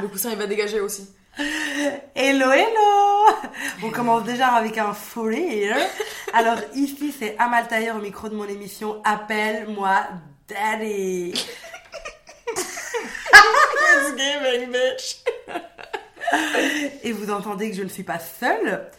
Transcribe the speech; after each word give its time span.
Le 0.00 0.06
coussin, 0.08 0.30
il 0.30 0.38
va 0.38 0.46
dégager 0.46 0.80
aussi. 0.80 1.08
Hello, 2.14 2.50
hello 2.52 3.36
On 3.82 3.90
commence 3.90 4.24
déjà 4.24 4.48
avec 4.48 4.78
un 4.78 4.92
for 4.92 5.28
Alors 6.32 6.58
ici, 6.74 7.14
c'est 7.16 7.36
Amal 7.38 7.66
Tailleur 7.68 7.96
au 7.96 8.00
micro 8.00 8.28
de 8.28 8.34
mon 8.34 8.44
émission 8.44 9.00
Appelle-moi 9.04 10.06
Daddy. 10.48 11.32
It's 13.90 14.14
gaming, 14.16 14.70
bitch. 14.72 15.16
Et 17.02 17.12
vous 17.12 17.30
entendez 17.30 17.70
que 17.70 17.76
je 17.76 17.82
ne 17.82 17.88
suis 17.88 18.04
pas 18.04 18.18
seule. 18.18 18.90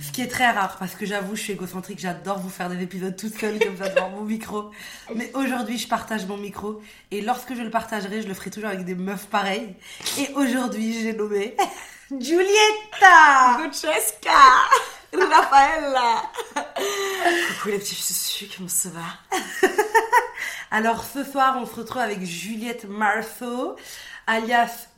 Ce 0.00 0.12
qui 0.12 0.22
est 0.22 0.28
très 0.28 0.50
rare 0.50 0.76
parce 0.78 0.94
que 0.94 1.04
j'avoue, 1.04 1.36
je 1.36 1.42
suis 1.42 1.52
égocentrique, 1.52 1.98
j'adore 1.98 2.38
vous 2.38 2.48
faire 2.48 2.70
des 2.70 2.82
épisodes 2.82 3.14
toute 3.16 3.38
seule 3.38 3.58
comme 3.58 3.76
ça 3.76 3.90
devant 3.90 4.08
mon 4.08 4.22
micro. 4.22 4.70
Mais 5.14 5.30
aujourd'hui, 5.34 5.76
je 5.76 5.86
partage 5.86 6.26
mon 6.26 6.38
micro 6.38 6.80
et 7.10 7.20
lorsque 7.20 7.54
je 7.54 7.60
le 7.60 7.70
partagerai, 7.70 8.22
je 8.22 8.28
le 8.28 8.34
ferai 8.34 8.50
toujours 8.50 8.70
avec 8.70 8.84
des 8.86 8.94
meufs 8.94 9.26
pareilles. 9.26 9.74
Et 10.18 10.32
aujourd'hui, 10.34 11.02
j'ai 11.02 11.12
nommé 11.12 11.54
Giulietta 12.18 13.58
Francesca 13.58 14.30
Raffaella 15.12 16.22
Coucou 16.54 17.68
les 17.68 17.78
petits 17.78 17.94
sucus, 17.94 18.56
comment 18.56 18.68
ça 18.68 18.88
va? 18.88 19.68
Alors 20.70 21.04
ce 21.04 21.24
soir, 21.24 21.56
on 21.60 21.66
se 21.66 21.74
retrouve 21.74 22.02
avec 22.02 22.24
Juliette 22.24 22.88
Marceau, 22.88 23.76
alias 24.26 24.88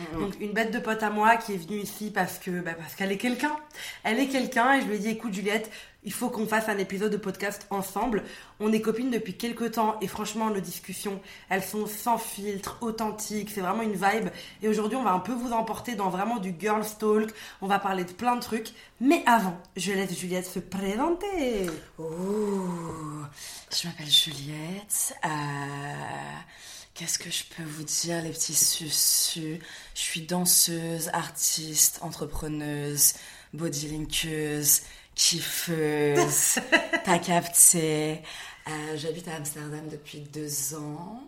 Mareus. 0.00 0.26
Donc 0.26 0.40
une 0.40 0.52
bête 0.52 0.72
de 0.72 0.78
pote 0.78 1.02
à 1.02 1.10
moi 1.10 1.36
qui 1.36 1.54
est 1.54 1.56
venue 1.56 1.78
ici 1.78 2.10
parce 2.10 2.38
que 2.38 2.50
bah, 2.60 2.72
parce 2.78 2.94
qu'elle 2.94 3.12
est 3.12 3.18
quelqu'un. 3.18 3.56
Elle 4.02 4.18
est 4.18 4.28
quelqu'un 4.28 4.74
et 4.74 4.82
je 4.82 4.86
lui 4.86 4.96
ai 4.96 4.98
dit 4.98 5.08
écoute 5.08 5.32
Juliette, 5.32 5.70
il 6.04 6.12
faut 6.12 6.30
qu'on 6.30 6.46
fasse 6.46 6.68
un 6.68 6.78
épisode 6.78 7.12
de 7.12 7.16
podcast 7.16 7.66
ensemble. 7.70 8.24
On 8.58 8.72
est 8.72 8.80
copines 8.80 9.10
depuis 9.10 9.36
quelques 9.36 9.72
temps 9.72 9.98
et 10.00 10.08
franchement 10.08 10.50
nos 10.50 10.60
discussions, 10.60 11.20
elles 11.48 11.62
sont 11.62 11.86
sans 11.86 12.18
filtre, 12.18 12.78
authentiques, 12.80 13.50
c'est 13.50 13.60
vraiment 13.60 13.82
une 13.82 13.94
vibe. 13.94 14.28
Et 14.62 14.68
aujourd'hui 14.68 14.96
on 14.96 15.04
va 15.04 15.12
un 15.12 15.20
peu 15.20 15.32
vous 15.32 15.52
emporter 15.52 15.94
dans 15.94 16.08
vraiment 16.08 16.38
du 16.38 16.54
girl 16.58 16.82
talk, 16.98 17.30
on 17.60 17.66
va 17.66 17.78
parler 17.78 18.04
de 18.04 18.12
plein 18.12 18.36
de 18.36 18.40
trucs. 18.40 18.72
Mais 19.00 19.22
avant, 19.26 19.56
je 19.76 19.92
laisse 19.92 20.18
Juliette 20.18 20.46
se 20.46 20.58
présenter. 20.58 21.66
Oh, 21.98 22.04
je 23.70 23.88
m'appelle 23.88 24.10
Juliette. 24.10 25.14
Euh... 25.24 25.28
Qu'est-ce 27.00 27.18
que 27.18 27.30
je 27.30 27.44
peux 27.56 27.62
vous 27.62 27.84
dire, 27.84 28.20
les 28.20 28.28
petits 28.28 28.54
susus? 28.54 29.58
Je 29.94 29.98
suis 29.98 30.20
danseuse, 30.20 31.08
artiste, 31.14 31.98
entrepreneuse, 32.02 33.14
bodylinkeuse, 33.54 34.82
kiffeuse. 35.14 36.58
T'as 37.02 37.18
capté. 37.18 38.20
Euh, 38.68 38.98
J'habite 38.98 39.28
à 39.28 39.36
Amsterdam 39.36 39.88
depuis 39.90 40.20
deux 40.20 40.74
ans. 40.74 41.26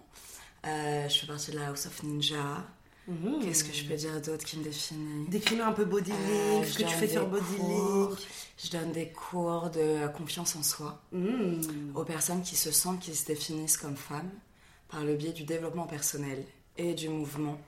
Euh, 0.67 1.09
je 1.09 1.21
fais 1.21 1.27
partie 1.27 1.53
de 1.53 1.59
la 1.59 1.69
House 1.69 1.87
of 1.87 2.03
Ninja. 2.03 2.67
Mmh. 3.09 3.43
Qu'est-ce 3.43 3.65
que 3.65 3.73
je 3.73 3.85
peux 3.87 3.97
dire 3.97 4.21
d'autre 4.21 4.45
qui 4.45 4.59
me 4.59 4.65
définit? 4.65 5.27
Décris-nous 5.29 5.65
un 5.65 5.73
peu 5.73 5.87
Bodylink, 5.87 6.19
euh, 6.21 6.65
ce 6.67 6.77
que 6.77 6.83
tu 6.83 6.95
fais 6.97 7.09
sur 7.09 7.27
Bodylink. 7.27 8.19
Je 8.63 8.71
donne 8.73 8.93
des 8.93 9.09
cours 9.09 9.71
de 9.71 10.07
confiance 10.09 10.55
en 10.55 10.63
soi 10.63 11.01
mmh. 11.13 11.97
aux 11.97 12.05
personnes 12.05 12.43
qui 12.43 12.57
se 12.57 12.71
sentent, 12.71 13.01
qui 13.01 13.15
se 13.15 13.25
définissent 13.25 13.79
comme 13.79 13.97
femmes 13.97 14.31
par 14.93 15.03
le 15.03 15.15
biais 15.17 15.33
du 15.33 15.45
développement 15.45 15.87
personnel 15.87 16.45
et 16.77 16.95
du 16.95 17.09
mouvement. 17.09 17.59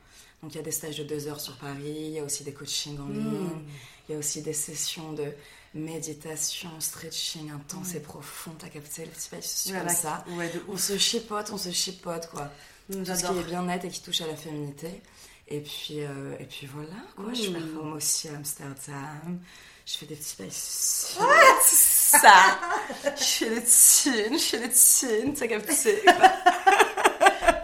Donc 0.42 0.52
il 0.52 0.56
y 0.56 0.60
a 0.60 0.62
des 0.62 0.70
stages 0.70 0.98
de 0.98 1.04
deux 1.04 1.26
heures 1.26 1.40
sur 1.40 1.56
Paris, 1.56 1.94
il 1.96 2.10
y 2.10 2.18
a 2.18 2.22
aussi 2.22 2.44
des 2.44 2.52
coachings 2.52 3.00
en 3.00 3.08
ligne, 3.08 3.22
hmm. 3.22 3.66
il 4.08 4.12
y 4.12 4.14
a 4.14 4.18
aussi 4.18 4.42
des 4.42 4.52
sessions 4.52 5.14
de 5.14 5.32
méditation, 5.72 6.68
stretching 6.78 7.50
intense 7.50 7.94
et 7.94 8.00
profond. 8.00 8.52
T'as 8.58 8.68
capté 8.68 9.06
le 9.06 9.10
petit 9.10 9.30
c'est 9.40 9.72
comme 9.72 9.88
ça? 9.88 10.24
on 10.68 10.76
se 10.76 10.98
chipote, 10.98 11.50
on 11.50 11.58
se 11.58 11.70
chipote 11.70 12.28
quoi. 12.30 12.50
Tout 12.92 13.04
ce 13.04 13.24
qui 13.24 13.38
est 13.38 13.44
bien 13.44 13.62
net 13.62 13.84
et 13.86 13.88
qui 13.88 14.02
touche 14.02 14.20
à 14.20 14.26
la 14.26 14.36
féminité. 14.36 15.00
Et 15.48 15.60
puis, 15.60 16.00
euh, 16.00 16.36
et 16.40 16.44
puis 16.44 16.66
voilà, 16.66 16.96
quoi. 17.16 17.32
Je 17.34 17.50
hmm. 17.50 17.52
performe 17.54 17.92
aussi 17.94 18.28
à 18.28 18.36
Amsterdam. 18.36 19.40
Je 19.86 19.98
fais 19.98 20.06
des 20.06 20.14
petits 20.14 20.36
bails. 20.38 20.50
ça? 20.50 21.18
Je 23.16 23.22
fais 23.22 23.50
des 23.50 24.38
je 24.38 24.42
fais 24.42 24.68
des 24.68 25.34
t'as 25.34 25.46
capté 25.46 26.02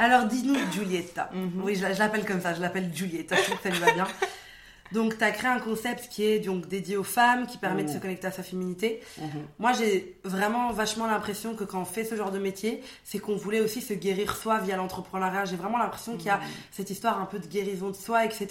alors 0.01 0.25
dis-nous 0.25 0.57
Giulietta. 0.73 1.29
Mhm. 1.33 1.63
Oui, 1.63 1.75
je, 1.75 1.99
l'appelle 1.99 2.25
comme 2.25 2.41
ça, 2.41 2.55
je 2.55 2.61
l'appelle 2.61 2.91
Giulietta, 2.93 3.37
je 3.37 3.43
trouve 3.43 3.59
que 3.59 3.63
ça 3.65 3.69
lui 3.69 3.79
va 3.79 3.93
bien. 3.93 4.07
Donc, 4.93 5.19
tu 5.19 5.23
as 5.23 5.31
créé 5.31 5.49
un 5.49 5.61
concept 5.61 6.09
qui 6.09 6.25
est 6.25 6.41
donc 6.41 6.67
dédié 6.67 6.97
aux 6.97 7.05
femmes, 7.05 7.47
qui 7.47 7.59
permet 7.59 7.85
de 7.85 7.89
se 7.89 7.95
mhm. 7.95 8.01
connecter 8.01 8.27
à 8.27 8.33
sa 8.33 8.43
féminité. 8.43 9.01
Mhm. 9.19 9.29
Moi, 9.61 9.73
j'ai 9.73 10.17
vraiment 10.25 10.73
vachement 10.73 11.07
l'impression 11.07 11.55
que 11.55 11.63
quand 11.63 11.83
on 11.83 11.85
fait 11.85 12.03
ce 12.03 12.17
genre 12.17 12.33
de 12.33 12.41
métier, 12.41 12.83
c'est 13.05 13.21
qu'on 13.21 13.37
voulait 13.37 13.61
aussi 13.61 13.83
se 13.83 13.95
guérir 13.95 14.35
soi 14.37 14.59
via 14.59 14.77
l'entrepreneuriat. 14.77 15.45
J'ai 15.45 15.55
vraiment 15.55 15.79
l'impression 15.79 16.17
qu'il 16.17 16.27
y 16.27 16.31
a 16.31 16.41
cette 16.73 16.91
histoire 16.91 17.21
un 17.21 17.27
peu 17.27 17.39
de 17.39 17.47
guérison 17.47 17.91
de 17.91 17.95
soi, 17.95 18.25
etc. 18.25 18.49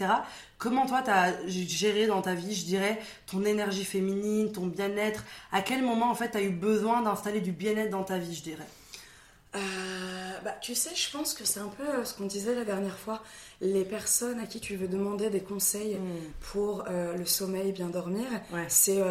Comment 0.58 0.86
toi, 0.86 1.02
tu 1.02 1.12
as 1.12 1.34
géré 1.46 2.08
dans 2.08 2.22
ta 2.22 2.36
vie, 2.36 2.56
je 2.56 2.64
dirais, 2.64 3.02
ton 3.30 3.44
énergie 3.44 3.84
féminine, 3.84 4.54
ton 4.54 4.68
bien-être? 4.68 5.26
À 5.52 5.62
quel 5.62 5.84
moment, 5.84 6.10
en 6.10 6.16
fait, 6.16 6.32
tu 6.32 6.38
as 6.38 6.42
eu 6.42 6.52
besoin 6.52 7.02
d'installer 7.02 7.42
du 7.42 7.52
bien-être 7.52 7.90
dans 7.90 8.04
ta 8.04 8.18
vie, 8.18 8.34
je 8.34 8.44
dirais? 8.44 8.68
Euh, 9.56 9.60
bah, 10.44 10.56
tu 10.62 10.76
sais, 10.76 10.96
je 10.96 11.10
pense 11.12 11.34
que 11.34 11.44
c'est 11.44 11.60
un 11.60 11.70
peu 11.70 11.84
euh, 11.84 12.06
ce 12.06 12.14
qu'on 12.14 12.26
disait 12.26 12.54
la 12.54 12.66
dernière 12.66 12.98
fois. 12.98 13.24
Les 13.62 13.84
personnes 13.84 14.40
à 14.40 14.46
qui 14.46 14.60
tu 14.60 14.76
veux 14.76 14.88
demander 14.88 15.30
des 15.30 15.42
conseils 15.42 15.96
hmm. 15.96 16.32
pour 16.52 16.86
euh, 16.88 17.16
le 17.16 17.26
sommeil, 17.26 17.72
bien 17.72 17.88
dormir, 17.88 18.26
c'est 18.68 19.02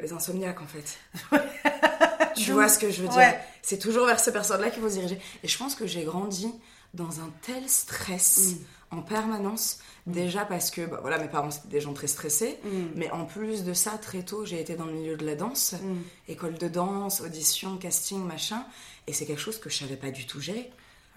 les 0.00 0.12
insomniaques 0.12 0.62
en 0.62 0.66
fait. 0.66 0.98
tu 2.36 2.52
vois 2.52 2.68
ce 2.68 2.78
que 2.78 2.90
je 2.90 3.02
veux 3.02 3.08
dire? 3.08 3.34
C'est 3.62 3.78
toujours 3.78 4.06
vers 4.06 4.20
ces 4.20 4.32
personnes-là 4.32 4.70
qu'il 4.70 4.82
faut 4.82 4.88
se 4.88 4.94
diriger. 4.94 5.20
Et 5.42 5.48
je 5.48 5.58
pense 5.58 5.74
que 5.74 5.86
j'ai 5.86 6.04
grandi 6.04 6.48
dans 6.94 7.20
un 7.20 7.30
tel 7.42 7.68
stress 7.68 8.54
hmm. 8.92 8.96
en 8.98 9.02
permanence. 9.02 9.80
Hmm. 10.06 10.12
Déjà 10.12 10.44
parce 10.44 10.70
que 10.70 10.86
bah, 10.86 11.00
voilà, 11.02 11.18
mes 11.18 11.28
parents 11.28 11.50
c'était 11.50 11.68
des 11.68 11.80
gens 11.80 11.92
très 11.92 12.06
stressés, 12.06 12.58
mais 12.94 13.10
en 13.10 13.26
plus 13.26 13.64
de 13.64 13.74
ça, 13.74 13.98
très 13.98 14.22
tôt, 14.22 14.46
j'ai 14.46 14.60
été 14.60 14.76
dans 14.76 14.86
le 14.86 14.92
milieu 14.92 15.16
de 15.16 15.26
la 15.26 15.34
danse, 15.34 15.74
école 16.28 16.56
de 16.56 16.68
danse, 16.68 17.20
audition, 17.20 17.76
casting, 17.76 18.24
machin. 18.24 18.64
Et 19.08 19.12
c'est 19.12 19.26
quelque 19.26 19.40
chose 19.40 19.58
que 19.58 19.68
je 19.68 19.78
savais 19.78 19.96
pas 19.96 20.10
du 20.10 20.26
tout 20.26 20.40
gérer. 20.40 20.70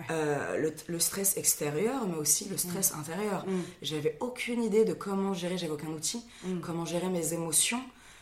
Euh, 0.09 0.72
le, 0.88 1.00
stress 1.00 1.38
extérieur, 1.38 2.07
mais 2.07 2.18
aussi 2.18 2.47
le 2.50 2.57
stress 2.57 2.94
mm. 2.94 3.00
intérieur. 3.00 3.46
Mm. 3.46 3.62
J'avais 3.81 4.18
aucune 4.19 4.63
idée 4.63 4.85
de 4.85 4.94
comment 4.94 5.34
gérer, 5.34 5.57
j'avais 5.57 5.74
aucun 5.74 5.90
outil, 5.90 6.24
mm. 6.44 6.59
comment 6.62 6.85
gérer 6.85 7.07
mes 7.09 7.34
émotions, 7.34 7.81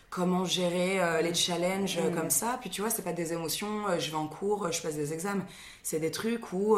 comment 0.10 0.44
gérer 0.46 1.00
euh, 1.00 1.22
les 1.22 1.34
challenges 1.34 1.98
euh, 1.98 2.10
comme 2.10 2.30
ça. 2.30 2.58
Puis 2.60 2.70
tu 2.70 2.82
vois, 2.82 2.90
c'est 2.90 3.04
pas 3.04 3.14
des 3.14 3.34
émotions, 3.34 3.84
je 3.98 4.10
vais 4.10 4.18
en 4.18 4.28
cours, 4.28 4.72
je 4.72 4.82
passe 4.82 4.96
des 4.96 5.14
examens. 5.14 5.46
C'est 5.84 6.00
des 6.00 6.12
trucs 6.12 6.52
où 6.52 6.78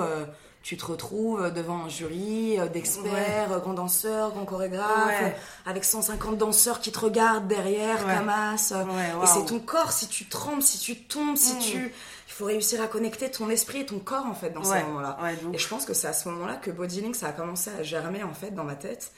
tu 0.62 0.78
te 0.78 0.86
retrouves 0.86 1.52
devant 1.52 1.86
un 1.86 1.90
jury 1.90 2.58
d'experts, 2.72 3.60
grands 3.62 3.74
danseurs, 3.74 4.32
grands 4.32 4.46
chorégraphes, 4.46 5.34
avec 5.66 5.84
150 5.84 6.38
danseurs 6.38 6.80
qui 6.80 6.92
te 6.92 7.00
regardent 7.00 7.48
derrière 7.48 8.06
ta 8.06 8.22
masse. 8.22 8.72
Et 8.72 9.26
c'est 9.26 9.46
ton 9.46 9.60
corps, 9.60 9.92
si 9.92 10.08
tu 10.08 10.26
trembles, 10.26 10.62
si 10.62 10.78
tu 10.78 10.96
tombes, 10.96 11.38
si 11.38 11.58
tu 11.58 11.92
il 12.32 12.34
faut 12.34 12.46
réussir 12.46 12.82
à 12.82 12.88
connecter 12.88 13.30
ton 13.30 13.50
esprit 13.50 13.82
et 13.82 13.86
ton 13.86 14.00
corps 14.00 14.26
en 14.26 14.34
fait 14.34 14.52
dans 14.52 14.64
ces 14.64 14.82
moments-là. 14.84 15.18
et 15.52 15.58
je 15.58 15.68
pense 15.68 15.84
que 15.84 15.94
c'est 15.94 16.08
à 16.08 16.14
ce 16.14 16.30
moment-là 16.30 16.56
que 16.56 16.72
Bodylink 16.72 17.14
ça 17.14 17.28
a 17.28 17.32
commencé 17.34 17.70
à 17.78 17.84
germer 17.84 18.24
en 18.24 18.34
fait 18.34 18.52
dans 18.52 18.64
ma 18.64 18.76
tête. 18.76 19.12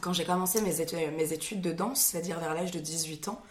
Quand 0.00 0.12
j'ai 0.12 0.24
commencé 0.24 0.60
mes 0.60 0.80
études, 0.80 0.98
mes 1.16 1.32
études 1.32 1.60
de 1.60 1.72
danse, 1.72 2.00
c'est-à-dire 2.00 2.38
vers 2.38 2.54
l'âge 2.54 2.70
de 2.70 2.78
18 2.78 3.26
ans, 3.26 3.42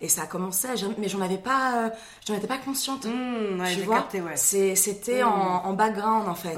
et 0.00 0.08
ça 0.08 0.22
a 0.22 0.26
commencé 0.26 0.68
à 0.68 0.76
germer, 0.76 0.94
mais 0.98 1.08
j'en 1.08 1.20
avais 1.20 1.38
pas, 1.38 1.86
euh, 1.86 1.90
j'en 2.24 2.34
étais 2.34 2.46
pas 2.46 2.58
consciente. 2.58 3.04
Mmh, 3.04 3.64
tu 3.74 3.82
vois, 3.82 4.06
c'était 4.36 5.24
mmh. 5.24 5.26
en, 5.26 5.72
background 5.72 6.28
en 6.28 6.36
fait. 6.36 6.56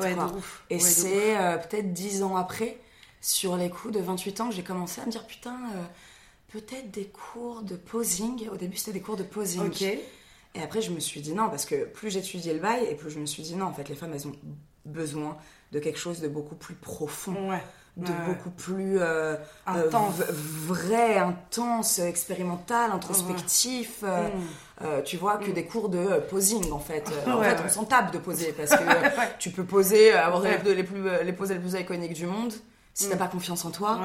Et 0.69 0.78
c'est 0.78 1.38
euh, 1.38 1.56
peut-être 1.56 1.94
10 1.94 2.22
ans 2.22 2.37
après, 2.37 2.78
sur 3.22 3.56
les 3.56 3.71
coups 3.71 3.94
de 3.94 4.00
28 4.00 4.41
ans, 4.43 4.49
que 4.50 4.55
j'ai 4.55 4.62
commencé 4.62 5.00
à 5.00 5.06
me 5.06 5.11
dire 5.11 5.27
putain. 5.27 5.56
Euh, 5.75 5.82
peut-être 6.53 6.91
des 6.91 7.06
cours 7.06 7.62
de 7.62 7.77
posing. 7.77 8.47
Au 8.50 8.56
début, 8.56 8.77
c'était 8.77 8.93
des 8.93 9.00
cours 9.00 9.16
de 9.16 9.22
posing. 9.22 9.62
Ok. 9.62 9.84
Et 10.54 10.62
après, 10.62 10.82
je 10.82 10.90
me 10.90 11.00
suis 11.00 11.20
dit 11.20 11.32
non, 11.32 11.48
parce 11.48 11.64
que 11.64 11.84
plus 11.84 12.10
j'étudiais 12.10 12.54
le 12.54 12.60
bail, 12.60 12.84
et 12.90 12.94
plus 12.94 13.10
je 13.10 13.18
me 13.18 13.26
suis 13.26 13.42
dit 13.42 13.56
non, 13.56 13.66
en 13.66 13.72
fait, 13.72 13.88
les 13.88 13.94
femmes, 13.94 14.12
elles 14.14 14.26
ont 14.26 14.36
besoin 14.84 15.36
de 15.72 15.78
quelque 15.78 15.98
chose 15.98 16.20
de 16.20 16.28
beaucoup 16.28 16.54
plus 16.54 16.74
profond. 16.74 17.50
De 17.94 18.10
beaucoup 18.26 18.49
plus 18.49 18.99
euh, 18.99 19.37
euh, 19.69 19.90
vrai, 19.90 21.19
intense, 21.19 21.99
expérimental, 21.99 22.90
introspectif, 22.90 24.02
euh, 24.02 24.28
mm. 24.81 25.02
tu 25.04 25.19
vois, 25.19 25.37
que 25.37 25.50
mm. 25.50 25.52
des 25.52 25.66
cours 25.66 25.90
de 25.90 26.19
posing 26.31 26.72
en 26.72 26.78
fait. 26.78 27.06
en 27.26 27.43
fait, 27.43 27.58
on 27.62 27.69
s'en 27.69 27.84
tape 27.84 28.10
de 28.10 28.16
poser 28.16 28.52
parce 28.52 28.70
que 28.70 28.82
tu 29.38 29.50
peux 29.50 29.64
poser, 29.64 30.10
avoir 30.12 30.40
les, 30.40 30.75
les, 30.75 30.84
plus, 30.84 31.02
les 31.22 31.32
poses 31.34 31.50
les 31.50 31.58
plus 31.58 31.75
iconiques 31.78 32.14
du 32.14 32.25
monde. 32.25 32.55
Si 32.94 33.05
tu 33.05 33.10
t'as 33.10 33.16
mm. 33.16 33.19
pas 33.19 33.28
confiance 33.28 33.62
en 33.66 33.70
toi, 33.70 34.00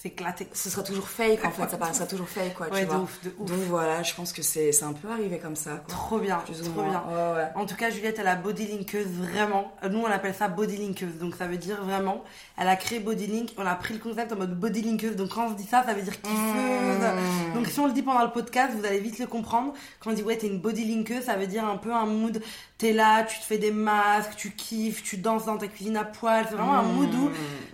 s'éclater. 0.00 0.46
Ce 0.52 0.70
sera 0.70 0.84
toujours 0.84 1.08
fake 1.08 1.44
en 1.44 1.50
fait, 1.50 1.68
ça 1.68 1.76
paraîtra 1.76 2.06
toujours 2.06 2.28
fake 2.28 2.54
quoi, 2.54 2.68
ouais, 2.68 2.82
tu 2.82 2.86
vois. 2.86 3.00
Ouf, 3.00 3.18
de 3.24 3.34
ouf. 3.38 3.50
Donc 3.50 3.58
voilà, 3.68 4.04
je 4.04 4.14
pense 4.14 4.32
que 4.32 4.42
c'est 4.42 4.82
un 4.82 4.92
peu 4.92 5.10
arrivé 5.10 5.38
comme 5.38 5.56
ça. 5.56 5.70
Quoi. 5.70 5.88
Trop 5.88 6.18
bien, 6.18 6.38
trop 6.38 6.82
bien. 6.82 7.02
Ouais, 7.08 7.36
ouais. 7.36 7.48
En 7.56 7.66
tout 7.66 7.74
cas, 7.74 7.90
Juliette, 7.90 8.18
elle 8.20 8.28
a 8.28 8.36
bodylinkeuse 8.36 9.08
vraiment. 9.08 9.72
Nous, 9.90 9.98
on 9.98 10.06
appelle 10.06 10.34
ça 10.34 10.46
bodylinkeuse, 10.46 11.18
donc 11.18 11.34
ça 11.34 11.48
veut 11.48 11.56
dire 11.56 11.82
vraiment. 11.82 12.22
Elle 12.56 12.68
a 12.68 12.76
créé 12.76 13.00
bodylink, 13.00 13.50
on 13.56 13.66
a 13.66 13.74
pris 13.74 13.94
le 13.94 14.00
concept 14.00 14.32
en 14.32 14.36
mode 14.36 14.58
bodylinkeuse, 14.58 15.16
donc 15.16 15.30
quand 15.30 15.46
on 15.46 15.50
se 15.50 15.56
dit 15.56 15.66
ça, 15.66 15.84
ça 15.84 15.94
veut 15.94 16.02
dire 16.02 16.20
kiffeuse. 16.22 16.36
Mmh. 16.36 17.54
Donc 17.54 17.66
si 17.66 17.80
on 17.80 17.86
le 17.86 17.92
dit 17.92 18.02
pendant 18.02 18.22
le 18.22 18.30
podcast, 18.30 18.74
vous 18.78 18.84
allez 18.84 19.00
vite 19.00 19.18
le 19.18 19.26
comprendre. 19.26 19.72
Quand 19.98 20.10
on 20.10 20.14
dit 20.14 20.22
ouais, 20.22 20.36
t'es 20.36 20.46
une 20.46 20.60
bodylinkeuse, 20.60 21.24
ça 21.24 21.36
veut 21.36 21.48
dire 21.48 21.64
un 21.64 21.76
peu 21.76 21.92
un 21.92 22.06
mood. 22.06 22.40
T'es 22.78 22.92
là, 22.92 23.24
tu 23.24 23.36
te 23.40 23.44
fais 23.44 23.58
des 23.58 23.72
masques, 23.72 24.36
tu 24.36 24.52
kiffes, 24.52 25.02
tu 25.02 25.16
danses 25.16 25.46
dans 25.46 25.58
ta 25.58 25.66
cuisine 25.66 25.96
à 25.96 26.04
poil. 26.04 26.46
C'est 26.48 26.54
vraiment 26.54 26.74
un 26.74 26.82
mood 26.82 27.12
où 27.12 27.30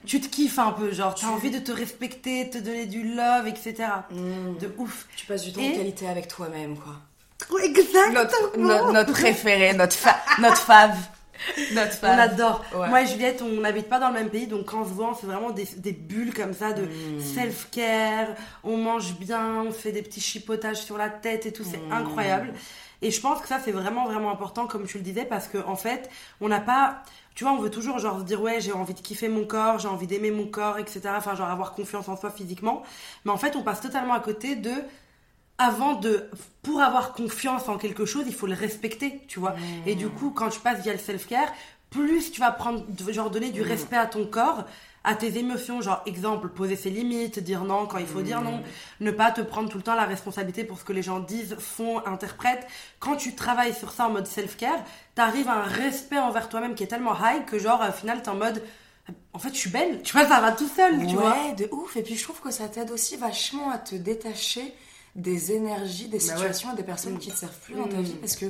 tu 0.06 0.21
te 0.21 0.29
kiffes 0.29 0.59
un 0.59 0.73
peu, 0.73 0.93
genre 0.93 1.15
tu 1.15 1.25
as 1.25 1.31
envie 1.31 1.51
de 1.51 1.59
te 1.59 1.73
respecter, 1.73 2.51
te 2.51 2.59
donner 2.59 2.87
du 2.87 3.15
love, 3.15 3.47
etc. 3.47 3.75
Mmh. 4.11 4.59
De 4.61 4.75
ouf. 4.79 5.06
Tu 5.17 5.27
passes 5.27 5.45
du 5.45 5.53
temps 5.53 5.61
de 5.61 5.77
qualité 5.77 6.09
avec 6.09 6.29
toi-même, 6.29 6.77
quoi. 6.77 6.95
Exactement. 7.62 8.12
Notre, 8.12 8.59
notre, 8.59 8.93
notre 8.93 9.12
préféré, 9.12 9.75
notre, 9.75 9.95
fa 9.95 10.17
notre 10.41 10.59
fave. 10.59 10.97
Notre 11.73 11.93
fave. 11.93 12.17
On 12.17 12.21
adore. 12.21 12.65
Ouais. 12.75 12.89
Moi 12.89 13.03
et 13.03 13.06
Juliette, 13.06 13.43
on 13.43 13.61
n'habite 13.61 13.89
pas 13.89 13.99
dans 13.99 14.09
le 14.09 14.15
même 14.15 14.31
pays, 14.31 14.47
donc 14.47 14.67
quand 14.67 14.83
on 14.83 14.85
se 14.85 14.93
voit, 14.93 15.11
on 15.11 15.15
fait 15.15 15.27
vraiment 15.27 15.51
des, 15.51 15.67
des 15.77 15.93
bulles 15.93 16.33
comme 16.33 16.55
ça 16.55 16.73
de 16.73 16.83
mmh. 16.83 17.21
self-care. 17.21 18.29
On 18.62 18.77
mange 18.77 19.15
bien, 19.19 19.62
on 19.67 19.73
fait 19.73 19.93
des 19.93 20.03
petits 20.03 20.21
chipotages 20.21 20.79
sur 20.79 20.97
la 20.97 21.11
tête 21.11 21.47
et 21.47 21.53
tout, 21.53 21.65
c'est 21.69 21.79
mmh. 21.79 21.93
incroyable. 21.93 22.55
Et 23.03 23.11
je 23.11 23.21
pense 23.21 23.43
que 23.43 23.49
ça, 23.49 23.59
c'est 23.62 23.73
vraiment, 23.73 24.07
vraiment 24.07 24.31
important, 24.31 24.67
comme 24.67 24.87
tu 24.87 24.97
le 24.97 25.05
disais, 25.05 25.27
parce 25.27 25.49
qu'en 25.49 25.69
en 25.69 25.77
fait, 25.77 26.09
on 26.41 26.49
n'a 26.49 26.61
pas. 26.61 27.03
Tu 27.35 27.45
vois, 27.45 27.53
on 27.53 27.59
veut 27.59 27.71
toujours 27.71 27.99
genre 27.99 28.21
se 28.21 28.25
dire 28.25 28.41
ouais, 28.41 28.61
j'ai 28.61 28.73
envie 28.73 28.95
de 28.95 29.01
kiffer 29.01 29.29
mon 29.29 29.45
corps, 29.45 29.79
j'ai 29.79 29.89
envie 29.89 30.07
d'aimer 30.07 30.31
mon 30.31 30.47
corps, 30.47 30.79
etc. 30.79 31.01
Enfin, 31.17 31.35
genre 31.35 31.49
avoir 31.49 31.73
confiance 31.73 32.09
en 32.09 32.17
soi 32.17 32.31
physiquement. 32.31 32.83
Mais 33.25 33.33
en 33.33 33.37
fait, 33.37 33.57
on 33.57 33.63
passe 33.63 33.81
totalement 33.81 34.15
à 34.15 34.21
côté 34.21 34.55
de 34.57 34.73
avant 35.59 35.95
de 35.95 36.29
pour 36.63 36.81
avoir 36.81 37.13
confiance 37.13 37.69
en 37.69 37.79
quelque 37.79 38.07
chose, 38.07 38.25
il 38.27 38.35
faut 38.35 38.47
le 38.47 38.55
respecter, 38.55 39.21
tu 39.29 39.41
vois. 39.41 39.53
Mmh. 39.53 39.89
Et 39.89 39.95
du 39.95 40.09
coup, 40.09 40.31
quand 40.31 40.49
tu 40.49 40.61
passes 40.61 40.83
via 40.83 40.93
le 40.93 40.99
self-care, 40.99 41.53
plus 41.91 42.33
tu 42.33 42.41
vas 42.41 42.51
prendre 42.51 42.85
genre 43.11 43.31
donner 43.31 43.51
du 43.51 43.63
mmh. 43.63 43.69
respect 43.69 43.97
à 43.97 44.07
ton 44.07 44.27
corps, 44.27 44.65
à 45.05 45.15
tes 45.15 45.39
émotions, 45.39 45.81
genre 45.83 46.03
exemple, 46.06 46.49
poser 46.49 46.77
ses 46.77 46.91
limites, 46.91 47.39
dire 47.39 47.65
non 47.65 47.87
quand 47.87 47.99
il 47.99 48.06
faut 48.06 48.21
mmh. 48.21 48.25
dire 48.25 48.41
non, 48.41 48.62
ne 49.01 49.11
pas 49.11 49.31
te 49.31 49.43
prendre 49.43 49.69
tout 49.69 49.77
le 49.77 49.83
temps 49.83 49.95
la 49.95 50.06
responsabilité 50.06 50.65
pour 50.65 50.79
ce 50.79 50.85
que 50.85 50.93
les 50.93 51.03
gens 51.03 51.21
disent, 51.21 51.56
font, 51.59 52.05
interprètent. 52.06 52.67
Quand 52.99 53.17
tu 53.17 53.35
travailles 53.35 53.75
sur 53.75 53.93
ça 53.93 54.09
en 54.09 54.11
mode 54.11 54.27
self-care, 54.27 54.83
t'arrives 55.15 55.49
à 55.49 55.55
un 55.55 55.62
respect 55.62 56.19
envers 56.19 56.49
toi-même 56.49 56.75
qui 56.75 56.83
est 56.83 56.89
tellement 56.89 57.15
high 57.15 57.45
que 57.45 57.59
genre 57.59 57.85
au 57.87 57.93
final 57.93 58.23
t'es 58.23 58.31
en 58.31 58.37
mode 58.37 58.62
en 59.35 59.39
fait, 59.39 59.51
je 59.51 59.59
suis 59.59 59.71
belle. 59.71 60.01
Tu 60.03 60.17
vois, 60.17 60.27
ça 60.27 60.41
va 60.41 60.53
tout 60.53 60.69
seul, 60.69 60.99
tu 61.01 61.07
ouais, 61.07 61.12
vois. 61.12 61.33
Ouais, 61.33 61.55
de 61.55 61.69
ouf. 61.73 61.97
Et 61.97 62.03
puis, 62.03 62.17
je 62.17 62.23
trouve 62.23 62.41
que 62.41 62.50
ça 62.50 62.69
t'aide 62.69 62.91
aussi 62.91 63.17
vachement 63.17 63.71
à 63.71 63.77
te 63.77 63.95
détacher 63.95 64.73
des 65.15 65.53
énergies, 65.53 66.09
des 66.09 66.21
situations 66.21 66.69
bah 66.69 66.75
ouais. 66.75 66.81
et 66.81 66.83
des 66.83 66.87
personnes 66.87 67.15
mmh. 67.15 67.19
qui 67.19 67.31
te 67.31 67.37
servent 67.37 67.59
plus 67.61 67.75
mmh. 67.75 67.79
dans 67.79 67.89
ta 67.89 68.00
vie 68.00 68.15
parce 68.15 68.37
que 68.37 68.47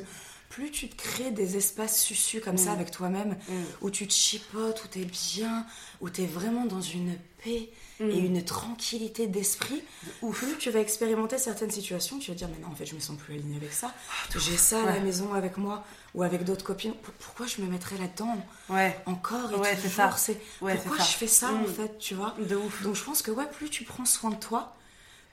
plus 0.55 0.71
tu 0.71 0.89
te 0.89 0.97
crées 0.97 1.33
des 1.33 1.57
espaces 1.57 2.01
susus 2.01 2.41
comme 2.41 2.55
mmh. 2.55 2.59
ça 2.59 2.73
avec 2.73 2.93
toi-même, 2.93 3.37
où 3.81 3.91
tu 3.91 4.07
te 4.07 4.13
chipotes, 4.13 4.85
où 4.85 4.87
t'es 4.89 5.05
bien, 5.05 5.67
où 6.01 6.09
t'es 6.11 6.27
vraiment 6.27 6.65
dans 6.65 6.81
une 6.81 7.17
paix 7.43 7.71
et 8.01 8.19
une 8.19 8.45
tranquillité 8.45 9.27
d'esprit, 9.27 9.83
ou 10.23 10.31
plus 10.31 10.57
tu 10.59 10.71
vas 10.71 10.79
expérimenter 10.79 11.39
certaines 11.39 11.73
situations, 11.73 12.19
tu 12.19 12.31
vas 12.31 12.37
dire 12.37 12.49
mais 12.49 12.63
non 12.65 12.73
en 12.73 12.75
fait 12.77 12.87
je 12.87 12.95
me 12.95 13.01
sens 13.01 13.17
plus 13.17 13.35
alignée 13.35 13.57
avec 13.57 13.73
ça, 13.73 13.93
j'ai 14.37 14.57
ça 14.57 14.83
à 14.83 14.95
la 14.95 15.01
maison 15.01 15.35
avec 15.35 15.57
moi 15.57 15.85
ou 16.15 16.23
avec 16.23 16.45
d'autres 16.45 16.65
copines, 16.65 16.95
pourquoi 17.19 17.47
je 17.47 17.61
me 17.61 17.67
mettrais 17.67 17.97
là-dedans 17.99 18.37
ouais. 18.69 18.97
encore 19.07 19.51
et 19.53 19.57
ouais, 19.57 19.77
toujours 19.77 20.15
ouais, 20.61 20.77
pourquoi 20.77 21.05
je 21.05 21.17
fais 21.17 21.27
ça 21.27 21.53
en 21.53 21.65
fait 21.65 21.99
tu 21.99 22.15
vois? 22.15 22.37
De 22.49 22.55
ouf. 22.55 22.83
donc 22.83 22.95
je 22.95 23.03
pense 23.03 23.23
que 23.23 23.33
ouais 23.33 23.47
plus 23.51 23.71
tu 23.71 23.83
prends 23.83 24.05
soin 24.05 24.31
de 24.31 24.37
toi 24.37 24.77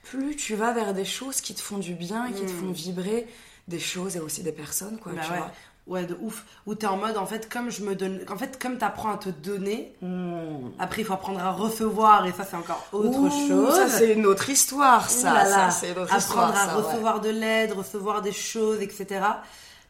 plus 0.02 0.34
tu 0.34 0.56
vas 0.56 0.72
vers 0.72 0.94
des 0.94 1.04
choses 1.04 1.40
qui 1.40 1.54
te 1.54 1.60
font 1.60 1.78
du 1.78 1.94
bien, 1.94 2.32
qui 2.32 2.42
te 2.42 2.50
font 2.50 2.72
vibrer, 2.72 3.28
des 3.72 3.80
choses 3.80 4.16
et 4.16 4.20
aussi 4.20 4.42
des 4.42 4.52
personnes, 4.52 4.98
quoi, 4.98 5.12
bah 5.12 5.22
tu 5.24 5.32
ouais. 5.32 5.38
vois. 5.38 5.50
Ouais, 5.88 6.04
de 6.04 6.16
ouf. 6.20 6.44
Où 6.66 6.76
t'es 6.76 6.86
en 6.86 6.96
mode, 6.96 7.16
en 7.16 7.26
fait, 7.26 7.48
comme 7.52 7.68
je 7.68 7.82
me 7.82 7.96
donne. 7.96 8.20
En 8.30 8.36
fait, 8.36 8.56
comme 8.62 8.78
t'apprends 8.78 9.14
à 9.14 9.16
te 9.16 9.30
donner, 9.30 9.92
mmh. 10.00 10.70
après, 10.78 11.02
il 11.02 11.04
faut 11.04 11.12
apprendre 11.12 11.40
à 11.40 11.50
recevoir, 11.50 12.24
et 12.24 12.32
ça, 12.32 12.44
c'est 12.48 12.56
encore 12.56 12.86
autre 12.92 13.18
Ouh, 13.18 13.48
chose. 13.48 13.74
Ça, 13.74 13.88
c'est 13.88 14.12
une 14.12 14.26
autre 14.26 14.48
histoire, 14.48 15.10
ça. 15.10 15.34
Là 15.34 15.48
là. 15.48 15.68
apprendre 15.68 16.18
histoire, 16.18 16.50
à 16.50 16.66
ça, 16.66 16.74
recevoir 16.74 17.16
ouais. 17.16 17.22
de 17.22 17.30
l'aide, 17.30 17.72
recevoir 17.72 18.22
des 18.22 18.32
choses, 18.32 18.80
etc. 18.80 19.22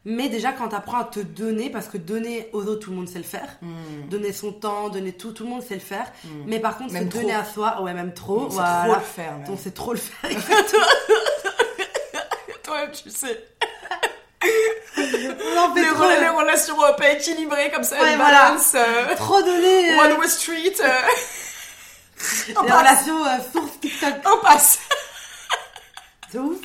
Mais 0.05 0.31
déjà, 0.31 0.53
quand 0.53 0.69
t'apprends 0.69 1.01
à 1.01 1.05
te 1.05 1.21
donner, 1.21 1.69
parce 1.69 1.89
que 1.89 1.99
donner 1.99 2.49
aux 2.55 2.65
autres, 2.65 2.87
tout 2.87 2.91
le 2.91 2.97
monde 2.97 3.09
sait 3.09 3.19
le 3.19 3.25
faire. 3.25 3.49
Mmh. 3.61 4.09
Donner 4.09 4.33
son 4.33 4.51
temps, 4.51 4.89
donner 4.89 5.13
tout, 5.13 5.33
tout 5.33 5.45
le 5.45 5.51
monde 5.51 5.63
sait 5.63 5.75
le 5.75 5.81
faire. 5.81 6.11
Mmh. 6.25 6.29
Mais 6.47 6.59
par 6.59 6.79
contre, 6.79 6.95
Même 6.95 7.11
se 7.11 7.19
donner 7.19 7.35
à 7.35 7.45
soi, 7.45 7.83
ouais, 7.83 7.93
même 7.93 8.15
trop. 8.15 8.49
C'est 8.49 8.57
voilà. 8.57 8.85
trop 8.85 8.95
le 8.95 9.01
faire, 9.01 9.33
même. 9.37 9.47
Donc, 9.47 9.59
c'est 9.63 9.75
trop 9.75 9.93
le 9.93 9.99
faire. 9.99 10.31
Tu 12.93 13.11
sais. 13.11 13.45
On 14.45 15.75
les, 15.75 15.83
rela- 15.83 16.21
les 16.21 16.29
relations 16.29 16.83
euh, 16.85 16.93
pas 16.93 17.11
équilibrées 17.13 17.71
comme 17.71 17.85
ça, 17.85 18.01
Ouais, 18.01 18.17
voilà. 18.17 18.49
balance. 18.49 18.73
euh, 18.75 19.15
Trop 19.17 19.41
donné. 19.41 19.93
euh, 19.93 19.99
One 20.05 20.13
Way 20.19 20.29
Street. 20.29 20.75
euh, 20.81 20.89
les 22.49 22.73
relations 22.73 23.25
euh, 23.25 23.39
source 23.53 23.79
TikTok. 23.81 24.15
On 24.27 24.39
passe. 24.45 24.79
C'est 26.31 26.39
ouf. 26.39 26.59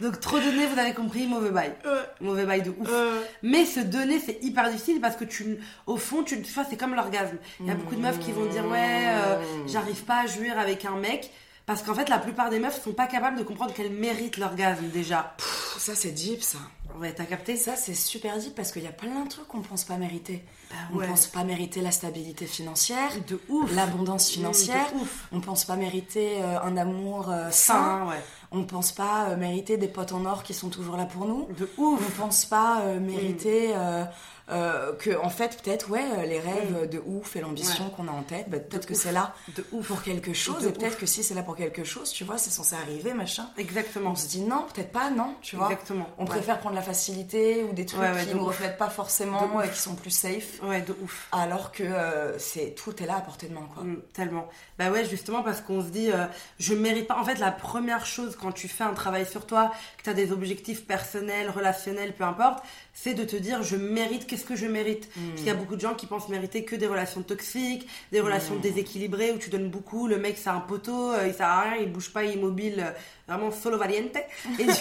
Donc 0.00 0.20
trop 0.20 0.38
donné, 0.38 0.66
vous 0.66 0.78
avez 0.78 0.92
compris, 0.92 1.26
mauvais 1.26 1.50
bail. 1.50 1.72
Mauvais 2.20 2.44
bail 2.44 2.62
de 2.62 2.70
ouf. 2.70 2.88
Euh, 2.90 3.20
Mais 3.42 3.64
se 3.64 3.80
donner, 3.80 4.20
c'est 4.24 4.38
hyper 4.42 4.70
difficile 4.70 5.00
parce 5.00 5.16
que 5.16 5.24
tu, 5.24 5.58
au 5.86 5.96
fond, 5.96 6.22
tu, 6.22 6.40
tu 6.42 6.52
vois, 6.52 6.64
c'est 6.68 6.76
comme 6.76 6.94
l'orgasme. 6.94 7.38
Il 7.60 7.66
y 7.66 7.70
a 7.70 7.74
beaucoup 7.74 7.96
de 7.96 8.00
meufs 8.02 8.18
qui 8.18 8.32
vont 8.32 8.44
dire 8.46 8.66
ouais, 8.66 9.06
euh, 9.08 9.36
j'arrive 9.66 10.04
pas 10.04 10.20
à 10.24 10.26
jouir 10.26 10.58
avec 10.58 10.84
un 10.84 10.96
mec. 10.96 11.30
Parce 11.66 11.82
qu'en 11.82 11.94
fait, 11.94 12.08
la 12.08 12.18
plupart 12.18 12.48
des 12.48 12.60
meufs 12.60 12.80
sont 12.80 12.92
pas 12.92 13.08
capables 13.08 13.36
de 13.36 13.42
comprendre 13.42 13.74
qu'elles 13.74 13.90
méritent 13.90 14.36
l'orgasme 14.36 14.86
déjà. 14.88 15.34
pff, 15.36 15.76
ça, 15.78 15.96
c'est 15.96 16.12
deep, 16.12 16.42
ça. 16.42 16.58
Ouais, 17.00 17.12
t'as 17.12 17.24
capté 17.24 17.56
Ça, 17.56 17.76
c'est 17.76 17.94
super 17.94 18.38
deep 18.38 18.54
parce 18.54 18.72
qu'il 18.72 18.82
y 18.82 18.86
a 18.86 18.92
plein 18.92 19.24
de 19.24 19.28
trucs 19.28 19.46
qu'on 19.48 19.60
pense 19.60 19.84
pas 19.84 19.96
mériter. 19.96 20.42
Bah 20.70 20.76
On 20.92 20.96
ouais. 20.98 21.06
pense 21.06 21.26
pas 21.26 21.44
mériter 21.44 21.80
la 21.80 21.90
stabilité 21.90 22.46
financière, 22.46 23.10
De 23.28 23.40
ouf. 23.48 23.74
l'abondance 23.74 24.28
financière. 24.30 24.90
de 24.92 25.00
ouf. 25.00 25.28
On 25.32 25.40
pense 25.40 25.64
pas 25.64 25.76
mériter 25.76 26.38
euh, 26.42 26.60
un 26.60 26.76
amour 26.76 27.30
euh, 27.30 27.50
sain. 27.50 28.06
Ouais. 28.08 28.22
On 28.52 28.64
pense 28.64 28.92
pas 28.92 29.28
euh, 29.30 29.36
mériter 29.36 29.76
des 29.76 29.88
potes 29.88 30.12
en 30.12 30.24
or 30.24 30.42
qui 30.42 30.54
sont 30.54 30.68
toujours 30.70 30.96
là 30.96 31.04
pour 31.04 31.26
nous. 31.26 31.48
De 31.58 31.68
ouf. 31.76 32.00
On 32.06 32.20
pense 32.22 32.44
pas 32.46 32.80
euh, 32.82 32.98
mériter 33.00 33.72
euh, 33.74 34.04
euh, 34.48 34.92
que, 34.94 35.18
en 35.20 35.28
fait, 35.28 35.60
peut-être, 35.60 35.90
ouais, 35.90 36.04
les 36.28 36.38
rêves 36.38 36.88
de 36.88 37.02
ouf 37.04 37.34
et 37.34 37.40
l'ambition 37.40 37.90
qu'on 37.90 38.06
a 38.06 38.12
en 38.12 38.22
tête, 38.22 38.48
bah, 38.48 38.60
peut-être 38.60 38.86
que 38.86 38.94
c'est 38.94 39.10
là 39.10 39.34
De 39.56 39.64
ouf. 39.72 39.88
pour 39.88 40.02
quelque 40.04 40.32
chose. 40.32 40.62
De 40.62 40.68
et 40.68 40.72
peut-être 40.72 40.98
que 40.98 41.06
si 41.06 41.24
c'est 41.24 41.34
là 41.34 41.42
pour 41.42 41.56
quelque 41.56 41.82
chose, 41.82 42.10
tu 42.12 42.22
vois, 42.22 42.38
c'est 42.38 42.50
censé 42.50 42.76
arriver, 42.76 43.12
machin. 43.12 43.48
Exactement. 43.58 44.10
On 44.12 44.14
se 44.14 44.28
dit 44.28 44.40
non, 44.42 44.64
peut-être 44.72 44.92
pas, 44.92 45.10
non, 45.10 45.34
tu 45.42 45.56
vois. 45.56 45.66
Exactement. 45.66 46.06
On 46.18 46.24
préfère 46.26 46.60
prendre 46.60 46.76
la 46.76 46.82
facilité 46.86 47.64
ou 47.64 47.72
des 47.74 47.84
trucs 47.84 48.00
Ouais, 48.00 48.12
ouais, 48.12 48.24
qui 48.26 48.34
ne 48.34 48.40
reflètent 48.40 48.78
pas 48.78 48.88
forcément 48.90 49.60
et 49.62 49.68
qui 49.68 49.78
sont 49.78 49.94
plus 49.94 50.10
safe, 50.10 50.60
Ouais, 50.62 50.80
de 50.80 50.94
ouf. 51.02 51.28
alors 51.32 51.72
que 51.72 51.82
euh, 51.82 52.38
c'est 52.38 52.74
tout 52.74 53.02
est 53.02 53.06
là 53.06 53.16
à 53.16 53.20
portée 53.20 53.48
de 53.48 53.54
main, 53.54 53.68
quoi. 53.74 53.82
Mm, 53.82 54.00
tellement. 54.14 54.48
Bah 54.78 54.90
ouais, 54.90 55.04
justement 55.04 55.42
parce 55.42 55.60
qu'on 55.60 55.82
se 55.82 55.88
dit, 55.88 56.10
euh, 56.12 56.26
je 56.58 56.74
mérite 56.74 57.06
pas. 57.08 57.18
En 57.18 57.24
fait, 57.24 57.36
la 57.38 57.50
première 57.52 58.06
chose 58.06 58.36
quand 58.40 58.52
tu 58.52 58.68
fais 58.68 58.84
un 58.84 58.94
travail 58.94 59.26
sur 59.26 59.46
toi, 59.46 59.72
que 59.98 60.02
tu 60.04 60.10
as 60.10 60.14
des 60.14 60.32
objectifs 60.32 60.86
personnels, 60.86 61.50
relationnels, 61.50 62.14
peu 62.14 62.24
importe, 62.24 62.62
c'est 62.94 63.14
de 63.14 63.24
te 63.24 63.36
dire, 63.36 63.62
je 63.62 63.76
mérite, 63.76 64.26
qu'est-ce 64.26 64.44
que 64.44 64.56
je 64.56 64.66
mérite? 64.66 65.08
Parce 65.14 65.36
qu'il 65.38 65.46
y 65.46 65.50
a 65.50 65.54
beaucoup 65.54 65.76
de 65.76 65.80
gens 65.80 65.94
qui 65.94 66.06
pensent 66.06 66.28
mériter 66.28 66.64
que 66.64 66.76
des 66.76 66.86
relations 66.86 67.22
toxiques, 67.22 67.86
des 68.12 68.20
relations 68.20 68.56
déséquilibrées 68.56 69.32
où 69.32 69.38
tu 69.38 69.50
donnes 69.50 69.68
beaucoup, 69.70 70.06
le 70.08 70.18
mec 70.18 70.38
c'est 70.38 70.48
un 70.50 70.60
poteau, 70.60 71.12
euh, 71.12 71.26
il 71.26 71.34
sert 71.34 71.46
à 71.48 71.60
rien, 71.62 71.76
il 71.80 71.90
bouge 71.92 72.10
pas, 72.12 72.24
il 72.24 72.30
est 72.30 72.34
immobile, 72.34 72.80
euh, 72.86 72.90
vraiment 73.28 73.50
solo 73.50 73.76
variante. 73.78 74.16
Et 74.58 74.64
du- 74.64 74.72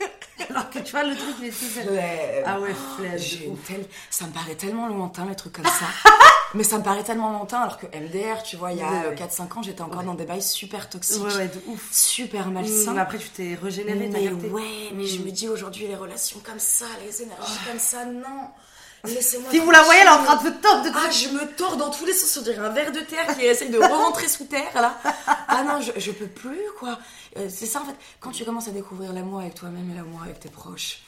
Alors 0.50 0.70
que 0.70 0.78
tu 0.78 0.90
vois, 0.92 1.02
le 1.04 1.14
truc, 1.16 1.34
il 1.40 1.46
est 1.48 1.50
super. 1.52 1.84
Flemme. 1.84 2.44
Ah 2.46 2.60
ouais, 2.60 2.74
flemme. 2.96 3.18
J'ai 3.18 3.46
une 3.46 3.58
telle- 3.58 3.86
Ça 4.10 4.26
me 4.26 4.32
paraît 4.32 4.54
tellement 4.54 4.86
lointain, 4.88 5.26
les 5.28 5.36
trucs 5.36 5.52
comme 5.52 5.64
ça. 5.64 5.86
Mais 6.54 6.64
ça 6.64 6.78
me 6.78 6.82
paraît 6.82 7.04
tellement 7.04 7.30
lointain, 7.30 7.58
alors 7.60 7.78
que 7.78 7.86
MDR, 7.86 8.42
tu 8.42 8.56
vois, 8.56 8.72
il 8.72 8.78
y 8.78 8.82
a 8.82 9.08
ouais. 9.10 9.14
4-5 9.14 9.58
ans, 9.58 9.62
j'étais 9.62 9.82
encore 9.82 10.02
dans 10.02 10.14
des 10.14 10.24
bails 10.24 10.42
super 10.42 10.88
toxiques, 10.88 11.22
Ouais, 11.22 11.34
ouais, 11.36 11.48
de 11.48 11.60
ouf. 11.68 11.88
super 11.92 12.48
Mm, 12.48 12.52
malsains. 12.54 12.92
mais 12.94 13.00
après, 13.00 13.18
tu 13.18 13.28
t'es 13.28 13.56
régénéré, 13.62 14.10
t'as 14.10 14.18
Mais 14.18 14.48
ouais, 14.48 14.90
mais 14.92 15.06
je 15.06 15.20
Mm. 15.20 15.24
me 15.26 15.30
dis 15.30 15.48
aujourd'hui, 15.48 15.86
les 15.86 15.94
relations 15.94 16.40
comme 16.44 16.58
ça, 16.58 16.86
les 17.06 17.22
énergies 17.22 17.58
comme 17.68 17.78
ça, 17.78 18.04
non. 18.04 18.48
Laissez-moi 19.04 19.50
Si 19.50 19.58
vous 19.58 19.70
la 19.70 19.82
voyez, 19.82 20.00
elle 20.02 20.06
est 20.06 20.10
en 20.10 20.22
train 20.24 20.36
de 20.36 20.48
se 20.48 20.54
tordre 20.60 20.82
de 20.84 20.90
Ah, 20.94 21.10
je 21.10 21.28
me 21.28 21.46
tords 21.56 21.76
dans 21.76 21.90
tous 21.90 22.04
les 22.04 22.12
sens, 22.12 22.36
on 22.38 22.42
dirait 22.42 22.58
un 22.58 22.68
ver 22.70 22.92
de 22.92 23.00
terre 23.00 23.34
qui 23.36 23.44
essaye 23.44 23.70
de 23.70 23.78
rentrer 23.78 24.28
sous 24.28 24.44
terre, 24.44 24.70
là. 24.74 24.98
Ah 25.48 25.62
non, 25.64 25.80
je, 25.80 25.92
je 25.98 26.12
peux 26.12 26.26
plus, 26.26 26.60
quoi. 26.78 26.98
Euh, 27.36 27.48
c'est 27.48 27.66
ça, 27.66 27.80
en 27.80 27.84
fait, 27.86 27.96
quand 28.20 28.30
tu 28.30 28.44
commences 28.44 28.68
à 28.68 28.72
découvrir 28.72 29.12
l'amour 29.12 29.40
avec 29.40 29.54
toi-même 29.54 29.90
et 29.90 29.94
l'amour 29.94 30.22
avec 30.22 30.40
tes 30.40 30.50
proches, 30.50 31.00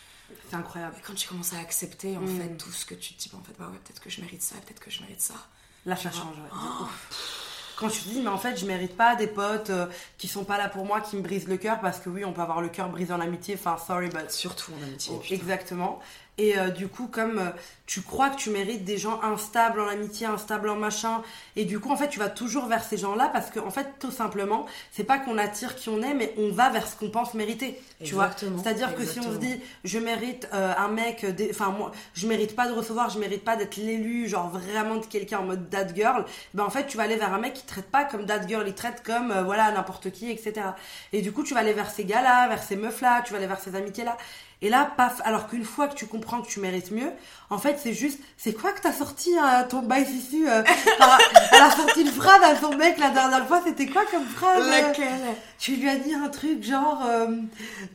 C'est 0.50 0.56
incroyable. 0.56 0.94
quand 1.06 1.14
tu 1.14 1.28
commences 1.28 1.52
à 1.52 1.58
accepter, 1.58 2.16
en 2.16 2.20
Mm. 2.20 2.40
fait, 2.40 2.49
tout 2.56 2.70
ce 2.72 2.87
que 2.87 2.94
tu 2.94 3.12
te 3.14 3.22
dis, 3.22 3.28
bah, 3.32 3.38
en 3.40 3.44
fait, 3.44 3.52
bah 3.58 3.66
ouais, 3.70 3.78
peut-être 3.84 4.00
que 4.00 4.08
je 4.11 4.20
mérite 4.22 4.42
ça, 4.42 4.54
peut-être 4.66 4.80
que 4.80 4.90
je 4.90 5.00
mérite 5.02 5.20
ça. 5.20 5.34
Là, 5.84 5.96
ça 5.96 6.11
change, 6.11 6.37
ouais. 6.37 6.87
Quand 7.76 7.88
tu 7.88 8.00
te 8.02 8.08
dis, 8.11 8.20
mais 8.20 8.28
en 8.28 8.38
fait, 8.38 8.56
je 8.56 8.64
mérite 8.66 8.96
pas 8.96 9.16
des 9.16 9.26
potes 9.26 9.70
euh, 9.70 9.87
qui 10.16 10.28
sont 10.28 10.44
pas 10.44 10.56
là 10.56 10.68
pour 10.68 10.84
moi, 10.84 11.00
qui 11.00 11.16
me 11.16 11.22
brisent 11.22 11.49
le 11.49 11.56
cœur, 11.56 11.80
parce 11.80 11.99
que 11.99 12.08
oui, 12.11 12.25
on 12.25 12.32
peut 12.32 12.42
avoir 12.42 12.61
le 12.61 12.68
cœur 12.68 12.88
brisé 12.88 13.12
en 13.12 13.20
amitié, 13.20 13.56
enfin, 13.58 13.76
sorry, 13.84 14.08
but. 14.08 14.30
Surtout 14.30 14.72
en 14.78 14.82
amitié. 14.84 15.12
Oh, 15.16 15.22
exactement. 15.30 16.00
Et 16.38 16.56
euh, 16.58 16.68
du 16.70 16.87
coup, 16.88 17.08
comme 17.08 17.38
euh, 17.38 17.50
tu 17.92 18.00
crois 18.00 18.30
que 18.30 18.37
tu 18.37 18.49
mérites 18.49 18.84
des 18.84 18.96
gens 18.96 19.20
instables 19.22 19.78
en 19.78 19.87
amitié, 19.87 20.26
instables 20.26 20.70
en 20.70 20.76
machin, 20.76 21.20
et 21.56 21.66
du 21.66 21.78
coup, 21.78 21.90
en 21.90 21.96
fait, 21.96 22.08
tu 22.08 22.18
vas 22.18 22.30
toujours 22.30 22.64
vers 22.64 22.82
ces 22.82 22.96
gens-là 22.96 23.28
parce 23.28 23.50
que, 23.50 23.61
en 23.61 23.70
fait, 23.70 23.87
tout 23.99 24.11
simplement, 24.11 24.64
c'est 24.92 25.04
pas 25.04 25.18
qu'on 25.18 25.37
attire 25.37 25.76
qui 25.76 25.90
on 25.90 26.00
est, 26.00 26.14
mais 26.14 26.32
on 26.38 26.50
va 26.50 26.70
vers 26.70 26.88
ce 26.88 26.96
qu'on 26.96 27.11
pense 27.11 27.34
mériter. 27.34 27.78
Tu 28.02 28.14
vois? 28.14 28.30
C'est-à-dire 28.34 28.94
que 28.94 29.04
si 29.04 29.20
on 29.20 29.30
se 29.30 29.37
dit, 29.37 29.61
je 29.84 29.99
mérite 29.99 30.49
euh, 30.54 30.72
un 30.75 30.88
mec, 30.88 31.26
enfin, 31.50 31.68
moi, 31.68 31.92
je 32.14 32.26
mérite 32.26 32.56
pas 32.56 32.66
de 32.66 32.72
recevoir, 32.72 33.11
je 33.11 33.18
mérite 33.18 33.44
pas 33.44 33.56
d'être 33.56 33.76
l'élu, 33.76 34.26
genre 34.26 34.49
vraiment 34.49 34.96
de 34.96 35.04
quelqu'un 35.04 35.40
en 35.40 35.44
mode 35.44 35.68
dad 35.68 35.94
girl, 35.94 36.25
ben 36.54 36.64
en 36.64 36.70
fait, 36.70 36.87
tu 36.87 36.96
vas 36.96 37.02
aller 37.02 37.16
vers 37.16 37.34
un 37.34 37.38
mec 37.40 37.52
qui 37.52 37.66
traite 37.66 37.90
pas 37.90 38.04
comme 38.04 38.25
dad 38.25 38.49
girl, 38.49 38.64
il 38.66 38.75
traite 38.75 39.02
comme, 39.04 39.38
voilà, 39.44 39.70
n'importe 39.70 40.11
qui, 40.12 40.30
etc. 40.30 40.54
Et 41.12 41.20
du 41.20 41.30
coup, 41.30 41.42
tu 41.42 41.52
vas 41.52 41.61
aller 41.61 41.75
vers 41.75 41.90
ces 41.90 42.06
gars-là, 42.06 42.49
vers 42.49 42.62
ces 42.62 42.76
meufs-là, 42.76 43.20
tu 43.20 43.32
vas 43.32 43.37
aller 43.37 43.46
vers 43.46 43.61
ces 43.61 43.75
amitiés-là. 43.76 44.16
Et 44.62 44.68
là, 44.68 44.92
paf, 44.96 45.20
alors 45.25 45.49
qu'une 45.49 45.64
fois 45.64 45.88
que 45.88 45.96
tu 45.96 46.06
comprends 46.06 46.40
que 46.40 46.46
tu 46.46 46.61
mérites 46.61 46.92
mieux, 46.92 47.11
en 47.50 47.58
fait, 47.58 47.78
c'est 47.82 47.94
juste, 47.94 48.18
c'est 48.36 48.52
quoi 48.52 48.72
que 48.72 48.80
t'as 48.80 48.92
sorti 48.92 49.34
euh, 49.36 49.62
ton 49.68 49.82
bail 49.82 50.04
issu 50.04 50.48
euh, 50.48 50.62
Elle 51.52 51.60
a 51.60 51.70
sorti 51.70 52.02
une 52.02 52.12
phrase 52.12 52.42
à 52.42 52.60
son 52.60 52.76
mec 52.76 52.98
la 52.98 53.10
dernière 53.10 53.46
fois, 53.46 53.62
c'était 53.64 53.86
quoi 53.86 54.02
comme 54.10 54.26
phrase 54.26 54.66
euh 54.66 54.70
Laquelle? 54.70 55.36
Tu 55.58 55.76
lui 55.76 55.88
as 55.88 55.96
dit 55.96 56.14
un 56.14 56.28
truc 56.28 56.62
genre, 56.62 57.02
euh, 57.06 57.28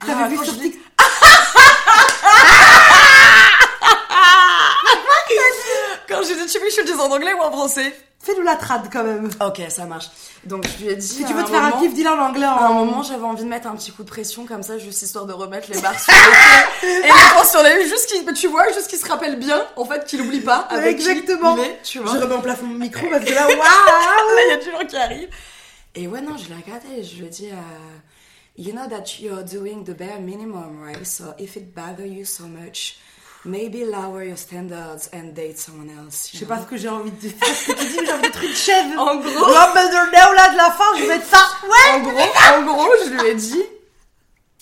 t'avais 0.06 0.24
ah, 0.24 0.28
vu 0.28 0.38
sur 0.44 0.60
TikTok. 0.60 0.82
quand 6.10 6.22
j'ai 6.28 6.36
dit, 6.36 6.46
tu 6.46 6.60
veux 6.60 6.66
que 6.66 6.74
je 6.74 6.82
le 6.82 6.86
dise 6.86 7.00
en 7.00 7.12
anglais 7.12 7.34
ou 7.34 7.42
en 7.42 7.52
français? 7.52 7.94
Fais-nous 8.20 8.42
la 8.42 8.56
trad 8.56 8.90
quand 8.92 9.04
même. 9.04 9.30
Ok, 9.40 9.62
ça 9.70 9.86
marche. 9.86 10.10
Donc 10.44 10.66
je 10.68 10.84
lui 10.84 10.92
ai 10.92 10.96
dit. 10.96 11.08
Si 11.08 11.24
tu 11.24 11.34
veux 11.34 11.44
te 11.44 11.50
faire 11.50 11.64
un 11.64 11.72
kiff, 11.74 11.94
dis-le 11.94 12.10
en 12.10 12.20
anglais. 12.20 12.46
À 12.46 12.68
un 12.68 12.74
moment, 12.74 13.04
j'avais 13.04 13.24
envie 13.24 13.44
de 13.44 13.50
mettre 13.50 13.68
un 13.68 13.76
petit 13.76 13.92
coup 13.92 14.04
de 14.04 14.10
pression 14.10 14.46
comme 14.46 14.64
ça, 14.64 14.78
juste 14.78 15.02
histoire 15.02 15.26
de 15.26 15.34
remettre 15.34 15.72
les 15.72 15.80
barres 15.80 16.00
sur 16.00 16.14
les 16.84 16.90
et 16.90 17.04
les 17.04 17.46
sur 17.46 17.64
les 17.64 17.88
juste 17.88 18.08
qu'il, 18.08 18.34
tu 18.34 18.48
vois, 18.48 18.72
juste 18.74 18.88
qu'il 18.88 19.00
se 19.00 19.06
rappelle 19.08 19.38
bien, 19.38 19.64
en 19.76 19.86
fait, 19.86 20.06
qu'il 20.06 20.22
oublie 20.22 20.42
pas. 20.42 20.68
Avec 20.70 20.98
Exactement. 20.98 21.58
tu 21.84 22.00
vois. 22.00 22.14
Je 22.16 22.24
remets 22.24 22.36
en 22.36 22.42
place 22.42 22.62
mon 22.62 22.74
micro 22.74 23.08
parce 23.10 23.24
que 23.24 23.34
là, 23.34 23.48
waouh 23.48 23.58
Là, 23.58 24.42
il 24.48 24.50
y 24.50 24.54
a 24.54 24.58
du 24.58 24.72
monde 24.72 24.88
qui 24.88 24.98
arrive. 24.98 25.30
Et 25.96 26.08
ouais, 26.08 26.22
non, 26.22 26.36
je 26.38 26.50
l'ai 26.50 26.56
regardé 26.56 27.00
et 27.00 27.04
je 27.04 27.18
lui 27.18 27.26
ai 27.26 27.30
dit. 27.30 27.48
Uh, 27.48 28.02
you 28.58 28.74
know 28.74 28.88
that 28.88 29.20
you're 29.20 29.44
doing 29.44 29.84
the 29.84 29.96
bare 29.96 30.20
minimum, 30.20 30.82
right? 30.84 31.06
So 31.06 31.34
if 31.38 31.56
it 31.56 31.74
bothers 31.74 32.10
you 32.10 32.26
so 32.26 32.46
much, 32.48 32.98
Maybe 33.48 33.86
lower 33.86 34.24
your 34.26 34.38
standards 34.38 35.10
and 35.14 35.34
date 35.34 35.58
someone 35.58 35.90
else. 35.90 36.30
Je 36.34 36.40
sais 36.40 36.46
pas 36.46 36.62
ce 36.62 36.66
que 36.66 36.76
j'ai 36.76 36.90
envie 36.90 37.12
de 37.12 37.16
dire. 37.16 37.32
Ce 37.42 37.72
que 37.72 37.80
tu 37.80 37.86
dis, 37.86 38.06
j'ai 38.06 38.12
envie 38.12 38.22
d'être 38.24 38.44
une 38.44 38.54
chèvre. 38.54 39.00
En 39.00 39.16
gros. 39.16 39.54
Là 40.36 40.52
de 40.52 40.58
la 40.58 40.72
fin, 40.72 40.98
je 40.98 41.06
vais 41.06 41.16
être 41.16 41.26
ça. 41.26 41.48
Ouais. 41.64 41.94
En 41.94 42.02
gros, 42.02 42.20
en 42.20 42.74
gros, 42.74 42.92
je 43.06 43.10
lui 43.12 43.30
ai 43.30 43.36
dit. 43.36 43.64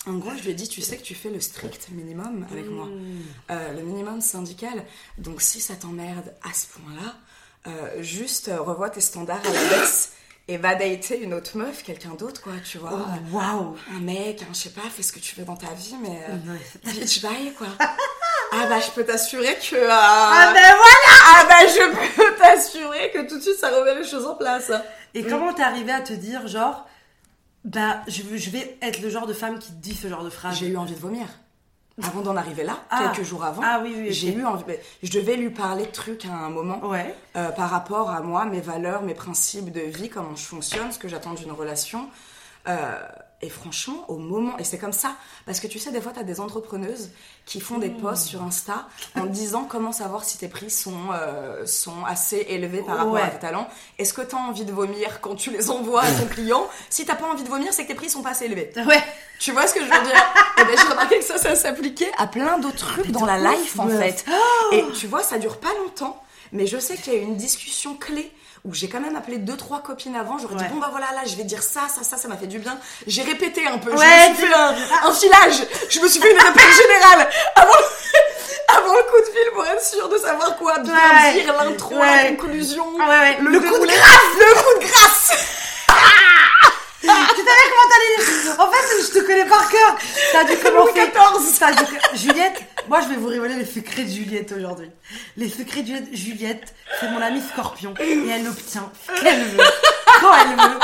En 0.06 0.14
gros, 0.18 0.30
je 0.36 0.42
lui 0.42 0.50
ai 0.50 0.54
dit, 0.54 0.68
tu 0.68 0.82
sais 0.82 0.96
que 0.96 1.02
tu 1.02 1.16
fais 1.16 1.30
le 1.30 1.40
strict 1.40 1.88
minimum 1.90 2.46
avec 2.50 2.70
moi. 2.70 2.86
Hmm. 2.86 3.22
Euh, 3.50 3.72
le 3.72 3.82
minimum 3.82 4.20
syndical. 4.20 4.84
Donc, 5.18 5.42
si 5.42 5.60
ça 5.60 5.74
t'emmerde 5.74 6.32
à 6.48 6.54
ce 6.54 6.66
point-là, 6.68 7.14
euh, 7.66 8.02
juste 8.02 8.48
euh, 8.48 8.60
revois 8.60 8.90
tes 8.90 9.00
standards 9.00 9.44
à 9.44 9.52
la 9.52 9.64
baisse 9.64 10.12
et 10.48 10.58
va 10.58 10.74
dater 10.74 11.20
une 11.20 11.34
autre 11.34 11.56
meuf, 11.56 11.82
quelqu'un 11.82 12.14
d'autre, 12.18 12.40
quoi, 12.40 12.52
tu 12.64 12.78
vois. 12.78 12.92
Oh, 12.92 13.36
waouh! 13.36 13.76
Un 13.96 14.00
mec, 14.00 14.42
un, 14.42 14.52
je 14.52 14.58
sais 14.58 14.70
pas, 14.70 14.82
fais 14.82 15.02
ce 15.02 15.12
que 15.12 15.18
tu 15.18 15.34
veux 15.36 15.44
dans 15.44 15.56
ta 15.56 15.72
vie, 15.72 15.96
mais. 16.00 16.22
Euh, 16.30 16.90
bitch 16.92 17.22
bye, 17.22 17.52
quoi. 17.56 17.68
Ah 18.52 18.66
bah 18.68 18.78
je 18.78 18.90
peux 18.92 19.04
t'assurer 19.04 19.56
que... 19.56 19.74
Euh, 19.74 19.88
ah 19.90 20.52
ben 20.54 20.74
voilà 20.76 21.20
Ah 21.26 21.46
bah 21.48 21.66
je 21.66 22.24
peux 22.24 22.36
t'assurer 22.38 23.10
que 23.12 23.28
tout 23.28 23.38
de 23.38 23.42
suite 23.42 23.58
ça 23.58 23.70
remet 23.70 23.96
les 23.96 24.08
choses 24.08 24.24
en 24.24 24.36
place. 24.36 24.70
Et 25.14 25.22
mm. 25.22 25.28
comment 25.28 25.52
t'es 25.52 25.64
arrivé 25.64 25.90
à 25.92 26.00
te 26.00 26.12
dire 26.12 26.46
genre... 26.46 26.86
Bah 27.64 28.02
je, 28.06 28.22
je 28.36 28.50
vais 28.50 28.78
être 28.80 29.02
le 29.02 29.10
genre 29.10 29.26
de 29.26 29.32
femme 29.32 29.58
qui 29.58 29.72
dit 29.72 29.94
ce 29.94 30.08
genre 30.08 30.22
de 30.22 30.30
phrase? 30.30 30.56
J'ai 30.58 30.68
eu 30.68 30.76
envie 30.76 30.94
de 30.94 31.00
vomir. 31.00 31.26
Avant 32.02 32.20
d'en 32.20 32.36
arriver 32.36 32.62
là, 32.62 32.78
ah. 32.90 33.10
quelques 33.14 33.26
jours 33.26 33.42
avant, 33.42 33.62
ah, 33.64 33.80
oui, 33.82 33.94
oui, 33.96 34.12
j'ai 34.12 34.30
eu 34.34 34.44
envie. 34.44 34.64
Je 35.02 35.10
devais 35.10 35.36
lui 35.36 35.48
parler 35.48 35.86
de 35.86 35.90
trucs 35.90 36.26
à 36.26 36.32
un 36.32 36.50
moment 36.50 36.78
ouais. 36.86 37.14
Euh, 37.36 37.48
par 37.50 37.70
rapport 37.70 38.10
à 38.10 38.20
moi, 38.20 38.44
mes 38.44 38.60
valeurs, 38.60 39.02
mes 39.02 39.14
principes 39.14 39.72
de 39.72 39.80
vie, 39.80 40.10
comment 40.10 40.36
je 40.36 40.44
fonctionne, 40.44 40.92
ce 40.92 40.98
que 40.98 41.08
j'attends 41.08 41.32
d'une 41.32 41.52
relation. 41.52 42.08
Euh, 42.68 42.98
et 43.42 43.50
franchement, 43.50 44.06
au 44.08 44.16
moment, 44.16 44.56
et 44.58 44.64
c'est 44.64 44.78
comme 44.78 44.94
ça, 44.94 45.14
parce 45.44 45.60
que 45.60 45.66
tu 45.66 45.78
sais, 45.78 45.92
des 45.92 46.00
fois, 46.00 46.12
tu 46.12 46.20
as 46.20 46.22
des 46.22 46.40
entrepreneuses 46.40 47.10
qui 47.44 47.60
font 47.60 47.76
des 47.76 47.90
posts 47.90 48.28
sur 48.28 48.42
Insta 48.42 48.88
en 49.14 49.26
disant 49.26 49.64
comment 49.64 49.92
savoir 49.92 50.24
si 50.24 50.38
tes 50.38 50.48
prix 50.48 50.70
sont, 50.70 51.10
euh, 51.12 51.66
sont 51.66 52.02
assez 52.06 52.46
élevés 52.48 52.80
par 52.80 52.96
rapport 52.96 53.18
à 53.18 53.28
tes 53.28 53.38
talents. 53.38 53.68
Est-ce 53.98 54.14
que 54.14 54.22
tu 54.22 54.34
as 54.34 54.38
envie 54.38 54.64
de 54.64 54.72
vomir 54.72 55.20
quand 55.20 55.34
tu 55.34 55.50
les 55.50 55.68
envoies 55.68 56.02
à 56.02 56.12
ton 56.12 56.26
client? 56.26 56.66
Si 56.88 57.04
t'as 57.04 57.14
pas 57.14 57.26
envie 57.26 57.44
de 57.44 57.48
vomir, 57.48 57.74
c'est 57.74 57.82
que 57.82 57.88
tes 57.88 57.94
prix 57.94 58.08
sont 58.08 58.22
pas 58.22 58.30
assez 58.30 58.46
élevés. 58.46 58.72
Ouais. 58.74 59.02
Tu 59.38 59.52
vois 59.52 59.66
ce 59.66 59.74
que 59.74 59.80
je 59.80 59.84
veux 59.84 60.04
dire? 60.04 60.16
Et 60.16 60.62
eh 60.62 60.64
ben, 60.64 60.74
j'ai 60.74 60.88
remarqué 60.88 61.18
que 61.18 61.24
ça, 61.24 61.36
ça 61.36 61.54
s'appliquait 61.54 62.10
à 62.16 62.26
plein 62.26 62.58
d'autres 62.58 62.86
trucs 62.86 63.10
dans 63.10 63.26
la 63.26 63.38
life, 63.38 63.78
en 63.78 63.88
fait. 63.88 64.24
Et 64.72 64.82
tu 64.98 65.08
vois, 65.08 65.22
ça 65.22 65.38
dure 65.38 65.58
pas 65.58 65.74
longtemps, 65.84 66.22
mais 66.52 66.66
je 66.66 66.78
sais 66.78 66.96
qu'il 66.96 67.12
y 67.12 67.16
a 67.16 67.18
une 67.18 67.36
discussion 67.36 67.96
clé 67.96 68.32
où 68.66 68.74
j'ai 68.74 68.88
quand 68.88 69.00
même 69.00 69.16
appelé 69.16 69.38
deux 69.38 69.56
trois 69.56 69.80
copines 69.80 70.16
avant. 70.16 70.38
J'aurais 70.38 70.56
dit 70.56 70.64
bon 70.70 70.78
bah 70.78 70.88
voilà 70.90 71.06
là 71.14 71.22
je 71.24 71.36
vais 71.36 71.44
dire 71.44 71.62
ça 71.62 71.82
ça 71.88 72.02
ça 72.02 72.16
ça 72.16 72.28
m'a 72.28 72.36
fait 72.36 72.48
du 72.48 72.58
bien. 72.58 72.76
J'ai 73.06 73.22
répété 73.22 73.66
un 73.66 73.78
peu. 73.78 73.90
Ouais, 73.92 73.96
je 73.96 74.30
me 74.30 74.34
suis 74.34 74.46
fait 74.46 74.54
un, 74.54 75.12
filage. 75.12 75.66
Je 75.88 76.00
me 76.00 76.08
suis 76.08 76.20
fait 76.20 76.32
une 76.32 76.38
répète 76.38 76.74
générale. 76.82 77.28
Avant 77.54 77.72
avant 78.68 78.94
le 78.94 79.02
coup 79.04 79.20
de 79.20 79.26
fil 79.26 79.50
pour 79.54 79.64
être 79.64 79.84
sûr 79.84 80.08
de 80.08 80.18
savoir 80.18 80.56
quoi 80.56 80.78
bien 80.80 80.94
dire 81.32 81.54
l'intro 81.56 81.94
la 81.94 82.30
conclusion. 82.30 82.98
Le, 82.98 83.50
le, 83.50 83.60
coup 83.60 83.78
de 83.78 83.86
grâce 83.86 84.34
le 84.38 84.54
coup 84.54 84.80
de 84.80 84.90
grâce. 84.90 85.56
Tu 87.00 87.42
savais 87.42 87.66
comment 87.70 87.88
t'allais 87.90 88.60
En 88.60 88.70
fait, 88.72 89.02
je 89.02 89.18
te 89.20 89.24
connais 89.24 89.44
par 89.44 89.68
cœur. 89.68 89.96
T'as 90.32 90.44
dû 90.44 90.56
commencer. 90.62 90.92
14. 90.94 91.42
Dû... 91.76 92.18
Juliette, 92.18 92.62
moi 92.88 93.00
je 93.00 93.08
vais 93.08 93.16
vous 93.16 93.28
révéler 93.28 93.56
les 93.56 93.64
secrets 93.64 94.04
de 94.04 94.10
Juliette 94.10 94.52
aujourd'hui. 94.52 94.90
Les 95.36 95.48
secrets 95.48 95.82
de 95.82 95.92
Juliette, 96.12 96.74
c'est 97.00 97.10
mon 97.10 97.20
amie 97.20 97.40
Scorpion 97.40 97.94
et 98.00 98.28
elle 98.28 98.46
obtient 98.48 98.90
ce 99.06 99.20
qu'elle 99.20 99.42
veut, 99.44 99.64
quand 100.20 100.32
elle 100.34 100.56
veut, 100.56 100.78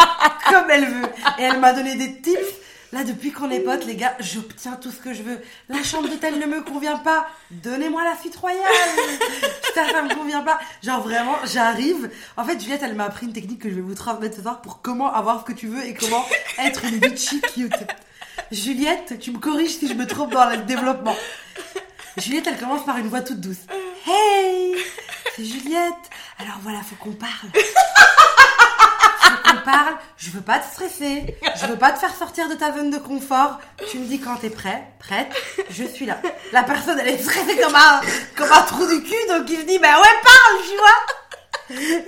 comme 0.49 0.71
elle 0.71 0.87
veut. 0.87 1.09
Et 1.39 1.43
elle 1.43 1.61
m'a 1.61 1.73
donné 1.73 1.97
des 1.97 2.21
tips 2.21 2.63
Là, 2.93 3.05
depuis 3.05 3.33
qu'on 3.33 3.51
est 3.51 3.61
potes, 3.61 3.87
les 3.87 3.97
gars, 3.97 4.15
j'obtiens 4.21 4.73
tout 4.73 4.91
ce 4.91 4.99
que 4.99 5.15
je 5.15 5.23
veux. 5.23 5.41
La 5.71 5.83
chambre 5.83 6.11
d'hôtel 6.11 6.39
ne 6.39 6.45
me 6.45 6.61
convient 6.61 6.99
pas. 6.99 7.27
Donnez-moi 7.51 8.05
la 8.05 8.15
suite 8.19 8.37
royale. 8.37 8.61
Putain, 9.65 9.89
ça 9.89 10.03
me 10.03 10.15
convient 10.15 10.43
pas. 10.43 10.61
Genre 10.83 11.01
vraiment, 11.01 11.37
j'arrive. 11.45 12.11
En 12.37 12.45
fait, 12.45 12.61
Juliette, 12.61 12.83
elle 12.85 12.95
m'a 12.95 13.05
appris 13.05 13.25
une 13.25 13.33
technique 13.33 13.63
que 13.63 13.71
je 13.71 13.77
vais 13.77 13.81
vous 13.81 13.95
transmettre 13.95 14.37
ce 14.37 14.43
soir 14.43 14.61
pour 14.61 14.83
comment 14.83 15.11
avoir 15.11 15.41
ce 15.41 15.47
que 15.47 15.59
tu 15.59 15.69
veux 15.69 15.83
et 15.87 15.95
comment 15.95 16.23
être 16.59 16.85
une 16.85 16.99
bitchy 16.99 17.41
cute. 17.41 17.73
Juliette, 18.51 19.19
tu 19.19 19.31
me 19.31 19.39
corriges 19.39 19.79
si 19.79 19.89
je 19.89 19.95
me 19.95 20.07
trompe 20.07 20.33
dans 20.33 20.51
le 20.51 20.59
développement. 20.59 21.17
Juliette, 22.17 22.47
elle 22.47 22.59
commence 22.59 22.85
par 22.85 22.99
une 22.99 23.09
voix 23.09 23.21
toute 23.23 23.41
douce. 23.41 23.65
Hey, 24.07 24.77
c'est 25.37 25.45
Juliette. 25.45 25.95
Alors 26.39 26.59
voilà, 26.63 26.81
faut 26.83 26.97
qu'on 26.97 27.13
parle 27.13 27.51
parle, 29.65 29.95
je 30.17 30.31
veux 30.31 30.41
pas 30.41 30.59
te 30.59 30.71
stresser, 30.73 31.37
je 31.61 31.67
veux 31.67 31.77
pas 31.77 31.93
te 31.93 31.99
faire 31.99 32.15
sortir 32.15 32.49
de 32.49 32.55
ta 32.55 32.73
zone 32.73 32.91
de 32.91 32.99
confort. 32.99 33.59
Tu 33.91 33.99
me 33.99 34.07
dis 34.07 34.21
quand 34.21 34.37
t'es 34.37 34.51
prêt, 34.51 34.83
prête, 34.99 35.33
je 35.71 35.85
suis 35.85 36.07
là. 36.07 36.19
La 36.53 36.63
personne, 36.63 36.99
elle 36.99 37.09
est 37.09 37.23
stressée 37.23 37.57
comme 37.57 37.75
un, 37.75 38.01
comme 38.37 38.53
un 38.53 38.63
trou 38.63 38.87
du 38.87 39.03
cul, 39.03 39.29
donc 39.29 39.49
il 39.49 39.61
se 39.61 39.67
dit, 39.67 39.79
bah 39.79 40.01
ouais, 40.01 40.21
parle, 40.23 40.63
tu 40.69 40.77
vois. 40.77 41.42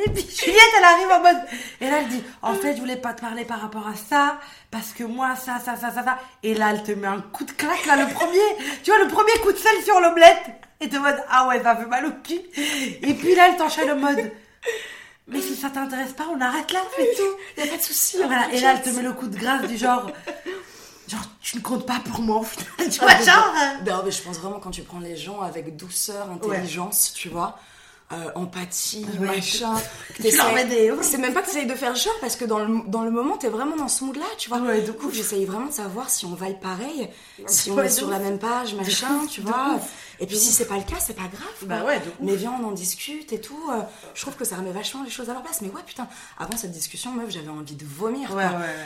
Et 0.06 0.10
puis 0.10 0.22
Juliette, 0.22 0.60
elle 0.78 0.84
arrive 0.84 1.10
en 1.10 1.20
mode, 1.20 1.42
et 1.80 1.90
là 1.90 1.98
elle 2.00 2.08
dit, 2.08 2.22
en 2.42 2.54
fait, 2.54 2.74
je 2.74 2.80
voulais 2.80 2.96
pas 2.96 3.14
te 3.14 3.20
parler 3.20 3.44
par 3.44 3.60
rapport 3.60 3.86
à 3.86 3.94
ça, 3.94 4.38
parce 4.70 4.92
que 4.92 5.04
moi, 5.04 5.34
ça, 5.36 5.58
ça, 5.64 5.76
ça, 5.76 5.90
ça, 5.90 6.04
ça. 6.04 6.18
Et 6.42 6.54
là, 6.54 6.70
elle 6.70 6.82
te 6.82 6.92
met 6.92 7.06
un 7.06 7.20
coup 7.20 7.44
de 7.44 7.52
claque, 7.52 7.86
là, 7.86 7.96
le 7.96 8.12
premier, 8.12 8.38
tu 8.82 8.90
vois, 8.90 9.02
le 9.02 9.08
premier 9.08 9.32
coup 9.42 9.52
de 9.52 9.58
sel 9.58 9.82
sur 9.84 10.00
l'omelette. 10.00 10.44
Et 10.80 10.88
te 10.88 10.96
mode, 10.96 11.22
ah 11.30 11.46
ouais, 11.48 11.62
ça 11.62 11.76
fait 11.76 11.86
mal 11.86 12.04
au 12.04 12.12
cul. 12.22 12.40
Et 13.02 13.14
puis 13.14 13.34
là, 13.34 13.48
elle 13.48 13.56
t'enchaîne 13.56 13.88
le 13.88 13.94
mode, 13.94 14.32
mais 15.28 15.40
si 15.40 15.54
ça 15.56 15.70
t'intéresse 15.70 16.12
pas, 16.12 16.26
on 16.30 16.40
arrête 16.40 16.70
là, 16.72 16.80
fait 16.94 17.08
tout. 17.16 17.60
Y 17.62 17.66
a 17.66 17.70
pas 17.70 17.76
de 17.78 17.82
souci. 17.82 18.18
Voilà. 18.18 18.52
Et 18.52 18.60
là, 18.60 18.74
elle 18.74 18.82
te 18.82 18.90
met 18.90 19.02
le 19.02 19.12
coup 19.12 19.26
de 19.26 19.38
grâce 19.38 19.66
du 19.66 19.78
genre. 19.78 20.10
Genre, 21.06 21.24
tu 21.40 21.58
ne 21.58 21.62
comptes 21.62 21.86
pas 21.86 22.00
pour 22.04 22.20
moi, 22.20 22.42
tu 22.78 22.98
vois, 22.98 23.18
genre. 23.20 23.54
Non, 23.86 24.02
mais 24.04 24.10
je 24.10 24.22
pense 24.22 24.38
vraiment 24.38 24.58
quand 24.58 24.70
tu 24.70 24.82
prends 24.82 25.00
les 25.00 25.16
gens 25.16 25.40
avec 25.40 25.76
douceur, 25.76 26.30
intelligence, 26.30 27.12
tu 27.14 27.28
vois. 27.28 27.58
Euh, 28.12 28.30
empathie, 28.34 29.06
machin. 29.18 29.74
C'est 30.20 31.18
même 31.18 31.32
pas 31.32 31.40
que 31.40 31.50
tu 31.50 31.64
de 31.64 31.74
faire 31.74 31.96
genre 31.96 32.12
parce 32.20 32.36
que 32.36 32.44
dans 32.44 32.58
le, 32.58 32.86
dans 32.86 33.02
le 33.02 33.10
moment, 33.10 33.38
t'es 33.38 33.48
vraiment 33.48 33.76
dans 33.76 33.88
ce 33.88 34.04
mood-là, 34.04 34.26
tu 34.36 34.50
vois. 34.50 34.60
du 34.80 34.92
coup, 34.92 35.10
j'essaye 35.10 35.46
vraiment 35.46 35.68
de 35.68 35.72
savoir 35.72 36.10
si 36.10 36.26
on 36.26 36.34
vaille 36.34 36.60
pareil, 36.60 37.08
si 37.46 37.70
on 37.70 37.82
est 37.82 37.88
sur 37.88 38.10
la 38.10 38.18
même 38.18 38.38
page, 38.38 38.74
machin, 38.74 39.26
tu 39.30 39.40
vois. 39.40 39.80
Et 40.20 40.26
puis 40.26 40.36
si 40.36 40.52
c'est 40.52 40.66
pas 40.66 40.76
le 40.76 40.82
cas, 40.82 40.96
c'est 41.00 41.16
pas 41.16 41.22
grave. 41.22 41.48
Bah 41.62 41.82
ouais, 41.84 42.00
mais 42.20 42.36
viens, 42.36 42.54
on 42.60 42.66
en 42.66 42.72
discute 42.72 43.32
et 43.32 43.40
tout. 43.40 43.58
Euh, 43.72 43.80
je 44.14 44.20
trouve 44.20 44.36
que 44.36 44.44
ça 44.44 44.56
remet 44.56 44.70
vachement 44.70 45.02
les 45.02 45.10
choses 45.10 45.30
à 45.30 45.32
leur 45.32 45.42
place. 45.42 45.62
Mais 45.62 45.68
ouais, 45.68 45.82
putain, 45.86 46.06
avant 46.38 46.56
cette 46.56 46.72
discussion, 46.72 47.10
meuf, 47.12 47.30
j'avais 47.30 47.48
envie 47.48 47.74
de 47.74 47.86
vomir. 47.86 48.30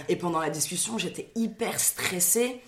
et 0.08 0.14
pendant 0.16 0.38
la 0.38 0.50
discussion, 0.50 0.96
j'étais 0.96 1.30
hyper 1.34 1.80
stressée. 1.80 2.62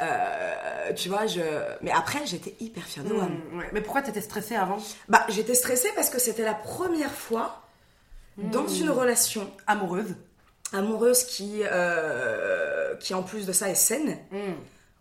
Euh, 0.00 0.92
tu 0.94 1.08
vois, 1.08 1.26
je. 1.26 1.40
Mais 1.82 1.90
après, 1.90 2.26
j'étais 2.26 2.54
hyper 2.60 2.84
fière 2.84 3.04
de 3.04 3.12
moi. 3.12 3.24
Hmm, 3.24 3.62
mais 3.72 3.80
pourquoi 3.80 4.02
t'étais 4.02 4.20
stressée 4.20 4.56
avant? 4.56 4.78
Bah, 5.08 5.24
j'étais 5.28 5.54
stressée 5.54 5.88
parce 5.94 6.10
que 6.10 6.18
c'était 6.18 6.44
la 6.44 6.54
première 6.54 7.12
fois 7.12 7.62
dans 8.36 8.62
hmm. 8.62 8.80
une 8.80 8.90
relation 8.90 9.50
amoureuse, 9.66 10.16
amoureuse 10.72 11.24
qui, 11.24 11.60
euh, 11.64 12.96
qui 12.96 13.14
en 13.14 13.22
plus 13.22 13.46
de 13.46 13.52
ça 13.52 13.68
est 13.68 13.74
saine, 13.74 14.18
hmm. 14.30 14.54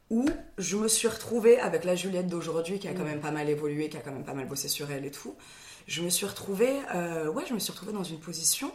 où 0.10 0.26
je 0.58 0.78
me 0.78 0.88
suis 0.88 1.08
retrouvée 1.08 1.60
avec 1.60 1.84
la 1.84 1.96
Juliette 1.96 2.28
d'aujourd'hui 2.28 2.80
qui 2.80 2.88
a 2.88 2.94
quand 2.94 3.06
même 3.06 3.22
pas 3.22 3.32
mal 3.32 3.50
évolué, 3.50 3.90
qui 3.90 3.98
a 3.98 4.02
quand 4.02 4.12
même 4.12 4.26
pas 4.26 4.34
mal 4.34 4.48
bossé 4.48 4.68
sur 4.68 4.92
elle 4.92 5.06
et 5.06 5.12
tout. 5.12 5.36
Je 5.88 6.02
me 6.04 6.10
suis 6.10 6.26
retrouvée, 6.26 6.74
euh, 6.94 7.28
ouais, 7.32 7.44
je 7.48 7.54
me 7.54 7.60
suis 7.60 7.72
retrouvée 7.72 7.94
dans 7.94 8.04
une 8.04 8.20
position 8.20 8.72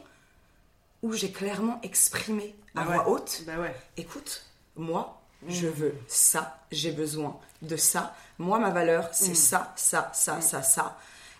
où 1.02 1.12
j'ai 1.12 1.30
clairement 1.30 1.78
exprimé 1.82 2.54
à 2.74 2.80
Bah 2.80 2.84
voix 2.84 2.96
ouais. 2.96 3.12
haute. 3.12 3.42
Bah 3.46 3.60
ouais. 3.60 3.74
Écoute, 3.96 4.44
moi, 4.74 5.22
je 5.48 5.66
veux 5.66 5.94
ça, 6.08 6.58
j'ai 6.70 6.92
besoin 6.92 7.38
de 7.62 7.76
ça. 7.76 8.14
Moi, 8.38 8.58
ma 8.58 8.70
valeur, 8.70 9.08
c'est 9.12 9.34
ça, 9.34 9.72
ça, 9.76 10.10
ça, 10.14 10.40
ça, 10.40 10.62
ça. 10.62 10.98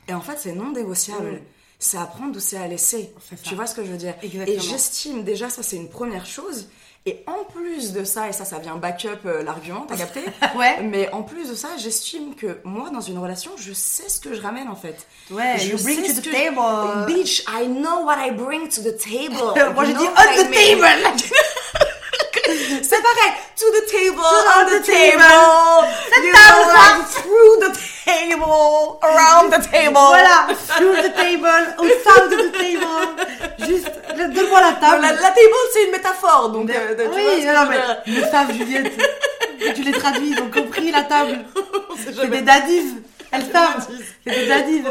Et 0.09 0.15
en 0.15 0.21
fait, 0.21 0.39
c'est 0.39 0.53
non 0.53 0.73
négociable. 0.73 1.33
Mm. 1.33 1.41
C'est 1.79 1.99
à 1.99 2.07
prendre 2.07 2.37
ou 2.37 2.41
c'est 2.41 2.57
à 2.57 2.67
laisser. 2.67 3.13
Tu 3.43 3.55
vois 3.55 3.67
ce 3.67 3.75
que 3.75 3.85
je 3.85 3.91
veux 3.91 3.99
dire? 3.99 4.15
Exactement. 4.23 4.57
Et 4.57 4.61
j'estime 4.61 5.25
déjà, 5.25 5.51
ça, 5.51 5.63
c'est 5.63 5.77
une 5.77 5.91
première 5.91 6.25
chose. 6.25 6.69
Et 7.09 7.23
en 7.29 7.45
plus 7.45 7.93
de 7.93 8.03
ça, 8.03 8.29
et 8.29 8.33
ça, 8.33 8.45
ça 8.45 8.59
vient 8.59 8.75
back-up 8.75 9.21
euh, 9.27 9.45
l'argument, 9.45 9.87
t'as 9.89 9.97
capté? 9.97 10.25
Ouais. 10.57 10.83
Mais 10.83 11.09
en 11.13 11.23
plus 11.23 11.49
de 11.49 11.55
ça, 11.55 11.69
j'estime 11.79 12.35
que 12.35 12.59
moi, 12.65 12.91
dans 12.91 13.01
une 13.01 13.19
relation, 13.19 13.53
je 13.57 13.73
sais 13.73 14.09
ce 14.09 14.19
que 14.19 14.35
je 14.35 14.41
ramène 14.41 14.67
en 14.69 14.75
fait. 14.75 15.07
Ouais, 15.31 15.57
je 15.57 15.71
you 15.71 15.79
bring 15.79 16.05
sais 16.05 16.15
to 16.15 16.21
the 16.21 16.33
table. 16.33 17.07
Bitch, 17.07 17.45
I 17.47 17.69
know 17.69 18.05
what 18.05 18.17
I 18.19 18.33
bring 18.33 18.69
to 18.71 18.83
the 18.83 18.97
table. 18.97 19.55
Moi, 19.75 19.87
dit 19.87 19.93
what 19.93 20.27
on 20.27 20.45
the 20.45 20.51
table. 20.51 21.33
C'est 22.89 23.03
pareil. 23.03 23.33
To 23.57 23.67
the 23.73 23.87
table, 23.91 24.21
on 24.21 24.61
on 24.63 24.67
the 24.67 24.79
the 24.81 24.87
table. 24.87 25.19
table. 25.19 26.25
You 26.25 26.33
table, 26.33 26.65
know, 26.67 26.73
like, 26.73 27.09
through 27.09 27.55
the 27.61 27.73
table, 28.05 28.99
around 29.03 29.51
the 29.51 29.61
table. 29.71 29.93
Voilà, 29.95 30.47
through 30.77 30.97
the 31.03 31.13
table, 31.15 31.75
au 31.79 31.89
sein 32.05 32.29
de 32.29 32.37
the 32.37 32.53
table. 32.53 33.67
Juste, 33.69 33.91
donne-moi 34.35 34.61
la 34.61 34.67
La, 34.71 34.73
table. 34.75 35.03
la 35.03 35.31
table, 35.31 35.57
c'est 35.73 35.85
une 35.85 35.91
métaphore, 35.93 36.51
donc 36.51 36.71
euh, 36.71 36.95
vois 36.95 37.05
ce 37.19 37.37
oui, 37.37 37.45
que 37.45 37.55
non, 37.55 37.67
mais 37.71 38.13
le 38.21 38.23
savent, 38.31 38.53
Juliette. 38.53 38.93
tu 39.75 39.83
les 39.83 39.93
traduis, 39.93 40.31
ils 40.37 40.41
ont 40.41 40.51
compris 40.51 40.91
la 40.93 41.03
table. 41.03 41.45
C'est 42.05 42.29
des 42.31 42.41
daddies. 42.43 42.95
Savent. 43.33 43.53
daddies. 43.53 44.05
C'est 44.27 44.35
des 44.35 44.47
daddies. 44.47 44.83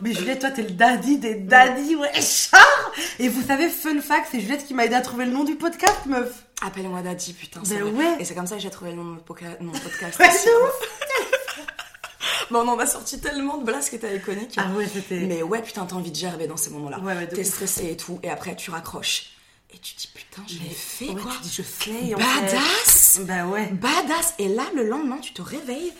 Mais 0.00 0.12
Juliette, 0.12 0.40
toi, 0.40 0.50
t'es 0.50 0.62
le 0.62 0.70
daddy 0.70 1.18
des 1.18 1.34
daddies, 1.34 1.94
ouais, 1.96 2.10
char. 2.20 2.90
Et 3.18 3.28
vous 3.28 3.42
savez, 3.46 3.68
fun 3.68 4.00
fact, 4.00 4.28
c'est 4.32 4.40
Juliette 4.40 4.66
qui 4.66 4.74
m'a 4.74 4.84
aidé 4.86 4.94
à 4.94 5.00
trouver 5.02 5.26
le 5.26 5.30
nom 5.32 5.44
du 5.44 5.54
podcast, 5.56 6.00
meuf. 6.06 6.28
Appelle-moi 6.62 7.02
Daddy, 7.02 7.32
putain. 7.34 7.60
c'est 7.64 7.78
Ben 7.78 7.94
ouais. 7.94 8.16
Et 8.20 8.24
c'est 8.24 8.34
comme 8.34 8.46
ça 8.46 8.56
que 8.56 8.62
j'ai 8.62 8.70
trouvé 8.70 8.90
le 8.92 8.96
nom 8.96 9.04
de 9.04 9.08
mon, 9.10 9.16
poca- 9.18 9.56
mon 9.60 9.72
podcast. 9.78 10.18
Ouais, 10.18 10.28
de 10.28 10.64
ouf. 10.64 10.88
Mais 12.50 12.58
on 12.58 12.68
en 12.68 12.78
a 12.78 12.86
sorti 12.86 13.20
tellement 13.20 13.56
de 13.58 13.64
blagues 13.64 13.82
qui 13.88 13.96
étaient 13.96 14.16
iconiques. 14.16 14.54
Ah 14.58 14.68
ouais, 14.76 14.86
c'était. 14.86 15.20
Mais 15.20 15.42
ouais, 15.42 15.62
putain, 15.62 15.86
t'as 15.86 15.96
envie 15.96 16.10
de 16.10 16.16
gerber 16.16 16.46
dans 16.46 16.56
ces 16.56 16.70
moments-là. 16.70 17.00
Ouais, 17.00 17.14
ouais, 17.14 17.26
T'es 17.28 17.40
ouf. 17.40 17.46
stressé 17.46 17.90
et 17.90 17.96
tout, 17.96 18.18
et 18.22 18.30
après 18.30 18.54
tu 18.54 18.70
raccroches. 18.70 19.30
Et 19.72 19.78
tu 19.78 19.94
dis 19.96 20.08
putain, 20.14 20.42
je 20.46 20.58
l'ai 20.58 20.70
fait 20.70 21.08
Ouais, 21.08 21.20
quoi. 21.20 21.32
tu 21.36 21.42
dis, 21.42 21.50
je 21.56 21.62
slay, 21.62 22.14
en 22.14 22.18
fait. 22.18 22.40
Badass 22.46 23.20
Bah 23.22 23.46
ouais. 23.46 23.66
Badass 23.72 24.34
Et 24.38 24.48
là, 24.48 24.62
le 24.74 24.84
lendemain, 24.86 25.18
tu 25.18 25.32
te 25.32 25.42
réveilles, 25.42 25.92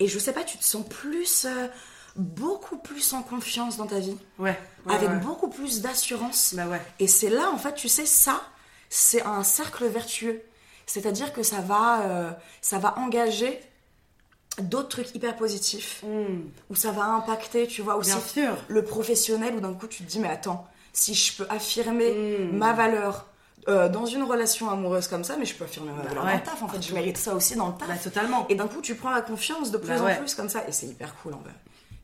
et 0.00 0.08
je 0.08 0.18
sais 0.18 0.32
pas, 0.32 0.42
tu 0.42 0.58
te 0.58 0.64
sens 0.64 0.84
plus. 0.88 1.44
euh, 1.44 1.68
beaucoup 2.16 2.76
plus 2.76 3.12
en 3.12 3.22
confiance 3.22 3.76
dans 3.76 3.86
ta 3.86 4.00
vie. 4.00 4.16
Ouais. 4.38 4.58
ouais, 4.86 4.94
avec 4.94 5.08
ouais. 5.08 5.16
beaucoup 5.18 5.48
plus 5.48 5.80
d'assurance. 5.80 6.54
Bah 6.56 6.66
ouais. 6.66 6.82
Et 6.98 7.06
c'est 7.06 7.30
là, 7.30 7.50
en 7.52 7.56
fait, 7.58 7.74
tu 7.74 7.88
sais, 7.88 8.04
ça, 8.04 8.42
c'est 8.90 9.22
un 9.22 9.42
cercle 9.42 9.86
vertueux. 9.86 10.42
C'est-à-dire 10.86 11.32
que 11.32 11.42
ça 11.42 11.60
va, 11.60 12.02
euh, 12.02 12.30
ça 12.60 12.78
va 12.78 12.98
engager 12.98 13.58
d'autres 14.60 14.88
trucs 14.88 15.14
hyper 15.14 15.36
positifs, 15.36 16.02
où 16.68 16.74
ça 16.74 16.90
va 16.90 17.04
impacter, 17.04 17.66
tu 17.68 17.80
vois, 17.82 17.94
aussi 17.96 18.10
Bien 18.10 18.56
le 18.68 18.84
professionnel, 18.84 19.54
où 19.54 19.60
d'un 19.60 19.72
coup 19.72 19.86
tu 19.86 20.02
te 20.04 20.10
dis, 20.10 20.18
mais 20.18 20.28
attends, 20.28 20.66
si 20.92 21.14
je 21.14 21.36
peux 21.36 21.46
affirmer 21.48 22.10
Mm. 22.12 22.56
ma 22.58 22.72
valeur 22.72 23.26
euh, 23.68 23.88
dans 23.88 24.06
une 24.06 24.22
relation 24.24 24.68
amoureuse 24.70 25.06
comme 25.06 25.22
ça, 25.22 25.36
mais 25.36 25.44
je 25.44 25.54
peux 25.54 25.64
affirmer 25.64 25.92
ma 25.92 26.02
valeur 26.02 26.24
ouais. 26.24 26.32
dans 26.32 26.38
le 26.38 26.42
taf, 26.44 26.62
en 26.62 26.68
fait, 26.68 26.82
je 26.82 26.92
mérite 26.92 27.16
ça 27.18 27.34
aussi 27.34 27.54
dans 27.54 27.68
le 27.68 27.74
taf. 27.74 27.86
Bah 27.88 27.94
totalement. 28.02 28.46
Et 28.48 28.54
d'un 28.56 28.66
coup, 28.66 28.80
tu 28.80 28.94
prends 28.96 29.10
la 29.10 29.20
confiance 29.22 29.70
de 29.70 29.78
plus 29.78 29.88
Bah 29.88 30.00
en 30.02 30.04
ouais. 30.06 30.18
plus 30.18 30.34
comme 30.34 30.48
ça, 30.48 30.66
et 30.66 30.72
c'est 30.72 30.86
hyper 30.86 31.14
cool 31.22 31.34
en 31.34 31.38
vrai. 31.38 31.52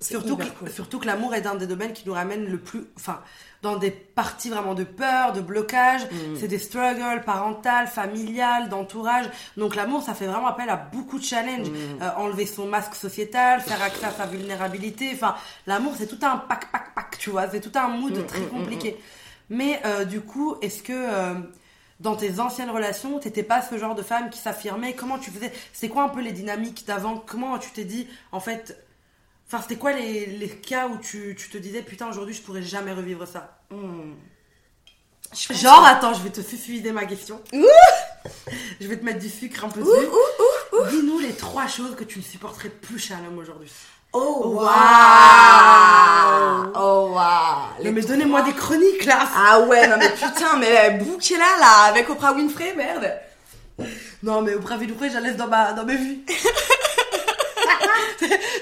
Surtout 0.01 0.37
que, 0.37 0.45
cool. 0.45 0.71
surtout 0.71 0.99
que 0.99 1.07
l'amour 1.07 1.35
est 1.35 1.47
un 1.47 1.55
des 1.55 1.67
domaines 1.67 1.95
qui 1.95 2.07
nous 2.07 2.13
ramène 2.13 2.45
le 2.45 2.59
plus, 2.59 2.85
enfin, 2.97 3.23
dans 3.63 3.77
des 3.77 3.91
parties 3.91 4.51
vraiment 4.51 4.75
de 4.75 4.85
peur, 4.85 5.33
de 5.33 5.41
blocage. 5.41 6.03
Mm. 6.05 6.37
C'est 6.39 6.49
des 6.49 6.59
struggles 6.59 7.23
parentales, 7.25 7.87
familiales, 7.87 8.69
d'entourage. 8.69 9.25
Donc 9.57 9.75
l'amour, 9.75 10.03
ça 10.03 10.13
fait 10.13 10.27
vraiment 10.27 10.49
appel 10.49 10.69
à 10.69 10.77
beaucoup 10.77 11.19
de 11.19 11.25
challenges. 11.25 11.71
Mm. 11.71 12.03
Euh, 12.03 12.11
enlever 12.19 12.45
son 12.45 12.67
masque 12.67 12.95
sociétal, 12.95 13.61
faire 13.63 13.83
accès 13.83 14.05
à 14.05 14.11
sa 14.11 14.27
vulnérabilité. 14.27 15.11
Enfin, 15.15 15.35
l'amour, 15.67 15.95
c'est 15.97 16.07
tout 16.07 16.25
un 16.27 16.37
pack, 16.37 16.71
pack, 16.71 16.95
pack, 16.95 17.17
tu 17.19 17.31
vois. 17.31 17.49
C'est 17.49 17.61
tout 17.61 17.77
un 17.79 17.89
mood 17.89 18.17
Mm, 18.19 18.27
très 18.27 18.43
compliqué. 18.43 18.97
Mais 19.51 19.81
euh, 19.85 20.05
du 20.05 20.21
coup, 20.21 20.57
est-ce 20.61 20.83
que 20.83 20.93
euh, 20.93 21.35
dans 22.01 22.17
tes 22.17 22.41
anciennes 22.41 22.71
relations, 22.71 23.19
t'étais 23.19 23.43
pas 23.43 23.63
ce 23.63 23.79
genre 23.79 23.95
de 23.95 24.03
femme 24.03 24.31
qui 24.31 24.39
s'affirmait? 24.39 24.95
Comment 24.95 25.19
tu 25.19 25.31
faisais? 25.31 25.53
C'est 25.73 25.89
quoi 25.89 26.03
un 26.05 26.09
peu 26.09 26.21
les 26.21 26.33
dynamiques 26.33 26.85
d'avant? 26.87 27.23
Comment 27.25 27.59
tu 27.59 27.71
t'es 27.71 27.85
dit, 27.85 28.07
en 28.33 28.41
fait, 28.41 28.86
Enfin, 29.47 29.63
c'était 29.63 29.77
quoi 29.77 29.93
les, 29.93 30.27
les 30.27 30.49
cas 30.49 30.89
où 30.89 30.99
tu, 30.99 31.37
tu 31.39 31.49
te 31.49 31.59
disais 31.59 31.83
putain 31.83 32.09
aujourd'hui 32.09 32.35
je 32.35 32.43
pourrais 32.43 32.63
jamais 32.63 32.93
revivre 32.93 33.27
ça 33.29 33.59
pense 35.31 35.53
Genre 35.61 35.85
attends 35.87 36.15
je 36.15 36.23
vais 36.23 36.31
te 36.31 36.41
suicider 36.41 36.93
ma 36.93 37.05
question. 37.05 37.41
je 38.81 38.87
vais 38.89 38.97
te 38.97 39.05
mettre 39.05 39.19
du 39.21 39.29
sucre 39.29 39.65
un 39.65 39.69
peu 39.69 39.81
dessus. 39.81 40.07
Dis-nous 40.91 41.19
les 41.21 41.33
trois 41.35 41.67
choses 41.67 41.95
que 41.97 42.05
tu 42.05 42.19
ne 42.19 42.25
supporterais 42.25 42.69
plus 42.71 42.99
chez 42.99 43.15
un 43.15 43.25
homme 43.27 43.39
aujourd'hui. 43.39 43.71
Oh 44.13 44.53
Waouh. 44.55 44.65
waouh 44.65 46.73
Oh 46.75 47.11
waouh 47.15 47.85
Non 47.85 47.93
mais 47.93 48.01
donnez-moi 48.03 48.43
des 48.43 48.53
chroniques 48.53 49.05
là. 49.05 49.29
Ah 49.35 49.61
ouais, 49.61 49.87
non 49.89 49.97
mais 49.99 50.11
putain, 50.11 50.57
mais 50.59 50.91
bouquez 50.99 51.37
là 51.37 51.57
là 51.61 51.83
avec 51.91 52.09
Oprah 52.09 52.33
Winfrey, 52.33 52.75
merde 52.75 53.13
Non 54.23 54.43
mais 54.43 54.55
Oprah 54.55 54.77
Winfrey 54.77 55.09
je 55.11 55.15
la 55.15 55.21
laisse 55.21 55.37
dans 55.37 55.49
ma 55.49 55.73
dans 55.73 55.85
mes 55.85 55.97
vues. 55.97 56.19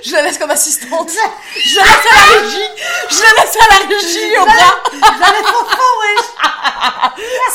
Je 0.04 0.12
la 0.12 0.22
laisse 0.22 0.38
comme 0.38 0.50
assistante 0.50 1.10
Je 1.56 1.76
la 1.76 1.82
laisse 1.84 2.06
à 2.10 2.14
la 2.16 2.40
régie 2.40 2.68
Je 3.10 3.20
la 3.22 3.30
laisse 3.42 3.56
à 3.56 3.66
la 3.70 3.78
régie, 3.86 4.36
Oprah 4.38 4.82
Je 4.92 5.20
la 5.20 5.30
laisse 5.30 5.48
en 5.48 5.64
fond 5.64 5.94
wesh. 6.00 6.26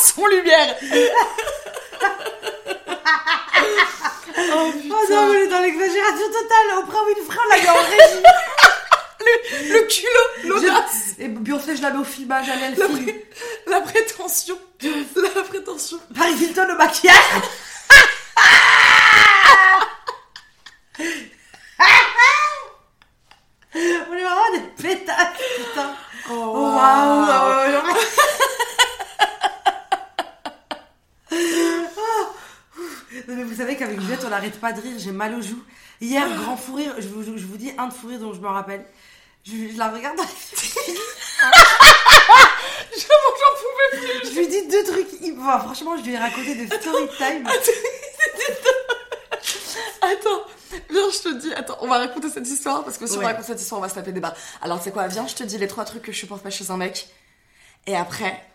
Sans 0.00 0.26
lumière 0.26 0.76
Oh 4.52 4.72
non 5.10 5.26
mais 5.28 5.36
elle 5.36 5.42
est 5.42 5.48
dans 5.48 5.60
l'exagération 5.60 6.26
totale. 6.28 6.78
Oprah 6.78 7.02
Winfrey 7.04 7.38
on 7.44 7.48
l'a 7.48 7.58
mis 7.60 7.68
en 7.68 7.74
régie. 7.74 8.22
Le, 9.22 9.74
le 9.74 9.80
culot, 9.86 10.28
l'audace 10.44 11.10
Et 11.18 11.28
Beyoncé 11.28 11.76
je 11.76 11.82
la 11.82 11.90
mets 11.90 11.98
au 11.98 12.04
filmage, 12.04 12.46
elle 12.48 12.74
la, 12.78 12.88
pré- 12.88 13.26
la 13.66 13.80
prétention 13.82 14.58
La 14.82 15.42
prétention 15.42 15.98
Paris 16.16 16.32
Hilton 16.40 16.66
le 16.68 16.76
maquillage. 16.78 17.14
On 23.74 24.14
vraiment 24.34 24.58
des 24.58 24.82
pétasses, 24.82 25.38
putain. 25.56 25.94
Oh, 26.30 26.32
Oh, 26.32 26.62
waouh. 26.76 27.26
Oh, 27.28 27.90
ouf. 27.92 28.30
Non, 33.28 33.36
mais 33.36 33.44
vous 33.44 33.54
savez 33.56 33.76
qu'avec 33.76 34.00
Juliette, 34.00 34.24
on 34.26 34.30
n'arrête 34.30 34.58
pas 34.60 34.72
de 34.72 34.80
rire, 34.80 34.96
j'ai 34.98 35.12
mal 35.12 35.34
aux 35.34 35.42
joues. 35.42 35.62
Hier, 36.00 36.26
grand 36.36 36.56
fou 36.56 36.74
rire, 36.74 36.94
je 36.98 37.08
vous, 37.08 37.22
je 37.22 37.44
vous 37.44 37.56
dis 37.56 37.72
un 37.78 37.88
de 37.88 37.92
fou 37.92 38.08
rire 38.08 38.18
dont 38.18 38.32
je 38.32 38.40
me 38.40 38.48
rappelle. 38.48 38.84
Je, 39.44 39.52
je 39.72 39.78
la 39.78 39.88
regarde 39.88 40.16
dans 40.16 40.22
les. 40.22 40.28
J'en 42.96 43.52
pouvais 43.60 43.90
plus 44.20 44.30
Je 44.30 44.38
lui 44.38 44.48
dis 44.48 44.66
deux 44.68 44.84
trucs. 44.84 45.08
Enfin, 45.38 45.58
franchement, 45.60 45.96
je 45.96 46.02
lui 46.02 46.12
ai 46.12 46.18
raconté 46.18 46.54
des 46.54 46.66
story 46.66 47.08
time. 47.16 47.46
Attends, 50.02 50.42
viens, 50.90 51.10
je 51.12 51.18
te 51.18 51.34
dis, 51.38 51.52
attends, 51.54 51.76
on 51.80 51.88
va 51.88 51.98
raconter 51.98 52.28
cette 52.30 52.46
histoire 52.48 52.84
parce 52.84 52.98
que 52.98 53.06
si 53.06 53.16
on 53.16 53.20
Ouais. 53.20 53.26
raconte 53.26 53.44
cette 53.44 53.60
histoire, 53.60 53.78
on 53.80 53.82
va 53.82 53.88
se 53.88 53.94
taper 53.94 54.12
des 54.12 54.20
barres. 54.20 54.34
Alors, 54.62 54.78
tu 54.78 54.84
sais 54.84 54.90
quoi, 54.90 55.06
viens, 55.08 55.26
je 55.26 55.34
te 55.34 55.42
dis 55.44 55.58
les 55.58 55.68
trois 55.68 55.84
trucs 55.84 56.02
que 56.02 56.12
je 56.12 56.18
supporte 56.18 56.42
pas 56.42 56.50
chez 56.50 56.70
un 56.70 56.76
mec. 56.76 57.08
Et 57.86 57.96
après. 57.96 58.44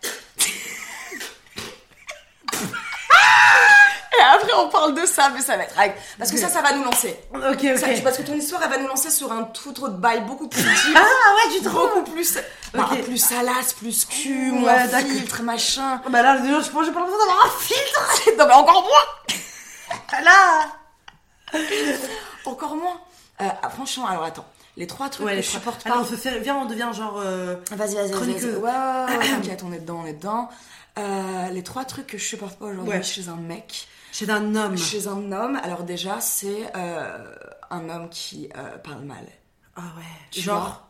Et 4.18 4.22
après, 4.34 4.52
on 4.54 4.68
parle 4.70 4.94
de 4.94 5.04
ça, 5.04 5.28
mais 5.34 5.42
ça 5.42 5.56
va 5.58 5.64
être. 5.64 5.74
Parce 6.18 6.30
que 6.32 6.38
ça, 6.38 6.48
ça 6.48 6.62
va 6.62 6.72
nous 6.72 6.82
lancer. 6.84 7.18
Ok, 7.34 7.60
Ça, 7.78 7.86
ok. 7.86 8.02
parce 8.02 8.16
que 8.16 8.22
ton 8.22 8.32
histoire, 8.34 8.62
elle 8.64 8.70
va 8.70 8.78
nous 8.78 8.88
lancer 8.88 9.10
sur 9.10 9.30
un 9.30 9.42
tout 9.44 9.68
autre 9.82 9.90
bail 9.98 10.22
beaucoup 10.22 10.48
plus. 10.48 10.62
Ah 10.96 11.00
ouais, 11.00 11.54
tu 11.54 11.62
te 11.62 11.68
rends 11.68 11.86
beaucoup 11.88 12.12
plus. 12.12 12.38
bah, 12.72 12.88
plus 13.04 13.18
salace, 13.18 13.74
plus 13.74 14.06
cul, 14.06 14.52
Ouais, 14.52 14.58
moins 14.60 14.88
filtre, 14.88 15.42
machin. 15.42 16.00
Bah 16.08 16.22
là, 16.22 16.38
je 16.38 16.70
pense 16.70 16.80
que 16.80 16.84
j'ai 16.86 16.92
pas 16.92 17.00
l'impression 17.00 17.26
d'avoir 17.26 17.44
un 17.46 17.58
filtre. 17.60 18.20
non, 18.38 18.46
mais 18.46 18.54
encore 18.54 18.82
moins 18.82 20.22
Là. 20.24 20.66
Encore 22.44 22.76
moins. 22.76 23.00
Euh, 23.40 23.48
ah, 23.62 23.70
franchement, 23.70 24.06
alors 24.06 24.24
attends. 24.24 24.46
Les 24.76 24.86
trois 24.86 25.08
trucs 25.08 25.26
Ouais, 25.26 25.32
que 25.32 25.36
les 25.38 25.42
je 25.42 25.48
trois- 25.48 25.60
supporte 25.60 25.84
pas. 25.84 25.90
Allez, 25.90 26.00
on 26.00 26.04
fait, 26.04 26.38
viens, 26.40 26.56
on 26.56 26.66
devient 26.66 26.90
genre. 26.94 27.18
euh, 27.18 27.56
Vas-y, 27.72 27.94
vas-y. 27.94 28.12
Ouais, 28.14 28.70
t'inquiète, 29.26 29.62
on 29.66 29.72
est 29.72 29.78
dedans, 29.80 30.00
on 30.02 30.06
est 30.06 30.12
dedans. 30.14 30.48
Euh, 30.98 31.48
les 31.50 31.62
trois 31.62 31.84
trucs 31.84 32.06
que 32.06 32.18
je 32.18 32.24
supporte 32.24 32.58
pas 32.58 32.66
aujourd'hui 32.66 32.90
Ouais. 32.94 33.02
chez 33.02 33.28
un 33.28 33.36
mec, 33.36 33.86
Chez 34.12 34.28
un 34.30 34.54
homme. 34.54 34.76
chez 34.78 35.08
un 35.08 35.32
homme, 35.32 35.60
alors 35.62 35.82
déjà, 35.82 36.20
c'est 36.20 36.70
euh, 36.74 37.34
un 37.70 37.88
homme 37.90 38.08
qui 38.10 38.48
parle 38.84 39.02
mal. 39.02 39.26
Ah 39.76 39.82
ouais. 39.98 40.40
Genre. 40.40 40.58
vois? 40.60 40.82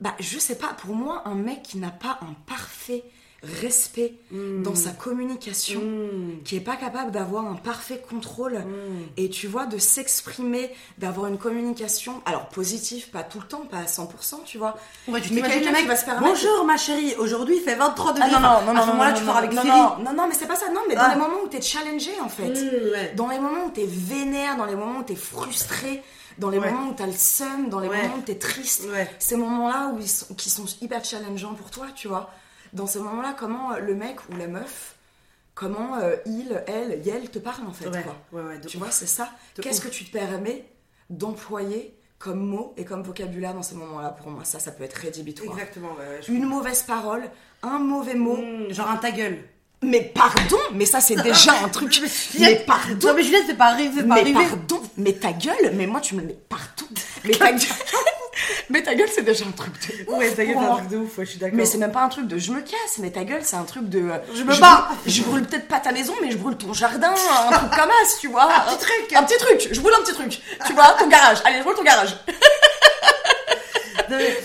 Bah, 0.00 0.14
je 0.20 0.38
sais 0.38 0.56
pas, 0.56 0.68
pour 0.74 0.94
moi, 0.94 1.22
un 1.24 1.34
mec 1.34 1.62
qui 1.62 1.78
n'a 1.78 1.90
pas 1.90 2.18
un 2.22 2.34
parfait 2.46 3.04
respect 3.62 4.14
dans 4.30 4.74
sa 4.74 4.90
communication, 4.90 5.80
qui 6.44 6.56
est 6.56 6.60
pas 6.60 6.76
capable 6.76 7.10
d'avoir 7.10 7.46
un 7.46 7.54
parfait 7.54 8.02
contrôle 8.08 8.64
et 9.16 9.28
tu 9.28 9.46
vois 9.46 9.66
de 9.66 9.78
s'exprimer, 9.78 10.70
d'avoir 10.98 11.26
une 11.28 11.38
communication 11.38 12.22
alors 12.26 12.48
positive, 12.48 13.10
pas 13.10 13.22
tout 13.22 13.40
le 13.40 13.46
temps, 13.46 13.66
pas 13.70 13.78
à 13.78 13.84
100%, 13.84 14.44
tu 14.44 14.58
vois. 14.58 14.76
mais 15.08 15.20
quelqu'un 15.20 15.72
qui 15.72 15.86
va 15.86 15.96
se 15.96 16.04
permettre 16.04 16.26
Bonjour 16.26 16.64
ma 16.64 16.76
chérie, 16.76 17.14
aujourd'hui 17.18 17.56
il 17.56 17.62
fait 17.62 17.74
23 17.74 18.12
degrés. 18.12 18.30
Ah, 18.34 18.62
non 18.64 18.66
non 18.66 18.74
non 18.74 18.80
à 18.80 18.82
ce 18.82 18.86
moment-là 18.88 19.12
tu 19.12 19.24
pars 19.24 19.36
avec 19.36 19.52
non, 19.52 19.64
non, 19.64 19.96
non 20.04 20.12
non 20.14 20.26
mais 20.28 20.34
c'est 20.34 20.46
pas 20.46 20.56
ça 20.56 20.70
non 20.70 20.80
mais 20.88 20.94
dans 20.94 21.02
ah. 21.02 21.14
les 21.14 21.20
moments 21.20 21.42
où 21.44 21.48
tu 21.48 21.56
es 21.56 21.62
challengé 21.62 22.12
en 22.22 22.28
fait. 22.28 23.14
Dans 23.14 23.28
les 23.28 23.38
moments 23.38 23.66
où 23.66 23.70
tu 23.70 23.80
es 23.80 23.86
vénère, 23.86 24.56
dans 24.56 24.64
les 24.64 24.74
moments 24.76 25.00
où 25.00 25.04
tu 25.04 25.12
es 25.12 25.16
frustré, 25.16 26.02
dans 26.38 26.50
les 26.50 26.58
moments 26.58 26.88
où 26.90 26.94
tu 26.94 27.02
as 27.02 27.06
le 27.06 27.12
seum, 27.12 27.68
dans 27.68 27.80
les 27.80 27.88
moments 27.88 28.16
où 28.18 28.22
tu 28.22 28.32
es 28.32 28.38
triste, 28.38 28.86
ces 29.18 29.36
moments-là 29.36 29.92
où 29.94 29.98
ils 29.98 30.08
sont, 30.08 30.34
qui 30.34 30.50
sont 30.50 30.66
hyper 30.80 31.04
challengeants 31.04 31.54
pour 31.54 31.70
toi, 31.70 31.86
tu 31.94 32.08
vois. 32.08 32.30
Dans 32.74 32.86
ces 32.86 32.98
moments-là, 32.98 33.34
comment 33.38 33.72
euh, 33.72 33.78
le 33.78 33.94
mec 33.94 34.16
ou 34.30 34.36
la 34.36 34.48
meuf, 34.48 34.96
comment 35.54 35.96
euh, 35.96 36.16
il, 36.26 36.62
elle, 36.66 37.00
elle 37.06 37.30
te 37.30 37.38
parle 37.38 37.66
en 37.66 37.72
fait, 37.72 37.88
quoi. 37.90 38.42
tu 38.66 38.76
vois, 38.78 38.90
c'est 38.90 39.06
ça. 39.06 39.30
Qu'est-ce 39.60 39.80
que 39.80 39.88
tu 39.88 40.04
te 40.04 40.12
permets 40.12 40.64
d'employer 41.08 41.96
comme 42.18 42.44
mot 42.44 42.74
et 42.76 42.84
comme 42.84 43.02
vocabulaire 43.02 43.54
dans 43.54 43.62
ces 43.62 43.76
moments-là 43.76 44.10
pour 44.10 44.30
moi? 44.30 44.44
Ça, 44.44 44.58
ça 44.58 44.72
peut 44.72 44.84
être 44.84 44.94
rédhibitoire. 44.94 45.56
Exactement, 45.56 45.96
Une 46.28 46.44
mauvaise 46.46 46.82
parole, 46.82 47.22
un 47.62 47.78
mauvais 47.78 48.14
mot. 48.14 48.36
Mmh, 48.36 48.72
genre 48.72 48.90
un 48.90 48.96
ta 48.96 49.12
gueule. 49.12 49.38
Mais 49.82 50.00
pardon, 50.14 50.58
mais 50.72 50.86
ça 50.86 51.00
c'est 51.00 51.16
déjà 51.16 51.52
un 51.62 51.68
truc. 51.68 52.00
mais 52.40 52.64
pardon. 52.66 53.08
Non 53.08 53.14
mais 53.14 53.22
Juliette, 53.22 53.44
c'est 53.46 53.56
pas 53.56 53.66
arrivé, 53.66 53.90
c'est 54.00 54.08
pas 54.08 54.22
mais 54.22 54.32
pardon, 54.32 54.82
mais 54.96 55.12
ta 55.12 55.32
gueule, 55.32 55.72
mais 55.74 55.86
moi 55.86 56.00
tu 56.00 56.14
me 56.16 56.22
mets 56.22 56.38
partout. 56.48 56.88
Mais 57.24 57.32
ta 57.32 57.52
gueule. 57.52 57.60
mais 58.70 58.82
ta 58.82 58.94
gueule, 58.94 59.08
c'est 59.12 59.22
déjà 59.22 59.44
un 59.46 59.52
truc 59.52 59.72
de 59.88 60.10
ouf. 60.10 60.18
Ouais, 60.18 60.30
ta 60.30 60.44
gueule, 60.44 60.56
c'est 60.58 60.64
un 60.64 60.76
truc 60.76 60.88
de 60.88 60.96
ouf, 60.96 61.12
je 61.18 61.24
suis 61.24 61.38
d'accord. 61.38 61.56
Mais 61.56 61.64
c'est 61.64 61.78
même 61.78 61.92
pas 61.92 62.02
un 62.02 62.08
truc 62.08 62.26
de 62.26 62.38
je 62.38 62.52
me 62.52 62.60
casse, 62.60 62.98
mais 62.98 63.10
ta 63.10 63.24
gueule, 63.24 63.42
c'est 63.42 63.56
un 63.56 63.64
truc 63.64 63.88
de. 63.88 64.00
Euh, 64.00 64.18
je 64.34 64.42
me 64.42 64.58
bats 64.60 64.88
Je 65.06 65.22
brûle 65.22 65.44
peut-être 65.44 65.68
pas 65.68 65.80
ta 65.80 65.92
maison, 65.92 66.14
mais 66.22 66.30
je 66.30 66.36
brûle 66.36 66.56
ton 66.56 66.72
jardin, 66.72 67.12
un 67.12 67.52
truc 67.52 67.70
comme 67.70 67.90
ça, 68.04 68.16
tu 68.20 68.28
vois. 68.28 68.44
Un 68.52 68.60
petit 68.76 68.78
truc 68.78 69.12
Un 69.14 69.22
petit 69.22 69.38
truc, 69.38 69.68
je 69.70 69.80
brûle 69.80 69.94
un 69.98 70.02
petit 70.02 70.14
truc. 70.14 70.40
Tu 70.66 70.72
vois, 70.72 70.94
ton 70.98 71.08
garage. 71.08 71.38
Allez, 71.44 71.58
je 71.58 71.62
brûle 71.62 71.76
ton 71.76 71.82
garage. 71.84 72.16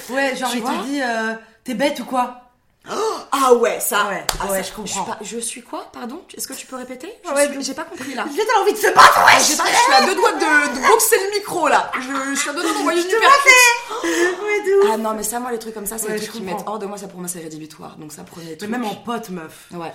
ouais, 0.10 0.36
genre, 0.36 0.52
il 0.54 0.63
te 0.63 0.84
dit, 0.86 1.02
euh, 1.02 1.34
t'es 1.63 1.73
bête 1.73 1.99
ou 1.99 2.06
quoi? 2.06 2.49
Ah 2.86 3.54
ouais, 3.54 3.80
ça. 3.80 4.08
Ouais, 4.08 4.26
ah, 4.39 4.52
ouais 4.52 4.63
je 4.63 4.74
comprends. 4.74 5.15
Je, 5.22 5.38
suis 5.39 5.62
quoi 5.62 5.89
Pardon? 5.92 6.22
Est-ce 6.36 6.48
que 6.48 6.54
tu 6.54 6.65
peux 6.65 6.76
répéter? 6.76 7.13
Ouais, 7.36 7.50
J'ai 7.62 7.74
pas 7.74 7.84
compris 7.84 8.13
là. 8.13 8.26
J'ai 8.34 8.42
envie 8.62 8.74
de 8.74 8.78
se 8.78 8.88
battre, 8.94 9.26
ouais. 9.26 9.39
Je 9.39 9.44
suis 9.44 9.94
à 9.94 10.06
deux 10.06 10.15
doigts 10.15 10.34
de, 10.34 10.88
boxer 10.88 11.15
le 11.26 11.39
micro 11.39 11.68
là. 11.68 11.92
Je, 11.96 12.36
suis 12.39 12.50
à 12.50 12.54
deux 12.54 12.62
doigts 12.62 12.74
d'envoyer 12.74 13.02
une 13.02 13.08
ouais, 13.10 14.92
Ah 14.92 14.98
non, 14.98 15.13
mais 15.13 15.24
ça, 15.24 15.39
moi, 15.39 15.52
les 15.52 15.60
trucs 15.60 15.74
comme 15.74 15.86
ça, 15.86 15.98
c'est 15.98 16.12
des 16.12 16.20
trucs 16.20 16.32
qui 16.32 16.42
mettent 16.42 16.63
hors 16.65 16.80
de 16.80 16.86
moi. 16.86 16.98
Ça 16.98 17.08
pour 17.08 17.20
moi, 17.20 17.28
c'est 17.28 17.39
rédhibitoire. 17.39 17.98
Donc 17.98 18.12
ça, 18.12 18.24
prenait 18.24 18.58
Mais 18.62 18.68
même 18.68 18.86
en 18.86 18.96
pote, 18.96 19.30
meuf. 19.30 19.68
Ouais. 19.72 19.92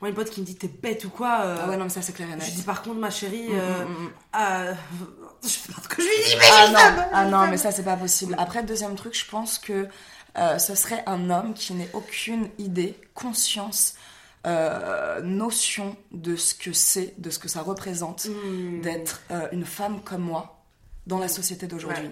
Moi, 0.00 0.08
une 0.08 0.16
pote 0.16 0.30
qui 0.30 0.40
me 0.40 0.46
dit 0.46 0.56
t'es 0.56 0.66
bête 0.66 1.04
ou 1.04 1.10
quoi 1.10 1.42
euh, 1.42 1.56
Ah 1.62 1.68
ouais, 1.68 1.76
non, 1.76 1.84
mais 1.84 1.90
ça, 1.90 2.02
c'est 2.02 2.12
clair 2.12 2.28
et 2.28 2.34
net. 2.34 2.44
Je 2.44 2.50
dis 2.50 2.62
par 2.62 2.82
contre, 2.82 2.96
ma 2.96 3.10
chérie, 3.10 3.50
mm, 3.50 3.52
euh, 3.52 3.84
mm, 3.84 3.88
mm, 3.88 4.10
euh, 4.34 4.74
je 5.44 5.48
sais 5.48 5.72
pas 5.72 5.80
ce 5.80 5.88
que 5.88 6.02
je 6.02 6.08
lui 6.08 6.24
dis, 6.24 6.36
mais 6.36 6.44
ah, 6.50 6.68
non. 6.68 7.02
ah 7.12 7.24
non, 7.26 7.46
mais 7.48 7.56
ça, 7.56 7.70
c'est 7.70 7.84
pas 7.84 7.96
possible. 7.96 8.34
Après, 8.36 8.64
deuxième 8.64 8.96
truc, 8.96 9.16
je 9.16 9.24
pense 9.30 9.60
que 9.60 9.86
euh, 10.38 10.58
ce 10.58 10.74
serait 10.74 11.02
un 11.06 11.30
homme 11.30 11.54
qui 11.54 11.74
n'ait 11.74 11.90
aucune 11.92 12.48
idée, 12.58 12.98
conscience, 13.14 13.94
euh, 14.46 15.20
notion 15.22 15.96
de 16.10 16.36
ce 16.36 16.54
que 16.54 16.72
c'est, 16.72 17.14
de 17.18 17.30
ce 17.30 17.38
que 17.38 17.48
ça 17.48 17.62
représente 17.62 18.26
hmm. 18.26 18.80
d'être 18.80 19.22
euh, 19.30 19.48
une 19.52 19.64
femme 19.64 20.00
comme 20.02 20.22
moi 20.22 20.62
dans 21.06 21.18
la 21.18 21.28
société 21.28 21.66
d'aujourd'hui. 21.66 22.10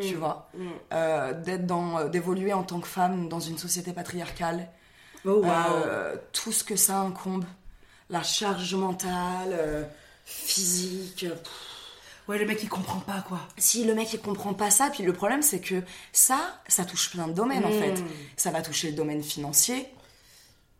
Tu 0.00 0.14
hmm. 0.14 0.18
vois, 0.18 0.50
hmm. 0.54 1.42
d'être 1.42 1.66
dans, 1.66 2.08
d'évoluer 2.08 2.52
en 2.52 2.62
tant 2.62 2.80
que 2.80 2.88
femme 2.88 3.28
dans 3.28 3.40
une 3.40 3.58
société 3.58 3.92
patriarcale. 3.92 4.68
Oh, 5.24 5.44
tout 6.32 6.50
ce 6.50 6.64
que 6.64 6.74
ça 6.74 6.98
incombe, 6.98 7.44
la 8.10 8.22
charge 8.22 8.74
mentale, 8.74 9.88
physique. 10.24 11.26
Ouais, 12.32 12.38
le 12.38 12.46
mec 12.46 12.62
il 12.62 12.68
comprend 12.70 13.00
pas 13.00 13.22
quoi. 13.28 13.40
Si 13.58 13.84
le 13.84 13.94
mec 13.94 14.10
il 14.14 14.18
comprend 14.18 14.54
pas 14.54 14.70
ça, 14.70 14.88
puis 14.88 15.02
le 15.02 15.12
problème 15.12 15.42
c'est 15.42 15.60
que 15.60 15.82
ça, 16.12 16.38
ça 16.66 16.86
touche 16.86 17.10
plein 17.10 17.28
de 17.28 17.34
domaines 17.34 17.62
en 17.62 17.70
fait. 17.70 18.00
Hmm. 18.00 18.08
Ça 18.38 18.50
va 18.50 18.62
toucher 18.62 18.88
le 18.88 18.96
domaine 18.96 19.22
financier. 19.22 19.86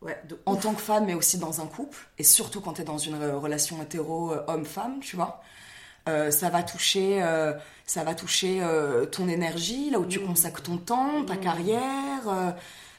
Ouais, 0.01 0.19
en 0.47 0.55
tant 0.55 0.73
que 0.73 0.81
femme, 0.81 1.05
mais 1.05 1.13
aussi 1.13 1.37
dans 1.37 1.61
un 1.61 1.67
couple, 1.67 2.09
et 2.17 2.23
surtout 2.23 2.59
quand 2.59 2.73
tu 2.73 2.81
es 2.81 2.83
dans 2.83 2.97
une 2.97 3.23
relation 3.35 3.81
hétéro 3.83 4.31
euh, 4.31 4.43
homme-femme, 4.47 4.99
tu 4.99 5.15
vois. 5.15 5.43
Euh, 6.09 6.31
ça 6.31 6.49
va 6.49 6.63
toucher, 6.63 7.21
euh, 7.21 7.53
ça 7.85 8.03
va 8.03 8.15
toucher 8.15 8.67
ton 9.11 9.27
énergie, 9.27 9.91
là 9.91 9.99
où 9.99 10.05
tu 10.07 10.19
hmm. 10.19 10.25
consacres 10.25 10.63
ton 10.63 10.77
temps, 10.77 11.23
ta 11.23 11.35
hmm. 11.35 11.39
carrière, 11.39 12.55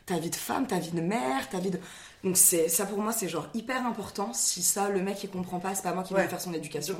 ta 0.06 0.18
vie 0.18 0.30
de 0.30 0.36
femme, 0.36 0.68
ta 0.68 0.78
vie 0.78 0.92
de 0.92 1.00
mère, 1.00 1.48
ta 1.48 1.58
vie 1.58 1.72
de. 1.72 1.80
Donc 2.24 2.38
c'est 2.38 2.68
ça 2.68 2.86
pour 2.86 2.98
moi 2.98 3.12
c'est 3.12 3.28
genre 3.28 3.46
hyper 3.54 3.86
important. 3.86 4.32
Si 4.32 4.62
ça 4.62 4.88
le 4.88 5.02
mec 5.02 5.22
il 5.22 5.30
comprend 5.30 5.60
pas, 5.60 5.74
c'est 5.74 5.82
pas 5.82 5.92
moi 5.92 6.02
qui 6.02 6.14
vais 6.14 6.26
faire 6.26 6.40
son 6.40 6.54
éducation. 6.54 6.96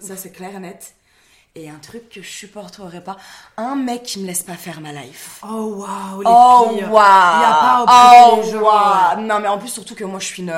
Ça 0.00 0.16
c'est 0.16 0.30
clair 0.30 0.54
et 0.54 0.60
net. 0.60 0.94
Et 1.58 1.70
un 1.70 1.78
truc 1.78 2.10
que 2.10 2.20
je 2.20 2.28
supporterais 2.28 3.02
pas, 3.02 3.16
un 3.56 3.76
mec 3.76 4.02
qui 4.02 4.20
me 4.20 4.26
laisse 4.26 4.42
pas 4.42 4.56
faire 4.56 4.82
ma 4.82 4.92
life. 4.92 5.40
Oh 5.42 5.86
waouh, 5.86 6.20
les 6.20 6.28
oh 6.28 6.74
pires. 6.74 6.92
Wow. 6.92 6.98
Il 6.98 7.40
y 7.40 7.46
a 7.46 7.58
pas 7.62 7.75
oh 7.86 8.40
les 8.42 8.50
gens. 8.50 9.20
Non 9.20 9.40
mais 9.40 9.48
en 9.48 9.58
plus 9.58 9.68
surtout 9.68 9.94
que 9.94 10.04
moi 10.04 10.20
je 10.20 10.26
suis 10.26 10.42
une 10.42 10.54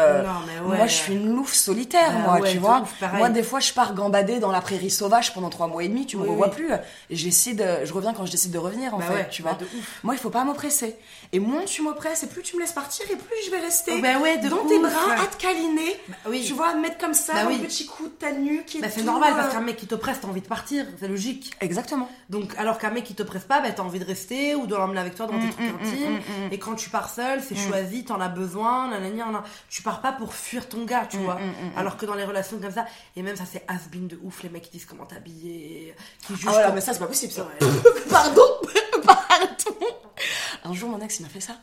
moi 0.65 0.87
je 0.87 0.95
suis 0.95 1.15
une 1.15 1.35
louve 1.35 1.53
solitaire 1.53 2.13
bah 2.13 2.39
moi, 2.39 2.49
tu 2.49 2.59
vois. 2.59 2.85
moi 3.15 3.29
des 3.29 3.43
fois 3.43 3.61
je 3.61 3.73
pars 3.73 3.95
gambader 3.95 4.39
dans 4.39 4.53
la 4.53 4.61
prairie 4.61 4.91
sauvage 4.91 5.35
pendant 5.35 5.51
trois 5.51 5.67
mois 5.67 5.83
et 5.83 5.89
demi, 5.89 6.07
tu 6.07 6.17
me 6.17 6.29
revois 6.29 6.51
plus. 6.51 6.71
Et 7.11 7.17
j'essaie 7.17 7.57
je 7.85 7.93
reviens 7.93 8.13
quand 8.13 8.27
je 8.27 8.33
décide 8.33 8.53
de 8.53 8.59
revenir 8.59 8.95
en 8.95 8.99
bah 8.99 9.05
fait, 9.05 9.29
tu 9.31 9.43
vois. 9.43 9.53
Bah 9.53 9.67
moi 10.03 10.15
il 10.15 10.19
faut 10.19 10.31
pas 10.31 10.45
m'oppresser. 10.45 10.97
Et 11.33 11.41
moins 11.41 11.65
tu 11.65 11.83
m'oppresses 11.83 12.23
et 12.23 12.27
plus 12.27 12.43
tu 12.43 12.57
me 12.57 12.61
laisses 12.61 12.73
partir 12.73 13.05
et 13.11 13.17
plus 13.17 13.37
je 13.45 13.51
vais 13.51 13.61
rester 13.61 13.93
oh, 13.97 14.49
dans 14.49 14.65
tes 14.67 14.79
bras 14.79 15.23
à 15.23 15.27
te 15.27 15.37
câliner. 15.37 16.01
oui. 16.29 16.45
Tu 16.47 16.55
vois, 16.55 16.75
mettre 16.75 16.99
comme 16.99 17.15
ça 17.15 17.35
un 17.37 17.47
petit 17.47 17.87
coup 17.87 18.05
de 18.05 18.13
ta 18.13 18.33
nuque 18.33 18.77
et 18.77 18.89
c'est 18.89 19.03
normal 19.03 19.35
parce 19.35 19.49
euh, 19.49 19.53
qu'un 19.53 19.61
mec 19.61 19.77
qui 19.77 19.87
t'oppresse, 19.87 20.19
t'as 20.21 20.29
envie 20.29 20.41
de 20.41 20.47
partir 20.47 20.87
c'est 20.99 21.09
logique. 21.09 21.53
Exactement. 21.61 22.09
Donc, 22.29 22.55
alors 22.59 22.79
qu'un 22.79 22.91
mec 22.91 23.05
qui 23.05 23.15
te 23.15 23.23
presse 23.23 23.45
pas, 23.45 23.61
bah, 23.61 23.71
t'as 23.75 23.83
envie 23.83 23.99
de 23.99 24.05
rester 24.05 24.55
ou 24.55 24.67
de 24.67 24.75
l'emmener 24.75 25.01
avec 25.01 25.15
toi 25.15 25.27
dans 25.27 25.39
tes 25.39 25.47
mm, 25.47 25.51
trucs 25.51 25.67
mm, 25.67 25.73
mm, 25.73 25.87
intimes. 25.87 26.21
et 26.51 26.59
quand 26.59 26.75
tu 26.75 26.91
pars 26.91 27.08
seul, 27.09 27.43
c'est 27.43 27.57
choisi, 27.57 28.05
t'en 28.05 28.21
as 28.21 28.29
besoin, 28.29 28.89
nanani, 28.89 29.21
tu 29.69 29.83
pars 29.83 30.01
pas 30.01 30.13
pour 30.13 30.35
fuir 30.35 30.69
ton 30.69 30.85
gars, 30.85 31.07
tu 31.07 31.19
vois. 31.19 31.39
alors 31.77 31.97
que 31.97 32.07
dans 32.07 32.15
les 32.15 32.25
relations 32.25 32.59
comme 32.59 32.73
ça, 32.73 32.87
et 33.17 33.23
même 33.23 33.37
ça, 33.37 33.45
c'est 33.51 33.65
has-been 33.69 34.09
de 34.09 34.19
ouf, 34.23 34.43
les 34.43 34.49
mecs 34.49 34.65
qui 34.65 34.71
disent 34.71 34.87
comment 34.87 35.07
t'habiller, 35.07 35.95
qui 36.27 36.37
jugent. 36.37 36.51
Ah 36.55 36.73
mais 36.73 36.81
ça, 36.81 36.93
c'est 36.93 36.99
pas 36.99 37.07
possible, 37.07 37.33
ça. 37.33 37.49
Pardon, 38.11 38.43
pardon. 39.05 39.87
Un 40.65 40.73
jour, 40.75 40.89
mon 40.91 41.01
ex, 41.01 41.21
il 41.21 41.23
m'a 41.23 41.29
fait 41.29 41.41
ça. 41.41 41.57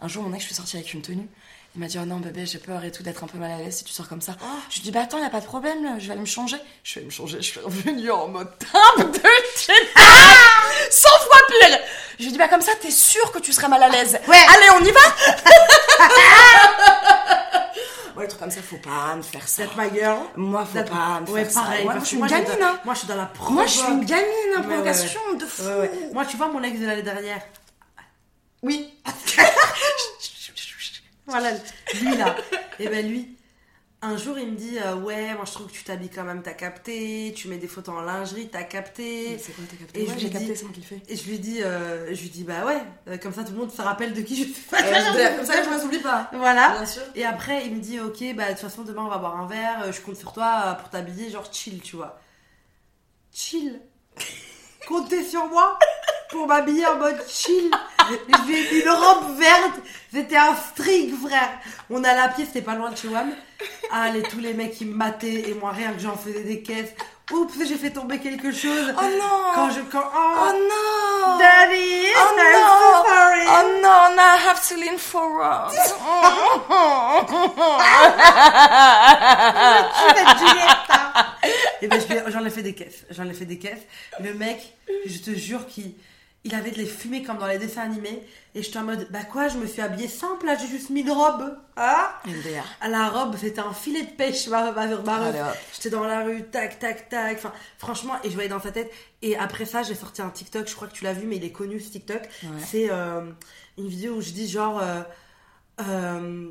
Un 0.00 0.08
jour, 0.08 0.22
mon 0.22 0.32
ex, 0.32 0.42
je 0.42 0.46
suis 0.46 0.54
sortie 0.54 0.76
avec 0.76 0.92
une 0.92 1.02
tenue. 1.02 1.28
Il 1.74 1.80
m'a 1.80 1.88
dit, 1.88 1.98
oh 2.00 2.06
non, 2.06 2.20
bébé, 2.20 2.46
j'ai 2.46 2.58
peur 2.58 2.82
et 2.84 2.90
tout 2.90 3.02
d'être 3.02 3.22
un 3.22 3.26
peu 3.26 3.36
mal 3.36 3.50
à 3.50 3.58
l'aise 3.58 3.76
si 3.76 3.84
tu 3.84 3.92
sors 3.92 4.08
comme 4.08 4.22
ça. 4.22 4.34
Oh. 4.42 4.46
Je 4.70 4.76
lui 4.76 4.82
dis, 4.82 4.90
bah 4.90 5.02
attends, 5.02 5.18
y 5.18 5.24
a 5.24 5.30
pas 5.30 5.40
de 5.40 5.46
problème, 5.46 6.00
je 6.00 6.06
vais 6.06 6.12
aller 6.12 6.20
me 6.20 6.26
changer. 6.26 6.56
Je 6.82 7.00
vais 7.00 7.04
me 7.04 7.10
changer, 7.10 7.36
je 7.36 7.42
suis 7.42 7.60
revenue 7.60 8.10
en 8.10 8.28
mode 8.28 8.48
timbre 8.58 9.12
de 9.12 9.18
100 9.56 11.08
fois 11.08 11.38
pire 11.48 11.78
Je 12.18 12.24
lui 12.24 12.32
dis, 12.32 12.38
bah 12.38 12.48
comme 12.48 12.60
ça, 12.62 12.72
t'es 12.80 12.90
sûr 12.90 13.30
que 13.32 13.38
tu 13.38 13.52
seras 13.52 13.68
mal 13.68 13.82
à 13.82 13.88
l'aise 13.88 14.18
Ouais. 14.26 14.36
Allez, 14.36 14.70
on 14.80 14.84
y 14.84 14.90
va 14.90 15.00
Ouais, 18.16 18.22
les 18.22 18.28
trucs 18.28 18.40
comme 18.40 18.50
ça, 18.50 18.62
faut 18.62 18.78
pas 18.78 19.14
me 19.14 19.22
faire 19.22 19.46
ça. 19.46 19.64
That's 19.64 19.76
my 19.76 19.90
girl. 19.92 20.20
Moi, 20.36 20.64
faut 20.64 20.82
pas 20.84 21.20
me 21.20 21.30
ouais, 21.30 21.44
faire 21.44 21.62
pareil, 21.62 21.84
ça. 21.84 21.92
Moi, 21.92 22.00
je 22.00 22.06
suis 22.06 22.16
une 22.16 22.26
gamine, 22.26 22.62
hein. 22.62 22.80
Moi, 22.84 22.94
je 22.94 22.98
suis 23.00 23.08
dans 23.08 23.16
la 23.16 23.26
provoque. 23.26 23.54
Moi, 23.54 23.66
je 23.66 23.72
suis 23.72 23.92
une 23.92 24.04
gamine, 24.04 24.54
hein, 24.56 24.62
provocation 24.62 25.20
de 25.38 25.44
fou. 25.44 25.64
Moi, 26.14 26.24
tu 26.24 26.38
vois 26.38 26.48
mon 26.48 26.62
ex 26.62 26.80
de 26.80 26.86
l'année 26.86 27.02
dernière 27.02 27.42
Oui. 28.62 28.94
Voilà, 31.26 31.50
lui 32.00 32.16
là. 32.16 32.36
Et 32.78 32.84
eh 32.84 32.88
ben 32.88 33.06
lui, 33.06 33.35
un 34.02 34.16
jour 34.16 34.38
il 34.38 34.52
me 34.52 34.56
dit 34.56 34.78
euh, 34.78 34.94
Ouais, 34.96 35.34
moi 35.34 35.44
je 35.46 35.52
trouve 35.52 35.66
que 35.66 35.72
tu 35.72 35.82
t'habilles 35.82 36.10
quand 36.10 36.24
même, 36.24 36.42
t'as 36.42 36.52
capté, 36.52 37.32
tu 37.36 37.48
mets 37.48 37.56
des 37.56 37.66
photos 37.66 37.94
en 37.94 38.02
lingerie, 38.02 38.48
t'as 38.48 38.62
capté. 38.62 39.38
C'est 39.38 39.52
quoi, 39.52 39.64
t'as 39.68 39.76
capté? 39.76 40.02
Et 40.02 40.06
je 40.06 40.12
lui 40.14 40.30
capté, 40.30 40.54
c'est 40.54 40.82
fais. 40.82 41.02
Et 41.08 41.16
je 41.16 41.28
lui 41.28 41.38
dis, 41.38 41.62
euh, 41.62 42.14
je 42.14 42.22
lui 42.22 42.28
dis 42.28 42.44
Bah 42.44 42.64
ouais, 42.66 42.82
euh, 43.08 43.16
comme 43.16 43.32
ça 43.32 43.42
tout 43.42 43.52
le 43.52 43.58
monde 43.58 43.72
se 43.72 43.80
rappelle 43.82 44.12
de 44.12 44.20
qui 44.20 44.36
je 44.36 44.44
suis. 44.44 44.64
comme 44.70 44.80
ça 44.80 45.62
je 45.62 45.82
m'oublie 45.82 45.98
pas. 45.98 46.30
Voilà. 46.32 46.84
Et 47.14 47.24
après 47.24 47.66
il 47.66 47.74
me 47.74 47.80
dit 47.80 47.98
Ok, 48.00 48.22
bah 48.34 48.46
de 48.46 48.50
toute 48.50 48.60
façon 48.60 48.82
demain 48.82 49.02
on 49.02 49.08
va 49.08 49.18
boire 49.18 49.36
un 49.36 49.46
verre, 49.46 49.92
je 49.92 50.00
compte 50.00 50.16
sur 50.16 50.32
toi 50.32 50.76
pour 50.80 50.90
t'habiller, 50.90 51.30
genre 51.30 51.48
chill, 51.52 51.80
tu 51.80 51.96
vois. 51.96 52.18
Chill. 53.32 53.80
Comptez 54.88 55.24
sur 55.24 55.46
moi 55.48 55.78
pour 56.30 56.46
m'habiller 56.46 56.86
en 56.86 56.96
mode 56.96 57.22
chill. 57.28 57.70
J'ai 58.46 58.82
une 58.82 58.88
robe 58.88 59.36
verte. 59.38 59.80
C'était 60.12 60.36
un 60.36 60.54
string, 60.54 61.14
frère. 61.18 61.58
On 61.90 62.04
a 62.04 62.14
la 62.14 62.28
pied, 62.28 62.44
c'était 62.46 62.62
pas 62.62 62.74
loin 62.74 62.90
de 62.90 62.96
chez 62.96 63.08
WAM. 63.08 63.32
Allez, 63.90 64.22
tous 64.22 64.38
les 64.38 64.54
mecs, 64.54 64.80
ils 64.80 64.88
me 64.88 64.94
mataient. 64.94 65.50
Et 65.50 65.54
moi, 65.54 65.72
rien 65.72 65.92
que 65.92 66.00
j'en 66.00 66.16
faisais 66.16 66.42
des 66.42 66.62
caisses. 66.62 66.94
Oups, 67.32 67.52
j'ai 67.66 67.74
fait 67.74 67.90
tomber 67.90 68.20
quelque 68.20 68.52
chose. 68.52 68.94
Oh 68.96 69.02
non 69.02 69.50
Quand 69.54 69.68
je... 69.70 69.80
Quand, 69.90 70.04
oh, 70.04 70.08
oh 70.14 70.52
non 70.52 71.38
Daddy 71.38 72.06
Oh 72.16 72.36
I'm 72.36 72.36
no 72.36 72.42
so 72.78 73.04
sorry 73.04 73.44
Oh 73.48 73.80
no, 73.82 74.14
now 74.14 74.22
I 74.22 74.36
have 74.46 74.62
to 74.68 74.76
lean 74.76 74.96
forward. 74.96 75.72
Et 81.82 81.88
ben 81.88 82.00
j'en 82.28 82.44
ai 82.44 82.50
fait 82.50 82.62
des 82.62 82.74
caisses. 82.74 83.04
J'en 83.10 83.28
ai 83.28 83.34
fait 83.34 83.44
des 83.44 83.58
caisses. 83.58 83.82
Le 84.20 84.32
mec, 84.34 84.76
je 85.04 85.18
te 85.18 85.32
jure, 85.32 85.66
qui 85.66 85.96
il 86.46 86.54
avait 86.54 86.70
de 86.70 86.76
les 86.76 86.86
fumées 86.86 87.22
comme 87.22 87.38
dans 87.38 87.46
les 87.46 87.58
dessins 87.58 87.82
animés. 87.82 88.22
Et 88.54 88.62
j'étais 88.62 88.78
en 88.78 88.84
mode, 88.84 89.08
bah 89.10 89.24
quoi, 89.24 89.48
je 89.48 89.58
me 89.58 89.66
suis 89.66 89.82
habillée 89.82 90.08
simple, 90.08 90.46
là, 90.46 90.56
j'ai 90.56 90.68
juste 90.68 90.90
mis 90.90 91.00
une 91.00 91.10
robe. 91.10 91.58
Hein 91.76 92.08
À 92.80 92.88
la 92.88 93.08
robe, 93.08 93.36
c'était 93.36 93.60
un 93.60 93.72
filet 93.72 94.02
de 94.02 94.12
pêche, 94.12 94.46
ma, 94.48 94.72
ma, 94.72 94.86
J'étais 95.74 95.90
dans 95.90 96.04
la 96.04 96.22
rue, 96.24 96.44
tac, 96.44 96.78
tac, 96.78 97.08
tac. 97.08 97.36
Enfin, 97.36 97.52
franchement, 97.78 98.14
et 98.24 98.30
je 98.30 98.34
voyais 98.34 98.48
dans 98.48 98.60
sa 98.60 98.70
tête. 98.70 98.90
Et 99.20 99.36
après 99.36 99.66
ça, 99.66 99.82
j'ai 99.82 99.94
sorti 99.94 100.22
un 100.22 100.30
TikTok, 100.30 100.68
je 100.68 100.74
crois 100.74 100.88
que 100.88 100.94
tu 100.94 101.04
l'as 101.04 101.12
vu, 101.12 101.26
mais 101.26 101.36
il 101.36 101.44
est 101.44 101.52
connu 101.52 101.80
ce 101.80 101.90
TikTok. 101.90 102.22
C'est 102.64 102.88
euh, 102.90 103.22
une 103.76 103.88
vidéo 103.88 104.14
où 104.14 104.20
je 104.22 104.30
dis 104.30 104.48
genre. 104.48 104.80
Euh, 104.80 105.02
euh, 105.80 106.48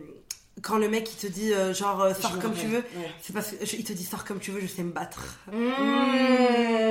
quand 0.61 0.77
le 0.77 0.87
mec 0.87 1.09
il 1.11 1.17
te 1.17 1.27
dit 1.27 1.51
genre 1.73 2.15
sors 2.15 2.39
comme 2.39 2.53
tu 2.53 2.67
veux, 2.67 2.83
c'est 3.21 3.33
parce 3.33 3.51
qu'il 3.51 3.83
te 3.83 3.93
dit 3.93 4.05
sors 4.05 4.23
comme 4.23 4.39
tu 4.39 4.51
veux, 4.51 4.61
je 4.61 4.67
sais 4.67 4.83
me 4.83 4.91
battre. 4.91 5.37
Mmh. 5.51 6.85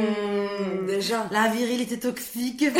déjà. 0.86 1.26
La 1.30 1.48
virilité 1.48 1.98
toxique. 1.98 2.64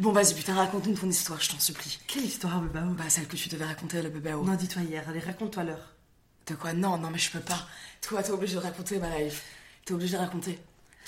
bon 0.00 0.12
vas-y 0.12 0.34
putain 0.34 0.54
raconte-nous 0.54 0.94
ton 0.94 1.08
histoire, 1.08 1.40
je 1.40 1.50
t'en 1.50 1.58
supplie. 1.58 1.98
Quelle 2.06 2.24
histoire 2.24 2.60
Bébao 2.60 2.92
Bah 2.94 3.04
celle 3.08 3.26
que 3.26 3.36
tu 3.36 3.48
devais 3.48 3.64
raconter 3.64 3.98
à 3.98 4.02
la 4.02 4.10
Bébao. 4.10 4.44
Non 4.44 4.54
dis-toi 4.54 4.82
hier, 4.82 5.04
allez 5.08 5.20
raconte-toi 5.20 5.64
l'heure. 5.64 5.94
De 6.46 6.54
quoi? 6.54 6.72
Non 6.72 6.98
non 6.98 7.10
mais 7.10 7.18
je 7.18 7.30
peux 7.30 7.40
pas. 7.40 7.66
Toi 8.02 8.22
t'es 8.22 8.30
obligé 8.30 8.54
de 8.54 8.60
raconter 8.60 8.98
ma 8.98 9.18
life. 9.18 9.42
T'es 9.84 9.94
obligé 9.94 10.16
de 10.16 10.22
raconter. 10.22 10.58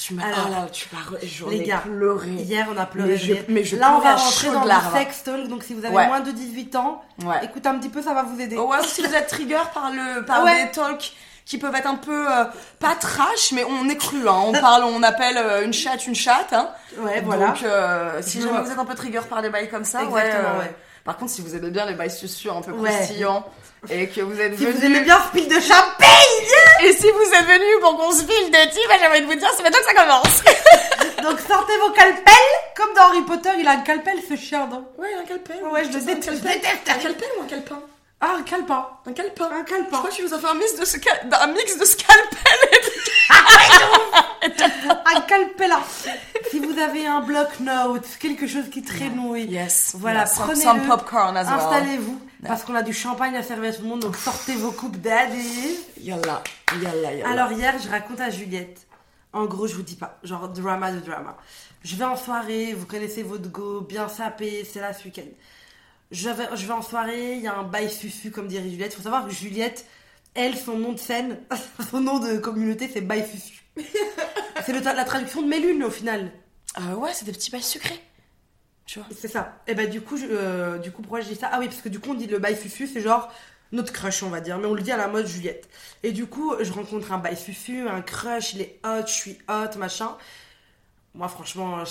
Tu 0.00 0.14
m'as. 0.14 0.22
Ah 0.24 0.48
là, 0.48 0.66
tu 0.72 0.88
m'as. 0.92 1.50
Les 1.50 1.62
gars, 1.62 1.78
pleuré. 1.78 2.30
Hier, 2.30 2.66
on 2.72 2.78
a 2.78 2.86
pleuré. 2.86 3.44
Mais, 3.48 3.64
je, 3.64 3.76
là, 3.76 3.96
on 3.96 4.00
va 4.00 4.16
rentrer 4.16 4.50
dans 4.50 4.64
le 4.64 4.70
sex 4.94 5.22
talk. 5.24 5.48
Donc, 5.48 5.62
si 5.62 5.74
vous 5.74 5.84
avez 5.84 6.06
moins 6.06 6.20
de 6.20 6.30
18 6.30 6.76
ans, 6.76 7.02
écoute 7.42 7.66
un 7.66 7.78
petit 7.78 7.90
peu, 7.90 8.00
ça 8.00 8.14
va 8.14 8.22
vous 8.22 8.40
aider. 8.40 8.56
Ouais, 8.56 8.78
si 8.84 9.02
vous 9.02 9.14
êtes 9.14 9.26
trigger 9.26 9.60
par 9.74 9.90
le 9.90 10.24
par 10.24 10.44
des 10.44 10.70
talks 10.72 11.12
qui 11.44 11.58
peuvent 11.58 11.74
être 11.74 11.88
un 11.88 11.96
peu 11.96 12.32
euh, 12.32 12.44
pas 12.78 12.94
trash, 12.94 13.50
mais 13.52 13.64
on 13.64 13.88
est 13.88 13.96
cru. 13.96 14.28
Hein. 14.28 14.40
On 14.46 14.52
parle, 14.52 14.84
on 14.84 15.02
appelle 15.02 15.36
euh, 15.36 15.64
une 15.64 15.72
chatte 15.72 16.06
une 16.06 16.14
chatte. 16.14 16.52
Hein. 16.52 16.68
Ouais, 16.98 17.20
voilà. 17.22 17.48
Donc, 17.48 17.64
euh, 17.64 18.18
si 18.22 18.40
jamais 18.40 18.60
vous 18.60 18.70
êtes 18.70 18.78
un 18.78 18.84
peu 18.84 18.94
trigger 18.94 19.22
par 19.28 19.42
des 19.42 19.50
bails 19.50 19.68
comme 19.68 19.84
ça, 19.84 20.04
Exactement, 20.04 20.58
ouais. 20.60 20.74
Par 21.02 21.16
contre, 21.16 21.32
si 21.32 21.40
vous 21.40 21.56
aimez 21.56 21.70
bien 21.70 21.86
les 21.86 21.94
bails 21.94 22.10
succieux 22.10 22.52
un 22.52 22.60
peu 22.60 22.72
croustillants 22.72 23.44
et 23.88 24.08
que 24.08 24.20
vous 24.20 24.38
êtes 24.40 24.58
si 24.58 24.66
vous 24.66 24.84
aimez 24.84 25.00
bien 25.00 25.18
ce 25.32 25.40
de 25.40 25.60
champagne 25.60 26.10
et 26.82 26.92
si 26.92 27.10
vous 27.10 27.32
êtes 27.34 27.46
venu 27.46 27.80
pour 27.80 27.96
qu'on 27.96 28.12
se 28.12 28.24
file 28.24 28.50
de 28.50 28.70
type, 28.70 28.90
j'ai 29.00 29.06
envie 29.06 29.20
de 29.20 29.26
vous 29.26 29.34
dire, 29.34 29.50
c'est 29.56 29.62
maintenant 29.62 29.78
que 29.80 29.84
ça 29.84 29.94
commence. 29.94 30.42
Donc 31.22 31.38
sortez 31.40 31.76
vos 31.78 31.90
calpels, 31.90 32.34
comme 32.74 32.94
dans 32.94 33.02
Harry 33.02 33.22
Potter, 33.22 33.50
il 33.58 33.66
a 33.66 33.72
un 33.72 33.80
calpel 33.80 34.18
ce 34.26 34.36
chien, 34.36 34.66
non 34.66 34.86
Ouais, 34.98 35.08
un 35.20 35.24
calpel. 35.24 35.58
Ouais, 35.70 35.84
je 35.84 35.92
le 35.98 36.04
déteste. 36.04 36.42
Un 36.46 36.94
calpel 36.94 37.28
ou 37.38 37.42
un 37.42 37.46
calpin 37.46 37.80
ah, 38.22 38.36
un 38.38 38.42
calepin. 38.42 38.86
Un 39.06 39.12
calepin. 39.12 39.50
Un 39.50 39.64
calepin. 39.64 39.88
Je 39.90 39.96
crois 39.96 40.10
que 40.10 40.14
tu 40.14 40.22
nous 40.22 40.34
as 40.34 40.38
fait 40.38 40.46
un 40.46 40.54
mix 40.54 40.78
de, 40.78 40.84
ce 40.84 40.96
un 40.98 41.46
mix 41.46 41.78
de 41.78 41.84
scalpel 41.86 42.58
et 44.42 44.52
un 45.16 45.20
calpela. 45.22 45.80
Si 46.50 46.58
vous 46.58 46.78
avez 46.78 47.06
un 47.06 47.22
bloc-notes, 47.22 48.18
quelque 48.18 48.46
chose 48.46 48.68
qui 48.70 48.82
traînouille. 48.82 49.46
Yes. 49.46 49.92
Voilà, 49.96 50.24
prenez-le. 50.24 50.86
popcorn 50.86 51.34
as 51.34 51.44
well. 51.44 51.54
Installez-vous. 51.54 52.20
Parce 52.46 52.62
qu'on 52.62 52.74
a 52.74 52.82
du 52.82 52.92
champagne 52.92 53.36
à 53.36 53.42
servir 53.42 53.70
à 53.70 53.72
tout 53.72 53.82
le 53.82 53.88
monde, 53.88 54.00
donc 54.00 54.16
sortez 54.16 54.54
vos 54.54 54.72
coupes 54.72 54.98
daddy. 54.98 55.78
Yalla, 56.00 56.42
yalla, 56.80 57.14
yalla. 57.14 57.30
Alors 57.30 57.52
hier, 57.52 57.74
je 57.82 57.88
raconte 57.88 58.20
à 58.20 58.30
Juliette. 58.30 58.86
En 59.32 59.46
gros, 59.46 59.66
je 59.66 59.74
vous 59.74 59.82
dis 59.82 59.96
pas. 59.96 60.18
Genre, 60.24 60.48
drama 60.48 60.92
de 60.92 61.00
drama. 61.00 61.36
Je 61.82 61.96
vais 61.96 62.04
en 62.04 62.16
soirée, 62.16 62.74
vous 62.74 62.86
connaissez 62.86 63.22
votre 63.22 63.48
go, 63.48 63.80
bien 63.80 64.08
sapé, 64.08 64.66
c'est 64.70 64.80
là 64.80 64.92
ce 64.92 65.04
week-end 65.04 65.30
je 66.10 66.28
vais, 66.28 66.48
je 66.54 66.66
vais 66.66 66.72
en 66.72 66.82
soirée, 66.82 67.34
il 67.34 67.40
y 67.40 67.46
a 67.46 67.54
un 67.54 67.62
bail 67.62 67.88
fufu, 67.88 68.30
comme 68.30 68.48
dirait 68.48 68.68
Juliette. 68.68 68.92
Il 68.92 68.96
faut 68.96 69.02
savoir 69.02 69.26
que 69.26 69.32
Juliette, 69.32 69.86
elle, 70.34 70.56
son 70.56 70.76
nom 70.76 70.92
de 70.92 70.98
scène, 70.98 71.38
son 71.90 72.00
nom 72.00 72.18
de 72.18 72.36
communauté, 72.38 72.90
c'est 72.92 73.00
bail 73.00 73.24
fufu. 73.24 73.62
c'est 74.66 74.72
la 74.72 75.04
traduction 75.04 75.42
de 75.42 75.48
Mélune 75.48 75.84
au 75.84 75.90
final. 75.90 76.32
Euh, 76.78 76.94
ouais, 76.94 77.12
c'est 77.12 77.24
des 77.24 77.32
petits 77.32 77.50
bails 77.50 77.62
sucrés. 77.62 78.00
Tu 78.86 78.98
vois. 78.98 79.08
C'est 79.16 79.28
ça. 79.28 79.60
Et 79.66 79.74
bah, 79.74 79.86
du 79.86 80.00
coup, 80.00 80.16
euh, 80.20 80.78
du 80.78 80.90
coup, 80.90 81.02
pourquoi 81.02 81.20
je 81.20 81.28
dis 81.28 81.36
ça? 81.36 81.48
Ah 81.52 81.58
oui, 81.60 81.66
parce 81.66 81.80
que 81.80 81.88
du 81.88 82.00
coup, 82.00 82.10
on 82.10 82.14
dit 82.14 82.26
le 82.26 82.38
bail 82.38 82.56
fufu, 82.56 82.88
c'est 82.88 83.00
genre 83.00 83.32
notre 83.72 83.92
crush, 83.92 84.24
on 84.24 84.30
va 84.30 84.40
dire, 84.40 84.58
mais 84.58 84.66
on 84.66 84.74
le 84.74 84.82
dit 84.82 84.90
à 84.90 84.96
la 84.96 85.06
mode 85.06 85.26
Juliette. 85.26 85.68
Et 86.02 86.10
du 86.10 86.26
coup, 86.26 86.54
je 86.60 86.72
rencontre 86.72 87.12
un 87.12 87.18
bail 87.18 87.36
fufu, 87.36 87.88
un 87.88 88.02
crush, 88.02 88.54
il 88.54 88.62
est 88.62 88.80
hot, 88.84 89.06
je 89.06 89.12
suis 89.12 89.38
hot, 89.48 89.78
machin. 89.78 90.16
Moi, 91.14 91.28
franchement, 91.28 91.84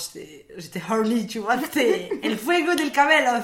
j'étais 0.57 0.81
horny, 0.89 1.27
tu 1.27 1.39
vois. 1.39 1.57
C'était 1.59 2.09
el 2.23 2.37
fuego 2.37 2.75
del 2.75 2.91
cabello. 2.91 3.43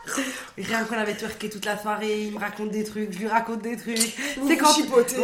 Rien 0.57 0.83
qu'on 0.83 0.97
avait 0.97 1.13
twerké 1.13 1.49
toute 1.49 1.65
la 1.65 1.77
soirée, 1.77 2.23
il 2.23 2.33
me 2.33 2.39
raconte 2.39 2.71
des 2.71 2.83
trucs, 2.83 3.13
je 3.13 3.19
lui 3.19 3.27
raconte 3.27 3.61
des 3.61 3.77
trucs. 3.77 3.97
C'est 4.47 4.57
quand, 4.57 4.75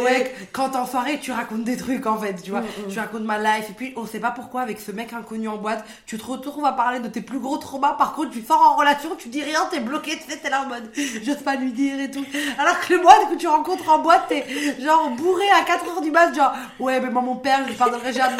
ouais, 0.04 0.34
quand 0.52 0.76
en 0.76 0.86
soirée 0.86 1.18
tu 1.20 1.32
racontes 1.32 1.64
des 1.64 1.76
trucs 1.76 2.06
en 2.06 2.16
fait, 2.18 2.34
tu 2.42 2.50
vois. 2.50 2.60
Mm, 2.60 2.86
mm. 2.86 2.92
Tu 2.92 2.98
racontes 2.98 3.22
ma 3.22 3.38
life 3.38 3.70
et 3.70 3.72
puis 3.72 3.92
on 3.96 4.06
sait 4.06 4.20
pas 4.20 4.30
pourquoi 4.30 4.62
avec 4.62 4.80
ce 4.80 4.92
mec 4.92 5.12
inconnu 5.12 5.48
en 5.48 5.56
boîte, 5.56 5.84
tu 6.06 6.16
te 6.16 6.24
retrouves 6.24 6.64
à 6.64 6.72
parler 6.72 7.00
de 7.00 7.08
tes 7.08 7.20
plus 7.20 7.40
gros 7.40 7.58
traumas. 7.58 7.94
Par 7.94 8.14
contre, 8.14 8.30
tu 8.30 8.42
sors 8.42 8.60
en 8.60 8.76
relation, 8.76 9.16
tu 9.16 9.28
dis 9.28 9.42
rien, 9.42 9.66
t'es 9.70 9.80
bloqué, 9.80 10.16
tu 10.16 10.30
sais, 10.30 10.38
t'es 10.38 10.48
là 10.48 10.62
en 10.62 10.68
mode, 10.68 10.90
j'ose 11.24 11.42
pas 11.44 11.56
lui 11.56 11.72
dire 11.72 11.98
et 12.00 12.10
tout. 12.10 12.24
Alors 12.58 12.78
que 12.80 12.94
le 12.94 13.02
mois 13.02 13.14
que 13.30 13.36
tu 13.36 13.48
rencontres 13.48 13.88
en 13.88 13.98
boîte, 13.98 14.26
t'es 14.28 14.46
genre 14.80 15.10
bourré 15.10 15.44
à 15.50 15.64
4h 15.64 16.02
du 16.02 16.10
mat, 16.12 16.32
genre 16.34 16.52
ouais, 16.78 17.00
mais 17.00 17.10
moi 17.10 17.22
mon 17.22 17.36
père, 17.36 17.60
je 17.64 17.70
lui 17.70 17.76
pardonnerai 17.76 18.12
jamais. 18.12 18.36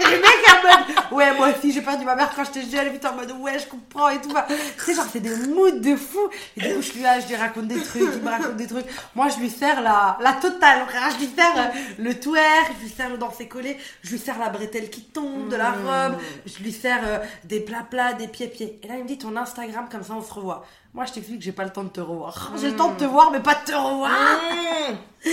Et 0.00 0.04
le 0.04 0.20
mec 0.20 0.38
en 0.48 0.62
mode 0.62 1.12
ouais, 1.12 1.36
moi 1.36 1.48
aussi 1.48 1.72
j'ai 1.72 1.82
perdu 1.82 2.04
ma 2.04 2.14
mère 2.14 2.30
quand 2.34 2.44
j'étais 2.44 2.62
jeune, 2.62 2.86
et 2.86 2.98
puis 2.98 3.08
en 3.08 3.14
mode 3.14 3.32
ouais, 3.40 3.58
je 3.58 3.66
comprends 3.66 4.08
et 4.08 4.20
tout. 4.20 4.32
C'est 4.78 4.94
genre, 4.94 5.06
c'est 5.12 5.20
des 5.20 5.33
moods 5.36 5.80
de 5.80 5.96
fou. 5.96 6.28
Et 6.56 6.60
du 6.60 6.74
coup, 6.74 6.82
je 6.82 6.92
lui, 6.92 7.04
je 7.22 7.28
lui 7.28 7.36
raconte 7.36 7.68
des 7.68 7.80
trucs, 7.80 8.02
il 8.14 8.22
me 8.22 8.28
raconte 8.28 8.56
des 8.56 8.66
trucs. 8.66 8.86
Moi, 9.14 9.28
je 9.28 9.38
lui 9.38 9.50
sers 9.50 9.82
la, 9.82 10.18
la 10.20 10.32
totale, 10.34 10.86
Je 11.12 11.24
lui 11.24 11.32
sers 11.34 11.56
euh, 11.56 11.80
le 11.98 12.18
twerk, 12.18 12.72
je 12.78 12.84
lui 12.84 12.92
sers 12.92 13.10
le 13.10 13.18
danser 13.18 13.48
collé, 13.48 13.76
je 14.02 14.10
lui 14.10 14.18
sers 14.18 14.38
la 14.38 14.48
bretelle 14.48 14.90
qui 14.90 15.02
tombe 15.02 15.48
de 15.48 15.56
la 15.56 15.70
mmh. 15.70 15.86
robe, 15.86 16.20
je 16.46 16.62
lui 16.62 16.72
sers 16.72 17.00
euh, 17.04 17.18
des 17.44 17.60
plats 17.60 17.86
plats, 17.88 18.12
des 18.14 18.28
pieds 18.28 18.48
pieds. 18.48 18.78
Et 18.82 18.88
là, 18.88 18.94
il 18.96 19.04
me 19.04 19.08
dit 19.08 19.18
ton 19.18 19.36
Instagram, 19.36 19.88
comme 19.90 20.02
ça, 20.02 20.14
on 20.14 20.22
se 20.22 20.32
revoit. 20.32 20.64
Moi, 20.94 21.04
je 21.06 21.12
t'explique 21.12 21.40
que 21.40 21.44
j'ai 21.44 21.50
pas 21.50 21.64
le 21.64 21.70
temps 21.70 21.82
de 21.82 21.88
te 21.88 22.00
revoir. 22.00 22.52
J'ai 22.56 22.70
le 22.70 22.76
temps 22.76 22.92
de 22.92 22.96
te 22.96 23.02
voir, 23.04 23.32
mais 23.32 23.40
pas 23.40 23.56
de 23.56 23.64
te 23.64 23.74
revoir. 23.74 24.12
Mmh. 24.12 24.94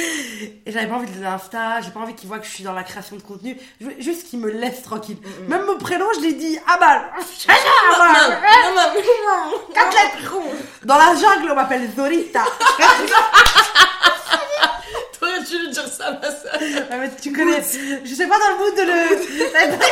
Et 0.65 0.71
j'avais 0.71 0.87
pas 0.87 0.95
envie 0.95 1.11
de 1.11 1.21
l'insta, 1.21 1.81
j'ai 1.81 1.91
pas 1.91 1.99
envie 1.99 2.15
qu'il 2.15 2.27
voit 2.27 2.39
que 2.39 2.47
je 2.47 2.49
suis 2.49 2.63
dans 2.63 2.73
la 2.73 2.81
création 2.81 3.15
de 3.15 3.21
contenu. 3.21 3.55
Je 3.79 3.89
juste 3.99 4.27
qu'il 4.27 4.39
me 4.39 4.49
laisse 4.49 4.81
tranquille. 4.81 5.19
Mmh. 5.21 5.49
Même 5.49 5.63
mon 5.67 5.77
prénom, 5.77 6.07
je 6.15 6.21
l'ai 6.21 6.33
dit 6.33 6.57
à 6.67 6.79
balle. 6.79 7.03
Dans 10.83 10.97
la 10.97 11.13
jungle, 11.13 11.51
on 11.51 11.55
m'appelle 11.55 11.87
Zorita. 11.95 12.43
T'aurais 15.19 15.41
dû 15.41 15.69
dire 15.69 15.87
ça, 15.87 16.11
ma 16.11 16.31
soeur. 16.31 16.57
Ah, 16.89 16.97
mais 16.97 17.11
tu 17.21 17.31
connais. 17.31 17.61
Je 18.03 18.15
sais 18.15 18.25
pas 18.25 18.39
dans 18.39 18.49
le 18.49 18.57
mood 18.57 18.75
de 18.75 18.81
le. 18.81 19.81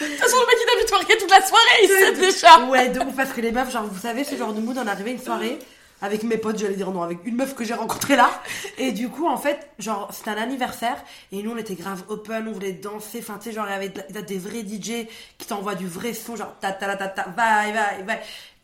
De 0.00 0.06
toute 0.06 0.18
façon, 0.18 0.36
le 0.40 0.46
mec 0.46 0.56
toute 1.06 1.30
la 1.30 1.44
soirée, 1.46 1.86
sait 1.86 2.12
déjà. 2.12 2.64
Ouais, 2.64 2.88
de 2.88 3.00
ouf, 3.00 3.14
parce 3.16 3.32
que 3.32 3.40
les 3.40 3.52
meufs, 3.52 3.70
genre, 3.70 3.84
vous 3.84 4.00
savez, 4.00 4.24
ce 4.24 4.36
genre 4.36 4.52
de 4.52 4.60
mood, 4.60 4.76
on 4.78 4.86
arrivait 4.86 5.12
une 5.12 5.20
soirée 5.20 5.58
avec 6.00 6.22
mes 6.22 6.38
potes, 6.38 6.58
j'allais 6.58 6.76
dire 6.76 6.90
non, 6.90 7.02
avec 7.02 7.18
une 7.24 7.36
meuf 7.36 7.54
que 7.54 7.64
j'ai 7.64 7.74
rencontrée 7.74 8.16
là. 8.16 8.30
Et 8.78 8.92
du 8.92 9.08
coup, 9.08 9.26
en 9.26 9.36
fait, 9.36 9.68
genre, 9.78 10.08
c'était 10.12 10.30
un 10.30 10.36
anniversaire 10.36 11.02
et 11.32 11.42
nous, 11.42 11.50
on 11.50 11.56
était 11.56 11.74
grave 11.74 12.04
open, 12.08 12.46
on 12.48 12.52
voulait 12.52 12.72
danser. 12.72 13.18
Enfin, 13.20 13.38
tu 13.42 13.48
sais, 13.48 13.54
genre, 13.54 13.66
il 13.66 13.72
y 13.72 13.74
avait 13.74 14.22
des 14.22 14.38
vrais 14.38 14.60
DJ 14.60 15.08
qui 15.38 15.46
t'envoient 15.46 15.74
du 15.74 15.86
vrai 15.86 16.14
son, 16.14 16.36
genre, 16.36 16.54
ta 16.60 16.72
ta 16.72 16.94
ta 16.96 17.08
ta, 17.08 17.24
va, 17.36 17.70
va, 17.72 18.02
va. 18.04 18.14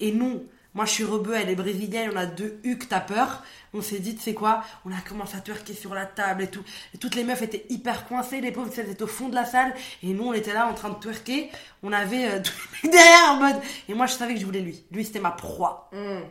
Et 0.00 0.12
nous, 0.12 0.44
moi, 0.74 0.86
je 0.86 0.90
suis 0.90 1.04
rebeu, 1.04 1.34
elle 1.34 1.48
est 1.48 1.54
brésilienne, 1.54 2.10
on 2.12 2.16
a 2.16 2.26
deux 2.26 2.58
hucs 2.64 2.88
tapeurs. 2.88 3.42
On 3.74 3.80
s'est 3.80 4.00
dit, 4.00 4.16
tu 4.16 4.34
quoi, 4.34 4.62
on 4.84 4.92
a 4.92 5.00
commencé 5.00 5.36
à 5.36 5.40
twerker 5.40 5.74
sur 5.74 5.94
la 5.94 6.04
table 6.04 6.42
et 6.42 6.46
tout. 6.48 6.62
Et 6.94 6.98
toutes 6.98 7.14
les 7.14 7.22
meufs 7.24 7.42
étaient 7.42 7.64
hyper 7.68 8.06
coincées, 8.06 8.40
les 8.40 8.50
pauvres, 8.50 8.70
elles 8.76 8.90
étaient 8.90 9.02
au 9.02 9.08
fond 9.08 9.28
de 9.28 9.34
la 9.34 9.44
salle. 9.44 9.72
Et 10.02 10.08
nous, 10.08 10.24
on 10.24 10.32
était 10.32 10.52
là 10.52 10.66
en 10.66 10.74
train 10.74 10.90
de 10.90 10.96
twerker. 10.96 11.50
On 11.82 11.92
avait 11.92 12.28
euh, 12.28 12.40
derrière 12.84 13.30
en 13.30 13.36
mode. 13.36 13.62
Et 13.88 13.94
moi, 13.94 14.06
je 14.06 14.14
savais 14.14 14.34
que 14.34 14.40
je 14.40 14.46
voulais 14.46 14.60
lui. 14.60 14.84
Lui, 14.90 15.04
c'était 15.04 15.20
ma 15.20 15.30
proie. 15.30 15.90
Mm. 15.92 16.22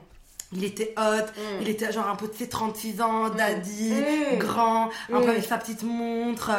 Il 0.56 0.64
était 0.64 0.94
hot, 0.98 1.26
mm. 1.26 1.62
il 1.62 1.70
était 1.70 1.92
genre 1.92 2.08
un 2.08 2.16
peu 2.16 2.28
de 2.28 2.34
ses 2.34 2.48
36 2.48 3.02
ans, 3.02 3.26
mm. 3.26 3.36
daddy, 3.36 3.94
mm. 3.94 4.38
grand, 4.38 4.90
un 5.12 5.22
peu 5.22 5.30
avec 5.30 5.44
sa 5.44 5.58
petite 5.58 5.84
montre. 5.84 6.52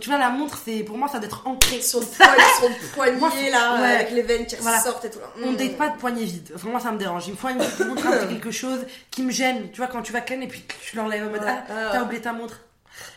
Tu 0.00 0.08
vois, 0.08 0.18
la 0.18 0.30
montre, 0.30 0.58
c'est 0.64 0.80
pour 0.80 0.98
moi, 0.98 1.08
ça 1.08 1.18
doit 1.18 1.26
être 1.26 1.46
ancré. 1.46 1.80
Sur 1.80 2.00
le, 2.00 2.06
poignet, 2.94 3.18
poignet 3.18 3.50
là, 3.50 3.72
avec 3.72 4.10
les 4.10 4.22
veines 4.22 4.46
qui 4.46 4.56
sortent 4.56 5.04
et 5.04 5.10
tout. 5.10 5.18
On 5.42 5.52
date 5.52 5.76
pas 5.76 5.88
de 5.88 5.96
poignet 5.96 6.24
vide. 6.24 6.50
Vraiment, 6.54 6.72
moi, 6.72 6.80
ça 6.80 6.92
me 6.92 6.98
dérange. 6.98 7.26
Il 7.26 7.32
me 7.32 7.36
faut 7.36 7.48
une 7.48 7.58
petite 7.58 7.86
montre, 7.86 8.28
quelque 8.28 8.50
chose 8.50 8.80
qui 9.10 9.22
me 9.22 9.30
gêne. 9.30 9.70
Tu 9.72 9.78
vois, 9.78 9.86
quand 9.86 10.02
tu 10.02 10.12
vas 10.12 10.20
ken 10.20 10.42
et 10.42 10.48
puis 10.48 10.64
tu 10.82 10.96
l'enlèves 10.96 11.26
en 11.26 11.30
mode, 11.30 11.44
ah, 11.46 11.64
t'as 11.92 12.02
oublié 12.02 12.20
ta 12.20 12.32
montre. 12.32 12.60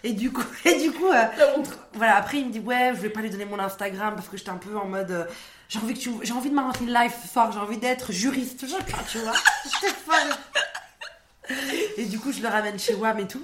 Et 0.03 0.13
du 0.13 0.31
coup, 0.31 0.43
et 0.65 0.79
du 0.79 0.91
coup, 0.91 1.07
euh, 1.07 1.25
voilà. 1.93 2.17
Après, 2.17 2.37
il 2.39 2.47
me 2.47 2.51
dit 2.51 2.59
ouais, 2.59 2.93
je 2.95 3.01
vais 3.01 3.09
pas 3.09 3.21
lui 3.21 3.29
donner 3.29 3.45
mon 3.45 3.59
Instagram 3.59 4.15
parce 4.15 4.27
que 4.27 4.37
j'étais 4.37 4.49
un 4.49 4.57
peu 4.57 4.75
en 4.77 4.85
mode, 4.85 5.11
euh, 5.11 5.25
j'ai 5.71 5.79
envie 5.79 5.93
que 5.93 5.99
tu, 5.99 6.12
j'ai 6.21 6.34
envie 6.34 6.49
de 6.49 6.53
m'inventer 6.55 6.84
une 6.84 6.91
live 6.91 7.13
ce 7.23 7.29
soir, 7.29 7.49
j'ai 7.53 7.60
envie 7.60 7.77
d'être 7.77 8.12
juriste, 8.12 8.65
je 8.67 8.75
pas, 8.91 9.03
tu 9.10 9.19
vois. 9.19 9.31
et 11.97 12.05
du 12.07 12.19
coup, 12.19 12.34
je 12.34 12.41
le 12.41 12.49
ramène 12.49 12.77
chez 12.77 12.93
WAM 12.93 13.19
et 13.19 13.27
tout. 13.27 13.41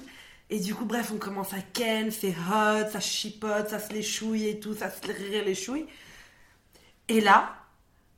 Et 0.50 0.60
du 0.60 0.74
coup, 0.74 0.84
bref, 0.84 1.10
on 1.10 1.16
commence 1.16 1.54
à 1.54 1.60
ken, 1.72 2.10
c'est 2.10 2.36
hot, 2.36 2.90
ça 2.92 3.00
chipote, 3.00 3.70
ça 3.70 3.78
se 3.78 3.94
les 3.94 4.02
chouille 4.02 4.46
et 4.46 4.60
tout, 4.60 4.74
ça 4.74 4.90
se 4.90 5.00
rire 5.06 5.42
les 5.42 5.54
chouilles. 5.54 5.86
Et 7.08 7.22
là, 7.22 7.56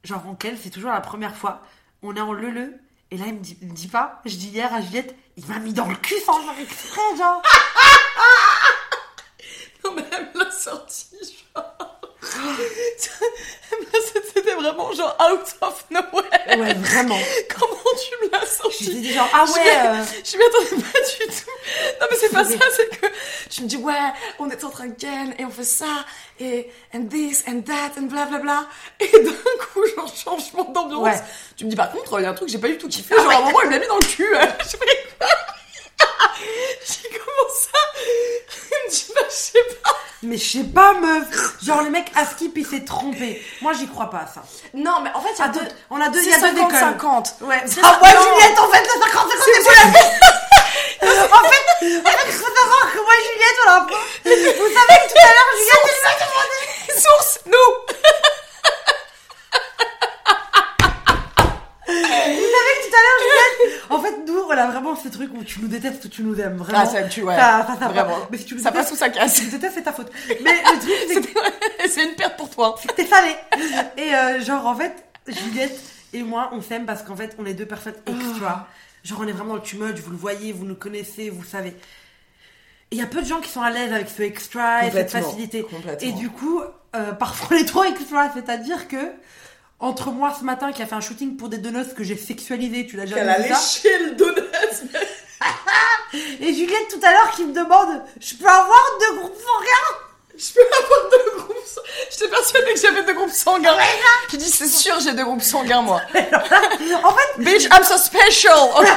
genre 0.02 0.26
en 0.26 0.34
ken, 0.34 0.56
c'est 0.60 0.70
toujours 0.70 0.90
la 0.90 1.00
première 1.00 1.36
fois, 1.36 1.62
on 2.02 2.16
est 2.16 2.20
en 2.20 2.32
leu 2.32 2.74
et 3.12 3.16
là, 3.16 3.26
il 3.28 3.34
me 3.34 3.38
dit, 3.38 3.56
il 3.62 3.68
me 3.68 3.74
dit 3.74 3.86
pas, 3.86 4.20
je 4.24 4.34
dis 4.34 4.48
hier 4.48 4.74
à 4.74 4.80
Juliette, 4.80 5.14
il 5.36 5.46
m'a 5.46 5.60
mis 5.60 5.72
dans 5.72 5.86
le 5.86 5.94
cul 5.94 6.18
sans 6.26 6.42
faire 6.42 6.60
exprès, 6.60 7.16
genre. 7.16 7.42
non, 9.84 9.92
mais 9.94 10.04
elle 10.10 10.32
me 10.34 10.44
l'a 10.44 10.50
sorti, 10.50 11.06
genre. 11.54 11.99
C'était 14.34 14.54
vraiment 14.54 14.92
genre 14.92 15.16
out 15.20 15.54
of 15.62 15.84
nowhere. 15.90 16.58
Ouais, 16.58 16.74
vraiment. 16.74 17.18
Comment 17.48 17.94
tu 17.98 18.14
me 18.24 18.30
l'as 18.30 18.46
sorti 18.46 19.08
Je 19.08 19.14
genre, 19.14 19.28
ah 19.32 19.44
ouais. 19.44 20.04
Je 20.24 20.36
m'y 20.36 20.42
attendais 20.44 20.82
pas 20.82 21.00
du 21.00 21.26
tout. 21.26 21.50
Non, 22.00 22.06
mais 22.10 22.16
c'est 22.18 22.28
pas 22.30 22.44
ça, 22.44 22.58
c'est 22.76 22.88
que 23.00 23.06
tu 23.48 23.62
me 23.62 23.68
dis, 23.68 23.76
ouais, 23.76 24.12
on 24.38 24.50
est 24.50 24.62
en 24.64 24.70
train 24.70 24.86
de 24.86 24.94
et 25.38 25.44
on 25.44 25.50
fait 25.50 25.64
ça, 25.64 26.04
et 26.38 26.70
and 26.94 27.06
this 27.06 27.42
and 27.48 27.62
that 27.62 27.92
and 27.98 28.02
bla 28.06 28.26
Bla, 28.26 28.38
bla. 28.38 28.66
Et 29.00 29.08
d'un 29.10 29.32
coup, 29.32 29.84
genre, 29.96 30.14
changement 30.14 30.64
d'ambiance. 30.64 31.20
Tu 31.56 31.64
me 31.64 31.70
dis, 31.70 31.76
par 31.76 31.90
contre, 31.90 32.20
il 32.20 32.24
y 32.24 32.26
a 32.26 32.30
un 32.30 32.34
truc 32.34 32.48
que 32.48 32.52
j'ai 32.52 32.58
pas 32.58 32.68
du 32.68 32.76
tout 32.78 32.88
kiffé. 32.88 33.16
Genre, 33.16 33.30
à 33.30 33.36
un 33.36 33.40
moment, 33.44 33.62
il 33.64 33.70
m'a 33.70 33.78
mis 33.78 33.86
dans 33.86 33.96
le 33.96 34.04
cul. 34.04 34.28
Je 34.60 34.76
J'ai 36.84 37.08
commencé 37.08 37.68
à... 37.72 37.74
Il 38.48 38.49
me 39.10 39.14
bah, 39.14 39.20
je 39.28 39.34
sais 39.34 39.64
pas. 39.82 39.90
Mais 40.22 40.36
je 40.36 40.58
sais 40.58 40.64
pas, 40.64 40.92
meuf. 40.94 41.62
Genre, 41.62 41.82
le 41.82 41.90
mec 41.90 42.12
Askip, 42.14 42.56
il 42.56 42.66
s'est 42.66 42.84
trompé. 42.84 43.42
Moi, 43.62 43.72
j'y 43.72 43.88
crois 43.88 44.10
pas, 44.10 44.26
ça. 44.32 44.42
Non, 44.74 45.00
mais 45.02 45.10
en 45.14 45.20
fait, 45.20 45.30
il 45.34 45.40
y 45.40 45.42
a 45.42 45.48
deux... 45.48 45.68
On 45.88 46.00
a 46.00 46.08
deux, 46.10 46.22
il 46.22 46.28
y 46.28 46.34
a 46.34 46.38
deux 46.38 46.58
écoles. 46.58 46.78
50. 46.78 47.34
Ouais. 47.40 47.62
Ah, 47.82 47.98
moi, 48.00 48.08
Juliette, 48.08 48.58
en 48.58 48.68
fait, 48.68 48.82
le 48.82 49.00
50, 49.00 49.12
50, 49.12 49.32
c'est 49.44 49.70
la 49.70 50.10
en 51.02 51.48
fait, 51.48 51.64
il 51.82 52.32
faut 52.32 52.54
savoir 52.54 52.92
que 52.92 52.98
moi, 52.98 53.14
Juliette, 53.16 53.58
on 53.66 53.70
a 53.70 53.80
Vous 53.80 54.74
savez 54.74 54.96
que 55.00 55.08
tout 55.08 55.18
à 55.18 55.32
l'heure, 55.32 55.52
Juliette, 55.56 55.86
elle 55.86 56.04
m'a 56.04 56.14
demandé. 56.26 56.58
Source, 57.00 57.34
nous. 57.46 57.70
Vous 61.86 62.50
savez 62.54 62.72
que 62.76 62.82
tout 62.86 62.96
à 62.96 63.00
l'heure, 63.00 63.20
Juliette, 63.22 63.79
en 63.90 64.00
fait, 64.00 64.14
nous, 64.26 64.38
on 64.38 64.50
a 64.50 64.66
vraiment 64.66 64.96
ce 64.96 65.08
truc 65.08 65.30
où 65.34 65.44
tu 65.44 65.60
nous 65.60 65.68
détestes 65.68 66.04
ou 66.04 66.08
tu 66.08 66.22
nous 66.22 66.40
aimes. 66.40 66.56
Vraiment. 66.56 66.80
Ah, 66.82 66.86
ça, 66.86 67.02
tu, 67.02 67.22
ouais. 67.22 67.36
Ça, 67.36 67.66
ça, 67.66 67.76
ça, 67.78 67.88
vraiment. 67.88 68.18
Mais 68.30 68.38
si 68.38 68.44
tu 68.44 68.58
ça 68.58 68.72
passe 68.72 68.90
ou 68.92 68.96
ça 68.96 69.10
casse. 69.10 69.34
Si 69.34 69.44
tu 69.44 69.50
détestes, 69.50 69.74
c'est 69.74 69.82
ta 69.82 69.92
faute. 69.92 70.10
Mais 70.28 70.36
le 70.36 70.78
truc, 70.78 71.32
c'est 71.78 71.88
c'est 71.88 72.04
une 72.04 72.14
perte 72.14 72.36
pour 72.36 72.48
toi. 72.50 72.76
T'es 72.96 73.06
salé. 73.06 73.34
Et 73.96 74.14
euh, 74.14 74.40
genre, 74.40 74.66
en 74.66 74.74
fait, 74.74 75.04
Juliette 75.26 75.78
et 76.12 76.22
moi, 76.22 76.50
on 76.52 76.60
s'aime 76.60 76.86
parce 76.86 77.02
qu'en 77.02 77.16
fait, 77.16 77.36
on 77.38 77.46
est 77.46 77.54
deux 77.54 77.66
personnes 77.66 77.94
extra. 78.06 78.68
Genre, 79.04 79.20
on 79.20 79.26
est 79.26 79.32
vraiment 79.32 79.50
dans 79.50 79.56
le 79.56 79.62
tumult, 79.62 79.98
vous 79.98 80.10
le 80.10 80.16
voyez, 80.16 80.52
vous 80.52 80.66
nous 80.66 80.74
connaissez, 80.74 81.30
vous 81.30 81.44
savez. 81.44 81.74
Et 82.90 82.96
il 82.96 82.98
y 82.98 83.02
a 83.02 83.06
peu 83.06 83.22
de 83.22 83.26
gens 83.26 83.40
qui 83.40 83.48
sont 83.48 83.62
à 83.62 83.70
l'aise 83.70 83.92
avec 83.92 84.08
ce 84.08 84.22
extra 84.22 84.86
et 84.86 84.90
cette 84.90 85.10
facilité. 85.10 85.64
Et 86.00 86.12
du 86.12 86.28
coup, 86.28 86.60
euh, 86.94 87.12
parfois 87.18 87.56
on 87.56 87.60
est 87.60 87.64
trop 87.64 87.84
extra, 87.84 88.30
c'est-à-dire 88.32 88.88
que 88.88 89.12
entre 89.80 90.10
moi 90.10 90.34
ce 90.38 90.44
matin 90.44 90.72
qui 90.72 90.82
a 90.82 90.86
fait 90.86 90.94
un 90.94 91.00
shooting 91.00 91.36
pour 91.36 91.48
des 91.48 91.58
donuts 91.58 91.94
que 91.96 92.04
j'ai 92.04 92.16
sexualisé, 92.16 92.86
tu 92.86 92.96
l'as 92.96 93.04
déjà 93.04 93.16
vu 93.16 93.22
Elle 93.22 93.30
a 93.30 93.38
léché 93.38 93.88
le 94.04 94.10
donut 94.12 94.40
Et 96.40 96.54
Juliette 96.54 96.88
tout 96.90 97.00
à 97.02 97.12
l'heure 97.12 97.30
qui 97.32 97.44
me 97.44 97.52
demande 97.52 98.02
Je 98.20 98.34
peux 98.34 98.46
avoir 98.46 98.80
deux 99.00 99.18
groupes 99.18 99.32
rien 99.60 100.09
je 100.40 100.52
peux 100.54 100.60
avoir 100.60 101.10
deux 101.10 101.38
groupes 101.38 101.50
J'étais 102.10 102.28
persuadée 102.28 102.72
que 102.74 102.80
j'avais 102.80 103.02
deux 103.02 103.12
groupes 103.14 103.30
sanguins. 103.30 103.76
Qui 104.28 104.38
dit 104.38 104.50
c'est 104.50 104.68
sûr 104.68 104.98
j'ai 105.00 105.12
deux 105.12 105.24
groupes 105.24 105.42
sanguins 105.42 105.82
moi. 105.82 106.00
en 106.14 107.12
fait, 107.12 107.38
bitch, 107.38 107.64
I'm 107.66 107.84
so 107.84 107.96
special, 107.96 108.70
ok? 108.76 108.88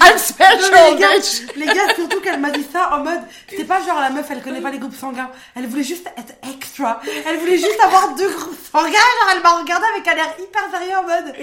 I'm 0.00 0.18
special, 0.18 0.92
les 0.92 0.98
gars, 0.98 1.16
bitch. 1.16 1.56
Les 1.56 1.66
gars, 1.66 1.94
surtout 1.94 2.20
qu'elle 2.20 2.40
m'a 2.40 2.50
dit 2.50 2.66
ça 2.72 2.90
en 2.92 2.98
mode, 3.04 3.20
c'est 3.48 3.64
pas 3.64 3.80
genre 3.86 4.00
la 4.00 4.10
meuf, 4.10 4.26
elle 4.30 4.42
connaît 4.42 4.60
pas 4.60 4.70
les 4.70 4.78
groupes 4.78 4.98
sanguins. 4.98 5.30
Elle 5.54 5.66
voulait 5.66 5.82
juste 5.82 6.06
être 6.16 6.34
extra. 6.54 7.00
Elle 7.26 7.38
voulait 7.38 7.58
juste 7.58 7.80
avoir 7.82 8.14
deux 8.14 8.30
groupes 8.30 8.58
sanguins. 8.72 8.90
Genre, 8.90 9.30
elle 9.34 9.42
m'a 9.42 9.58
regardé 9.58 9.86
avec 9.94 10.08
un 10.08 10.16
air 10.16 10.34
hyper 10.38 10.62
sérieux 10.70 10.96
en 10.96 11.02
mode, 11.02 11.34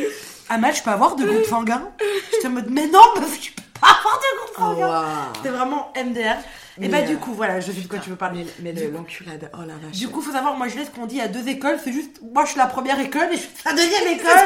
Amal, 0.49 0.75
je 0.75 0.81
peux 0.81 0.89
avoir 0.89 1.15
deux 1.15 1.25
groupes 1.25 1.45
sanguins? 1.45 1.83
J'étais 2.31 2.47
en 2.47 2.51
mode, 2.51 2.69
mais 2.69 2.87
non, 2.87 3.03
meuf, 3.19 3.39
tu 3.39 3.51
peux 3.51 3.61
pas 3.79 3.87
avoir 3.99 4.19
deux 4.19 4.37
groupes 4.39 4.57
sanguins. 4.57 5.05
C'était 5.35 5.49
vraiment 5.49 5.93
MDR. 5.95 6.37
Et 6.81 6.87
bah, 6.87 7.01
du 7.01 7.17
coup, 7.17 7.33
voilà, 7.33 7.59
je 7.59 7.71
sais 7.71 7.81
de 7.81 7.87
quoi 7.87 7.99
tu 7.99 8.09
veux 8.09 8.15
parler. 8.15 8.45
Mais 8.61 8.73
l'enculade, 8.73 9.49
oh 9.53 9.61
la 9.67 9.75
vache. 9.75 9.97
Du 9.97 10.07
coup, 10.07 10.21
faut 10.21 10.31
savoir, 10.31 10.55
moi, 10.57 10.67
je 10.67 10.77
laisse 10.77 10.89
qu'on 10.89 11.05
dit 11.05 11.19
à 11.21 11.27
deux 11.27 11.47
écoles, 11.47 11.77
c'est 11.83 11.91
juste, 11.91 12.19
moi, 12.33 12.45
je 12.45 12.51
suis 12.51 12.59
la 12.59 12.67
première 12.67 12.99
école 12.99 13.27
et 13.31 13.35
je 13.35 13.41
suis 13.41 13.49
la 13.65 13.73
deuxième 13.73 14.07
école. 14.07 14.37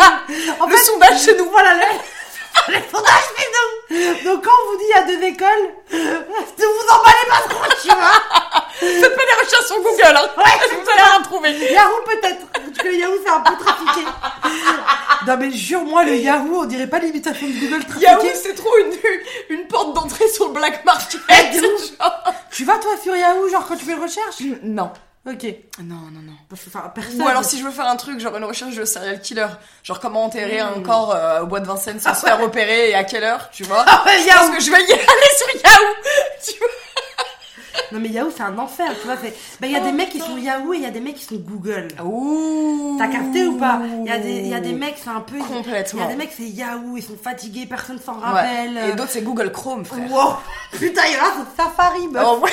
En 0.59 0.67
le 0.67 0.77
sondage 0.77 1.23
chez 1.23 1.37
nous. 1.37 1.49
Voilà, 1.49 1.75
chez 2.67 3.47
nous. 3.53 4.23
Donc, 4.23 4.43
quand 4.43 4.51
on 4.51 4.71
vous 4.71 4.77
dit 4.77 4.93
à 4.95 5.03
deux 5.03 5.23
écoles, 5.23 5.73
ne 5.91 5.97
vous 5.97 6.87
emballez 6.89 7.27
pas 7.29 7.49
trop, 7.49 7.65
tu 7.81 7.87
vois. 7.87 8.63
Faites 8.79 9.15
pas 9.15 9.23
des 9.23 9.45
recherches 9.45 9.65
sur 9.67 9.77
Google, 9.77 10.15
hein. 10.15 10.29
Ouais, 10.37 10.67
vous 10.71 10.89
allez 10.89 11.01
rien 11.01 11.21
trouver. 11.21 11.73
Yahoo, 11.73 12.01
peut-être. 12.05 12.45
Parce 12.51 12.77
que 12.77 12.95
Yahoo, 12.95 13.17
c'est 13.23 13.31
un 13.31 13.39
peu 13.41 13.55
trafiqué. 13.63 14.05
non, 15.27 15.37
mais 15.39 15.51
jure-moi, 15.51 16.03
le 16.03 16.15
Yahoo, 16.15 16.61
on 16.61 16.65
dirait 16.65 16.87
pas 16.87 16.99
l'imitation 16.99 17.47
de 17.47 17.53
Google 17.53 17.83
trafiqué. 17.85 18.05
Yahoo, 18.05 18.27
c'est 18.33 18.55
trop 18.55 18.75
une, 18.77 19.57
une 19.57 19.67
porte 19.67 19.93
d'entrée 19.93 20.27
sur 20.27 20.47
le 20.47 20.53
black 20.53 20.83
market. 20.85 21.21
Tu 22.51 22.65
vas, 22.65 22.77
toi, 22.77 22.91
sur 23.01 23.15
Yahoo, 23.15 23.49
genre, 23.49 23.65
quand 23.67 23.75
tu 23.75 23.85
fais 23.85 23.93
une 23.93 24.01
recherche? 24.01 24.37
Non. 24.63 24.91
Ok. 25.25 25.45
Non, 25.79 25.95
non, 26.11 26.21
non. 26.21 26.33
Enfin, 26.51 26.91
personne... 26.93 27.21
Ou 27.21 27.27
alors 27.27 27.45
si 27.45 27.57
je 27.57 27.63
veux 27.63 27.71
faire 27.71 27.87
un 27.87 27.95
truc, 27.95 28.19
genre 28.19 28.35
une 28.35 28.43
recherche 28.43 28.75
de 28.75 28.83
serial 28.83 29.21
killer, 29.21 29.47
genre 29.81 30.01
comment 30.01 30.25
enterrer 30.25 30.59
un 30.59 30.79
hmm. 30.79 30.83
corps 30.83 31.15
euh, 31.15 31.43
au 31.43 31.47
bois 31.47 31.61
de 31.61 31.65
Vincennes 31.65 32.01
sans 32.01 32.13
se 32.13 32.25
faire 32.25 32.41
opérer 32.41 32.89
et 32.89 32.95
à 32.95 33.05
quelle 33.05 33.23
heure, 33.23 33.49
tu 33.49 33.63
vois? 33.63 33.85
Ah 33.87 34.03
ouais, 34.05 34.19
Je 34.19 34.37
pense 34.37 34.57
que 34.57 34.61
je 34.61 34.69
vais 34.69 34.81
y 34.81 34.91
aller 34.91 35.01
sur 35.37 35.61
Yahoo, 35.63 35.93
tu 36.45 36.59
vois? 36.59 36.67
Non 37.91 37.99
mais 37.99 38.09
Yahoo 38.09 38.31
c'est 38.35 38.43
un 38.43 38.57
enfer, 38.57 38.91
tu 38.99 39.05
vois. 39.05 39.15
Bah 39.15 39.67
il 39.67 39.71
y 39.71 39.75
a 39.75 39.79
des 39.79 39.91
mecs 39.91 40.09
qui 40.09 40.19
sont 40.19 40.37
Yahoo 40.37 40.73
et 40.73 40.77
il 40.77 40.83
y 40.83 40.85
a 40.85 40.91
des 40.91 40.99
mecs 40.99 41.15
qui 41.15 41.25
sont 41.25 41.35
Google. 41.35 41.87
Ouh. 42.03 42.95
T'as 42.97 43.07
capté 43.07 43.45
ou 43.45 43.57
pas? 43.57 43.79
Il 43.83 44.07
y 44.07 44.53
a 44.53 44.59
des, 44.59 44.73
mecs 44.73 44.95
c'est 45.01 45.09
un 45.09 45.21
peu. 45.21 45.37
Complètement. 45.37 46.01
Il 46.01 46.03
y 46.03 46.05
a 46.05 46.09
des 46.09 46.15
mecs 46.15 46.33
c'est 46.35 46.43
Yahoo, 46.43 46.97
ils 46.97 47.03
sont 47.03 47.17
fatigués, 47.21 47.65
personne 47.65 47.99
s'en 47.99 48.13
rappelle. 48.13 48.77
Et 48.89 48.93
d'autres 48.93 49.11
c'est 49.11 49.21
Google 49.21 49.51
Chrome, 49.51 49.85
frère. 49.85 50.11
Wow. 50.11 50.35
Putain, 50.71 51.03
il 51.07 51.13
y 51.13 51.17
en 51.17 51.23
a 51.23 51.45
c'est 51.55 51.63
Safari, 51.63 52.07
meuf. 52.07 52.23
Oh, 52.25 52.43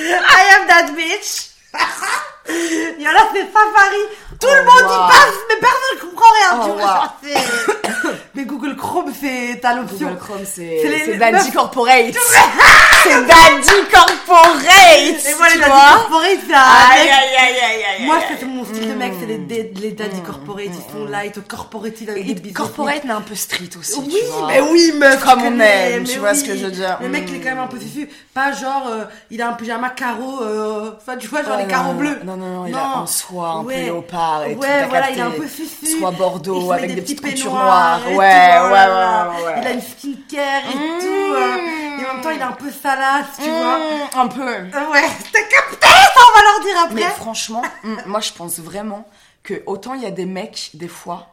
I 0.00 0.42
am 0.54 0.66
that 0.68 0.94
bitch. 0.96 1.54
il 2.48 3.02
y 3.02 3.08
en 3.08 3.10
a 3.10 3.28
c'est 3.32 3.46
Safari. 3.46 4.02
Tout 4.40 4.46
le 4.46 4.62
monde 4.62 4.92
y 4.92 5.12
passe, 5.12 5.34
mais 5.48 5.56
personne 5.56 5.96
ne 5.96 6.00
comprend 6.00 6.26
rien. 6.38 6.64
tu 6.64 6.70
oh, 6.70 6.78
vois, 6.78 8.12
mais 8.34 8.44
Google 8.44 8.76
Chrome, 8.76 9.12
c'est 9.20 9.60
ta 9.60 9.74
l'option. 9.74 10.08
Google 10.08 10.18
Chrome, 10.20 10.44
c'est 10.44 10.80
c'est 11.04 11.16
Daddy 11.16 11.50
Corporate. 11.50 12.14
c'est 13.02 13.26
Daddy 13.26 13.88
Corporate. 13.92 15.26
Et 15.26 15.34
moi, 15.34 15.46
les 15.52 15.58
Daddy 15.58 15.72
Corporate, 15.92 16.38
c'est 16.46 16.54
Aïe, 16.54 17.08
aïe, 17.08 17.36
aïe, 17.36 17.84
aïe, 17.98 18.06
Moi, 18.06 18.18
c'est 18.28 18.46
mon 18.46 18.64
style 18.64 18.88
de 18.88 18.94
mec, 18.94 19.12
c'est 19.18 19.26
les, 19.26 19.72
les 19.74 19.90
Daddy 19.90 20.22
Corporate. 20.22 20.66
Ils 20.66 20.92
sont 20.92 21.04
light, 21.06 21.46
corporative 21.48 22.10
avec 22.10 22.26
des 22.26 22.34
business. 22.34 22.52
Corporate, 22.54 23.02
mais 23.04 23.12
un 23.12 23.20
peu 23.22 23.34
street 23.34 23.70
aussi. 23.78 23.98
Oui, 23.98 24.20
mais 24.46 24.60
oui, 24.60 24.92
meuf. 24.96 25.24
Comme 25.24 25.42
on 25.42 25.60
aime, 25.60 26.04
tu 26.04 26.20
vois 26.20 26.34
ce 26.34 26.44
que 26.44 26.56
je 26.56 26.66
veux 26.66 26.70
dire. 26.70 26.98
Le 27.00 27.08
mec, 27.08 27.24
il 27.28 27.36
est 27.36 27.40
quand 27.40 27.50
même 27.50 27.58
un 27.58 27.66
peu 27.66 27.78
fifu. 27.78 28.08
Pas 28.32 28.52
genre, 28.52 28.86
euh, 28.88 29.04
il 29.30 29.42
a 29.42 29.48
un 29.48 29.54
pyjama 29.54 29.90
carreau, 29.90 30.42
euh, 30.42 30.92
enfin, 30.96 31.16
tu 31.16 31.26
vois, 31.26 31.42
genre 31.42 31.56
les 31.56 31.66
carreaux 31.66 31.94
bleus. 31.94 32.20
Non, 32.24 32.36
non, 32.38 32.54
non, 32.54 32.66
il 32.66 32.74
a 32.74 32.98
en 32.98 33.06
soie, 33.06 33.48
un 33.50 33.64
peu 33.64 33.70
léopard 33.70 34.44
et 34.44 34.54
tout. 34.54 34.60
Ouais, 34.60 34.86
voilà, 34.86 35.10
il 35.10 35.18
est 35.18 35.22
un 35.22 35.30
peu 35.30 35.46
fifu. 35.46 35.86
Soit 35.98 36.10
Bordeaux 36.12 36.72
avec 36.72 36.94
des 36.94 37.02
petites 37.02 37.20
coutures 37.20 37.52
noires. 37.52 38.00
Ouais, 38.06 38.16
ouais, 38.16 38.70
ouais, 38.70 39.60
Il 39.60 39.66
a 39.66 39.70
une 39.72 39.80
skincare 39.80 40.62
et 40.72 40.76
mmh. 40.76 41.00
tout. 41.00 41.34
Euh, 41.34 42.00
et 42.00 42.06
en 42.06 42.14
même 42.14 42.22
temps, 42.22 42.30
il 42.30 42.38
est 42.38 42.42
un 42.42 42.52
peu 42.52 42.70
salace, 42.70 43.26
tu 43.42 43.50
vois. 43.50 43.78
Mmh, 43.78 44.18
un 44.18 44.28
peu. 44.28 44.46
Ouais, 44.46 45.08
t'as 45.32 45.42
capté 45.42 45.86
On 45.86 46.38
va 46.38 46.42
leur 46.44 46.60
dire 46.64 46.78
après. 46.84 46.94
Mais 46.94 47.10
franchement, 47.10 47.62
mmh, 47.82 47.94
moi, 48.06 48.20
je 48.20 48.32
pense 48.32 48.58
vraiment 48.58 49.06
que 49.42 49.62
autant 49.66 49.94
il 49.94 50.02
y 50.02 50.06
a 50.06 50.10
des 50.10 50.26
mecs, 50.26 50.70
des 50.74 50.88
fois, 50.88 51.28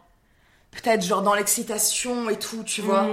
peut-être 0.72 1.04
genre 1.04 1.22
dans 1.22 1.34
l'excitation 1.34 2.30
et 2.30 2.38
tout, 2.38 2.64
tu 2.64 2.82
vois. 2.82 3.08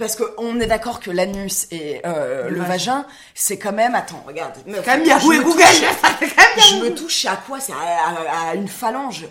Parce 0.00 0.16
qu'on 0.16 0.58
est 0.58 0.66
d'accord 0.66 0.98
que 0.98 1.10
l'anus 1.10 1.68
et 1.70 2.00
euh, 2.06 2.48
le, 2.48 2.62
vagin, 2.62 3.04
c'est 3.34 3.58
quand 3.58 3.72
même. 3.72 3.94
Attends, 3.94 4.24
regarde. 4.26 4.54
Quand 4.66 4.96
même 4.96 5.04
Yahoo 5.04 5.32
et 5.32 5.40
Google. 5.40 5.62
Je 5.62 6.82
me 6.82 6.94
touche 6.96 7.26
à 7.26 7.36
quoi? 7.36 7.60
C'est 7.60 7.74
à, 7.74 8.54
une 8.54 8.66
phalange. 8.66 9.28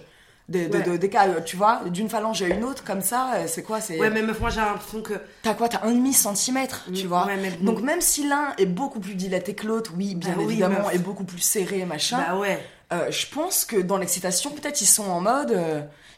De, 0.47 0.65
de, 0.65 0.97
des 0.97 1.09
cas, 1.09 1.27
tu 1.41 1.57
vois, 1.57 1.81
d'une 1.85 2.09
phalange 2.09 2.41
à 2.41 2.47
une 2.47 2.63
autre, 2.63 2.83
comme 2.83 3.01
ça, 3.01 3.33
euh, 3.35 3.45
c'est 3.47 3.61
quoi? 3.61 3.81
C'est 3.81 3.99
Ouais, 3.99 4.09
mais 4.09 4.23
moi 4.23 4.49
j'ai 4.49 4.61
l'impression 4.61 5.01
que. 5.01 5.13
T'as 5.43 5.53
quoi? 5.53 5.69
T'as 5.69 5.83
un 5.83 5.91
demi 5.91 6.13
centimètre, 6.13 6.85
tu 6.93 7.05
vois? 7.05 7.27
Donc 7.61 7.81
même 7.81 8.01
si 8.01 8.27
l'un 8.27 8.53
est 8.57 8.65
beaucoup 8.65 8.99
plus 8.99 9.13
dilaté 9.13 9.53
que 9.53 9.67
l'autre, 9.67 9.91
oui, 9.95 10.15
bien 10.15 10.33
bah 10.35 10.43
évidemment, 10.43 10.89
et 10.91 10.97
beaucoup 10.97 11.23
plus 11.23 11.39
serré, 11.39 11.85
machin. 11.85 12.23
Bah 12.27 12.35
ouais. 12.35 12.59
Euh, 12.91 13.11
je 13.11 13.27
pense 13.27 13.63
que 13.63 13.77
dans 13.77 13.97
l'excitation, 13.97 14.49
peut-être 14.49 14.81
ils 14.81 14.87
sont 14.87 15.07
en 15.09 15.21
mode. 15.21 15.59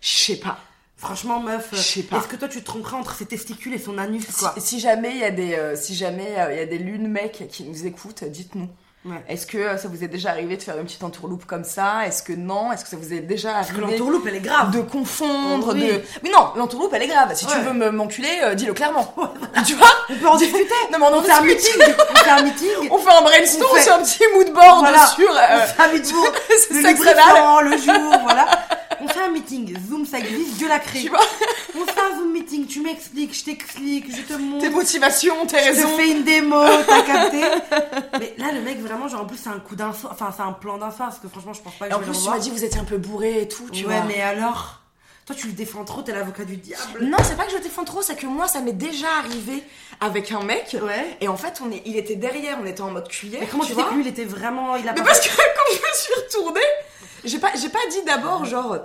je 0.02 0.10
sais 0.10 0.38
pas. 0.38 0.60
Franchement, 1.02 1.40
meuf. 1.40 1.74
Est-ce 1.74 2.28
que 2.28 2.36
toi 2.36 2.48
tu 2.48 2.60
te 2.60 2.66
tromperais 2.66 2.96
entre 2.96 3.16
ses 3.16 3.26
testicules 3.26 3.74
et 3.74 3.80
son 3.80 3.98
anus 3.98 4.26
quoi 4.38 4.56
si, 4.58 4.80
jamais 4.80 5.12
il 5.12 5.20
y 5.20 5.24
a 5.24 5.32
des, 5.32 5.74
si 5.76 5.96
jamais 5.96 6.36
il 6.52 6.58
y 6.58 6.62
a 6.62 6.66
des 6.66 6.78
lunes 6.78 7.08
mecs 7.08 7.48
qui 7.50 7.64
nous 7.64 7.86
écoutent, 7.86 8.24
dites-nous. 8.24 8.70
Est-ce 9.28 9.48
que 9.48 9.58
euh, 9.58 9.78
ça 9.78 9.88
vous 9.88 10.04
est 10.04 10.08
déjà 10.08 10.30
arrivé 10.30 10.58
de 10.58 10.62
faire 10.62 10.78
une 10.78 10.84
petite 10.84 11.04
entourloupe 11.04 11.46
comme 11.46 11.64
ça? 11.64 12.06
Est-ce 12.06 12.22
que 12.22 12.34
non? 12.34 12.72
Est-ce 12.72 12.84
que 12.84 12.90
ça 12.92 12.98
vous 12.98 13.14
est 13.14 13.22
déjà 13.22 13.58
arrivé 13.58 13.82
L'entourloupe, 13.82 14.28
elle 14.28 14.36
est 14.36 14.42
grave. 14.42 14.70
De 14.70 14.82
confondre, 14.82 15.74
oui. 15.74 15.88
de. 15.88 16.02
Mais 16.22 16.30
non, 16.30 16.52
l'entourloupe, 16.56 16.94
elle 16.94 17.02
est 17.02 17.08
grave. 17.08 17.34
Si 17.34 17.48
tu 17.48 17.58
veux 17.58 17.92
m'enculer, 17.92 18.42
euh, 18.44 18.54
dis-le 18.54 18.74
clairement. 18.74 19.12
tu 19.66 19.74
vois? 19.74 19.90
On 20.08 20.16
peut 20.16 20.28
en 20.28 20.38
discuter. 20.38 20.74
Non, 20.92 21.00
mais 21.00 21.06
on, 21.08 21.18
on 21.18 21.24
fait 21.24 21.32
un 21.32 21.42
meeting. 21.42 21.82
on 21.82 22.18
fait 22.18 22.30
un 22.30 22.44
meeting. 22.44 22.68
On 22.92 22.98
fait 22.98 23.12
un 23.12 23.22
brainstorm 23.22 23.78
fait... 23.78 23.84
sur 23.84 23.94
un 23.94 24.00
petit 24.04 24.24
mood 24.36 24.54
board 24.54 24.86
sur. 25.16 25.32
Euh, 25.32 25.64
on 25.64 25.68
fait 25.68 25.82
un 25.82 25.94
meeting. 25.94 26.16
c'est 26.72 26.98
ça 26.98 27.62
le 27.62 27.78
jour, 27.78 28.20
voilà. 28.24 28.46
On 29.02 29.08
fait 29.08 29.22
un 29.22 29.30
meeting. 29.30 29.76
Zoom, 29.90 30.06
ça 30.06 30.20
existe, 30.20 30.56
Dieu 30.58 30.68
l'a 30.68 30.80
créé. 30.80 31.04
Tu 31.04 31.10
vois 31.10 31.20
On 31.76 31.86
fait 31.86 32.00
un 32.00 32.18
Zoom 32.18 32.32
meeting, 32.32 32.66
tu 32.68 32.82
m'expliques, 32.82 33.34
je 33.38 33.44
t'explique, 33.46 34.16
je 34.16 34.22
te 34.22 34.34
montre. 34.34 34.62
Tes 34.64 34.70
motivations, 34.70 35.46
tes 35.46 35.58
Je 35.58 35.62
te 35.64 35.68
raisons. 35.70 35.98
fais 35.98 36.10
une 36.12 36.24
démo, 36.24 36.62
t'as 36.88 37.02
capté 37.04 37.42
Mais 38.20 38.34
là, 38.38 38.52
le 38.52 38.62
mec, 38.62 38.80
vraiment, 38.80 39.08
genre, 39.08 39.22
en 39.22 39.26
plus, 39.26 39.38
c'est 39.38 39.50
un 39.50 39.60
coup 39.60 39.76
d'un 39.76 39.94
soir. 39.94 40.14
Enfin, 40.14 40.34
c'est 40.36 40.44
un 40.44 40.54
plan 40.54 40.78
d'un 40.78 40.92
soir, 40.92 41.10
parce 41.10 41.20
que 41.20 41.28
franchement, 41.28 41.54
je 41.54 41.62
pense 41.62 41.74
pas 41.76 41.88
que 41.88 41.92
Et 41.92 41.94
en 41.96 42.00
je 42.00 42.06
vais 42.06 42.12
plus, 42.12 42.18
le 42.20 42.24
tu 42.26 42.30
m'as 42.30 42.40
dit 42.40 42.50
vous 42.52 42.64
étiez 42.64 42.80
un 42.80 42.86
peu 42.86 42.98
bourré 42.98 43.42
et 43.42 43.48
tout, 43.48 43.70
tu 43.72 43.86
ouais, 43.86 43.96
vois. 43.96 44.06
mais 44.08 44.22
alors? 44.22 44.78
Toi, 45.26 45.36
tu 45.36 45.46
le 45.48 45.54
défends 45.54 45.86
trop, 45.86 46.02
t'es 46.02 46.12
l'avocat 46.14 46.46
du 46.46 46.58
diable. 46.58 47.06
Non, 47.06 47.18
c'est 47.24 47.38
pas 47.38 47.46
que 47.46 47.52
je 47.52 47.58
défends 47.60 47.84
trop, 47.84 48.02
c'est 48.02 48.16
que 48.16 48.26
moi, 48.26 48.48
ça 48.48 48.60
m'est 48.60 48.74
déjà 48.74 49.08
arrivé 49.20 49.64
avec 50.00 50.32
un 50.32 50.44
mec. 50.44 50.76
Ouais. 50.82 51.16
Et 51.22 51.28
en 51.28 51.38
fait, 51.38 51.62
on 51.64 51.72
est, 51.72 51.84
il 51.86 51.96
était 51.96 52.16
derrière, 52.16 52.58
on 52.62 52.66
était 52.66 52.82
en 52.82 52.90
mode 52.90 53.08
cuillère. 53.08 53.40
Mais 53.40 53.48
comment 53.48 53.64
tu 53.64 53.74
sais 53.76 53.84
que 53.84 53.94
lui, 53.94 54.02
il 54.02 54.08
était 54.08 54.26
vraiment. 54.26 54.76
Il 54.78 54.90
a 54.90 54.94
Mais 54.94 55.00
pas 55.00 55.06
parce 55.06 55.20
que 55.22 55.30
quand 55.36 55.74
je 55.74 55.76
me 55.78 55.94
suis 55.94 56.14
retournée, 56.26 56.60
j'ai 57.24 57.38
pas, 57.38 57.52
j'ai 57.56 57.70
pas 57.70 57.80
dit 57.92 58.02
d'abord, 58.04 58.46
genre, 58.46 58.78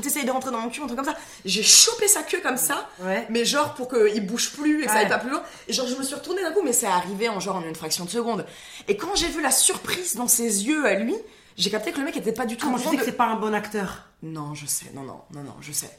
t'essayes 0.00 0.24
de 0.24 0.30
rentrer 0.30 0.50
dans 0.50 0.58
mon 0.60 0.68
cul, 0.68 0.80
un 0.82 0.86
truc 0.86 0.96
comme 0.96 1.06
ça. 1.06 1.16
J'ai 1.44 1.62
chopé 1.62 2.08
sa 2.08 2.22
queue 2.22 2.40
comme 2.42 2.56
ça, 2.56 2.88
Ouais. 3.00 3.26
mais 3.30 3.44
genre 3.44 3.74
pour 3.74 3.88
qu'il 3.88 4.26
bouge 4.26 4.50
plus 4.52 4.82
et 4.82 4.86
que 4.86 4.88
ça 4.90 4.96
Ouais. 4.96 5.00
aille 5.04 5.08
pas 5.08 5.18
plus 5.18 5.30
loin. 5.30 5.42
Et 5.68 5.72
genre, 5.72 5.86
je 5.86 5.94
me 5.96 6.02
suis 6.02 6.14
retournée 6.14 6.42
d'un 6.42 6.52
coup, 6.52 6.62
mais 6.62 6.72
c'est 6.72 6.86
arrivé 6.86 7.28
en 7.28 7.40
genre 7.40 7.56
en 7.56 7.62
une 7.62 7.74
fraction 7.74 8.04
de 8.04 8.10
seconde. 8.10 8.44
Et 8.88 8.96
quand 8.96 9.14
j'ai 9.16 9.28
vu 9.28 9.40
la 9.42 9.50
surprise 9.50 10.16
dans 10.16 10.28
ses 10.28 10.66
yeux 10.66 10.86
à 10.86 10.94
lui, 10.94 11.14
j'ai 11.56 11.70
capté 11.70 11.92
que 11.92 11.98
le 11.98 12.04
mec 12.04 12.16
était 12.16 12.32
pas 12.32 12.46
du 12.46 12.56
tout 12.56 12.66
Comment 12.66 12.78
tu 12.78 12.84
sais 12.88 12.96
que 12.96 13.00
de- 13.00 13.04
c'est 13.06 13.12
pas 13.16 13.26
un 13.26 13.36
bon 13.36 13.54
acteur? 13.54 14.04
Non, 14.22 14.54
je 14.54 14.66
sais, 14.66 14.86
non, 14.94 15.02
non, 15.02 15.20
non, 15.32 15.42
non, 15.42 15.54
je 15.60 15.72
sais. 15.72 15.90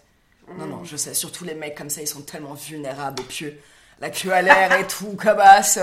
Non, 0.58 0.66
non, 0.66 0.84
je 0.84 0.98
sais. 0.98 1.14
Surtout 1.14 1.46
les 1.46 1.54
mecs 1.56 1.76
comme 1.78 1.90
ça, 1.90 2.02
ils 2.02 2.08
sont 2.08 2.22
tellement 2.22 2.54
vulnérables 2.56 3.22
et 3.22 3.26
pieux. 3.26 3.58
La 4.00 4.10
queue 4.10 4.32
à 4.34 4.42
l'air 4.42 4.74
et 4.80 4.88
tout, 4.88 5.16
cabasse. 5.16 5.78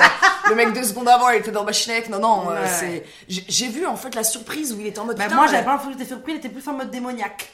Le 0.48 0.54
mec 0.56 0.72
deux 0.72 0.82
secondes 0.82 1.08
avant, 1.08 1.30
il 1.30 1.38
était 1.38 1.52
dans 1.52 1.62
ma 1.64 1.72
chinette. 1.72 2.08
Non, 2.10 2.18
non, 2.18 2.50
euh, 2.50 2.62
Ouais. 2.62 2.68
c'est. 2.68 3.04
J'ai 3.28 3.68
vu 3.68 3.86
en 3.86 3.96
fait 3.96 4.14
la 4.16 4.24
surprise 4.24 4.72
où 4.72 4.80
il 4.80 4.88
était 4.88 4.98
en 4.98 5.04
mode. 5.04 5.16
Bah, 5.16 5.28
moi, 5.28 5.46
j'avais 5.46 5.64
pas 5.64 5.70
l'impression 5.70 5.92
que 5.92 5.98
j'étais 5.98 6.08
surpris, 6.12 6.32
il 6.32 6.38
était 6.38 6.48
plus 6.48 6.66
en 6.66 6.72
mode 6.72 6.90
démoniaque. 6.90 7.48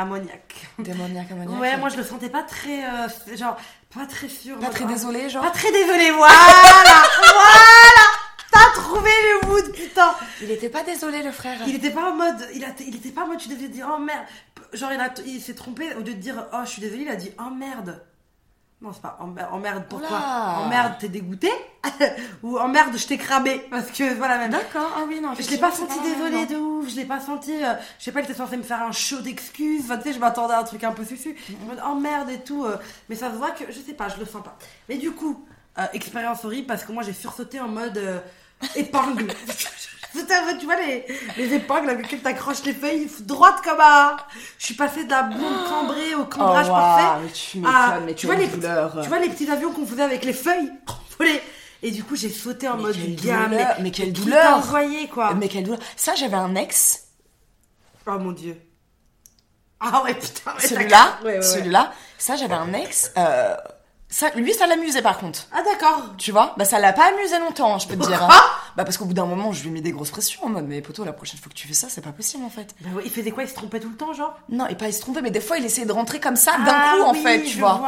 Ammoniaque. 0.00 0.54
Démoniaque, 0.78 1.30
ammoniaque. 1.32 1.60
Ouais, 1.60 1.76
moi 1.76 1.88
je 1.88 1.96
le 1.96 2.04
sentais 2.04 2.28
pas 2.28 2.44
très. 2.44 2.84
euh, 2.84 3.08
genre, 3.36 3.56
pas 3.92 4.06
très 4.06 4.28
sûr. 4.28 4.56
Pas 4.58 4.68
très 4.70 4.84
désolé, 4.84 5.28
genre. 5.28 5.42
Pas 5.42 5.50
très 5.50 5.72
désolé, 5.72 6.10
voilà 6.12 6.34
Voilà 7.20 8.04
T'as 8.52 8.80
trouvé 8.80 9.10
le 9.10 9.48
mood, 9.48 9.72
putain 9.72 10.14
Il 10.40 10.50
était 10.52 10.68
pas 10.68 10.82
désolé, 10.84 11.22
le 11.22 11.32
frère. 11.32 11.58
Il 11.66 11.74
était 11.74 11.90
pas 11.90 12.10
en 12.10 12.14
mode. 12.14 12.48
Il, 12.54 12.64
a, 12.64 12.68
il 12.80 12.94
était 12.96 13.10
pas 13.10 13.24
en 13.24 13.26
mode, 13.26 13.38
tu 13.38 13.48
devais 13.48 13.68
dire 13.68 13.88
oh 13.92 13.98
merde. 13.98 14.24
Genre, 14.72 14.92
il, 14.92 15.00
a- 15.00 15.12
il 15.26 15.40
s'est 15.40 15.54
trompé, 15.54 15.92
au 15.94 15.98
lieu 15.98 16.04
de 16.14 16.20
dire 16.20 16.46
oh 16.52 16.58
je 16.64 16.70
suis 16.70 16.80
désolé, 16.80 17.02
il 17.02 17.08
a 17.08 17.16
dit 17.16 17.32
oh 17.40 17.50
merde. 17.50 18.00
Non, 18.80 18.92
c'est 18.92 19.02
pas 19.02 19.18
oh 19.20 19.26
mer- 19.26 19.50
oh 19.52 19.58
merde, 19.58 19.84
pourquoi 19.88 20.06
Oula. 20.08 20.58
Oh 20.64 20.68
merde, 20.68 20.94
t'es 21.00 21.08
dégoûté 21.08 21.50
Ou 22.44 22.58
oh 22.62 22.68
merde, 22.68 22.96
je 22.96 23.06
t'ai 23.08 23.18
cramé 23.18 23.66
Parce 23.70 23.90
que 23.90 24.14
voilà, 24.14 24.38
même. 24.38 24.52
D'accord, 24.52 24.92
ah 24.96 25.00
oui, 25.08 25.20
non. 25.20 25.34
Je 25.36 25.50
l'ai 25.50 25.58
pas 25.58 25.72
senti 25.72 25.98
désolée 26.00 26.46
de 26.46 26.54
ouf, 26.56 26.88
je 26.88 26.94
l'ai 26.94 27.04
pas 27.04 27.18
senti. 27.18 27.52
euh, 27.64 27.74
je 27.98 28.04
sais 28.04 28.12
pas, 28.12 28.20
il 28.20 28.24
était 28.24 28.34
censé 28.34 28.56
me 28.56 28.62
faire 28.62 28.82
un 28.82 28.92
show 28.92 29.18
d'excuses. 29.20 29.82
Enfin, 29.84 29.96
tu 29.96 30.04
sais, 30.04 30.12
je 30.12 30.20
m'attendais 30.20 30.54
à 30.54 30.60
un 30.60 30.64
truc 30.64 30.84
un 30.84 30.92
peu. 30.92 31.02
Je 31.04 31.12
me 31.14 31.16
dis, 31.16 31.80
oh 31.90 31.94
merde 31.96 32.30
et 32.30 32.38
tout. 32.38 32.64
euh, 32.64 32.76
mais 33.08 33.16
ça 33.16 33.32
se 33.32 33.36
voit 33.36 33.50
que, 33.50 33.64
je 33.68 33.78
sais 33.80 33.94
pas, 33.94 34.08
je 34.10 34.18
le 34.20 34.26
sens 34.26 34.44
pas. 34.44 34.56
Mais 34.88 34.96
du 34.96 35.10
coup, 35.10 35.44
euh, 35.78 35.82
expérience 35.92 36.44
horrible 36.44 36.68
parce 36.68 36.84
que 36.84 36.92
moi 36.92 37.02
j'ai 37.02 37.12
sursauté 37.14 37.58
en 37.58 37.68
mode 37.68 38.00
épingle. 38.76 39.26
Putain, 40.18 40.56
tu 40.58 40.64
vois 40.66 40.76
les, 40.76 41.06
les 41.36 41.54
épingles 41.54 41.90
avec 41.90 42.02
lesquelles 42.04 42.22
t'accroches 42.22 42.62
les 42.64 42.72
feuilles 42.72 43.08
droites 43.20 43.60
comme 43.62 43.80
un. 43.80 44.16
Je 44.58 44.64
suis 44.66 44.74
passée 44.74 45.04
de 45.04 45.10
la 45.10 45.22
blonde 45.24 45.64
cambrée 45.68 46.14
au 46.14 46.24
cambrage 46.24 46.66
Oh, 46.68 46.72
parfait. 46.72 47.20
mais 47.24 47.30
tu 47.32 47.66
à- 47.66 48.00
mais 48.04 48.14
tu 48.14 48.26
vois, 48.26 48.34
les, 48.36 48.46
douleur. 48.46 48.98
tu 49.02 49.08
vois 49.08 49.18
les 49.18 49.28
petits 49.28 49.50
avions 49.50 49.72
qu'on 49.72 49.86
faisait 49.86 50.02
avec 50.02 50.24
les 50.24 50.32
feuilles. 50.32 50.72
Et 51.82 51.90
du 51.92 52.02
coup, 52.02 52.16
j'ai 52.16 52.28
sauté 52.30 52.68
en 52.68 52.76
Mais 52.76 52.82
mode 52.82 52.96
gars, 53.22 53.48
mais 53.80 53.90
quelle 53.90 54.12
douleur. 54.12 54.56
envoyé 54.56 55.06
quoi 55.08 55.34
Mais 55.34 55.48
quelle 55.48 55.64
douleur. 55.64 55.80
Ça, 55.96 56.14
j'avais 56.16 56.36
un 56.36 56.54
ex. 56.56 57.04
Oh 58.06 58.18
mon 58.18 58.32
dieu. 58.32 58.60
Ah 59.80 60.02
ouais, 60.02 60.14
putain. 60.14 60.52
Celui-là, 60.58 61.18
ouais, 61.24 61.36
ouais. 61.36 61.42
celui-là. 61.42 61.92
Ça, 62.18 62.34
j'avais 62.36 62.54
un 62.54 62.72
ex. 62.72 63.12
euh, 63.16 63.54
ça, 64.10 64.30
lui, 64.36 64.54
ça 64.54 64.66
l'amusait 64.66 65.02
par 65.02 65.18
contre. 65.18 65.40
Ah 65.52 65.62
d'accord. 65.62 66.02
Tu 66.16 66.32
vois? 66.32 66.54
Bah 66.56 66.64
ça 66.64 66.78
l'a 66.78 66.92
pas 66.92 67.08
amusé 67.08 67.38
longtemps, 67.38 67.78
je 67.78 67.86
peux 67.88 67.96
te 67.96 68.06
dire. 68.06 68.22
hein. 68.22 68.28
Bah 68.76 68.84
parce 68.84 68.96
qu'au 68.96 69.04
bout 69.04 69.12
d'un 69.14 69.26
moment, 69.26 69.52
je 69.52 69.62
lui 69.62 69.68
ai 69.68 69.72
mis 69.72 69.82
des 69.82 69.90
grosses 69.92 70.10
pressions 70.10 70.44
en 70.44 70.48
mode 70.48 70.66
mais 70.66 70.80
poto, 70.80 71.04
la 71.04 71.12
prochaine 71.12 71.38
fois 71.40 71.50
que 71.50 71.54
tu 71.56 71.66
fais 71.68 71.74
ça, 71.74 71.88
c'est 71.90 72.00
pas 72.00 72.12
possible 72.12 72.44
en 72.44 72.50
fait. 72.50 72.74
Bah 72.80 72.90
ouais, 72.96 73.02
il 73.04 73.10
faisait 73.10 73.30
quoi? 73.32 73.42
Il 73.42 73.48
se 73.48 73.54
trompait 73.54 73.80
tout 73.80 73.90
le 73.90 73.96
temps, 73.96 74.12
genre? 74.14 74.34
Non, 74.48 74.66
et 74.68 74.74
pas 74.76 74.86
il 74.86 74.92
se 74.94 75.00
trompait, 75.00 75.20
mais 75.20 75.30
des 75.30 75.40
fois 75.40 75.58
il 75.58 75.64
essayait 75.64 75.86
de 75.86 75.92
rentrer 75.92 76.20
comme 76.20 76.36
ça 76.36 76.52
d'un 76.52 76.64
Ah 76.74 76.94
coup 76.96 77.02
en 77.04 77.12
oui, 77.12 77.22
fait, 77.22 77.42
tu 77.42 77.48
je 77.54 77.58
vois. 77.58 77.80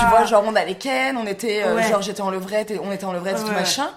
Tu 0.00 0.06
vois, 0.06 0.24
genre 0.24 0.42
on 0.46 0.54
allait 0.56 0.74
ken, 0.76 1.16
on 1.16 1.26
était, 1.26 1.62
euh, 1.64 1.76
Ouais. 1.76 1.88
genre 1.88 2.02
j'étais 2.02 2.22
en 2.22 2.30
levrette 2.30 2.70
et 2.72 2.78
on 2.82 2.90
était 2.90 3.04
en 3.04 3.12
levrette 3.12 3.38
et 3.38 3.42
tout 3.42 3.48
Ouais. 3.48 3.54
machin. 3.54 3.88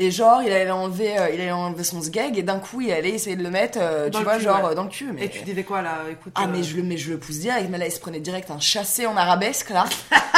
Et 0.00 0.10
genre 0.10 0.42
il 0.42 0.52
allait 0.52 0.70
enlever, 0.70 1.18
euh, 1.18 1.30
il 1.30 1.40
allait 1.40 1.50
enlever 1.50 1.84
son 1.84 2.00
sgeg 2.00 2.38
et 2.38 2.42
d'un 2.42 2.60
coup 2.60 2.80
il 2.80 2.92
allait 2.92 3.10
essayer 3.10 3.36
de 3.36 3.42
le 3.42 3.50
mettre, 3.50 3.78
euh, 3.80 4.08
tu 4.10 4.18
le 4.18 4.24
vois, 4.24 4.36
cul, 4.36 4.44
genre 4.44 4.64
ouais. 4.64 4.70
euh, 4.70 4.74
dans 4.74 4.84
le 4.84 4.88
cul. 4.90 5.10
Mais... 5.12 5.24
Et 5.24 5.28
tu 5.28 5.42
disais 5.42 5.64
quoi 5.64 5.82
là 5.82 6.02
Écoute. 6.10 6.32
Ah 6.36 6.46
mais 6.46 6.62
je 6.62 6.76
le, 6.76 6.82
mais 6.82 6.96
je 6.96 7.10
le 7.10 7.18
pousse 7.18 7.38
direct, 7.38 7.68
mais 7.70 7.78
là 7.78 7.86
il 7.86 7.92
se 7.92 8.00
prenait 8.00 8.20
direct 8.20 8.50
un 8.50 8.60
chassé 8.60 9.06
en 9.06 9.16
arabesque 9.16 9.70
là. 9.70 9.86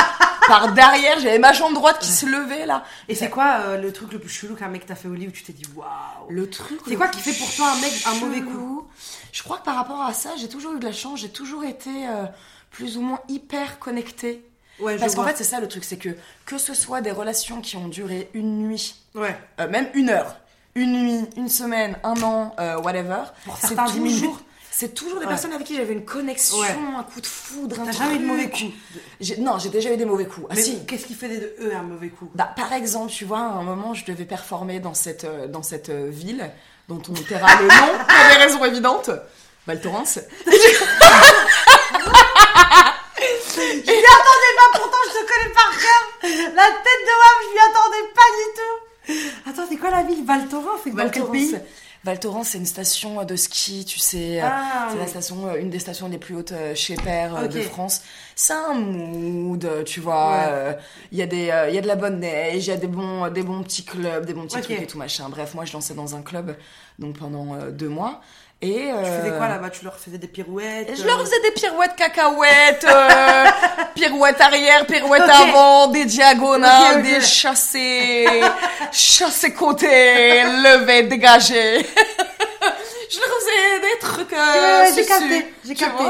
Par 0.51 0.73
derrière, 0.73 1.21
j'avais 1.21 1.39
ma 1.39 1.53
jambe 1.53 1.75
droite 1.75 2.01
qui 2.01 2.11
se 2.11 2.27
levait 2.27 2.67
là. 2.67 2.83
Et 3.09 3.15
c'est 3.15 3.31
quoi 3.31 3.61
euh, 3.61 3.81
le 3.81 3.93
truc 3.93 4.13
le 4.13 4.19
plus 4.19 4.31
chelou 4.31 4.57
qu'un 4.57 4.67
mec 4.67 4.85
t'a 4.85 4.97
fait 4.97 5.07
au 5.07 5.15
lit 5.15 5.29
où 5.29 5.31
tu 5.31 5.45
t'es 5.45 5.53
dit 5.53 5.63
waouh? 5.77 5.87
Le 6.29 6.51
truc. 6.51 6.81
C'est 6.89 6.97
quoi 6.97 7.07
qui 7.07 7.21
fait 7.21 7.39
pour 7.39 7.55
toi 7.55 7.71
un 7.71 7.81
mec 7.81 7.93
un 8.07 8.15
mauvais 8.15 8.39
chelou, 8.39 8.89
Je 9.33 9.43
crois 9.45 9.59
que 9.59 9.65
par 9.65 9.77
rapport 9.77 10.01
à 10.01 10.13
ça, 10.13 10.31
j'ai 10.37 10.49
toujours 10.49 10.75
eu 10.75 10.81
de 10.81 10.85
la 10.85 10.93
chance, 10.93 11.21
j'ai 11.21 11.29
toujours 11.29 11.63
été 11.63 11.91
euh, 12.09 12.25
plus 12.71 12.97
ou 12.97 13.03
moins 13.03 13.21
hyper 13.29 13.79
connectée. 13.79 14.45
Ouais, 14.81 14.97
Parce 14.97 15.15
qu'en 15.15 15.25
fait, 15.25 15.37
c'est 15.37 15.45
ça 15.45 15.61
le 15.61 15.69
truc, 15.69 15.85
c'est 15.85 15.99
que 15.99 16.17
que 16.47 16.59
ce 16.59 16.75
soit 16.75 17.01
des 17.01 17.13
relations 17.13 17.61
qui 17.61 17.77
ont 17.77 17.87
duré 17.87 18.29
une 18.35 18.67
nuit, 18.67 18.97
Ouais. 19.15 19.37
euh, 19.61 19.69
même 19.69 19.89
une 19.95 20.11
heure, 20.11 20.37
une 20.75 20.93
nuit, 21.03 21.29
une 21.37 21.49
semaine, 21.49 21.99
un 22.05 22.21
an, 22.23 22.55
euh, 22.61 22.79
whatever, 22.79 23.23
Pour 23.45 23.57
c'est 23.59 23.69
certains, 23.75 23.87
dix 23.93 24.01
minutes. 24.01 24.21
toujours, 24.21 24.41
c'est 24.71 24.95
toujours 24.95 25.19
des 25.19 25.25
Ouais. 25.25 25.29
personnes 25.33 25.53
avec 25.53 25.67
qui 25.67 25.77
j'avais 25.77 25.93
une 25.93 26.05
connexion, 26.05 26.59
Ouais. 26.61 26.69
un 26.99 27.03
coup 27.03 27.21
de 27.21 27.27
foudre, 27.27 27.81
un 27.81 27.87
T'as 27.87 27.93
jamais 27.93 28.15
eu 28.15 28.19
de 28.19 28.25
truc. 28.25 28.31
mauvais 28.31 28.51
coups 28.51 28.73
J'ai- 29.21 29.37
Non, 29.39 29.59
j'ai 29.59 29.69
déjà 29.69 29.93
eu 29.93 29.97
des 29.97 30.05
mauvais 30.05 30.27
coups. 30.27 30.47
Ah 30.49 30.55
Mais 30.55 30.63
si. 30.63 30.85
qu'est-ce 30.87 31.07
qui 31.07 31.15
faisait 31.15 31.39
de 31.39 31.55
eux 31.61 31.75
un 31.75 31.83
mauvais 31.83 32.09
coup? 32.09 32.31
Bah, 32.35 32.51
par 32.57 32.73
exemple, 32.73 33.11
tu 33.13 33.25
vois, 33.25 33.41
à 33.41 33.43
un 33.43 33.63
moment, 33.65 33.95
je 33.95 34.05
devais 34.05 34.25
performer 34.25 34.79
dans 34.81 34.95
cette, 34.95 35.25
euh, 35.25 35.49
dans 35.49 35.63
cette 35.65 35.89
euh, 35.89 36.09
ville 36.09 36.49
dont 36.89 37.03
on 37.09 37.13
taira 37.15 37.49
le 37.61 37.67
nom 37.67 37.99
pour 38.09 38.29
des 38.31 38.37
raisons 38.45 38.65
évidentes. 38.65 39.11
Val 39.67 39.81
Thorens. 39.81 40.21
Je 43.61 43.93
m'y 43.93 44.07
attendais 44.07 44.55
pas, 44.57 44.79
pourtant 44.79 44.97
je 45.07 45.13
te 45.13 45.23
connais 45.27 45.53
par 45.55 45.71
cœur 45.71 46.03
La 46.55 46.65
tête 46.65 47.03
de 47.05 47.15
Wam, 47.21 47.37
je 47.43 47.49
m'y 47.53 47.59
attendais 47.59 48.09
pas 48.15 48.29
du 48.39 48.47
tout 48.57 48.90
Attends, 49.47 49.63
c'est 49.69 49.77
quoi 49.77 49.91
la 49.91 50.03
ville? 50.03 50.25
Val 50.25 50.47
Thorens 50.49 50.79
C'est 50.85 50.91
dans 50.91 50.97
Val 50.97 51.11
quel 51.11 51.23
Thorens. 51.23 51.33
pays? 51.33 51.57
Val 52.03 52.19
Thorens, 52.19 52.45
c'est 52.49 52.57
une 52.59 52.65
station 52.67 53.23
de 53.25 53.37
ski, 53.37 53.85
tu 53.85 53.99
sais. 53.99 54.41
euh, 54.43 54.47
Ah, 54.51 54.89
c'est 54.91 54.97
la 54.99 55.07
station, 55.07 55.47
euh, 55.49 55.57
une 55.61 55.69
des 55.69 55.79
stations 55.79 56.09
les 56.09 56.17
plus 56.17 56.35
hautes 56.35 56.53
euh, 56.53 56.75
chez 56.75 56.95
Père 56.95 57.37
euh, 57.37 57.47
de 57.47 57.61
France. 57.61 58.01
C'est 58.35 58.55
un 58.55 58.73
mood, 58.73 59.63
euh, 59.67 59.83
tu 59.85 60.01
vois. 60.01 60.31
Ouais. 60.31 60.47
euh, 60.49 60.73
Il 61.13 61.19
y 61.19 61.23
a 61.23 61.27
des, 61.27 61.51
euh, 61.51 61.69
y 61.69 61.77
a 61.77 61.83
de 61.83 61.87
la 61.87 61.97
bonne 61.97 62.21
neige, 62.21 62.67
il 62.67 62.71
y 62.71 62.73
a 62.73 62.79
des 62.79 62.87
bons, 62.87 63.29
des 63.31 63.43
bons 63.43 63.63
petits 63.63 63.85
clubs, 63.85 64.25
des 64.25 64.33
bons 64.33 64.45
petits 64.45 64.57
Ok. 64.57 64.63
trucs 64.63 64.81
et 64.81 64.87
tout 64.87 64.97
machin. 64.97 65.29
Bref, 65.29 65.53
moi, 65.55 65.67
je 65.67 65.73
dansais 65.73 65.93
dans 65.95 66.15
un 66.17 66.23
club 66.23 66.57
donc 66.99 67.19
pendant 67.19 67.55
euh, 67.55 67.71
deux 67.71 67.89
mois. 67.91 68.23
Et 68.63 68.91
euh, 68.93 69.03
Tu 69.03 69.23
faisais 69.23 69.37
quoi 69.39 69.49
là-bas? 69.49 69.71
Tu 69.71 69.85
leur 69.85 69.97
faisais 69.97 70.19
des 70.19 70.29
pirouettes 70.29 70.91
Et 70.91 70.97
je 70.97 71.03
euh, 71.03 71.07
leur 71.07 71.21
faisais 71.21 71.41
des 71.41 71.51
pirouettes 71.53 71.97
cacahuètes, 71.97 72.85
euh, 72.85 73.45
pirouettes 73.95 74.41
arrière, 74.41 74.85
pirouettes 74.87 75.23
avant, 75.23 75.87
des 75.87 76.05
diagonales, 76.05 77.03
des 77.03 77.23
chassés, 77.23 78.43
chassés 78.93 79.55
côté, 79.55 79.87
levés, 80.43 81.05
dégagés. 81.05 81.79
je 83.11 83.19
leur 83.19 83.29
faisais 83.39 83.81
des 83.81 83.99
trucs. 83.99 84.33
Euh, 84.35 84.85
j'ai 84.95 85.07
capté, 85.07 85.55
j'ai 85.65 85.75
capté. 85.75 86.05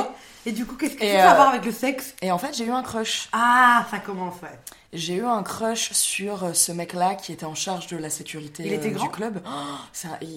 Et 0.47 0.53
du 0.53 0.65
coup, 0.67 0.75
qu'est-ce 0.75 0.95
que 0.95 1.07
ça 1.07 1.23
a 1.25 1.29
à 1.29 1.33
euh, 1.33 1.37
voir 1.37 1.49
avec 1.51 1.65
le 1.65 1.73
sexe? 1.73 2.15
Et 2.23 2.33
en 2.33 2.39
fait, 2.39 2.55
j'ai 2.55 2.65
eu 2.65 2.71
un 2.71 2.83
crush. 2.83 3.29
Ah, 3.33 3.87
ça 3.91 3.99
commence, 3.99 4.35
ouais. 4.43 4.49
J'ai 4.93 5.15
eu 5.15 5.25
un 5.25 5.45
crush 5.45 5.93
sur 5.93 6.43
euh, 6.43 6.53
ce 6.53 6.73
mec-là 6.73 7.15
qui 7.15 7.31
était 7.33 7.47
en 7.47 7.55
charge 7.55 7.87
de 7.87 7.97
la 7.97 8.11
sécurité 8.11 8.65
Il 8.67 8.73
était 8.73 8.89
euh, 8.89 8.91
grand? 8.91 9.05
du 9.05 9.11
club. 9.13 9.41
Oh, 9.47 9.51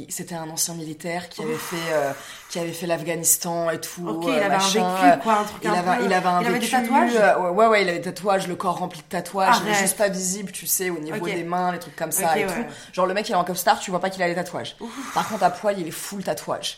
C'était 0.09 0.35
un 0.35 0.47
ancien 0.47 0.75
militaire 0.75 1.27
qui 1.29 1.41
avait 1.41 1.55
fait, 1.55 1.91
euh, 1.91 2.11
qui 2.49 2.59
avait 2.59 2.71
fait 2.71 2.85
l'Afghanistan 2.85 3.71
et 3.71 3.81
tout. 3.81 4.07
Ok, 4.07 4.25
il 4.27 4.29
avait 4.37 4.49
machin, 4.49 4.85
un 4.85 5.09
vécu, 5.09 5.23
quoi, 5.23 5.37
un 5.37 5.43
truc 5.43 5.59
il 5.63 5.69
un 5.69 5.73
avait, 5.73 5.97
peu- 5.97 6.05
il 6.05 6.13
avait 6.13 6.27
un 6.27 6.41
il 6.41 6.45
avait 6.47 6.59
des 6.59 6.69
tatouages? 6.69 7.13
ouais, 7.15 7.49
ouais, 7.49 7.67
ouais, 7.67 7.81
il 7.81 7.89
avait 7.89 7.97
des 7.97 8.03
tatouages, 8.13 8.47
le 8.47 8.55
corps 8.55 8.77
rempli 8.77 8.99
de 9.01 9.05
tatouages, 9.07 9.55
mais 9.65 9.73
juste 9.73 9.97
pas 9.97 10.09
visible, 10.09 10.51
tu 10.51 10.67
sais, 10.67 10.91
au 10.91 10.99
niveau 10.99 11.25
des 11.25 11.43
mains, 11.43 11.71
les 11.71 11.79
trucs 11.79 11.95
comme 11.95 12.11
ça 12.11 12.37
et 12.37 12.45
ouais. 12.45 12.53
tout. 12.53 12.63
Genre 12.93 13.07
le 13.07 13.15
mec 13.15 13.27
il 13.29 13.31
est 13.31 13.35
en 13.35 13.43
costard, 13.43 13.79
tu 13.79 13.89
vois 13.89 14.01
pas 14.01 14.11
qu'il 14.11 14.21
a 14.21 14.27
des 14.27 14.35
tatouages. 14.35 14.75
Par 15.15 15.27
contre 15.29 15.43
à 15.45 15.49
poil, 15.49 15.79
il 15.79 15.87
est 15.87 15.91
full 15.91 16.23
tatouage. 16.23 16.77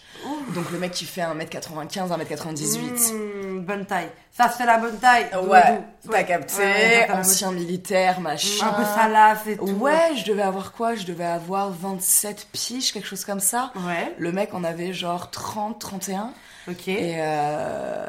Donc 0.53 0.71
le 0.71 0.79
mec 0.79 0.91
qui 0.91 1.05
fait 1.05 1.21
1m95, 1.21 2.09
1m98. 2.09 3.13
Mmh, 3.13 3.59
bonne 3.59 3.85
taille. 3.85 4.09
Ça, 4.31 4.49
c'est 4.55 4.65
la 4.65 4.77
bonne 4.77 4.97
taille. 4.97 5.25
Ouais, 5.33 5.39
Doudou. 5.41 5.83
t'as 6.07 6.11
Ouais, 6.11 6.25
capté, 6.25 6.57
ouais, 6.61 7.07
ancien 7.11 7.51
militaire, 7.51 8.19
machin. 8.19 8.67
Un 8.67 8.73
peu 8.73 8.83
salace 8.83 9.47
et 9.47 9.57
tout. 9.57 9.65
Ouais, 9.65 10.15
je 10.17 10.25
devais 10.25 10.41
avoir 10.41 10.71
quoi? 10.73 10.95
Je 10.95 11.05
devais 11.05 11.25
avoir 11.25 11.69
27 11.71 12.47
piges, 12.51 12.91
quelque 12.91 13.07
chose 13.07 13.23
comme 13.25 13.39
ça. 13.39 13.71
Ouais, 13.75 14.13
Le 14.17 14.31
mec 14.31 14.53
en 14.53 14.63
avait 14.63 14.93
genre 14.93 15.31
30, 15.31 15.79
31. 15.79 16.33
ok. 16.69 16.87
Et, 16.87 17.15
euh, 17.19 18.07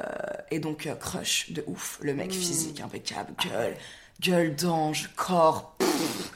et 0.51 0.59
donc, 0.59 0.87
euh, 0.87 0.95
crush 0.95 1.51
de 1.53 1.63
ouf. 1.67 1.99
Le 2.03 2.15
mec 2.15 2.33
physique, 2.33 2.81
impeccable, 2.81 3.33
gueule, 3.43 3.75
gueule 4.21 4.55
d'ange, 4.55 5.11
corps. 5.17 5.77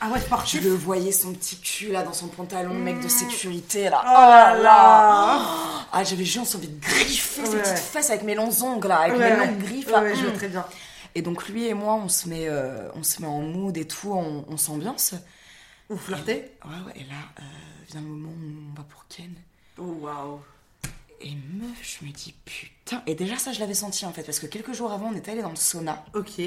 Ah 0.01 0.09
ouais, 0.11 0.21
Je 0.47 0.59
le 0.59 0.71
voyais 0.71 1.13
son 1.13 1.33
petit 1.33 1.57
cul 1.61 1.89
là 1.89 2.03
dans 2.03 2.13
son 2.13 2.29
pantalon, 2.29 2.73
mec 2.75 3.01
de 3.01 3.07
mmh. 3.07 3.11
sécurité 3.11 3.91
là. 3.91 4.01
Oh 4.03 4.09
là 4.09 4.59
là 4.63 5.41
Ah, 5.93 6.05
j'avais 6.05 6.25
juste 6.25 6.55
envie 6.55 6.69
de 6.69 6.81
griffer 6.81 7.45
ses 7.45 7.59
petites 7.59 7.79
fesses 7.79 8.11
avec 8.11 8.23
mes 8.23 8.35
longs 8.35 8.63
ongles 8.63 8.89
là, 8.89 9.01
avec 9.01 9.19
mes 9.19 9.37
longues 9.37 9.59
griffes 9.59 9.91
là. 9.91 10.03
Ouais, 10.03 10.15
je 10.15 10.23
vois 10.23 10.31
mmh. 10.31 10.37
très 10.37 10.49
bien. 10.49 10.65
Et 11.15 11.23
donc 11.23 11.49
lui 11.49 11.67
et 11.67 11.75
moi, 11.75 11.95
on 11.95 12.09
se 12.09 12.29
met, 12.29 12.49
euh, 12.49 12.89
on 12.95 13.03
se 13.03 13.21
met 13.21 13.29
en 13.29 13.43
mood 13.43 13.77
et 13.77 13.87
tout, 13.87 14.13
on, 14.13 14.45
on 14.49 14.57
s'ambiance. 14.57 15.15
Vous 15.89 15.99
flirtez? 15.99 16.53
Ouais, 16.65 16.71
ouais. 16.87 16.93
Et 16.95 17.05
là, 17.05 17.17
euh, 17.41 17.43
vient 17.91 18.01
le 18.01 18.07
moment 18.07 18.31
où 18.31 18.71
on 18.71 18.77
va 18.77 18.85
pour 18.85 19.07
Ken. 19.09 19.35
Oh, 19.77 19.99
waouh. 20.01 20.41
Et 21.21 21.35
meuf, 21.53 21.79
je 21.83 22.07
me 22.07 22.13
dis 22.13 22.35
putain. 22.45 23.03
Et 23.07 23.15
déjà, 23.15 23.37
ça, 23.37 23.53
je 23.53 23.61
l'avais 23.61 23.75
senti 23.75 24.07
en 24.07 24.13
fait, 24.13 24.23
parce 24.23 24.39
que 24.39 24.47
quelques 24.47 24.73
jours 24.73 24.93
avant, 24.93 25.11
on 25.13 25.17
était 25.17 25.33
allé 25.33 25.43
dans 25.43 25.51
le 25.51 25.57
sauna. 25.57 26.05
Ok. 26.15 26.41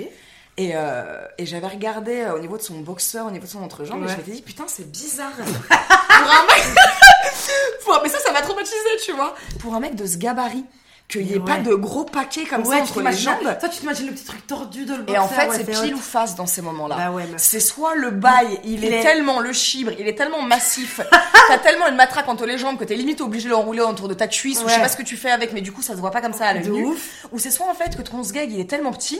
Et, 0.57 0.71
euh, 0.75 1.25
et 1.37 1.45
j'avais 1.45 1.67
regardé 1.67 2.21
euh, 2.21 2.35
au 2.35 2.39
niveau 2.39 2.57
de 2.57 2.61
son 2.61 2.79
boxeur, 2.79 3.25
au 3.25 3.31
niveau 3.31 3.45
de 3.45 3.51
son 3.51 3.63
entrejambe, 3.63 4.03
et 4.03 4.07
je 4.07 4.17
m'étais 4.17 4.31
dit 4.31 4.41
putain, 4.41 4.65
c'est 4.67 4.89
bizarre. 4.89 5.33
pour 5.35 6.31
un 6.31 6.45
mec. 6.45 6.63
Mais 8.03 8.09
ça, 8.09 8.19
ça 8.19 8.31
m'a 8.31 8.41
traumatisé, 8.41 8.75
tu 9.03 9.13
vois. 9.13 9.33
Pour 9.59 9.75
un 9.75 9.79
mec 9.79 9.95
de 9.95 10.05
ce 10.05 10.17
gabarit 10.17 10.65
qu'il 11.07 11.25
n'y 11.25 11.33
ait 11.33 11.39
pas 11.39 11.57
de 11.57 11.73
gros 11.75 12.05
paquets 12.05 12.45
comme 12.45 12.65
ça 12.65 12.77
entre 12.77 13.01
les 13.01 13.13
jambes. 13.13 13.57
Toi, 13.59 13.69
tu 13.69 13.79
t'imagines 13.79 14.07
le 14.07 14.13
petit 14.13 14.25
truc 14.25 14.45
tordu 14.47 14.85
de 14.85 14.95
le 14.95 15.09
Et 15.09 15.17
en 15.17 15.27
fait, 15.27 15.49
c'est 15.51 15.69
pile 15.69 15.93
ou 15.93 15.99
face 15.99 16.35
dans 16.35 16.47
ces 16.47 16.61
moments-là. 16.61 16.95
Bah 16.95 17.11
c'est 17.37 17.59
soit 17.59 17.95
le 17.95 18.09
bail, 18.09 18.59
il, 18.63 18.83
est, 18.83 19.01
tellement 19.01 19.39
le 19.39 19.53
chibre, 19.53 19.91
il 19.99 20.07
est 20.07 20.15
tellement 20.15 20.41
massif, 20.41 21.01
t'as 21.47 21.57
tellement 21.59 21.87
une 21.87 21.95
matraque 21.95 22.27
entre 22.27 22.45
les 22.45 22.57
jambes 22.57 22.77
que 22.77 22.83
t'es 22.83 22.95
limite 22.95 23.21
obligé 23.21 23.45
de 23.45 23.51
l'enrouler 23.51 23.81
autour 23.81 24.07
de 24.07 24.13
ta 24.13 24.27
cuisse, 24.27 24.61
ou 24.63 24.67
je 24.67 24.73
sais 24.73 24.81
pas 24.81 24.89
ce 24.89 24.97
que 24.97 25.03
tu 25.03 25.17
fais 25.17 25.29
avec, 25.29 25.53
mais 25.53 25.61
du 25.61 25.71
coup, 25.71 25.81
ça 25.81 25.93
se 25.93 25.99
voit 25.99 26.11
pas 26.11 26.21
comme 26.21 26.33
ça 26.33 26.47
à 26.47 26.53
l'œil 26.53 26.69
nu. 26.69 26.87
Ou 27.31 27.39
c'est 27.39 27.51
soit 27.51 27.69
en 27.69 27.75
fait 27.75 27.95
que 27.95 28.01
ton 28.01 28.23
sgeg, 28.23 28.51
il 28.51 28.59
est 28.59 28.69
tellement 28.69 28.91
petit. 28.91 29.19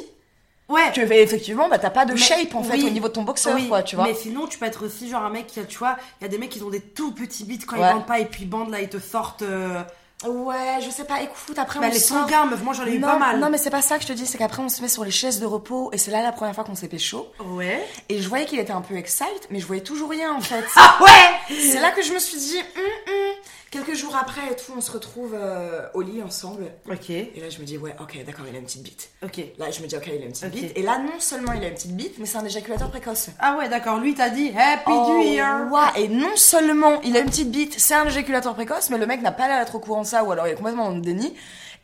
Ouais. 0.74 0.91
Que 0.93 1.01
effectivement, 1.01 1.69
bah 1.69 1.78
t'as 1.80 1.89
pas 1.89 2.05
de 2.05 2.15
shape 2.15 2.55
en 2.55 2.63
fait 2.63 2.84
au 2.84 2.89
niveau 2.89 3.07
de 3.07 3.13
ton 3.13 3.24
boxeur, 3.24 3.57
quoi, 3.67 3.84
tu 3.84 3.95
vois. 3.95 4.05
Mais 4.05 4.13
sinon, 4.13 4.47
tu 4.47 4.57
peux 4.57 4.65
être 4.65 4.86
aussi 4.86 5.09
genre 5.09 5.24
un 5.24 5.30
mec 5.30 5.47
qui, 5.47 5.63
tu 5.65 5.78
vois, 5.78 5.97
il 6.19 6.24
y 6.24 6.26
a 6.26 6.30
des 6.30 6.38
mecs 6.38 6.49
qui 6.49 6.61
ont 6.61 6.69
des 6.69 6.82
tout 6.82 7.11
petits 7.11 7.45
bits 7.45 7.59
quand 7.59 7.76
ils 7.76 7.82
bandent 7.82 8.05
pas 8.05 8.19
et 8.19 8.26
puis 8.26 8.45
bandent 8.45 8.71
là, 8.71 8.82
ils 8.82 8.89
te 8.89 8.99
sortent. 8.99 9.41
Euh, 9.43 9.82
Ouais, 10.28 10.80
je 10.82 10.89
sais 10.89 11.03
pas, 11.03 11.21
écoute, 11.21 11.57
après 11.59 11.80
bah, 11.80 11.88
on 11.89 11.93
les 11.93 11.99
sort... 11.99 12.28
meuf, 12.45 12.63
moi 12.63 12.74
j'en 12.74 12.86
ai 12.86 12.95
eu 12.95 12.99
pas 13.01 13.17
mal. 13.17 13.39
Non, 13.39 13.49
mais 13.49 13.57
c'est 13.57 13.69
pas 13.69 13.82
ça 13.82 13.97
que 13.97 14.03
je 14.03 14.07
te 14.07 14.13
dis, 14.13 14.26
c'est 14.26 14.38
qu'après 14.38 14.61
on 14.61 14.69
se 14.69 14.82
met 14.82 14.88
sur 14.88 15.03
les 15.03 15.11
chaises 15.11 15.39
de 15.39 15.45
repos 15.45 15.89
et 15.91 15.97
c'est 15.97 16.11
là 16.11 16.21
la 16.21 16.32
première 16.32 16.55
fois 16.55 16.63
qu'on 16.63 16.76
s'est 16.76 16.97
chaud. 16.97 17.28
Ouais. 17.45 17.86
Et 18.09 18.21
je 18.21 18.30
voyais 18.30 18.45
qu'il 18.45 18.59
était 18.59 18.71
un 18.71 18.82
peu 18.82 18.95
excited, 18.95 19.28
mais 19.49 19.59
je 19.59 19.65
voyais 19.65 19.84
toujours 19.84 20.09
rien 20.09 20.34
en 20.34 20.41
fait. 20.41 20.63
ah 20.76 20.97
ouais 21.01 21.57
C'est 21.59 21.82
là 21.82 21.91
que 21.91 22.01
je 22.01 22.13
me 22.13 22.19
suis 22.19 22.38
dit, 22.38 22.57
hum, 22.57 22.84
hum. 23.07 23.34
Quelques 23.74 23.95
jours 23.95 24.15
après 24.15 24.51
et 24.51 24.55
tout, 24.55 24.74
on 24.78 24.82
se 24.82 24.91
retrouve 24.91 25.34
euh, 25.34 25.88
au 25.95 26.03
lit 26.03 26.21
ensemble. 26.21 26.65
Ok. 26.88 27.09
Et 27.09 27.34
là, 27.41 27.49
je 27.49 27.57
me 27.57 27.65
dis, 27.65 27.80
ouais, 27.80 27.95
ok, 27.99 28.24
d'accord, 28.24 28.45
il 28.47 28.55
a 28.55 28.59
une 28.59 28.65
petite 28.65 28.84
bite. 28.84 29.09
Ok. 29.24 29.41
Là, 29.57 29.71
je 29.71 29.82
me 29.82 29.88
dis, 29.88 29.95
ok, 29.95 30.11
il 30.15 30.21
a 30.21 30.26
une 30.26 30.32
petite 30.32 30.51
bite. 30.51 30.78
Et 30.78 30.84
là, 30.84 30.99
non 30.99 31.19
seulement 31.19 31.53
il 31.53 31.63
a 31.63 31.69
une 31.69 31.74
petite 31.74 31.95
bite, 31.95 32.19
mais 32.19 32.28
c'est 32.28 32.38
un 32.38 32.45
éjaculateur 32.45 32.91
précoce. 32.91 33.30
Ah 33.39 33.57
ouais, 33.57 33.69
d'accord. 33.69 33.97
Lui, 33.97 34.13
t'as 34.13 34.30
dit 34.30 34.53
Happy 34.55 34.91
oh, 34.91 35.07
New 35.09 35.24
Year. 35.24 35.71
Ouais, 35.71 36.03
et 36.03 36.07
non 36.07 36.36
seulement 36.36 37.01
il 37.01 37.17
a 37.17 37.21
une 37.21 37.26
petite 37.32 37.49
bite, 37.49 37.74
c'est 37.80 37.95
un 37.95 38.05
éjaculateur 38.05 38.53
précoce, 38.53 38.91
mais 38.91 38.99
le 38.99 39.07
mec 39.07 39.24
n'a 39.24 39.32
pas 39.32 39.47
l'air 39.47 39.57
d'être 39.57 39.74
au 39.74 39.80
courant 39.80 40.03
de 40.03 40.07
ça, 40.07 40.24
ou 40.24 40.32
alors 40.32 40.45
il 40.45 40.51
est 40.51 40.55
complètement 40.55 40.89
dans 40.89 40.95
le 40.95 41.01
déni. 41.01 41.34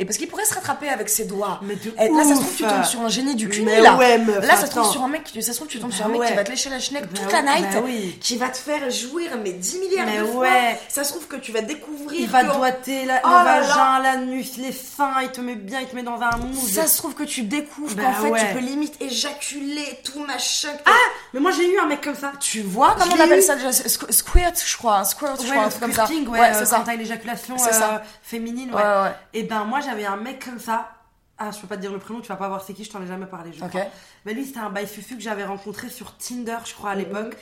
Et 0.02 0.06
parce 0.06 0.18
qu'il 0.18 0.30
pourrait 0.30 0.46
se 0.46 0.54
rattraper 0.54 0.88
avec 0.88 1.10
ses 1.10 1.26
doigts. 1.26 1.60
Mais 1.62 1.76
de 1.76 1.90
et 2.00 2.08
là, 2.08 2.24
ça 2.24 2.36
se 2.36 2.40
trouve, 2.40 2.56
tu 2.56 2.64
tombes 2.64 2.86
sur 2.86 3.02
un 3.02 3.10
génie 3.10 3.36
du 3.36 3.50
cul. 3.50 3.66
là. 3.66 3.98
Ouais, 3.98 4.18
meuf, 4.18 4.48
là, 4.48 4.56
ça 4.56 4.66
se 4.66 4.72
trouve 4.72 4.90
sur 4.90 5.04
un 5.04 5.10
mec, 5.10 5.24
ça 5.28 5.42
se 5.42 5.58
trouve, 5.58 5.68
tu 5.68 5.78
tombes 5.78 5.92
sur 5.92 6.06
un 6.06 6.10
mec 6.10 6.26
qui 6.26 6.34
va 6.34 6.44
te 6.46 6.52
lécher 6.52 6.70
la 6.70 6.78
bah 6.78 7.08
toute 7.14 7.32
la 7.34 7.42
night. 7.42 7.68
Bah 7.74 7.82
oui. 7.84 8.18
Qui 8.22 8.38
va 8.38 8.48
te 8.48 8.58
faire 8.58 8.90
jouir, 8.90 9.32
mais 9.44 9.52
10 9.52 9.80
milliards 9.80 10.06
mais 10.06 10.20
de 10.20 10.24
ouais. 10.24 10.32
fois. 10.32 10.48
Ça 10.88 11.04
se 11.04 11.12
trouve 11.12 11.28
que 11.28 11.36
tu 11.36 11.52
vas 11.52 11.62
découvrir. 11.62 12.18
Il 12.18 12.30
va 12.30 12.46
doiter 12.46 13.04
la, 13.04 13.20
oh 13.26 13.28
le 13.28 13.44
vagin, 13.44 14.00
l'anus, 14.02 14.56
les 14.56 14.72
seins, 14.72 15.22
il 15.22 15.32
te 15.32 15.42
met 15.42 15.56
bien, 15.56 15.82
il 15.82 15.88
te 15.88 15.96
met 15.98 16.04
dans 16.04 16.22
un 16.22 16.38
mood. 16.38 16.56
Ça 16.56 16.88
se 16.88 16.98
trouve 16.98 17.14
que 17.14 17.24
tu 17.24 17.42
découvres 17.42 17.96
bah 17.96 18.04
qu'en 18.04 18.34
fait, 18.34 18.48
tu 18.48 18.54
peux 18.54 18.60
limite 18.60 19.02
éjaculer 19.02 20.00
tout 20.06 20.24
machin. 20.24 20.70
Ah! 20.86 20.92
Mais 21.34 21.42
moi, 21.42 21.52
j'ai 21.52 21.70
eu 21.70 21.78
un 21.78 21.88
mec 21.88 22.00
comme 22.00 22.16
ça. 22.16 22.32
Tu 22.40 22.62
vois 22.62 22.96
comment 22.98 23.16
on 23.18 23.20
appelle 23.20 23.44
ça 23.44 23.56
déjà? 23.56 23.74
Squirt, 23.74 24.64
je 24.66 24.78
crois. 24.78 25.04
Squirt, 25.04 25.42
je 25.44 25.52
crois, 25.52 25.64
un 25.64 25.70
truc 25.70 25.82
comme 25.82 25.94
ça. 25.94 26.08
Ouais, 26.08 26.54
c'est 26.54 26.66
ça. 26.66 26.86
L'éjaculation 26.98 27.56
euh, 27.56 27.98
féminine, 28.30 28.74
ouais. 28.74 29.12
Et 29.34 29.44
ben, 29.44 29.64
moi, 29.64 29.80
j'avais 29.82 30.06
un 30.06 30.18
mec 30.18 30.44
comme 30.46 30.60
ça 30.60 30.92
ah, 31.40 31.52
je 31.52 31.60
peux 31.60 31.68
pas 31.68 31.78
te 31.78 31.82
dire 31.82 31.94
le 31.94 32.00
prénom, 32.00 32.20
tu 32.20 32.28
vas 32.28 32.36
pas 32.36 32.50
voir 32.50 32.62
c'est 32.62 32.74
qui, 32.74 32.84
je 32.84 32.92
t'en 32.92 33.02
ai 33.02 33.08
jamais 33.08 33.26
parlé, 33.26 33.54
je 33.54 33.64
crois. 33.64 33.82
Mais 34.26 34.34
lui, 34.34 34.46
c'était 34.46 34.60
un 34.60 34.70
bail 34.70 34.86
fufu 34.86 35.16
que 35.16 35.22
j'avais 35.22 35.46
rencontré 35.46 35.90
sur 35.90 36.18
Tinder, 36.18 36.58
je 36.66 36.74
crois, 36.74 36.92
à 36.92 36.96
mhm. 36.96 37.00
l'époque. 37.00 37.38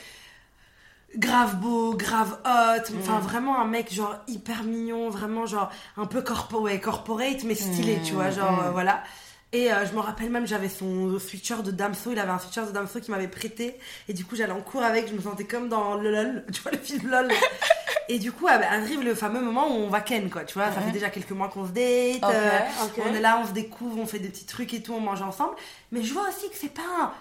Grave 1.16 1.56
beau, 1.56 1.94
grave 1.94 2.38
hot, 2.44 2.94
enfin 3.00 3.14
mhm. 3.14 3.22
vraiment 3.22 3.60
un 3.60 3.64
mec 3.64 3.92
genre 3.92 4.14
hyper 4.28 4.62
mignon, 4.62 5.08
vraiment 5.08 5.46
genre 5.46 5.70
un 5.96 6.06
peu 6.06 6.22
corporate, 6.22 7.42
mais 7.44 7.54
stylé, 7.54 7.98
tu 8.04 8.12
vois, 8.12 8.30
genre 8.30 8.62
euh, 8.62 8.70
voilà. 8.70 9.02
Et 9.52 9.72
euh, 9.72 9.86
je 9.86 9.94
me 9.94 10.00
rappelle 10.00 10.28
même, 10.28 10.46
j'avais 10.46 10.68
son 10.68 11.18
sweatshirt 11.18 11.62
de 11.62 11.70
Damso, 11.70 12.12
il 12.12 12.18
avait 12.18 12.30
un 12.30 12.38
sweatshirt 12.38 12.66
de 12.68 12.72
Damso 12.72 13.00
qui 13.00 13.10
m'avait 13.10 13.28
prêté. 13.28 13.78
Et 14.08 14.12
du 14.12 14.24
coup, 14.24 14.36
j'allais 14.36 14.52
en 14.52 14.60
cours 14.60 14.82
avec, 14.82 15.08
je 15.08 15.14
me 15.14 15.20
sentais 15.22 15.44
comme 15.44 15.68
dans 15.70 15.94
le 15.94 16.10
LOL, 16.10 16.44
tu 16.52 16.60
vois 16.60 16.72
le 16.72 16.78
film 16.78 17.10
LOL. 17.10 17.30
et 18.10 18.18
du 18.18 18.30
coup, 18.30 18.46
ah, 18.46 18.58
bah, 18.58 18.66
arrive 18.70 19.02
le 19.02 19.14
fameux 19.14 19.40
moment 19.40 19.68
où 19.68 19.80
on 19.80 19.88
va 19.88 20.02
ken, 20.02 20.28
quoi, 20.28 20.44
tu 20.44 20.54
vois. 20.54 20.70
Ça 20.70 20.82
fait 20.82 20.90
déjà 20.90 21.08
quelques 21.08 21.30
mois 21.30 21.48
qu'on 21.48 21.66
se 21.66 21.72
date, 21.72 22.22
euh, 22.24 22.58
on 22.98 23.14
est 23.14 23.20
là, 23.20 23.40
on 23.42 23.46
se 23.46 23.52
découvre, 23.52 23.98
on 23.98 24.06
fait 24.06 24.18
des 24.18 24.28
petits 24.28 24.44
trucs 24.44 24.74
et 24.74 24.82
tout, 24.82 24.92
on 24.92 25.00
mange 25.00 25.22
ensemble. 25.22 25.54
Mais 25.92 26.02
je 26.02 26.12
vois 26.12 26.28
aussi 26.28 26.50
que 26.50 26.56
c'est 26.56 26.74
pas 26.74 26.82
un... 27.00 27.12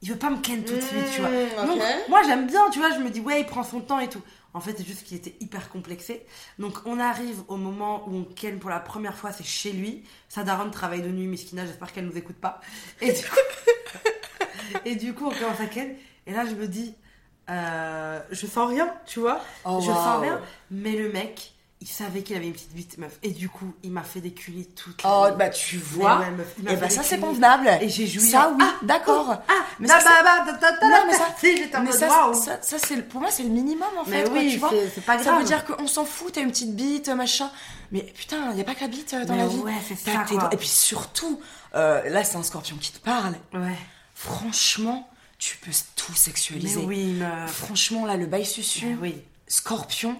Il 0.00 0.10
veut 0.10 0.18
pas 0.18 0.30
me 0.30 0.38
ken 0.38 0.62
tout 0.64 0.74
de 0.74 0.80
suite, 0.80 1.10
tu 1.12 1.20
vois. 1.20 1.30
Mmh, 1.30 1.66
Donc, 1.66 1.82
moi, 2.08 2.22
j'aime 2.24 2.46
bien, 2.46 2.70
tu 2.70 2.78
vois, 2.78 2.90
je 2.90 2.98
me 2.98 3.10
dis, 3.10 3.20
ouais, 3.20 3.40
il 3.40 3.46
prend 3.46 3.64
son 3.64 3.80
temps 3.80 3.98
et 3.98 4.08
tout. 4.08 4.22
En 4.54 4.60
fait, 4.60 4.74
c'est 4.76 4.86
juste 4.86 5.04
qu'il 5.04 5.16
était 5.16 5.36
hyper 5.40 5.68
complexé. 5.68 6.24
Donc, 6.58 6.78
on 6.86 6.98
arrive 6.98 7.42
au 7.48 7.56
moment 7.56 8.08
où 8.08 8.16
on 8.16 8.24
ken 8.24 8.58
pour 8.58 8.70
la 8.70 8.80
première 8.80 9.16
fois, 9.16 9.30
c'est 9.30 9.44
chez 9.44 9.72
lui. 9.72 10.04
Sa 10.28 10.42
daronne 10.42 10.70
travaille 10.70 11.02
de 11.02 11.08
nuit, 11.08 11.26
Miskina, 11.26 11.66
j'espère 11.66 11.92
qu'elle 11.92 12.06
nous 12.06 12.16
écoute 12.16 12.36
pas. 12.36 12.60
Et 13.00 13.12
du 13.12 13.22
coup, 13.22 14.10
et 14.84 14.96
du 14.96 15.14
coup 15.14 15.26
on 15.26 15.30
commence 15.30 15.60
à 15.60 15.66
ken. 15.66 15.94
Et 16.26 16.32
là, 16.32 16.46
je 16.46 16.54
me 16.54 16.66
dis, 16.66 16.94
euh, 17.50 18.20
je 18.30 18.46
sens 18.46 18.68
rien, 18.68 18.92
tu 19.06 19.20
vois. 19.20 19.40
Oh, 19.64 19.80
je 19.80 19.86
sens 19.86 20.20
rien. 20.20 20.40
Mais 20.70 20.96
le 20.96 21.12
mec, 21.12 21.52
il 21.80 21.86
savait 21.86 22.22
qu'il 22.22 22.36
avait 22.36 22.46
une 22.46 22.52
petite 22.52 22.74
bite 22.74 22.98
meuf. 22.98 23.18
Et 23.22 23.30
du 23.30 23.48
coup 23.48 23.72
il 23.82 23.92
m'a 23.92 24.02
fait 24.02 24.20
des 24.20 24.32
culis 24.32 24.66
toute 24.66 25.02
la 25.02 25.10
oh 25.10 25.36
bah 25.36 25.48
tu 25.48 25.76
vois. 25.76 26.22
et 26.68 26.76
bah 26.76 26.90
ça 26.90 27.02
c'est 27.02 27.20
convenable. 27.20 27.68
Et 27.80 27.88
j'ai 27.88 28.06
joué 28.06 28.22
ça 28.22 28.52
oui 28.58 28.64
d'accord. 28.82 29.40
ah, 29.48 29.52
mais 29.78 29.86
ça, 29.86 29.98
non 29.98 30.04
mais 31.06 31.12
ça 31.12 31.80
mais 31.80 31.92
ça, 31.92 32.32
ça, 32.34 32.58
ça 32.62 32.76
c'est 32.78 33.00
pour 33.08 33.20
moi 33.20 33.30
c'est 33.30 33.44
le 33.44 33.50
minimum 33.50 33.88
en 33.98 34.04
fait 34.04 34.24
mais 34.24 34.30
oui 34.30 34.50
tu 34.52 34.58
vois. 34.58 34.70
c'est 34.92 35.04
pas 35.04 35.16
grave 35.16 35.26
ça 35.26 35.38
veut 35.38 35.44
dire 35.44 35.64
qu'on 35.64 35.86
s'en 35.86 36.04
fout 36.04 36.32
t'as 36.32 36.40
une 36.40 36.50
petite 36.50 36.74
bite 36.74 37.08
machin. 37.10 37.50
Mais 37.92 38.02
putain 38.02 38.52
y 38.54 38.60
a 38.60 38.64
pas 38.64 38.74
que 38.74 38.80
la 38.80 38.88
bite 38.88 39.14
dans 39.26 39.36
la 39.36 39.46
vie. 39.46 39.58
ouais 39.58 39.72
c'est 39.86 39.96
ça 39.96 40.24
quoi. 40.28 40.48
et 40.52 40.56
puis 40.56 40.68
surtout 40.68 41.40
euh, 41.74 42.08
là 42.08 42.24
c'est 42.24 42.36
un 42.36 42.42
scorpion 42.42 42.76
qui 42.76 42.92
te 42.92 42.98
parle. 42.98 43.34
Ouais. 43.54 43.78
Franchement 44.14 45.08
tu 45.38 45.56
peux 45.58 45.70
tout 45.94 46.14
sexualiser. 46.14 46.80
Mais 46.80 46.86
oui 46.86 47.22
franchement 47.46 48.04
là 48.04 48.16
le 48.16 48.26
bail 48.26 48.44
susu 48.44 48.98
oui. 49.00 49.22
scorpion 49.46 50.16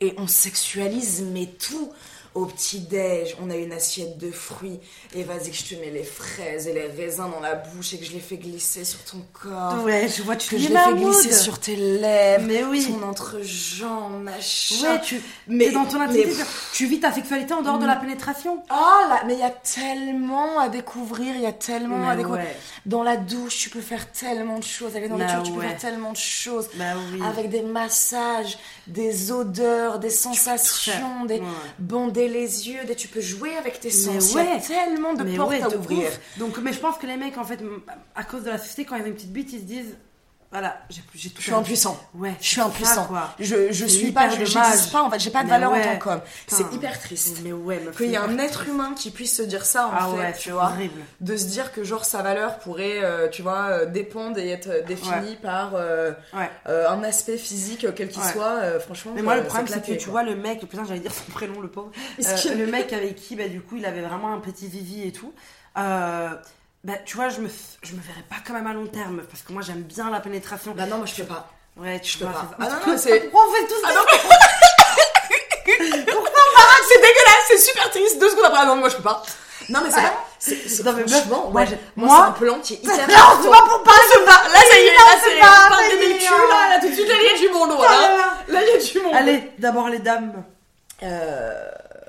et 0.00 0.14
on 0.18 0.26
sexualise 0.26 1.22
mais 1.22 1.46
tout 1.46 1.92
au 2.36 2.44
petit-déj, 2.44 3.34
on 3.42 3.48
a 3.48 3.56
une 3.56 3.72
assiette 3.72 4.18
de 4.18 4.30
fruits, 4.30 4.78
et 5.14 5.24
vas-y 5.24 5.50
que 5.50 5.56
je 5.56 5.64
te 5.64 5.74
mets 5.80 5.90
les 5.90 6.04
fraises 6.04 6.68
et 6.68 6.74
les 6.74 6.86
raisins 6.86 7.30
dans 7.30 7.40
la 7.40 7.54
bouche 7.54 7.94
et 7.94 7.98
que 7.98 8.04
je 8.04 8.12
les 8.12 8.20
fais 8.20 8.36
glisser 8.36 8.84
sur 8.84 9.02
ton 9.04 9.24
corps. 9.32 9.82
Ouais, 9.84 10.06
je 10.06 10.22
vois, 10.22 10.36
tu 10.36 10.50
que 10.50 10.58
je 10.58 10.68
les 10.68 10.76
fais 10.76 10.94
glisser 10.94 11.32
sur 11.32 11.58
tes 11.58 11.76
lèvres, 11.76 12.44
mais 12.46 12.62
oui. 12.62 12.86
ton 12.86 13.08
entrejambe, 13.08 14.22
machin. 14.22 14.92
Ouais, 14.92 15.00
tu, 15.00 15.22
mais 15.48 15.70
dans 15.70 15.86
ton 15.86 15.98
intimité, 15.98 16.36
tu 16.74 16.86
vis 16.86 17.00
ta 17.00 17.10
sexualité 17.10 17.54
en 17.54 17.62
dehors 17.62 17.78
de 17.78 17.86
la 17.86 17.96
mm. 17.96 18.00
pénétration. 18.00 18.62
Oh 18.70 19.08
là, 19.08 19.22
mais 19.26 19.32
il 19.32 19.40
y 19.40 19.42
a 19.42 19.50
tellement 19.50 20.58
à 20.58 20.68
découvrir, 20.68 21.34
il 21.36 21.40
y 21.42 21.46
a 21.46 21.52
tellement 21.52 22.06
à 22.06 22.16
découvrir. 22.16 22.44
Dans 22.84 23.02
la 23.02 23.16
douche, 23.16 23.56
tu 23.56 23.70
peux 23.70 23.80
faire 23.80 24.12
tellement 24.12 24.58
de 24.58 24.64
choses, 24.64 24.94
avec 24.94 25.08
la 25.08 25.16
nourriture, 25.16 25.42
tu 25.42 25.52
peux 25.52 25.62
faire 25.62 25.78
tellement 25.78 26.12
de 26.12 26.18
choses. 26.18 26.68
Bah 26.74 26.84
oui. 27.12 27.20
Avec 27.26 27.48
des 27.48 27.62
massages, 27.62 28.58
des 28.86 29.32
odeurs, 29.32 29.98
des 29.98 30.10
sensations, 30.10 31.24
des 31.24 31.40
les 32.28 32.68
yeux, 32.68 32.80
tu 32.96 33.08
peux 33.08 33.20
jouer 33.20 33.56
avec 33.56 33.80
tes 33.80 33.90
sens. 33.90 34.32
Il 34.32 34.36
y 34.36 34.40
a 34.40 34.58
tellement 34.58 35.14
de 35.14 35.36
portes 35.36 35.62
à 35.62 35.76
ouvrir. 35.76 36.10
Donc, 36.38 36.58
mais 36.58 36.72
je 36.72 36.78
pense 36.78 36.98
que 36.98 37.06
les 37.06 37.16
mecs, 37.16 37.38
en 37.38 37.44
fait, 37.44 37.60
à 38.14 38.24
cause 38.24 38.44
de 38.44 38.50
la 38.50 38.58
société, 38.58 38.84
quand 38.84 38.96
ils 38.96 39.02
ont 39.02 39.06
une 39.06 39.14
petite 39.14 39.32
bite, 39.32 39.52
ils 39.52 39.60
se 39.60 39.64
disent 39.64 39.96
voilà, 40.52 40.76
j'ai 40.88 41.30
tout. 41.30 41.38
Je 41.38 41.42
suis 41.42 41.52
impuissant. 41.52 42.00
Ouais. 42.14 42.34
Je 42.40 42.46
suis 42.46 42.60
impuissant. 42.60 43.06
quoi. 43.06 43.34
Je 43.40 43.72
je 43.72 43.84
suis 43.84 44.12
pas, 44.12 44.28
je 44.30 44.38
n'existe 44.38 44.92
pas 44.92 45.02
en 45.02 45.10
fait, 45.10 45.18
j'ai 45.18 45.30
pas 45.30 45.42
de 45.42 45.48
valeur 45.48 45.72
en 45.72 45.80
tant 45.80 45.98
qu'homme. 45.98 46.20
C'est 46.46 46.72
hyper 46.72 46.98
triste. 47.00 47.40
Mais 47.42 47.52
ouais, 47.52 47.80
qu'il 47.96 48.10
y 48.10 48.14
ait 48.14 48.18
un 48.18 48.38
être 48.38 48.68
humain 48.68 48.94
qui 48.94 49.10
puisse 49.10 49.36
se 49.36 49.42
dire 49.42 49.64
ça 49.64 49.88
en 49.88 49.90
ah 49.92 50.08
fait, 50.08 50.16
ouais, 50.16 50.32
tu 50.38 50.50
vois. 50.52 50.66
Horrible. 50.66 51.00
De 51.20 51.36
se 51.36 51.46
dire 51.46 51.72
que 51.72 51.82
genre 51.82 52.04
sa 52.04 52.22
valeur 52.22 52.58
pourrait, 52.58 53.02
euh, 53.02 53.28
tu 53.28 53.42
vois, 53.42 53.66
euh, 53.70 53.86
dépendre 53.86 54.38
et 54.38 54.50
être 54.50 54.84
définie 54.86 55.36
par 55.42 55.72
euh, 55.74 56.12
un 56.66 57.02
aspect 57.02 57.38
physique 57.38 57.86
quel 57.94 58.08
qu'il 58.08 58.22
soit. 58.22 58.80
franchement. 58.80 59.12
Mais 59.14 59.22
moi 59.22 59.36
le 59.36 59.44
problème 59.44 59.66
c'est 59.66 59.82
que 59.84 59.98
tu 59.98 60.08
vois 60.08 60.22
le 60.22 60.36
mec, 60.36 60.60
putain 60.60 60.84
j'allais 60.84 61.00
dire 61.00 61.12
son 61.12 61.30
prénom 61.32 61.60
le 61.60 61.68
pauvre. 61.68 61.90
le 62.18 62.66
mec 62.66 62.92
avec 62.92 63.16
qui 63.16 63.36
bah 63.36 63.48
du 63.48 63.60
coup 63.60 63.76
il 63.76 63.84
avait 63.84 64.02
vraiment 64.02 64.32
un 64.32 64.38
petit 64.40 64.68
vivi 64.68 65.02
et 65.02 65.12
tout. 65.12 65.32
Bah, 66.86 66.92
tu 67.04 67.16
vois, 67.16 67.28
je 67.30 67.40
me, 67.40 67.48
je 67.82 67.94
me 67.94 68.00
verrais 68.00 68.22
pas 68.30 68.36
quand 68.46 68.52
même 68.52 68.68
à 68.68 68.72
long 68.72 68.86
terme, 68.86 69.22
parce 69.28 69.42
que 69.42 69.52
moi 69.52 69.60
j'aime 69.60 69.82
bien 69.82 70.08
la 70.08 70.20
pénétration. 70.20 70.72
Bah 70.76 70.86
non, 70.86 70.98
moi 70.98 71.06
je 71.06 71.16
peux 71.16 71.24
pas. 71.26 71.50
Ouais, 71.76 71.98
tu 71.98 72.16
peux 72.16 72.26
pas. 72.26 72.48
Ah 72.60 72.68
non, 72.68 72.76
non, 72.92 72.96
c'est. 72.96 73.28
Pourquoi 73.28 73.48
on 73.48 73.52
fait 73.54 73.66
tout 73.66 73.74
ça 73.82 73.88
Pourquoi 76.12 76.30
on 76.30 76.86
C'est 76.88 77.00
dégueulasse, 77.00 77.46
c'est 77.48 77.58
super 77.58 77.90
triste. 77.90 78.20
Deux 78.20 78.30
secondes 78.30 78.44
après, 78.44 78.60
ah 78.62 78.66
non, 78.66 78.76
moi 78.76 78.88
je 78.88 78.94
peux 78.94 79.02
pas. 79.02 79.20
Non, 79.68 79.80
mais 79.82 79.90
c'est 79.90 80.00
pas. 80.00 80.14
C'est 80.38 80.84
Non, 80.84 80.92
franchement, 80.92 81.50
moi, 81.50 81.62
ouais, 81.62 81.78
moi, 81.96 82.08
c'est 82.08 82.22
un 82.22 82.32
plan 82.46 82.60
qui 82.60 82.74
est 82.74 82.84
hyper 82.84 82.96
Non, 83.08 83.42
c'est 83.42 83.50
pas 83.50 83.62
pour 83.68 83.82
parler 83.82 84.02
de 84.06 84.24
ça. 84.24 84.42
Là, 84.48 84.60
ça 84.70 84.78
y 84.78 84.86
est, 84.86 84.96
Non, 84.96 85.06
là, 85.06 85.18
c'est 85.24 85.40
pas, 85.40 85.68
pas 85.76 85.82
est, 85.88 86.18
cul, 86.18 86.24
là, 86.48 86.68
là, 86.68 86.78
tout 86.80 86.88
de 86.88 86.94
suite, 86.94 87.08
là, 87.08 87.14
il 87.20 87.26
y 87.26 87.34
a 87.34 87.38
du 87.48 87.52
monde, 87.52 87.70
Oh 87.72 87.76
voilà. 87.78 88.00
là 88.00 88.16
là. 88.16 88.26
Là, 88.46 88.60
il 88.62 88.68
y 88.68 88.76
a 88.76 88.92
du 88.92 89.00
monde. 89.00 89.12
Allez, 89.16 89.50
d'abord 89.58 89.88
les 89.88 89.98
dames. 89.98 90.44
Euh, 91.02 91.68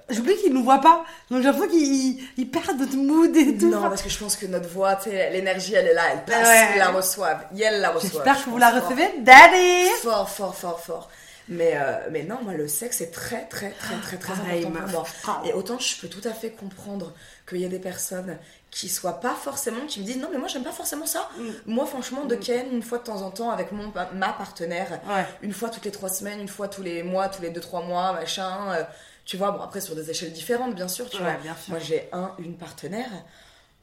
J'oublie 0.09 0.37
qu'ils 0.37 0.53
nous 0.53 0.63
voient 0.63 0.79
pas. 0.79 1.03
Donc 1.29 1.39
j'ai 1.41 1.49
l'impression 1.49 1.67
qu'ils 1.69 2.23
ils 2.37 2.49
perdent 2.49 2.79
notre 2.79 2.95
mood 2.95 3.35
et 3.35 3.57
tout. 3.57 3.69
Non, 3.69 3.81
parce 3.81 4.01
que 4.01 4.07
je 4.09 4.17
pense 4.17 4.37
que 4.37 4.45
notre 4.45 4.69
voix, 4.69 4.97
l'énergie, 5.05 5.73
elle 5.73 5.87
est 5.87 5.93
là, 5.93 6.03
elle 6.13 6.23
passe, 6.23 6.47
Ouais. 6.47 6.69
ils 6.75 6.79
la 6.79 6.89
reçoivent. 6.91 7.43
Et 7.57 7.61
elle 7.63 7.81
la 7.81 7.89
reçoit. 7.89 8.09
J'espère 8.13 8.37
je 8.39 8.45
que 8.45 8.49
vous 8.49 8.57
la 8.57 8.71
fort. 8.71 8.83
recevez. 8.89 9.09
Daddy 9.19 9.89
Fort, 10.01 10.29
fort, 10.29 10.55
fort, 10.55 10.79
fort. 10.79 11.09
Mais, 11.49 11.73
euh, 11.75 11.97
mais 12.11 12.23
non, 12.23 12.39
moi, 12.43 12.53
le 12.53 12.67
sexe 12.69 13.01
est 13.01 13.11
très, 13.11 13.45
très, 13.47 13.71
très, 13.71 13.95
très, 14.01 14.15
très 14.17 14.33
Pareil, 14.33 14.65
important 14.65 15.03
pour 15.23 15.33
moi. 15.33 15.41
Et 15.45 15.51
autant 15.53 15.77
je 15.79 15.97
peux 15.99 16.07
tout 16.07 16.25
à 16.25 16.31
fait 16.31 16.51
comprendre 16.51 17.13
qu'il 17.47 17.59
y 17.59 17.65
a 17.65 17.69
des 17.69 17.79
personnes 17.79 18.37
qui 18.71 18.89
soient 18.89 19.19
pas 19.19 19.33
forcément, 19.33 19.85
qui 19.87 20.01
me 20.01 20.05
disent 20.05 20.17
non, 20.17 20.29
mais 20.31 20.37
moi, 20.37 20.47
j'aime 20.47 20.63
pas 20.63 20.71
forcément 20.71 21.05
ça. 21.05 21.29
Mm. 21.37 21.43
Moi, 21.67 21.85
franchement, 21.85 22.25
de 22.25 22.35
Ken, 22.35 22.67
une 22.71 22.83
fois 22.83 22.97
de 22.99 23.03
temps 23.03 23.21
en 23.21 23.31
temps, 23.31 23.49
avec 23.49 23.71
mon, 23.71 23.91
ma 24.13 24.33
partenaire, 24.33 24.99
Ouais. 25.07 25.25
une 25.41 25.53
fois 25.53 25.69
toutes 25.69 25.85
les 25.85 25.91
trois 25.91 26.09
semaines, 26.09 26.39
une 26.41 26.47
fois 26.47 26.67
tous 26.67 26.83
les 26.83 27.01
mois, 27.03 27.29
tous 27.29 27.41
les 27.41 27.49
deux, 27.49 27.61
trois 27.61 27.81
mois, 27.81 28.13
machin. 28.13 28.71
euh, 28.73 28.83
tu 29.25 29.35
vois, 29.37 29.51
bon, 29.51 29.61
après, 29.61 29.81
sur 29.81 29.95
des 29.95 30.09
échelles 30.09 30.31
différentes, 30.31 30.75
bien 30.75 30.87
sûr, 30.87 31.09
tu 31.09 31.17
Ouais, 31.17 31.23
vois. 31.23 31.33
bien 31.41 31.55
sûr. 31.55 31.71
Moi, 31.71 31.79
j'ai 31.79 32.07
un, 32.13 32.31
une 32.39 32.55
partenaire. 32.57 33.09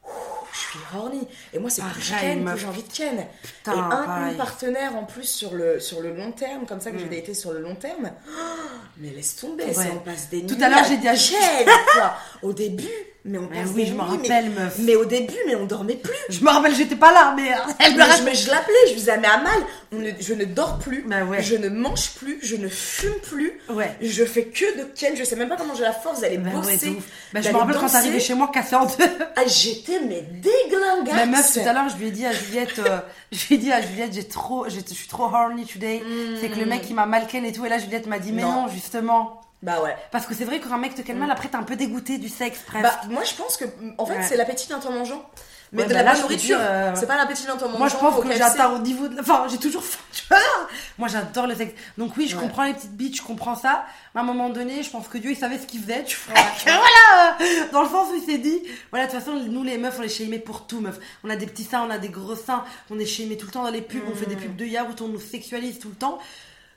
ouh, 0.05 0.09
Je 0.53 0.57
suis 0.59 0.79
horny. 0.95 1.27
Et 1.53 1.59
moi, 1.59 1.69
c'est 1.69 1.81
plus 1.83 2.01
je 2.01 2.11
Pareil, 2.13 2.35
ken, 2.37 2.45
plus 2.45 2.59
j'ai 2.59 2.67
envie 2.67 2.83
de 2.83 2.91
ken. 2.93 3.25
Putain, 3.43 3.73
et 3.73 3.79
un, 3.79 4.29
une 4.31 4.37
partenaire 4.37 4.95
en 4.95 5.03
plus 5.03 5.25
sur 5.29 5.53
le, 5.53 5.79
sur 5.79 6.01
le 6.01 6.13
long 6.15 6.31
terme, 6.31 6.65
comme 6.65 6.79
ça 6.79 6.91
que 6.91 6.97
j'ai 6.97 7.05
Mm. 7.05 7.09
daté 7.09 7.33
sur 7.33 7.51
le 7.53 7.59
long 7.59 7.75
terme. 7.75 8.11
Oh, 8.27 8.31
mais 8.97 9.09
laisse 9.09 9.35
tomber, 9.35 9.65
Ouais. 9.65 9.73
ça, 9.73 9.81
on 9.93 9.99
passe 9.99 10.29
des 10.29 10.45
Tout 10.45 10.57
à 10.61 10.69
l'heure, 10.69 10.83
j'ai 10.87 10.97
dit 10.97 11.07
à- 11.07 11.15
ken. 11.15 11.67
Au 12.41 12.53
début, 12.53 12.87
mais 13.25 13.37
on 13.39 13.47
Mais 13.51 13.61
passe 13.63 13.71
oui, 13.75 13.85
je 13.87 13.93
me 13.93 13.97
nuits, 13.97 14.19
mais- 14.21 14.27
rappelle, 14.29 14.49
meuf. 14.51 14.75
Mais 14.79 14.95
au 14.95 15.03
début, 15.05 15.33
mais 15.47 15.55
on 15.55 15.65
dormait 15.65 15.95
plus. 15.95 16.13
Je 16.29 16.41
me 16.43 16.49
rappelle, 16.49 16.73
j'étais 16.75 16.95
pas 16.95 17.11
là, 17.11 17.33
mais 17.35 17.49
elle 17.79 17.93
me 17.93 17.97
Mais 17.97 18.05
je, 18.17 18.23
mais 18.23 18.51
l'appelais, 18.53 18.73
je 18.85 18.89
lui 18.91 18.99
disais, 18.99 19.17
mais 19.17 19.27
à 19.27 19.37
mal, 19.41 19.57
on 19.91 19.97
ne- 19.97 20.11
je 20.19 20.33
ne 20.33 20.45
dors 20.45 20.77
plus, 20.79 21.03
Bah 21.07 21.23
ouais. 21.25 21.41
je 21.41 21.55
ne 21.55 21.69
mange 21.69 22.11
plus, 22.11 22.39
je 22.43 22.55
ne 22.55 22.67
fume 22.67 23.15
plus, 23.23 23.59
Ouais. 23.69 23.95
je 24.01 24.23
fais 24.23 24.45
que 24.45 24.77
de 24.79 24.83
ken, 24.95 25.15
je 25.17 25.23
sais 25.23 25.35
même 25.35 25.49
pas 25.49 25.57
comment 25.57 25.75
j'ai 25.75 25.81
la 25.83 25.91
force 25.93 26.21
d'aller 26.21 26.37
Bah 26.37 26.51
bosser. 26.51 26.95
Bah, 27.33 27.41
je 27.41 27.49
me 27.49 27.57
rappelle 27.57 27.75
quand 27.75 27.81
danser. 27.81 27.93
t'arrivais 27.93 28.19
chez 28.19 28.35
moi 28.35 28.49
cassée 28.53 28.75
en 28.75 28.85
deux. 28.85 28.93
Ah, 29.35 29.41
j'étais 29.47 29.99
mais 30.01 30.21
déglingasse. 30.21 31.15
Ma 31.15 31.25
meuf, 31.25 31.53
tout 31.53 31.59
à 31.67 31.73
l'heure, 31.73 31.89
je 31.89 31.97
lui 31.97 32.07
ai 32.07 32.11
dit 32.11 32.25
à 32.25 32.31
Juliette, 32.31 32.79
euh, 32.79 32.99
je 33.31 33.47
lui 33.47 33.55
ai 33.55 33.57
dit 33.57 33.71
à 33.71 33.81
Juliette, 33.81 34.13
j'ai 34.13 34.23
trop, 34.27 34.65
je 34.69 34.79
suis 34.93 35.07
trop 35.07 35.23
horny 35.25 35.65
today. 35.65 36.01
C'est 36.39 36.49
que 36.49 36.59
le 36.59 36.65
mec, 36.65 36.83
il 36.89 36.95
m'a 36.95 37.05
mal 37.05 37.27
ken 37.27 37.43
et 37.45 37.51
tout. 37.51 37.65
Et 37.65 37.69
là, 37.69 37.77
Juliette 37.79 38.07
m'a 38.07 38.19
dit, 38.19 38.31
mais 38.31 38.43
non, 38.43 38.63
Non. 38.63 38.67
justement. 38.69 39.41
Bah 39.65 39.81
ouais. 39.81 39.95
Parce 40.11 40.25
que 40.25 40.33
c'est 40.35 40.45
vrai 40.45 40.59
que 40.59 40.67
quand 40.67 40.75
un 40.75 40.77
mec 40.77 40.93
te 40.95 41.01
ken 41.01 41.17
mal, 41.17 41.31
après, 41.31 41.47
t'es 41.49 41.55
un 41.55 41.63
peu 41.63 41.75
dégoûté 41.75 42.17
du 42.19 42.29
sexe, 42.29 42.59
presque. 42.65 42.83
Bah, 42.83 43.01
moi 43.09 43.23
je 43.23 43.33
pense 43.33 43.57
que 43.57 43.65
en 43.97 44.05
fait 44.05 44.13
Ouais. 44.17 44.23
c'est 44.27 44.37
l'appétit 44.37 44.69
d'un 44.69 44.79
temps 44.79 44.91
mangeant. 44.91 45.27
Mais 45.71 45.81
Ouais, 45.81 45.87
de 45.89 45.93
bah 45.95 46.03
la 46.03 46.13
là, 46.13 46.19
nourriture. 46.21 46.57
euh, 46.61 46.91
C'est 46.95 47.07
pas 47.07 47.17
l'appétit 47.17 47.47
d'un 47.47 47.57
temps 47.57 47.65
mangeant. 47.65 47.79
Moi, 47.79 47.87
je 47.89 47.95
pense 47.95 48.23
que 48.23 48.31
j'atteins 48.31 48.69
au 48.69 48.77
niveau 48.77 49.07
de. 49.07 49.19
Enfin, 49.19 49.47
j'ai 49.49 49.57
toujours 49.57 49.83
faim, 49.83 49.99
tu 50.13 50.21
vois. 50.29 50.37
Moi, 50.99 51.07
j'adore 51.07 51.47
le 51.47 51.55
sexe. 51.55 51.73
Donc, 51.97 52.15
oui, 52.15 52.27
je 52.27 52.35
Ouais. 52.37 52.43
comprends 52.43 52.63
les 52.65 52.73
petites 52.75 52.91
bites, 52.95 53.17
je 53.17 53.23
comprends 53.23 53.55
ça. 53.55 53.83
Mais 54.13 54.21
à 54.21 54.23
un 54.23 54.27
moment 54.27 54.49
donné, 54.49 54.83
je 54.83 54.89
pense 54.91 55.07
que 55.07 55.17
Dieu, 55.17 55.31
il 55.31 55.35
savait 55.35 55.57
ce 55.57 55.65
qu'il 55.65 55.81
faisait, 55.81 56.03
tu 56.03 56.17
vois. 56.27 56.35
Voilà 56.65 57.35
euh, 57.41 57.45
Dans 57.73 57.81
le 57.81 57.89
sens 57.89 58.07
où 58.11 58.15
il 58.15 58.21
s'est 58.23 58.37
dit, 58.37 58.61
voilà, 58.91 59.07
de 59.07 59.11
toute 59.11 59.19
façon, 59.19 59.33
nous, 59.37 59.63
les 59.63 59.77
meufs, 59.79 59.97
on 59.99 60.03
est 60.03 60.07
shamés 60.07 60.39
pour 60.39 60.67
tout, 60.67 60.79
meuf. 60.81 60.99
On 61.23 61.29
a 61.31 61.35
des 61.35 61.47
petits 61.47 61.63
seins, 61.65 61.83
on 61.85 61.89
a 61.89 61.97
des 61.97 62.09
gros 62.09 62.35
seins, 62.35 62.63
on 62.91 62.99
est 62.99 63.05
shamés 63.07 63.35
tout 63.35 63.47
le 63.47 63.51
temps 63.51 63.63
dans 63.63 63.71
les 63.71 63.81
pubs, 63.81 64.03
on 64.09 64.15
fait 64.15 64.27
des 64.27 64.35
pubs 64.35 64.55
de 64.55 64.65
yaourt, 64.65 65.01
on 65.01 65.07
nous 65.07 65.19
sexualise 65.19 65.79
tout 65.79 65.89
le 65.89 65.95
temps. 65.95 66.19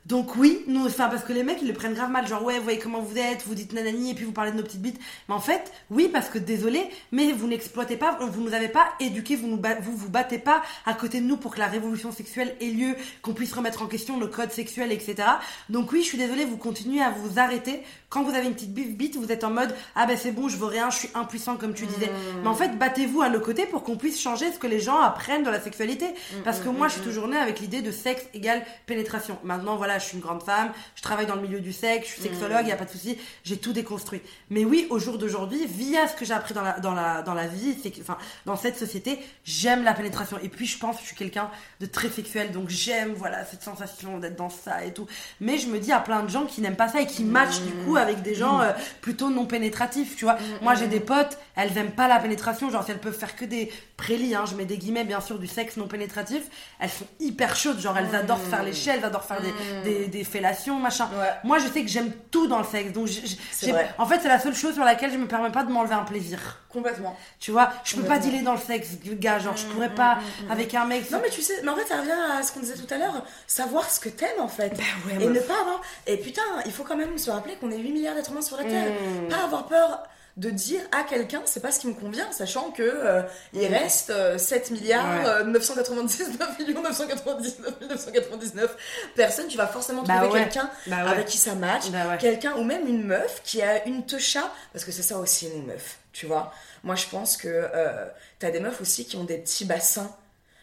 Donc 0.08 0.36
oui, 0.36 0.64
nous, 0.68 0.86
enfin, 0.86 1.08
parce 1.08 1.22
que 1.22 1.34
les 1.34 1.42
mecs, 1.42 1.60
ils 1.60 1.68
le 1.68 1.74
prennent 1.74 1.92
grave 1.92 2.10
mal, 2.10 2.26
genre, 2.26 2.42
ouais, 2.42 2.56
vous 2.56 2.64
voyez 2.64 2.78
comment 2.78 3.00
vous 3.00 3.18
êtes, 3.18 3.44
vous 3.46 3.54
dites 3.54 3.74
nanani, 3.74 4.12
et 4.12 4.14
puis 4.14 4.24
vous 4.24 4.32
parlez 4.32 4.52
de 4.52 4.56
nos 4.56 4.62
petites 4.62 4.80
bites. 4.80 4.98
Mais 5.28 5.34
en 5.34 5.40
fait, 5.40 5.70
oui, 5.90 6.08
parce 6.10 6.30
que 6.30 6.38
désolé, 6.38 6.88
mais 7.12 7.32
vous 7.32 7.46
n'exploitez 7.46 7.98
pas, 7.98 8.18
vous 8.18 8.40
nous 8.40 8.54
avez 8.54 8.68
pas 8.68 8.88
éduqués, 9.00 9.36
vous 9.36 9.48
nous 9.48 9.60
vous, 9.82 9.94
vous 9.94 10.08
battez 10.08 10.38
pas 10.38 10.62
à 10.86 10.94
côté 10.94 11.20
de 11.20 11.26
nous 11.26 11.36
pour 11.36 11.54
que 11.54 11.58
la 11.58 11.66
révolution 11.66 12.10
sexuelle 12.10 12.56
ait 12.62 12.70
lieu, 12.70 12.96
qu'on 13.20 13.34
puisse 13.34 13.52
remettre 13.52 13.82
en 13.82 13.86
question 13.86 14.16
nos 14.16 14.28
codes 14.28 14.50
sexuels, 14.50 14.92
etc. 14.92 15.28
Donc 15.68 15.92
oui, 15.92 16.00
je 16.00 16.06
suis 16.06 16.18
désolée, 16.18 16.46
vous 16.46 16.56
continuez 16.56 17.02
à 17.02 17.10
vous 17.10 17.38
arrêter. 17.38 17.82
Quand 18.08 18.22
vous 18.22 18.34
avez 18.34 18.46
une 18.46 18.54
petite 18.54 18.72
bite, 18.72 19.16
vous 19.16 19.30
êtes 19.30 19.44
en 19.44 19.50
mode, 19.50 19.74
ah 19.94 20.06
ben 20.06 20.16
c'est 20.16 20.32
bon, 20.32 20.48
je 20.48 20.56
veux 20.56 20.64
rien, 20.64 20.88
je 20.88 21.00
suis 21.00 21.10
impuissant, 21.14 21.58
comme 21.58 21.74
tu 21.74 21.84
disais. 21.84 22.10
Mais 22.40 22.48
en 22.48 22.54
fait, 22.54 22.78
battez-vous 22.78 23.20
à 23.20 23.28
nos 23.28 23.40
côtés 23.40 23.66
pour 23.66 23.82
qu'on 23.82 23.98
puisse 23.98 24.18
changer 24.18 24.50
ce 24.50 24.58
que 24.58 24.66
les 24.66 24.80
gens 24.80 24.98
apprennent 24.98 25.42
de 25.42 25.50
la 25.50 25.60
sexualité. 25.60 26.06
Parce 26.44 26.60
que 26.60 26.70
moi, 26.70 26.88
je 26.88 26.94
suis 26.94 27.02
toujours 27.02 27.28
née 27.28 27.36
avec 27.36 27.60
l'idée 27.60 27.82
de 27.82 27.90
sexe 27.90 28.24
égale 28.32 28.64
pénétration. 28.86 29.36
Maintenant, 29.44 29.76
voilà, 29.76 29.97
je 29.98 30.04
suis 30.04 30.16
une 30.16 30.22
grande 30.22 30.42
femme, 30.42 30.72
je 30.94 31.02
travaille 31.02 31.26
dans 31.26 31.34
le 31.36 31.42
milieu 31.42 31.60
du 31.60 31.72
sexe, 31.72 32.08
je 32.08 32.12
suis 32.14 32.22
sexologue, 32.22 32.62
il 32.62 32.68
y 32.68 32.72
a 32.72 32.76
pas 32.76 32.84
de 32.84 32.90
souci, 32.90 33.18
j'ai 33.44 33.56
tout 33.56 33.72
déconstruit. 33.72 34.20
Mais 34.50 34.64
oui, 34.64 34.86
au 34.90 34.98
jour 34.98 35.18
d'aujourd'hui, 35.18 35.66
via 35.66 36.08
ce 36.08 36.14
que 36.14 36.24
j'ai 36.24 36.34
appris 36.34 36.54
dans 36.54 36.62
la, 36.62 36.78
dans 36.80 36.94
la, 36.94 37.22
dans 37.22 37.34
la 37.34 37.46
vie, 37.46 37.76
enfin, 38.00 38.18
dans 38.46 38.56
cette 38.56 38.76
société, 38.76 39.18
j'aime 39.44 39.84
la 39.84 39.94
pénétration. 39.94 40.38
Et 40.42 40.48
puis, 40.48 40.66
je 40.66 40.78
pense 40.78 40.96
que 40.96 41.02
je 41.02 41.08
suis 41.08 41.16
quelqu'un 41.16 41.50
de 41.80 41.86
très 41.86 42.08
sexuel, 42.08 42.52
donc 42.52 42.68
j'aime, 42.68 43.12
voilà, 43.14 43.44
cette 43.44 43.62
sensation 43.62 44.18
d'être 44.18 44.36
dans 44.36 44.50
ça 44.50 44.84
et 44.84 44.92
tout. 44.92 45.06
Mais 45.40 45.58
je 45.58 45.68
me 45.68 45.78
dis 45.78 45.92
à 45.92 46.00
plein 46.00 46.22
de 46.22 46.28
gens 46.28 46.44
qui 46.46 46.60
n'aiment 46.60 46.76
pas 46.76 46.88
ça 46.88 47.00
et 47.00 47.06
qui 47.06 47.24
matchent 47.24 47.60
du 47.60 47.72
coup 47.84 47.96
avec 47.96 48.22
des 48.22 48.34
gens 48.34 48.60
euh, 48.60 48.72
plutôt 49.00 49.30
non 49.30 49.46
pénétratifs, 49.46 50.16
tu 50.16 50.24
vois. 50.24 50.36
Moi, 50.62 50.74
j'ai 50.74 50.88
des 50.88 51.00
potes, 51.00 51.38
elles 51.58 51.76
aiment 51.76 51.90
pas 51.90 52.06
la 52.06 52.20
pénétration, 52.20 52.70
genre 52.70 52.84
si 52.84 52.92
elles 52.92 53.00
peuvent 53.00 53.18
faire 53.18 53.34
que 53.36 53.44
des 53.44 53.70
prélis, 53.96 54.34
hein, 54.34 54.44
je 54.48 54.54
mets 54.54 54.64
des 54.64 54.78
guillemets 54.78 55.04
bien 55.04 55.20
sûr 55.20 55.38
du 55.40 55.48
sexe 55.48 55.76
non 55.76 55.88
pénétratif, 55.88 56.44
elles 56.78 56.88
sont 56.88 57.06
hyper 57.18 57.56
chaudes, 57.56 57.80
genre 57.80 57.98
elles 57.98 58.14
adorent 58.14 58.38
faire 58.40 58.62
les 58.62 58.88
elles 58.88 59.04
adorent 59.04 59.24
faire 59.24 59.40
des, 59.42 59.52
des, 59.82 60.06
des 60.06 60.24
fellations, 60.24 60.78
machin. 60.78 61.08
Ouais. 61.18 61.30
Moi, 61.42 61.58
je 61.58 61.66
sais 61.66 61.82
que 61.82 61.88
j'aime 61.88 62.12
tout 62.30 62.46
dans 62.46 62.58
le 62.58 62.64
sexe, 62.64 62.92
donc 62.92 63.08
j'ai- 63.08 63.74
en 63.98 64.06
fait, 64.06 64.20
c'est 64.22 64.28
la 64.28 64.38
seule 64.38 64.54
chose 64.54 64.74
sur 64.74 64.84
laquelle 64.84 65.10
je 65.12 65.16
me 65.18 65.26
permets 65.26 65.50
pas 65.50 65.64
de 65.64 65.72
m'enlever 65.72 65.94
un 65.94 66.04
plaisir. 66.04 66.60
Complètement. 66.68 67.16
Tu 67.40 67.50
vois, 67.50 67.70
je 67.82 67.96
peux 67.96 68.02
pas 68.02 68.18
dealer 68.18 68.42
dans 68.42 68.52
le 68.52 68.60
sexe, 68.60 68.90
gars, 69.04 69.38
genre 69.40 69.56
je 69.56 69.64
pourrais 69.66 69.92
pas 69.94 70.18
avec 70.50 70.74
un 70.74 70.84
mec. 70.84 71.10
Non 71.10 71.18
mais 71.22 71.30
tu 71.30 71.42
sais, 71.42 71.54
mais 71.64 71.70
en 71.70 71.76
fait 71.76 71.86
ça 71.86 71.96
revient 71.96 72.12
à 72.38 72.42
ce 72.42 72.52
qu'on 72.52 72.60
disait 72.60 72.74
tout 72.76 72.92
à 72.94 72.98
l'heure, 72.98 73.24
savoir 73.46 73.90
ce 73.90 73.98
que 73.98 74.08
t'aimes 74.10 74.38
en 74.40 74.48
fait. 74.48 74.72
ouais, 75.06 75.14
et 75.18 75.26
meuf. 75.26 75.34
ne 75.34 75.40
pas 75.40 75.60
avoir... 75.60 75.80
Et 76.06 76.18
putain, 76.18 76.42
il 76.66 76.72
faut 76.72 76.84
quand 76.84 76.96
même 76.96 77.16
se 77.18 77.30
rappeler 77.30 77.56
qu'on 77.56 77.70
est 77.70 77.78
8 77.78 77.90
milliards 77.92 78.14
d'êtres 78.14 78.30
humains 78.30 78.42
sur 78.42 78.56
la 78.58 78.64
Terre. 78.64 78.92
Pas 79.28 79.44
avoir 79.44 79.66
peur 79.66 80.02
de 80.38 80.50
dire 80.50 80.80
à 80.92 81.02
quelqu'un 81.02 81.42
c'est 81.44 81.60
pas 81.60 81.70
ce 81.72 81.80
qui 81.80 81.88
me 81.88 81.94
convient, 81.94 82.30
sachant 82.32 82.70
que 82.70 82.82
euh, 82.82 83.22
il 83.52 83.66
reste 83.66 84.10
euh, 84.10 84.38
7 84.38 84.70
milliards. 84.70 85.04
Ouais. 85.22 85.26
euh, 85.26 85.44
999 85.44 86.58
millions 86.60 86.82
999 86.82 87.80
999 87.90 88.76
personnes. 89.16 89.48
Tu 89.48 89.56
vas 89.58 89.66
forcément 89.66 90.02
Bah 90.04 90.18
trouver 90.20 90.32
ouais. 90.38 90.44
quelqu'un 90.44 90.70
Bah 90.86 91.04
ouais. 91.04 91.10
avec 91.10 91.26
qui 91.26 91.36
ça 91.38 91.54
match, 91.54 91.90
Bah 91.90 92.16
quelqu'un 92.18 92.54
ou 92.56 92.64
même 92.64 92.86
une 92.86 93.04
meuf 93.04 93.42
qui 93.44 93.60
a 93.62 93.84
une 93.86 94.06
techa, 94.06 94.50
parce 94.72 94.84
que 94.84 94.92
c'est 94.92 95.02
ça 95.02 95.18
aussi 95.18 95.48
une 95.48 95.66
meuf, 95.66 95.98
tu 96.12 96.26
vois. 96.26 96.52
Moi 96.84 96.94
je 96.94 97.06
pense 97.06 97.36
que 97.36 97.48
euh, 97.48 98.06
t'as 98.38 98.50
des 98.50 98.60
meufs 98.60 98.80
aussi 98.80 99.04
qui 99.06 99.16
ont 99.16 99.24
des 99.24 99.38
petits 99.38 99.64
bassins 99.64 100.10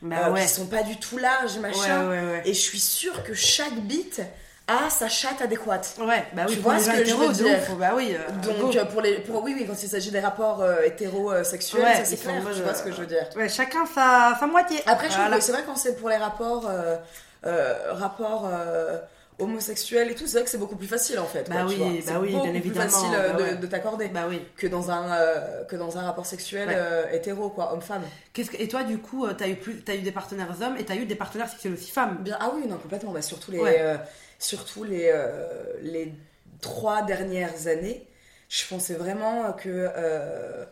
euh, 0.03 0.35
qui 0.35 0.47
sont 0.47 0.67
pas 0.67 0.83
du 0.83 0.97
tout 0.97 1.17
larges, 1.17 1.57
machin. 1.57 2.11
Et 2.45 2.53
je 2.53 2.59
suis 2.59 2.79
sûre 2.79 3.23
que 3.23 3.33
chaque 3.33 3.75
bite 3.81 4.21
a 4.67 4.89
sa 4.89 5.07
chatte 5.07 5.41
adéquate. 5.41 5.95
Ouais, 5.99 6.25
bah 6.33 6.43
oui, 6.47 6.53
Tu 6.55 6.59
vois 6.59 6.79
ce 6.79 6.89
que 6.89 6.95
je 6.97 7.01
hétéros, 7.01 7.27
veux 7.27 7.33
dire? 7.33 7.57
ouf, 7.69 7.77
bah 7.77 7.91
oui. 7.95 8.15
euh, 8.15 8.31
Donc 8.41 8.71
go. 8.73 8.77
euh, 8.79 8.85
pour 8.85 9.01
les, 9.01 9.19
pour, 9.19 9.43
oui, 9.43 9.53
oui, 9.57 9.65
quand 9.67 9.81
il 9.81 9.87
s'agit 9.89 10.09
des 10.11 10.19
rapports 10.19 10.61
euh, 10.63 10.81
hétérosexuels, 10.83 11.83
Ouais, 11.83 11.95
ça 11.97 12.05
c'est 12.05 12.17
clair. 12.17 12.41
mode, 12.41 12.53
Tu 12.55 12.61
vois 12.61 12.71
euh, 12.71 12.73
ce 12.75 12.83
que 12.83 12.91
je 12.91 12.97
veux 13.01 13.05
dire. 13.05 13.27
Ouais, 13.35 13.47
chacun 13.49 13.85
sa, 13.85 14.35
sa 14.39 14.47
moitié. 14.47 14.79
Après, 14.87 15.05
je 15.07 15.11
trouve 15.11 15.21
Voilà. 15.25 15.37
que 15.37 15.43
c'est 15.43 15.51
vrai 15.51 15.63
quand 15.65 15.75
c'est 15.75 15.95
pour 15.95 16.09
les 16.09 16.17
rapports, 16.17 16.67
euh, 16.67 16.97
euh, 17.45 17.75
rapports 17.91 18.49
euh, 18.51 18.97
homosexuels 19.37 20.09
et 20.11 20.15
tout, 20.15 20.25
c'est 20.25 20.37
vrai 20.37 20.43
que 20.45 20.49
c'est 20.49 20.57
beaucoup 20.57 20.77
plus 20.77 20.87
facile 20.87 21.19
en 21.19 21.25
fait. 21.25 21.47
Bah 21.49 21.57
quoi, 21.57 21.65
oui, 21.67 22.01
bah 22.05 22.13
C'est 22.13 22.15
oui, 22.17 22.31
beaucoup 22.31 22.43
bien 22.43 22.51
plus 22.53 22.57
évidemment, 22.69 22.89
facile 22.89 23.09
euh, 23.13 23.33
bah 23.33 23.37
de, 23.37 23.43
ouais. 23.43 23.55
de 23.57 23.67
t'accorder 23.67 24.07
Bah 24.07 24.21
oui. 24.29 24.41
que 24.57 24.65
dans 24.65 24.89
un 24.91 25.11
euh, 25.11 25.63
que 25.65 25.75
dans 25.75 25.97
un 25.97 26.03
rapport 26.03 26.25
sexuel 26.25 26.69
Ouais. 26.69 26.75
euh, 26.77 27.03
hétéro 27.11 27.49
quoi, 27.49 27.73
homme-femme. 27.73 28.01
Qu'est-ce 28.33 28.49
que... 28.49 28.59
Et 28.61 28.67
toi, 28.69 28.83
du 28.83 28.97
coup, 28.97 29.25
euh, 29.25 29.33
t'as 29.37 29.47
eu, 29.49 29.57
plus... 29.57 29.81
t'as 29.83 29.93
eu 29.95 29.99
des 30.01 30.11
partenaires 30.13 30.55
hommes 30.61 30.77
et 30.79 30.85
t'as 30.85 30.95
eu 30.95 31.05
des 31.05 31.15
partenaires 31.15 31.49
sexuels 31.49 31.73
aussi 31.73 31.91
femmes? 31.91 32.17
Bien, 32.21 32.37
ah 32.39 32.49
oui, 32.55 32.65
non, 32.67 32.77
complètement. 32.77 33.11
Bah, 33.11 33.21
surtout 33.21 33.51
les, 33.51 33.59
Ouais. 33.59 33.77
euh, 33.81 33.97
surtout 34.39 34.83
les, 34.83 35.09
euh, 35.13 35.63
les 35.81 36.13
trois 36.61 37.01
dernières 37.03 37.67
années, 37.67 38.07
je 38.49 38.65
pensais 38.67 38.93
vraiment 38.93 39.51
que, 39.53 39.69
euh, 39.69 40.65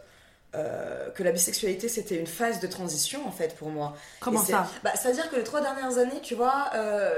euh, 0.56 1.10
que 1.10 1.24
la 1.24 1.32
bisexualité, 1.32 1.90
c'était 1.90 2.16
une 2.16 2.28
phase 2.28 2.60
de 2.60 2.68
transition, 2.68 3.28
en 3.28 3.32
fait, 3.32 3.56
pour 3.56 3.70
moi. 3.70 3.96
Comment 4.20 4.44
ça 4.44 4.70
bah, 4.84 4.92
C'est-à-dire 4.96 5.30
que 5.30 5.36
les 5.36 5.44
trois 5.44 5.62
dernières 5.62 5.98
années, 5.98 6.22
tu 6.22 6.36
vois, 6.36 6.72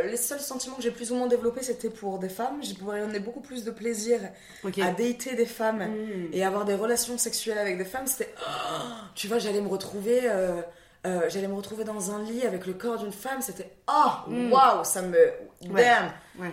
les 0.05 0.17
seuls 0.17 0.39
sentiments 0.39 0.77
que 0.77 0.83
j'ai 0.83 0.91
plus 0.91 1.11
ou 1.11 1.15
moins 1.15 1.27
développés, 1.27 1.61
c'était 1.61 1.89
pour 1.89 2.19
des 2.19 2.29
femmes. 2.29 2.59
J'ai 2.61 2.73
prenais 2.73 3.19
beaucoup 3.19 3.41
plus 3.41 3.63
de 3.63 3.71
plaisir 3.71 4.19
à 4.63 4.91
dater 4.91 5.35
des 5.35 5.45
femmes 5.45 5.85
Mm. 5.85 6.29
et 6.33 6.45
avoir 6.45 6.65
des 6.65 6.75
relations 6.75 7.17
sexuelles 7.17 7.57
avec 7.57 7.77
des 7.77 7.85
femmes. 7.85 8.07
C'était, 8.07 8.33
oh, 8.41 8.81
tu 9.15 9.27
vois, 9.27 9.39
j'allais 9.39 9.61
me 9.61 9.69
retrouver... 9.69 10.21
euh, 11.05 11.29
j'allais 11.29 11.47
me 11.47 11.53
retrouver 11.55 11.83
dans 11.83 12.11
un 12.11 12.23
lit 12.23 12.45
avec 12.45 12.65
le 12.65 12.73
corps 12.73 12.97
d'une 12.97 13.11
femme, 13.13 13.41
c'était 13.41 13.69
oh 13.87 14.11
Mm. 14.27 14.51
waouh, 14.51 14.83
ça 14.83 15.01
me 15.01 15.17
Ouais. 15.69 15.83
damn, 15.83 16.11
Ouais, 16.39 16.51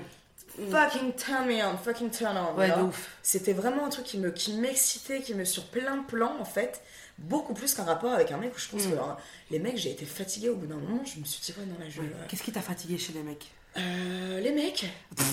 fucking 0.71 1.15
turn 1.15 1.47
me 1.47 1.65
on, 1.65 1.77
fucking 1.79 2.11
turn 2.11 2.37
on. 2.37 2.55
ouais 2.59 2.71
ouf. 2.81 3.09
C'était 3.23 3.53
vraiment 3.55 3.87
un 3.87 3.89
truc 3.89 4.05
qui 4.05 4.19
me 4.19 4.31
qui 4.31 4.53
m'excitait, 4.55 5.21
qui 5.23 5.35
me 5.35 5.45
sur 5.45 5.65
plein 5.67 5.97
de 5.97 6.05
plans 6.07 6.37
en 6.39 6.45
fait, 6.45 6.83
beaucoup 7.19 7.55
plus 7.55 7.75
qu'un 7.75 7.85
rapport 7.85 8.13
avec 8.13 8.31
un 8.33 8.37
mec 8.37 8.55
où 8.55 8.59
je 8.59 8.69
pense 8.69 8.85
Mm. 8.87 8.91
que 8.91 8.95
alors, 8.95 9.19
les 9.51 9.59
mecs 9.59 9.77
j'ai 9.79 9.91
été 9.93 10.05
fatiguée 10.05 10.51
au 10.51 10.57
bout 10.57 10.67
d'un 10.67 10.77
moment, 10.77 11.03
je 11.05 11.19
me 11.21 11.25
suis 11.25 11.41
tirée 11.41 11.63
dans 11.63 11.83
la 11.83 11.91
gueule. 11.91 12.15
Qu'est-ce 12.29 12.43
qui 12.43 12.53
t'a 12.53 12.61
fatigué 12.61 12.99
chez 12.99 13.13
les 13.15 13.23
mecs? 13.23 13.51
Euh, 13.79 14.41
les 14.41 14.53
mecs. 14.53 14.85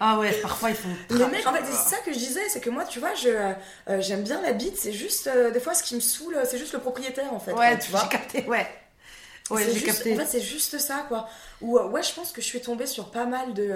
Ah 0.00 0.18
ouais, 0.18 0.32
parfois 0.40 0.70
ils 0.70 0.76
sont. 0.76 0.88
Les 1.10 1.26
mecs, 1.26 1.46
en 1.46 1.52
fait, 1.52 1.64
c'est 1.64 1.94
ça 1.94 1.98
que 1.98 2.12
je 2.12 2.18
disais, 2.18 2.48
c'est 2.48 2.60
que 2.60 2.70
moi, 2.70 2.84
tu 2.84 2.98
vois, 3.00 3.14
je 3.14 3.28
euh, 3.28 4.00
j'aime 4.00 4.22
bien 4.22 4.40
la 4.42 4.52
bite, 4.52 4.76
c'est 4.76 4.92
juste, 4.92 5.26
euh, 5.26 5.50
des 5.50 5.60
fois, 5.60 5.74
ce 5.74 5.82
qui 5.82 5.94
me 5.94 6.00
saoule, 6.00 6.38
c'est 6.44 6.58
juste 6.58 6.72
le 6.72 6.80
propriétaire, 6.80 7.32
en 7.32 7.40
fait. 7.40 7.52
Ouais, 7.52 7.78
tu 7.78 7.90
vois. 7.90 8.06
capté, 8.08 8.44
ouais. 8.44 8.66
Ouais, 9.50 9.64
j'ai 9.72 9.80
capté. 9.80 10.14
En 10.14 10.16
fait, 10.18 10.26
c'est 10.26 10.40
juste 10.40 10.78
ça, 10.78 11.04
quoi. 11.08 11.28
Ou, 11.60 11.78
ouais, 11.78 12.02
je 12.02 12.12
pense 12.12 12.32
que 12.32 12.40
je 12.40 12.46
suis 12.46 12.60
tombée 12.60 12.86
sur 12.86 13.10
pas 13.10 13.26
mal 13.26 13.54
de. 13.54 13.72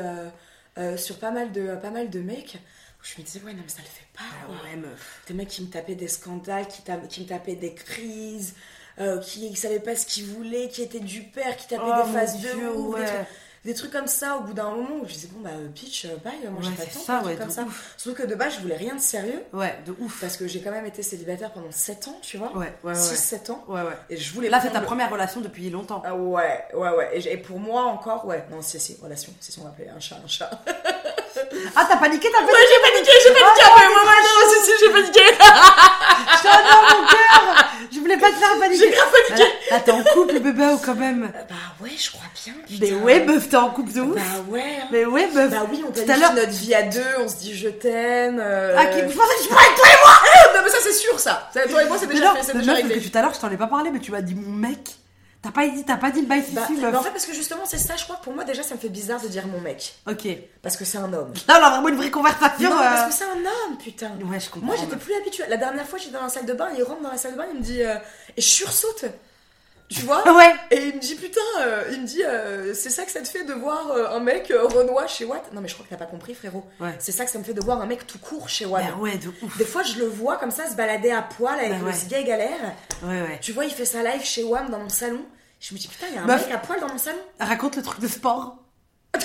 sur 0.97 1.18
pas 1.18 1.31
mal 1.31 1.53
de, 1.53 1.77
pas 1.77 1.91
mal 1.91 2.11
de 2.11 2.21
mecs 2.21 2.59
je 3.03 3.21
me 3.21 3.25
disais, 3.25 3.41
ouais, 3.41 3.53
non, 3.53 3.62
mais 3.62 3.68
ça 3.68 3.79
le 3.79 3.89
fait 3.89 4.07
pas. 4.14 4.25
Ah 4.43 4.64
ouais, 4.64 4.77
meuf. 4.77 5.23
Des 5.27 5.35
mecs 5.35 5.49
qui 5.49 5.62
me 5.62 5.68
tapaient 5.68 5.95
des 5.95 6.09
scandales, 6.09 6.66
qui, 6.68 6.83
qui 7.09 7.23
me 7.23 7.27
tapaient 7.27 7.57
des 7.57 7.75
crises, 7.75 8.55
euh, 8.99 9.18
qui 9.18 9.51
ne 9.51 9.57
savaient 9.57 9.81
pas 9.81 9.97
ce 9.97 10.07
qu'ils 10.07 10.27
voulaient, 10.27 10.68
qui 10.68 10.83
étaient 10.83 11.01
du 11.01 11.23
père, 11.23 11.57
qui 11.57 11.66
tapaient 11.68 11.83
oh, 11.87 12.07
des 12.07 12.12
faces 12.12 12.41
de 12.41 12.68
ouf, 12.68 13.01
des, 13.64 13.74
trucs, 13.74 13.90
comme 13.90 14.06
ça. 14.06 14.36
Au 14.36 14.40
bout 14.42 14.52
d'un 14.52 14.70
moment, 14.70 14.96
où 15.02 15.06
je 15.06 15.14
disais, 15.14 15.28
bon, 15.32 15.40
bah, 15.40 15.50
bitch, 15.74 16.06
euh, 16.06 16.16
bye, 16.24 16.34
moi 16.50 16.61
j'ai 16.62 16.70
pas 16.72 16.84
le 16.84 16.90
temps. 16.90 17.00
Ça, 17.00 17.22
ouais, 17.22 17.36
comme 17.36 17.50
ça. 17.50 17.66
Surtout 17.96 18.22
que 18.22 18.26
de 18.26 18.34
base, 18.34 18.54
je 18.56 18.61
voulais 18.61 18.76
rien 18.76 18.94
de 18.94 19.00
sérieux. 19.00 19.42
Ouais, 19.52 19.78
de 19.86 19.94
ouf. 19.98 20.20
Parce 20.20 20.36
que 20.36 20.46
j'ai 20.46 20.61
quand 20.61 20.70
même 20.70 20.86
été 20.86 21.02
célibataire 21.02 21.52
pendant 21.52 21.70
7 21.70 22.08
ans, 22.08 22.18
tu 22.22 22.38
vois. 22.38 22.56
Ouais, 22.56 22.72
ouais, 22.84 22.94
6-7 22.94 23.52
ans. 23.52 23.64
Ouais, 23.68 23.82
ouais. 23.82 23.96
Et 24.08 24.16
je 24.16 24.32
voulais. 24.32 24.48
Là, 24.48 24.61
c'est 24.61 24.70
ta 24.70 24.80
première 24.80 25.11
relation 25.11 25.40
depuis 25.40 25.70
longtemps. 25.70 26.02
Ah, 26.04 26.14
ouais, 26.14 26.64
ouais, 26.74 26.90
ouais. 26.90 27.20
Et, 27.20 27.36
pour 27.36 27.58
moi, 27.58 27.84
encore, 27.84 28.26
ouais. 28.26 28.44
Non, 28.50 28.62
c'est 28.62 28.78
si, 28.78 28.96
relation. 29.02 29.32
C'est 29.40 29.52
si 29.52 29.61
on 29.61 29.64
va 29.64 29.70
appeler 29.70 29.88
un 29.88 30.00
chat, 30.00 30.16
un 30.22 30.28
chat. 30.28 30.50
Ah, 31.76 31.87
t'as 31.89 31.97
paniqué, 31.97 32.28
t'as 32.31 32.39
paniqué 32.39 32.53
Ouais, 32.53 32.66
j'ai 32.68 32.91
paniqué, 32.91 33.12
j'ai 33.22 33.33
paniqué 33.33 33.62
oh, 33.64 33.72
un 33.76 33.81
peu. 33.81 33.87
Moi, 33.93 34.14
non, 34.20 34.51
si, 34.51 34.64
si, 34.64 34.72
j'ai 34.81 34.91
paniqué. 34.91 35.20
Je 36.31 36.43
t'adore, 36.43 36.85
mon 36.91 37.07
cœur. 37.07 37.70
Je 37.93 37.99
voulais 38.01 38.16
pas 38.16 38.31
te 38.31 38.37
faire 38.37 38.59
paniquer. 38.59 38.85
J'ai 38.85 38.91
grave 38.91 39.11
paniqué. 39.28 39.49
Ah, 39.70 39.81
t'es 39.81 39.93
en 39.93 40.03
couple, 40.03 40.41
bébé, 40.41 40.66
ou 40.74 40.78
quand 40.78 40.95
même 40.95 41.31
Bah 41.49 41.55
ouais, 41.81 41.91
je 41.97 42.11
crois 42.11 42.26
bien. 42.45 42.55
Mais 42.81 42.93
ouais, 42.93 43.24
meuf, 43.24 43.49
t'es 43.49 43.57
en 43.57 43.70
couple 43.70 43.93
de 43.93 44.01
ouf. 44.01 44.14
Bah 44.14 44.22
ouais. 44.49 44.61
Hein. 44.81 44.89
Mais 44.91 45.05
ouais, 45.05 45.28
meuf. 45.33 45.51
Bah 45.51 45.66
oui, 45.70 45.85
on 45.87 45.93
planifie 45.93 46.35
notre 46.35 46.51
vie 46.51 46.74
à 46.74 46.83
deux, 46.83 47.01
on 47.18 47.28
se 47.28 47.37
dit 47.37 47.57
je 47.57 47.68
t'aime. 47.68 48.41
Euh... 48.41 48.76
Ah, 48.78 48.87
qui... 48.87 48.99
je 48.99 49.16
pensais 49.16 49.35
que 49.37 49.43
tu 49.43 49.49
parlais 49.49 49.70
de 49.70 49.76
toi 49.76 49.87
et 49.89 50.05
moi. 50.05 50.12
non, 50.55 50.61
mais 50.64 50.70
ça, 50.70 50.78
c'est 50.83 50.93
sûr, 50.93 51.18
ça. 51.18 51.51
Toi 51.53 51.83
et 51.83 51.87
moi, 51.87 51.97
c'est 51.99 52.07
déjà 52.07 52.35
fait, 52.35 52.43
c'est 52.43 52.57
déjà. 52.57 52.74
Tout 52.76 53.18
à 53.18 53.22
l'heure, 53.22 53.35
je 53.35 53.41
t'en 53.41 53.51
ai 53.51 53.57
pas 53.57 53.66
parlé, 53.66 53.91
mais 53.91 54.01
tu 54.01 54.11
m'as 54.11 54.22
dit 54.22 54.35
mon 54.35 54.51
mec. 54.53 54.99
T'as 55.43 55.53
pas 55.53 55.66
dit, 55.66 55.84
t'as 55.84 55.97
pas 55.97 56.11
dit 56.11 56.20
le 56.20 56.26
bail 56.26 56.45
bah, 56.53 56.66
en 56.68 57.03
fait, 57.03 57.11
parce 57.11 57.24
que 57.24 57.32
justement, 57.32 57.62
c'est 57.64 57.78
ça, 57.78 57.97
je 57.97 58.05
crois 58.05 58.16
pour 58.16 58.34
moi, 58.34 58.45
déjà, 58.45 58.62
ça 58.62 58.74
me 58.74 58.80
fait 58.80 58.91
bizarre 58.91 59.22
de 59.22 59.28
dire 59.28 59.47
mon 59.47 59.61
mec. 59.61 59.95
Ok. 60.07 60.28
Parce 60.61 60.76
que 60.76 60.84
c'est 60.84 60.99
un 60.99 61.11
homme. 61.14 61.32
Non, 61.49 61.55
non, 61.62 61.70
vraiment 61.70 61.88
une 61.88 61.97
vraie 61.97 62.11
conversation. 62.11 62.68
Non, 62.68 62.76
parce 62.76 63.03
euh. 63.03 63.07
que 63.07 63.14
c'est 63.14 63.24
un 63.24 63.47
homme, 63.47 63.78
putain. 63.78 64.11
Ouais, 64.30 64.38
je 64.38 64.51
comprends. 64.51 64.66
Moi, 64.66 64.76
j'étais 64.78 64.97
plus 64.97 65.14
habituée. 65.14 65.45
La 65.49 65.57
dernière 65.57 65.86
fois, 65.88 65.99
j'étais 65.99 66.12
dans 66.12 66.22
la 66.22 66.28
salle 66.28 66.45
de 66.45 66.53
bain, 66.53 66.68
il 66.76 66.82
rentre 66.82 67.01
dans 67.01 67.11
la 67.11 67.16
salle 67.16 67.32
de 67.32 67.38
bain, 67.38 67.47
il 67.55 67.59
me 67.59 67.64
dit. 67.64 67.82
Euh, 67.82 67.95
et 68.36 68.41
je 68.41 68.47
sursaute. 68.47 69.07
Tu 69.91 70.03
vois 70.03 70.22
Ouais. 70.36 70.55
Et 70.70 70.88
il 70.88 70.95
me 70.95 71.01
dit, 71.01 71.14
putain, 71.16 71.41
euh, 71.61 71.84
il 71.93 72.03
me 72.03 72.07
dit, 72.07 72.22
euh, 72.24 72.74
c'est 72.74 72.91
ça 72.91 73.05
que 73.05 73.11
ça 73.11 73.20
te 73.20 73.28
fait 73.28 73.45
de 73.45 73.53
voir 73.53 73.91
euh, 73.91 74.16
un 74.16 74.20
mec 74.20 74.53
Renoir 74.53 75.09
chez 75.09 75.24
Watt? 75.24 75.53
Non, 75.53 75.61
mais 75.61 75.68
je 75.68 75.74
crois 75.74 75.84
que 75.84 75.91
t'as 75.91 75.97
pas 75.97 76.07
compris, 76.07 76.34
frérot. 76.34 76.64
Ouais. 76.78 76.95
C'est 76.99 77.12
ça 77.12 77.24
que 77.24 77.30
ça 77.30 77.38
me 77.38 77.45
fait 77.45 77.55
de 77.55 77.61
voir 77.61 77.80
un 77.80 77.86
mec 77.86 78.07
tout 78.07 78.18
court 78.18 78.49
chez 78.49 78.66
Watt. 78.66 78.84
Ben 78.84 78.99
ouais, 79.01 79.18
de 79.18 79.28
ouf. 79.43 79.59
Des 79.59 79.64
fois, 79.64 79.82
je 79.82 79.99
le 79.99 80.07
vois 80.07 80.36
comme 80.36 80.51
ça 80.51 80.68
se 80.68 80.76
balader 80.76 81.11
à 81.11 81.22
poil 81.22 81.59
avec 81.59 81.72
ben 81.72 81.84
le 81.84 82.09
gay 82.09 82.24
galère. 82.24 82.74
Ouais, 83.03 83.22
ouais. 83.22 83.38
Tu 83.41 83.53
vois, 83.53 83.64
il 83.64 83.72
fait 83.72 83.84
sa 83.84 84.03
live 84.03 84.22
chez 84.24 84.45
WAM 84.45 84.70
dans 84.70 84.78
mon 84.78 84.88
salon. 84.88 85.24
Je 85.59 85.74
me 85.74 85.78
dis, 85.78 85.88
putain, 85.88 86.07
il 86.09 86.14
y 86.14 86.18
a 86.18 86.22
un 86.22 86.26
mec 86.26 86.51
à 86.51 86.59
poil 86.59 86.80
dans 86.80 86.88
mon 86.88 86.99
salon? 86.99 87.18
Raconte 87.38 87.76
le 87.76 87.82
truc 87.82 88.01
de 88.01 88.09
sport. 88.09 88.57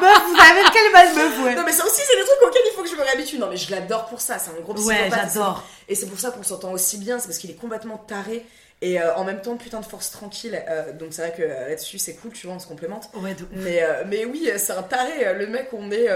meuf, 0.00 0.22
vous 0.26 0.40
avez 0.40 0.62
quelle 0.72 0.92
belle 0.92 1.14
meuf, 1.14 1.44
ouais. 1.44 1.54
Non, 1.54 1.62
mais 1.64 1.72
ça 1.72 1.84
aussi, 1.84 2.00
c'est 2.06 2.16
des 2.16 2.24
trucs 2.24 2.42
auxquels 2.42 2.62
il 2.66 2.74
faut 2.74 2.82
que 2.82 2.88
je 2.88 2.96
me 2.96 3.02
réhabitue. 3.02 3.38
Non, 3.38 3.48
mais 3.48 3.56
je 3.56 3.70
l'adore 3.70 4.06
pour 4.06 4.20
ça. 4.20 4.38
C'est 4.38 4.50
un 4.50 4.60
gros 4.60 4.74
psychopathe. 4.74 5.10
Ouais, 5.10 5.10
j'adore. 5.10 5.64
Et 5.88 5.94
c'est 5.94 6.06
pour 6.06 6.18
ça 6.18 6.30
qu'on 6.30 6.42
s'entend 6.42 6.72
aussi 6.72 6.98
bien. 6.98 7.18
C'est 7.18 7.28
parce 7.28 7.38
qu'il 7.38 7.50
est 7.50 7.60
complètement 7.60 7.98
taré. 7.98 8.44
Et 8.82 9.00
euh, 9.00 9.14
en 9.14 9.24
même 9.24 9.42
temps, 9.42 9.56
putain 9.56 9.80
de 9.80 9.84
force 9.84 10.10
tranquille. 10.10 10.62
Euh, 10.68 10.92
donc 10.92 11.08
c'est 11.12 11.22
vrai 11.22 11.34
que 11.36 11.42
euh, 11.42 11.68
là-dessus, 11.68 11.98
c'est 11.98 12.14
cool, 12.14 12.32
tu 12.32 12.46
vois, 12.46 12.56
on 12.56 12.58
se 12.58 12.66
complémente. 12.66 13.10
Ouais, 13.14 13.36
mais, 13.52 13.82
mais 14.06 14.24
oui, 14.24 14.50
c'est 14.56 14.72
un 14.72 14.82
taré. 14.82 15.34
Le 15.34 15.46
mec, 15.46 15.68
on 15.72 15.90
est 15.90 16.08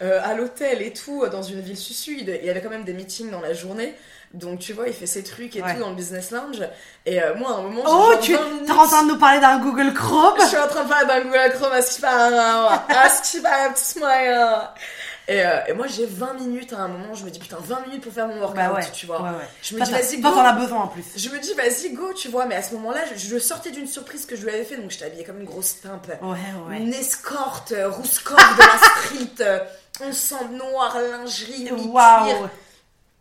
à 0.00 0.34
l'hôtel 0.34 0.82
et 0.82 0.92
tout, 0.92 1.26
dans 1.30 1.42
une 1.42 1.60
ville 1.60 1.76
sud. 1.76 2.38
Il 2.40 2.46
y 2.46 2.50
avait 2.50 2.62
quand 2.62 2.70
même 2.70 2.84
des 2.84 2.94
meetings 2.94 3.30
dans 3.30 3.40
la 3.40 3.52
journée. 3.52 3.94
Donc 4.34 4.58
tu 4.58 4.72
vois, 4.72 4.88
il 4.88 4.94
fait 4.94 5.06
ses 5.06 5.22
trucs 5.22 5.56
et 5.56 5.60
tout 5.60 5.80
dans 5.80 5.90
le 5.90 5.94
business 5.94 6.30
lounge. 6.30 6.62
Et 7.06 7.20
moi, 7.36 7.50
à 7.50 7.54
un 7.54 7.62
moment, 7.62 7.82
oh, 7.86 8.12
tu 8.20 8.32
es 8.32 8.36
en 8.70 8.86
train 8.86 9.02
de 9.04 9.08
nous 9.08 9.18
parler 9.18 9.40
d'un 9.40 9.58
Google 9.58 9.94
Chrome 9.94 10.34
Je 10.40 10.46
suis 10.46 10.58
en 10.58 10.68
train 10.68 10.84
de 10.84 10.88
parler 10.88 11.06
d'un 11.06 11.22
Google 11.22 11.52
Chrome. 11.54 11.72
À 11.72 11.82
ce 11.82 11.94
qui 11.94 12.00
et, 15.28 15.44
euh, 15.44 15.58
et, 15.66 15.72
moi 15.72 15.88
j'ai 15.88 16.06
20 16.06 16.34
minutes 16.34 16.72
à 16.72 16.82
un 16.82 16.88
moment, 16.88 17.12
je 17.14 17.24
me 17.24 17.30
dis 17.30 17.40
putain 17.40 17.56
20 17.60 17.86
minutes 17.86 18.02
pour 18.02 18.12
faire 18.12 18.28
mon 18.28 18.38
workout, 18.38 18.56
bah 18.56 18.80
tu 18.92 19.06
vois. 19.06 19.22
Ouais, 19.22 19.30
ouais. 19.30 19.48
Je 19.60 19.74
me 19.74 19.84
dis 19.84 19.90
vas-y 19.90 20.20
go. 20.20 20.30
T'en 20.30 20.44
as 20.44 20.52
besoin 20.52 20.82
en 20.82 20.86
plus. 20.86 21.04
Je 21.16 21.28
me 21.30 21.40
dis 21.40 21.52
vas-y 21.54 21.92
go, 21.94 22.12
tu 22.12 22.28
vois, 22.28 22.46
mais 22.46 22.54
à 22.54 22.62
ce 22.62 22.74
moment-là, 22.74 23.00
je, 23.16 23.38
sortais 23.38 23.70
d'une 23.70 23.88
surprise 23.88 24.24
que 24.24 24.36
je 24.36 24.42
lui 24.42 24.50
avais 24.50 24.62
fait, 24.62 24.76
donc 24.76 24.92
j'étais 24.92 25.06
habillée 25.06 25.24
comme 25.24 25.40
une 25.40 25.46
grosse. 25.46 25.78
Ouais, 25.84 26.38
ouais. 26.68 26.76
Une 26.78 26.94
escorte, 26.94 27.72
euh, 27.72 27.90
rouscorte 27.90 28.56
de 28.56 28.60
la 28.60 28.78
street, 28.78 29.44
euh, 30.04 30.12
sent 30.12 30.48
noir, 30.52 30.96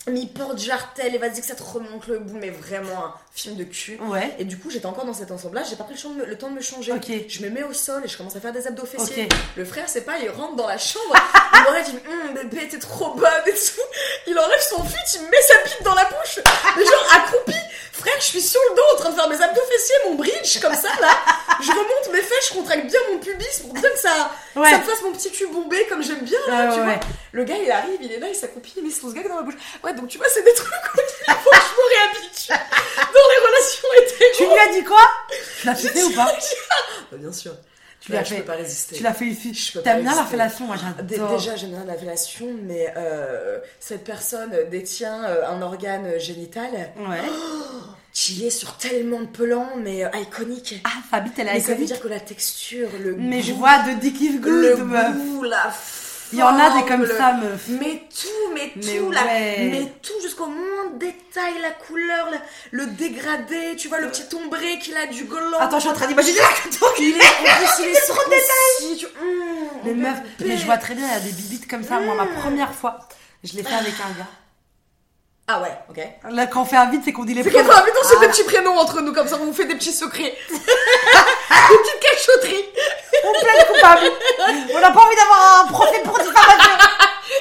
lingerie, 0.08 0.22
Waouh 0.22 0.26
mi-porte 0.26 0.60
jartel 0.60 1.16
et 1.16 1.18
vas-y 1.18 1.42
que 1.42 1.46
ça 1.46 1.56
te 1.56 1.64
remonte 1.64 2.08
le 2.08 2.20
bout 2.20 2.38
mais 2.38 2.50
vraiment 2.50 3.06
un 3.06 3.14
film 3.34 3.56
de 3.56 3.64
cul. 3.64 3.98
Ouais. 4.02 4.36
Et 4.40 4.46
du 4.46 4.58
coup 4.58 4.70
j'étais 4.70 4.86
encore 4.86 5.06
dans 5.06 5.14
cet 5.14 5.32
ensemble 5.32 5.56
là 5.56 5.64
j'ai 5.70 5.76
pas 5.76 5.84
pris 5.84 5.96
le, 6.18 6.26
le, 6.26 6.38
temps 6.38 6.50
de 6.50 6.56
me 6.56 6.62
changer. 6.62 6.92
Ok. 6.94 7.12
je 7.28 7.42
me 7.42 7.50
mets 7.50 7.64
au 7.64 7.74
sol 7.74 8.02
et 8.06 8.08
je 8.08 8.18
commence 8.18 8.36
à 8.36 8.40
faire 8.40 8.54
des 8.54 8.68
abdos 8.68 8.86
fessiers 8.86 9.28
le 9.56 9.66
frère 9.66 9.90
c'est 9.90 10.06
pas 10.06 10.18
il 10.20 10.30
rentre 10.30 10.56
dans 10.56 10.68
la 10.68 10.78
chambre. 10.78 11.16
Il 11.54 11.64
m'aurait 11.64 11.84
dit 11.84 11.98
hum, 12.08 12.34
bébé 12.34 12.68
t'es 12.70 12.80
trop 12.80 13.14
bonne 13.14 13.30
et 13.48 13.52
tout. 13.52 13.82
Il 14.28 14.38
enlève 14.38 14.62
son 14.62 14.84
fut 14.84 14.98
il 15.16 15.22
met 15.24 15.42
sa 15.42 15.58
pipe 15.70 15.84
dans 15.84 15.96
la 15.96 16.06
bouche. 16.06 16.40
Mais 16.78 16.84
genre 16.84 17.14
accroupi. 17.16 17.56
Frère 17.92 18.14
je 18.20 18.26
suis 18.26 18.42
sur 18.42 18.60
le 18.70 18.76
dos 18.76 18.82
en 18.94 19.00
train 19.00 19.10
de 19.10 19.16
faire 19.16 19.30
mes 19.30 19.42
abdos 19.42 19.62
fessiers 19.72 19.96
mon 20.06 20.16
bridge 20.16 20.60
comme 20.62 20.76
ça 20.76 20.90
là. 21.02 21.18
Je 21.62 21.72
remonte 21.72 22.14
mes 22.14 22.22
fesses 22.22 22.50
je 22.50 22.54
contracte 22.54 22.88
bien 22.88 23.00
mon 23.12 23.20
pubis 23.20 23.62
pour 23.62 23.74
bien 23.74 23.90
que 23.90 24.00
ça, 24.00 24.32
ça 24.54 24.78
me 24.78 24.84
fasse 24.84 25.02
mon 25.04 25.14
petit 25.14 25.32
cul 25.32 25.48
bombé 25.48 25.86
comme 25.88 26.04
j'aime 26.04 26.22
bien 26.22 26.40
là, 26.48 26.72
tu 26.74 26.82
vois. 26.82 27.00
le 27.32 27.44
gars 27.44 27.58
il 27.58 27.72
arrive 27.72 27.98
il 28.02 28.12
est 28.12 28.20
là 28.20 28.28
il 28.28 28.36
s'accroupit 28.36 28.74
il 28.78 28.84
met 28.84 28.92
son 28.92 29.10
gag 29.10 29.28
dans 29.28 29.38
la 29.38 29.42
bouche. 29.44 29.56
Ouais 29.84 29.95
donc 29.96 30.08
tu 30.10 30.18
vois, 30.18 30.28
c'est 30.30 30.44
des 30.44 30.54
trucs 30.54 30.72
où 30.72 31.00
il 31.28 31.34
faut 31.34 31.50
que 31.50 31.56
je 31.56 31.76
me 31.76 31.86
réhabitue 31.96 32.50
dans 32.98 33.28
les 33.32 33.40
relations 33.48 33.88
hétéro. 33.98 34.32
Tu 34.38 34.44
lui 34.46 34.60
as 34.60 34.80
dit 34.80 34.84
quoi? 34.86 35.08
Tu 35.62 35.68
l'as 35.68 35.76
fait 35.76 36.04
ou 36.04 36.12
pas? 36.12 36.32
bah, 37.12 37.18
Bien 37.18 37.32
sûr. 37.32 37.54
Tu 38.02 38.12
l'as 38.12 38.24
fait. 38.24 38.36
Je 38.36 38.40
peux 38.42 38.46
pas 38.46 38.54
résister. 38.56 38.96
Tu 38.98 39.04
l'as 39.04 39.14
fait 39.14 39.26
ici. 39.26 39.74
T'aimes 39.84 40.04
bien 40.04 40.16
la 40.16 40.26
fellation, 40.26 40.66
moi 40.66 40.76
j'adore. 40.76 41.38
Déjà, 41.38 41.56
j'aime 41.56 41.72
bien 41.72 41.86
la 41.86 41.96
fellation, 41.96 42.48
mais 42.64 42.94
euh, 42.98 43.58
cette 43.80 44.04
personne 44.04 44.52
détient 44.70 45.24
euh, 45.24 45.48
un 45.48 45.62
organe 45.64 46.20
génital. 46.20 46.70
Ouais. 47.00 47.22
qui 48.14 48.46
est 48.46 48.52
sur 48.52 48.78
tellement 48.78 49.22
de 49.22 49.26
plans, 49.26 49.70
mais 49.78 50.06
euh, 50.06 50.10
iconique. 50.22 50.76
Ah, 50.84 50.90
Fabi, 51.10 51.32
elle 51.38 51.50
a 51.50 51.58
iconique. 51.58 51.66
ça 51.68 51.74
veut 51.74 51.86
dire 51.86 52.00
que 52.00 52.08
la 52.08 52.20
texture, 52.20 52.90
le 53.02 53.16
Mais 53.16 53.42
je 53.42 53.54
vois 53.54 53.80
de 53.80 54.00
Dick 54.00 54.40
Good, 54.40 54.44
le 54.54 54.76
goût, 54.78 55.44
la 55.44 55.72
il 56.36 56.40
y 56.40 56.44
en 56.44 56.60
a 56.60 56.70
des 56.72 56.86
comme 56.86 57.08
ça, 57.08 57.34
meuf. 57.34 57.68
Mais 57.70 58.04
tout, 58.10 58.54
mais 58.54 58.74
tout, 58.74 59.10
mais 59.10 59.94
tout 60.02 60.22
jusqu'au 60.22 60.48
moindre 60.48 60.98
détail, 60.98 61.54
la 61.62 61.72
couleur, 61.72 62.28
le 62.72 62.88
dégradé, 62.88 63.76
tu 63.78 63.88
vois, 63.88 64.00
le 64.00 64.10
petit 64.10 64.28
ombré 64.36 64.78
qu'il 64.80 64.98
a 64.98 65.08
du 65.08 65.24
gland. 65.24 65.60
Attends, 65.60 65.78
je 65.78 65.82
suis 65.82 65.90
en 65.90 65.94
train 65.94 66.08
d'imaginer 66.08 66.40
la 66.40 66.46
Il 67.00 67.16
est, 67.16 67.22
il 67.80 67.86
est 67.86 68.08
trop 68.08 68.30
détaillé. 68.30 68.98
Tu... 68.98 69.06
Mmh, 69.06 69.10
mais 69.86 69.94
meuf, 69.94 70.18
mais 70.44 70.58
je 70.58 70.66
vois 70.66 70.78
très 70.78 70.94
bien, 70.94 71.06
il 71.08 71.14
y 71.14 71.16
a 71.16 71.20
des 71.20 71.32
bibites 71.32 71.70
comme 71.70 71.84
ça. 71.84 72.00
Moi, 72.00 72.16
ma 72.16 72.26
mmh. 72.26 72.36
première 72.42 72.74
fois, 72.74 73.00
je 73.44 73.54
l'ai 73.54 73.64
fait 73.64 73.74
avec 73.74 73.94
un 73.94 74.18
gars. 74.18 74.28
Ah 75.48 75.62
ouais, 75.62 75.72
ok. 75.90 76.32
Là, 76.32 76.48
quand 76.48 76.64
on 76.64 76.66
fait 76.66 76.76
un 76.76 76.90
vide, 76.90 77.02
c'est 77.06 77.14
qu'on 77.14 77.24
dit 77.24 77.36
les 77.36 77.44
prénoms. 77.44 77.60
C'est 77.60 77.66
qu'on 77.66 77.72
fait 77.72 77.82
un 77.82 77.86
vide, 77.86 77.94
on 78.04 78.08
sait 78.08 78.20
des 78.20 78.28
petits 78.28 78.44
prénoms 78.44 78.78
entre 78.78 79.02
nous, 79.02 79.14
comme 79.14 79.28
ça, 79.28 79.38
on 79.40 79.46
vous 79.46 79.54
fait 79.54 79.66
des 79.66 79.76
petits 79.76 79.94
secrets. 79.94 80.36
des 81.70 81.78
petites 81.78 82.00
cachotteries. 82.02 82.66
On 83.24 83.32
plaît 83.32 83.66
coupable. 83.74 84.12
On 84.76 84.80
n'a 84.80 84.92
pas 84.92 85.02
envie 85.02 85.16
d'avoir 85.16 85.64
un 85.64 85.68
profil 85.68 86.02
pour 86.04 86.18
diffamation. 86.18 86.72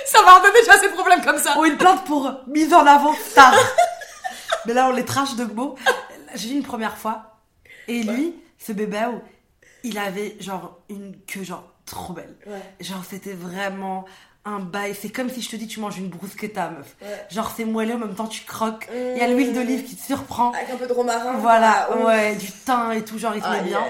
ça 0.06 0.22
va, 0.22 0.40
on 0.40 0.44
a 0.44 0.50
déjà 0.50 0.78
ces 0.78 0.88
problèmes 0.88 1.24
comme 1.24 1.38
ça. 1.38 1.58
Ou 1.58 1.64
une 1.64 1.76
plainte 1.76 2.04
pour 2.04 2.32
mise 2.46 2.72
en 2.72 2.86
avant 2.86 3.14
tard. 3.34 3.54
Mais 4.66 4.74
là, 4.74 4.88
on 4.88 4.92
les 4.92 5.04
trash 5.04 5.34
de 5.36 5.44
mots. 5.44 5.76
J'ai 6.34 6.48
vu 6.48 6.54
une 6.56 6.62
première 6.62 6.96
fois. 6.96 7.40
Et 7.86 8.02
lui, 8.02 8.34
ce 8.58 8.72
bébé, 8.72 9.06
il 9.82 9.98
avait 9.98 10.36
genre 10.40 10.78
une 10.88 11.16
queue 11.26 11.44
genre 11.44 11.64
trop 11.84 12.12
belle. 12.12 12.36
Genre, 12.80 13.02
c'était 13.08 13.34
vraiment 13.34 14.06
un 14.44 14.58
bail. 14.58 14.94
C'est 15.00 15.10
comme 15.10 15.30
si 15.30 15.42
je 15.42 15.50
te 15.50 15.56
dis, 15.56 15.66
tu 15.66 15.80
manges 15.80 15.98
une 15.98 16.08
bruschetta, 16.08 16.70
meuf. 16.70 16.96
Genre, 17.30 17.52
c'est 17.56 17.64
moelleux, 17.64 17.94
en 17.94 17.98
même 17.98 18.14
temps, 18.14 18.26
tu 18.26 18.44
croques. 18.44 18.88
Il 18.92 19.18
y 19.18 19.20
a 19.20 19.28
l'huile 19.28 19.52
d'olive 19.52 19.84
qui 19.84 19.96
te 19.96 20.04
surprend. 20.04 20.52
Avec 20.52 20.70
un 20.70 20.76
peu 20.76 20.86
de 20.86 20.92
romarin. 20.92 21.34
Voilà, 21.38 21.88
ouais, 22.04 22.36
du 22.36 22.46
thym 22.46 22.92
et 22.92 23.04
tout, 23.04 23.18
genre, 23.18 23.34
il 23.34 23.42
te 23.42 23.48
met 23.48 23.58
ah, 23.60 23.62
bien. 23.62 23.80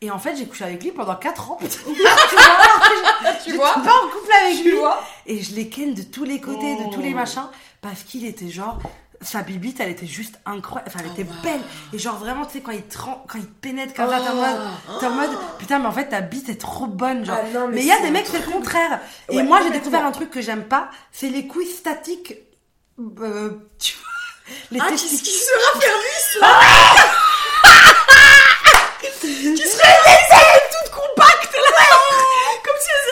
Et 0.00 0.10
en 0.10 0.18
fait, 0.18 0.36
j'ai 0.36 0.44
couché 0.44 0.64
avec 0.64 0.82
lui 0.82 0.92
pendant 0.92 1.14
4 1.14 1.50
ans. 1.50 1.58
tu 1.70 1.76
vois 1.76 3.32
Tu 3.44 3.52
vois 3.52 3.72
pas 3.72 3.80
en 3.80 4.08
couple 4.10 4.32
avec 4.44 4.62
lui. 4.62 4.72
Vois 4.72 5.02
et 5.26 5.40
je 5.42 5.54
l'ai 5.54 5.68
ken 5.68 5.94
de 5.94 6.02
tous 6.02 6.24
les 6.24 6.40
côtés, 6.40 6.76
de 6.76 6.92
tous 6.92 7.00
les 7.00 7.12
oh. 7.12 7.16
machins. 7.16 7.48
Parce 7.80 8.02
qu'il 8.02 8.26
était 8.26 8.48
genre, 8.48 8.78
sa 9.24 9.42
bibite, 9.42 9.80
elle 9.80 9.90
était 9.90 10.06
juste 10.06 10.38
incroyable. 10.46 10.90
Enfin, 10.94 11.04
elle 11.04 11.12
était 11.12 11.30
oh, 11.30 11.42
belle. 11.42 11.60
Et 11.92 11.98
genre, 11.98 12.16
vraiment, 12.16 12.44
tu 12.46 12.54
sais, 12.54 12.60
quand 12.60 12.72
il 12.72 12.82
te, 12.82 12.96
quand 12.96 13.36
il 13.36 13.46
pénètre 13.46 13.94
comme 13.94 14.10
ça, 14.10 14.20
t'es 14.20 14.28
en 14.28 14.34
mode, 14.34 15.04
en 15.04 15.10
mode, 15.10 15.38
putain, 15.58 15.78
mais 15.78 15.86
en 15.86 15.92
fait, 15.92 16.08
ta 16.08 16.20
bite 16.20 16.48
est 16.48 16.60
trop 16.60 16.86
bonne. 16.86 17.24
Genre. 17.24 17.38
Ah 17.42 17.66
mais 17.70 17.80
il 17.80 17.86
y 17.86 17.92
a 17.92 18.00
des 18.00 18.10
mecs, 18.10 18.26
c'est 18.26 18.44
le 18.44 18.52
contraire. 18.52 19.00
Et 19.30 19.42
moi, 19.42 19.60
j'ai 19.62 19.70
découvert 19.70 20.04
un 20.04 20.12
truc 20.12 20.30
que 20.30 20.40
j'aime 20.40 20.64
pas, 20.64 20.90
c'est 21.10 21.28
les 21.28 21.46
couilles 21.46 21.66
statiques. 21.66 22.34
Euh, 22.98 23.50
tu 23.80 23.96
vois, 23.96 24.54
les 24.70 24.80
ah, 24.80 24.92
qui, 24.92 25.06
qui 25.08 25.38
se 25.38 25.72
raffermissent 25.72 26.38
là 26.40 26.60
Qui 29.00 29.56
se 29.56 29.76
toutes 29.76 30.92
compactes 30.92 31.54
là 31.54 31.86
Comme 32.62 32.76
si 32.78 32.88
elles 32.88 33.04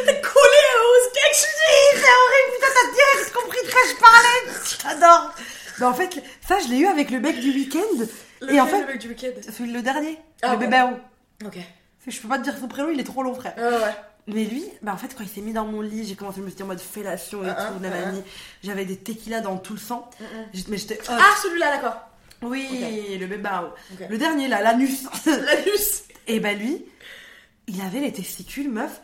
Bah, 5.82 5.88
en 5.88 5.94
fait, 5.94 6.22
ça, 6.46 6.60
je 6.60 6.68
l'ai 6.68 6.78
eu 6.78 6.86
avec 6.86 7.10
le 7.10 7.18
mec 7.18 7.40
du 7.40 7.50
week-end. 7.50 8.04
et 8.48 8.60
en 8.60 8.66
fait, 8.66 8.82
le 8.82 8.86
mec 8.86 8.98
du 8.98 9.08
week-end 9.08 9.32
Celui 9.52 9.72
le 9.72 9.82
dernier. 9.82 10.16
Ah, 10.42 10.52
le 10.52 10.58
bébé 10.58 10.80
Ok. 11.44 11.58
Je 12.06 12.20
peux 12.20 12.28
pas 12.28 12.38
te 12.38 12.44
dire 12.44 12.56
son 12.56 12.68
prénom, 12.68 12.90
il 12.90 13.00
est 13.00 13.04
trop 13.04 13.24
long, 13.24 13.34
frère. 13.34 13.54
Ouais, 13.56 13.64
ouais. 13.64 13.94
Mais 14.28 14.44
lui, 14.44 14.64
bah 14.82 14.92
en 14.92 14.96
fait, 14.96 15.16
quand 15.16 15.24
il 15.24 15.28
s'est 15.28 15.40
mis 15.40 15.52
dans 15.52 15.64
mon 15.64 15.80
lit, 15.80 16.06
j'ai 16.06 16.14
commencé 16.14 16.38
à 16.38 16.44
me 16.44 16.50
sentir 16.50 16.66
en 16.66 16.68
mode 16.68 16.80
fellation 16.80 17.44
et 17.44 17.48
ah, 17.48 17.54
tout, 17.54 17.84
ah, 17.84 17.88
ah. 17.92 18.18
J'avais 18.62 18.84
des 18.84 18.96
tequila 18.96 19.40
dans 19.40 19.56
tout 19.56 19.72
le 19.72 19.80
sang. 19.80 20.08
Mais 20.68 20.78
j'étais. 20.78 21.00
Ah, 21.08 21.18
celui-là, 21.42 21.72
d'accord. 21.72 21.96
Oui, 22.42 22.68
le 23.18 23.26
bébé. 23.26 23.50
Le 24.08 24.18
dernier, 24.18 24.46
là, 24.46 24.62
l'anus. 24.62 25.04
l'anus. 25.26 26.04
et 26.28 26.38
bah 26.38 26.52
lui, 26.52 26.84
il 27.66 27.80
avait 27.80 28.00
les 28.00 28.12
testicules, 28.12 28.70
meuf, 28.70 29.00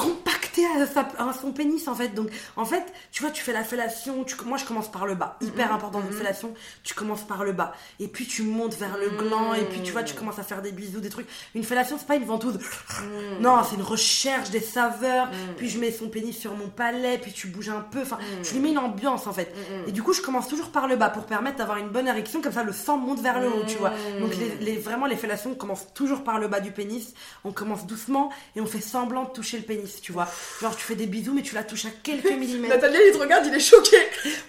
compacté 0.00 0.62
à, 0.66 1.32
son 1.32 1.52
pénis 1.52 1.86
en 1.88 1.94
fait. 1.94 2.08
Donc 2.14 2.30
en 2.56 2.64
fait, 2.64 2.84
tu 3.12 3.22
vois, 3.22 3.30
tu 3.30 3.42
fais 3.42 3.52
la 3.52 3.64
fellation, 3.64 4.24
tu, 4.24 4.34
moi 4.44 4.58
je 4.58 4.64
commence 4.64 4.90
par 4.90 5.06
le 5.06 5.14
bas, 5.14 5.36
hyper 5.40 5.68
mhm, 5.68 5.74
important 5.74 6.00
dans 6.00 6.06
mhm. 6.06 6.12
fellation, 6.12 6.54
tu 6.82 6.94
commences 6.94 7.22
par 7.22 7.44
le 7.44 7.52
bas 7.52 7.72
et 7.98 8.08
puis 8.08 8.26
tu 8.26 8.42
montes 8.42 8.74
vers 8.74 8.96
le 8.96 9.10
gland 9.10 9.54
et 9.54 9.64
puis 9.64 9.82
tu 9.82 9.92
vois, 9.92 10.02
tu 10.02 10.14
commences 10.14 10.38
à 10.38 10.42
faire 10.42 10.62
des 10.62 10.72
bisous, 10.72 11.00
des 11.00 11.10
trucs. 11.10 11.28
Une 11.54 11.64
fellation, 11.64 11.96
c'est 11.98 12.06
pas 12.06 12.16
une 12.16 12.24
ventouse. 12.24 12.54
Mhm. 12.54 13.40
Non, 13.40 13.58
c'est 13.68 13.76
une 13.76 13.82
recherche 13.82 14.50
des 14.50 14.60
saveurs. 14.60 15.28
Puis 15.56 15.68
je 15.68 15.78
mets 15.78 15.92
son 15.92 16.08
pénis 16.08 16.36
sur 16.36 16.54
mon 16.54 16.68
palais, 16.68 17.18
puis 17.18 17.32
tu 17.32 17.48
bouges 17.48 17.68
un 17.68 17.80
peu, 17.80 18.02
enfin, 18.02 18.18
tu 18.42 18.54
lui 18.54 18.60
mets 18.60 18.70
une 18.70 18.78
ambiance 18.78 19.26
en 19.26 19.32
fait. 19.32 19.54
Et 19.86 19.92
du 19.92 20.02
coup, 20.02 20.12
je 20.12 20.22
commence 20.22 20.48
toujours 20.48 20.70
par 20.70 20.88
le 20.88 20.96
bas 20.96 21.10
pour 21.10 21.24
permettre 21.24 21.58
d'avoir 21.58 21.78
une 21.78 21.88
bonne 21.88 22.08
érection 22.08 22.40
comme 22.40 22.52
ça 22.52 22.62
le 22.62 22.72
sang 22.72 22.96
monte 22.96 23.20
vers 23.20 23.40
le 23.40 23.48
haut, 23.48 23.64
tu 23.66 23.76
vois. 23.76 23.92
Donc 24.20 24.32
les, 24.60 24.76
vraiment 24.76 25.06
les 25.06 25.16
fellations 25.16 25.54
commencent 25.54 25.92
toujours 25.94 26.24
par 26.24 26.38
le 26.38 26.48
bas 26.48 26.60
du 26.60 26.72
pénis. 26.72 27.14
On 27.44 27.52
commence 27.52 27.86
doucement 27.86 28.30
et 28.56 28.60
on 28.60 28.66
fait 28.66 28.80
semblant 28.80 29.24
de 29.24 29.30
toucher 29.30 29.58
le 29.58 29.64
pénis 29.64 29.89
tu 30.02 30.12
vois. 30.12 30.28
Genre, 30.60 30.76
tu 30.76 30.84
fais 30.84 30.94
des 30.94 31.06
bisous, 31.06 31.32
mais 31.32 31.42
tu 31.42 31.54
la 31.54 31.64
touches 31.64 31.86
à 31.86 31.90
quelques 32.02 32.30
millimètres. 32.30 32.74
Nathaniel, 32.74 33.02
il 33.06 33.12
te 33.12 33.18
regarde, 33.18 33.46
il 33.46 33.54
est 33.54 33.60
choqué. 33.60 33.96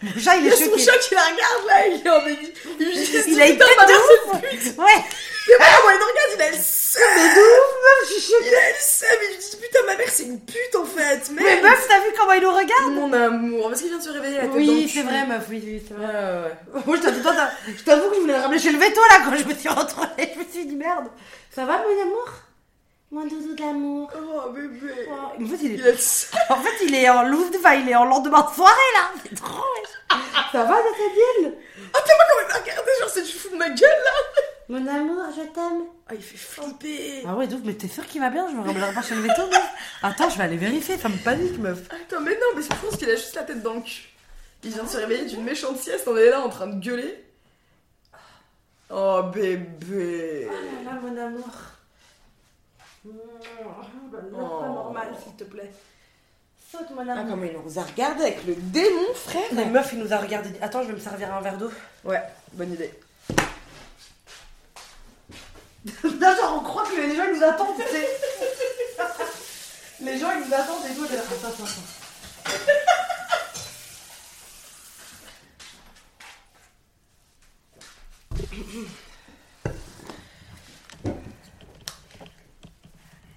Mon 0.02 0.12
chat, 0.20 0.38
il 0.38 0.48
est 0.48 0.52
choqué. 0.52 0.66
Son 0.66 0.92
chat 0.92 0.98
qui 1.00 1.14
la 1.16 1.22
regarde 1.22 1.66
là, 1.68 1.88
il 1.88 2.06
est 2.06 2.10
en 2.10 2.28
Il, 2.28 2.88
il, 2.88 3.34
il 3.34 3.42
a 3.42 3.48
une 3.48 3.58
tête 3.58 3.68
de 3.68 3.94
ouf. 3.94 4.78
Ouais. 4.78 5.04
Mais 5.48 5.56
moi, 5.58 5.92
il 5.94 6.00
te 6.00 6.04
regarde, 6.04 6.32
il 6.36 6.42
a 6.42 6.50
le 6.52 6.58
seum. 6.62 7.02
Mais 7.16 7.36
de 7.36 7.42
ouf, 7.42 7.72
meuf, 7.82 8.10
je 8.10 8.14
suis 8.14 8.32
choquée. 8.32 8.48
Il 8.48 8.56
a 8.56 8.70
le 8.70 8.76
seum, 8.80 9.18
il 9.32 9.38
dit 9.38 9.58
putain, 9.58 9.80
ma 9.88 9.96
mère, 9.96 10.10
c'est 10.10 10.24
une 10.24 10.39
pute 10.39 10.76
en 10.78 10.86
fait. 10.86 11.32
Mais, 11.32 11.42
mais 11.44 11.62
meuf, 11.62 11.88
t'as 11.88 12.00
vu 12.00 12.14
comment 12.18 12.34
il 12.34 12.42
nous 12.44 12.52
regarde? 12.54 12.92
Mon 12.92 13.14
amour, 13.14 13.70
parce 13.70 13.82
qu'il 13.82 13.89
vient 13.89 13.98
de 13.98 14.04
se 14.04 14.10
réveiller 14.10 14.38
la 14.38 14.44
tête 14.44 14.52
Oui, 14.56 14.92
c'est 14.94 15.02
vrai, 15.02 15.26
meuf, 15.26 15.44
oui, 15.50 15.62
oui, 15.66 15.84
c'est 15.88 15.94
vrai. 15.96 16.08
Ouais. 16.74 16.82
Moi, 16.86 16.98
je 16.98 17.84
t'avoue 17.84 18.10
que 18.10 18.16
je 18.16 18.20
voulais 18.22 18.34
le 18.34 18.39
ramener 18.39 18.60
chez 18.60 18.72
le 18.72 18.78
veto 18.80 19.02
là 19.10 19.18
quand 19.26 19.36
je 19.36 19.44
me 19.46 19.54
suis 19.56 19.70
retrouvée. 19.70 20.08
Je 20.34 20.39
me 20.39 20.46
suis 20.52 20.66
dit 20.66 20.76
merde. 20.76 21.08
Ça 21.54 21.66
va, 21.66 21.78
mon 21.80 22.02
amour? 22.02 22.30
Mon 23.12 23.26
doudou 23.26 23.53
d'amour. 23.55 24.09
Oh 24.16 24.49
bébé. 24.51 25.07
En 25.39 25.45
fait, 25.45 25.57
il 25.64 25.86
est, 25.86 25.93
en 26.49 26.55
fait, 26.62 26.86
il 26.86 26.95
est 26.95 27.09
en 27.09 27.24
loose, 27.24 27.51
enfin, 27.57 27.74
il 27.76 27.89
est 27.89 27.95
en 27.95 28.05
lendemain 28.05 28.41
de 28.49 28.55
soirée 28.55 28.91
là. 28.95 29.12
C'est 29.24 29.36
trop. 29.36 29.64
Ça 30.51 30.64
va, 30.64 30.76
Nathaniel? 30.76 31.57
Attends, 31.93 32.14
moi, 32.16 32.26
comment 32.30 32.41
il 32.41 32.53
m'a 32.53 32.59
regardé 32.59 32.91
Genre, 32.99 33.09
c'est 33.09 33.24
du 33.24 33.32
fou 33.32 33.49
de 33.49 33.55
ma 33.55 33.70
gueule 33.70 33.89
là. 33.89 34.41
Mon 34.70 34.88
amour, 34.88 35.24
je 35.36 35.41
t'aime. 35.41 35.84
Ah, 36.07 36.14
il 36.14 36.22
fait 36.22 36.38
flipper. 36.38 37.24
Ah 37.28 37.36
ouais, 37.36 37.47
donc, 37.47 37.62
mais 37.66 37.74
t'es 37.74 37.88
sûr 37.88 38.05
qu'il 38.05 38.22
va 38.22 38.30
bien 38.30 38.47
Je 38.49 38.55
me 38.55 38.62
rappellerai 38.62 38.93
pas 38.93 39.01
chez 39.01 39.16
le 39.16 39.22
veto, 39.22 39.41
Attends, 40.01 40.30
je 40.30 40.38
vais 40.38 40.43
aller 40.45 40.57
vérifier, 40.57 40.97
ça 40.97 41.09
me 41.09 41.18
panique, 41.18 41.57
meuf. 41.57 41.80
Attends, 41.89 42.22
mais 42.22 42.32
non, 42.32 42.47
mais 42.55 42.62
je 42.62 42.68
pense 42.70 42.97
qu'il 42.97 43.09
a 43.09 43.16
juste 43.16 43.36
la 43.36 43.43
tête 43.43 43.62
dans 43.62 43.74
le 43.76 43.82
cul. 43.82 44.09
Il 44.64 44.72
vient 44.72 44.84
de 44.84 44.89
se 44.89 44.97
réveiller 44.97 45.26
d'une 45.26 45.43
méchante 45.43 45.78
sieste, 45.78 46.07
on 46.07 46.16
est 46.16 46.30
là 46.30 46.41
en 46.41 46.49
train 46.49 46.68
de 46.68 46.80
gueuler. 46.84 47.26
Oh 48.89 49.24
bébé. 49.34 50.47
Oh 50.49 50.86
là 50.86 50.91
là, 50.93 50.99
mon 51.01 51.18
amour. 51.18 51.49
Mmh, 53.04 53.10
bah, 54.12 54.20
pas 54.32 54.68
normal, 54.68 55.16
s'il 55.24 55.34
te 55.36 55.43
plaît. 55.43 55.72
Saute, 56.72 56.91
mon 56.91 57.02
Ah, 57.10 57.26
comment 57.28 57.43
il 57.43 57.58
nous 57.58 57.80
a 57.80 57.84
regardé 57.84 58.24
avec 58.24 58.45
le 58.45 58.54
démon, 58.56 59.14
frère 59.16 59.41
La 59.54 59.66
meuf, 59.66 59.91
il 59.93 59.99
nous 59.99 60.14
a 60.14 60.18
regardé. 60.18 60.49
Attends, 60.62 60.84
je 60.84 60.88
vais 60.89 60.93
me 60.93 60.99
servir 60.99 61.34
un 61.34 61.41
verre 61.41 61.58
d'eau. 61.58 61.72
Ouais, 62.04 62.22
bonne 62.54 62.74
idée. 62.74 62.93
Là, 66.20 66.36
genre, 66.36 66.60
on 66.62 66.64
croit 66.64 66.84
que 66.84 66.95
les 66.95 67.16
gens 67.16 67.24
ils 67.32 67.39
nous 67.39 67.43
attendent, 67.43 67.76
tu 67.76 67.82
sais. 67.82 68.08
les 70.02 70.20
gens, 70.20 70.32
ils 70.32 70.47
nous 70.47 70.54
attendent 70.54 70.86
et 70.86 70.93
tout. 70.93 71.06
Attends, 71.06 71.47
attends, 71.47 71.64
attends. 71.64 71.82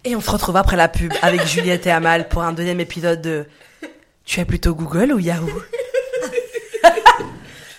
Et 0.05 0.15
on 0.15 0.21
se 0.21 0.31
retrouve 0.31 0.57
après 0.57 0.77
la 0.77 0.89
pub 0.89 1.13
avec 1.23 1.43
Juliette 1.47 1.87
et 1.87 1.91
Amal 1.91 2.29
pour 2.29 2.43
un 2.43 2.53
deuxième 2.53 2.81
épisode 2.81 3.23
de 3.23 3.47
Tu 4.25 4.39
es 4.41 4.45
plutôt 4.45 4.75
Google 4.75 5.13
ou 5.13 5.19
Yahoo? 5.19 5.49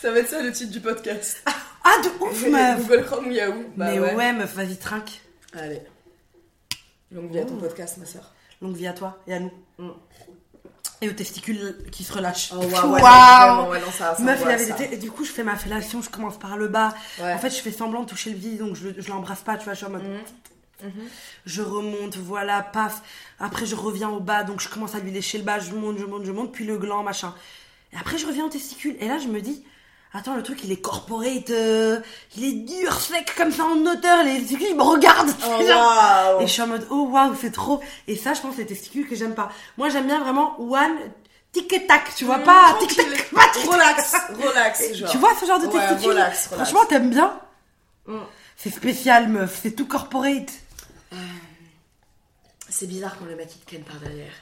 Ça 0.01 0.11
va 0.11 0.19
être 0.19 0.29
ça 0.29 0.41
le 0.41 0.51
titre 0.51 0.71
du 0.71 0.81
podcast. 0.81 1.43
Ah, 1.83 1.95
de 2.03 2.23
ouf, 2.23 2.47
meuf 2.47 2.87
Google 2.87 3.05
Chrome 3.05 3.27
ou 3.27 3.31
Yahoo? 3.31 3.65
Bah 3.75 3.87
Mais 3.89 3.99
ouais. 3.99 4.33
meuf, 4.33 4.53
vas-y, 4.53 4.77
trinque. 4.77 5.19
Allez. 5.51 5.81
Longue 7.11 7.31
vie 7.31 7.39
à 7.39 7.45
ton 7.45 7.55
podcast, 7.57 7.97
ma 7.97 8.05
soeur. 8.05 8.31
Longue 8.61 8.75
vie 8.75 8.85
à 8.85 8.93
toi 8.93 9.17
et 9.25 9.33
à 9.33 9.39
nous. 9.39 9.51
Mm. 9.79 9.89
Et 11.01 11.09
aux 11.09 11.13
testicules 11.13 11.75
qui 11.91 12.03
se 12.03 12.13
relâchent. 12.13 12.51
Oh, 12.53 12.57
waouh! 12.57 13.71
Ouais, 13.71 13.79
Meuf, 14.19 14.41
il 14.43 14.51
avait 14.51 14.87
des 14.87 14.93
Et 14.93 14.97
du 14.97 15.09
coup, 15.09 15.25
je 15.25 15.31
fais 15.31 15.43
ma 15.43 15.55
fellation, 15.55 16.03
je 16.03 16.09
commence 16.11 16.37
par 16.37 16.55
le 16.55 16.67
bas. 16.67 16.93
En 17.19 17.39
fait, 17.39 17.49
je 17.49 17.61
fais 17.61 17.71
semblant 17.71 18.03
de 18.03 18.07
toucher 18.07 18.29
le 18.29 18.37
vide, 18.37 18.59
donc 18.59 18.75
je, 18.75 18.89
je 18.95 19.09
l'embrasse 19.09 19.41
pas, 19.41 19.57
tu 19.57 19.63
vois, 19.63 19.73
je 19.73 19.77
suis 19.77 19.87
en 19.87 19.91
mode. 19.91 20.03
Mm. 20.03 20.19
Mhm. 20.83 20.91
Je 21.45 21.61
remonte, 21.61 22.17
voilà, 22.17 22.61
paf. 22.61 23.01
Après, 23.39 23.65
je 23.65 23.75
reviens 23.75 24.09
au 24.09 24.19
bas, 24.19 24.43
donc 24.43 24.59
je 24.61 24.69
commence 24.69 24.95
à 24.95 24.99
lui 24.99 25.11
lécher 25.11 25.37
le 25.37 25.43
bas, 25.43 25.59
je 25.59 25.71
monte, 25.71 25.97
je 25.97 26.05
monte, 26.05 26.25
je 26.25 26.31
monte, 26.31 26.51
puis 26.51 26.65
le 26.65 26.77
gland, 26.77 27.03
machin. 27.03 27.33
Et 27.93 27.97
après, 27.97 28.17
je 28.17 28.25
reviens 28.27 28.45
au 28.45 28.49
testicule. 28.49 28.95
Et 28.99 29.07
là, 29.07 29.17
je 29.17 29.27
me 29.27 29.41
dis, 29.41 29.63
attends, 30.13 30.35
le 30.35 30.43
truc, 30.43 30.63
il 30.63 30.71
est 30.71 30.81
corporate, 30.81 31.49
euh, 31.49 31.99
il 32.35 32.43
est 32.43 32.51
dur, 32.53 32.93
sec, 32.99 33.33
comme 33.37 33.51
ça, 33.51 33.63
en 33.63 33.77
hauteur, 33.85 34.23
les 34.23 34.39
testicules, 34.39 34.67
ils 34.71 34.75
me 34.75 34.83
regardent. 34.83 35.31
Oh, 35.47 36.39
et 36.41 36.47
je 36.47 36.51
suis 36.51 36.61
en 36.61 36.67
mode, 36.67 36.85
oh 36.89 37.07
waouh, 37.09 37.35
c'est 37.39 37.51
trop. 37.51 37.81
Et 38.07 38.15
ça, 38.15 38.33
je 38.33 38.41
pense, 38.41 38.57
les 38.57 38.65
testicules 38.65 39.07
que 39.07 39.15
j'aime 39.15 39.35
pas. 39.35 39.49
Moi, 39.77 39.89
j'aime 39.89 40.07
bien 40.07 40.21
vraiment 40.21 40.59
one 40.59 40.97
tic-tac, 41.53 42.13
tu 42.17 42.25
vois, 42.25 42.39
mmh, 42.39 42.43
pas 42.43 42.75
tic-tac, 42.79 43.31
Relax, 43.71 44.15
relax, 44.45 44.93
genre. 44.93 45.09
Tu 45.09 45.17
vois 45.17 45.31
ce 45.39 45.45
genre 45.45 45.59
de 45.59 45.67
testicules? 45.67 46.21
Franchement, 46.51 46.85
t'aimes 46.85 47.09
bien? 47.09 47.39
Mmh. 48.07 48.17
C'est 48.57 48.69
spécial, 48.71 49.29
meuf, 49.29 49.59
c'est 49.63 49.71
tout 49.71 49.85
corporate. 49.85 50.51
Euh, 51.15 51.19
c'est 52.69 52.87
bizarre 52.87 53.15
quand 53.17 53.25
le 53.25 53.35
mec 53.35 53.49
il 53.55 53.59
te 53.59 53.69
ken 53.69 53.83
par 53.83 53.97
derrière. 53.97 54.33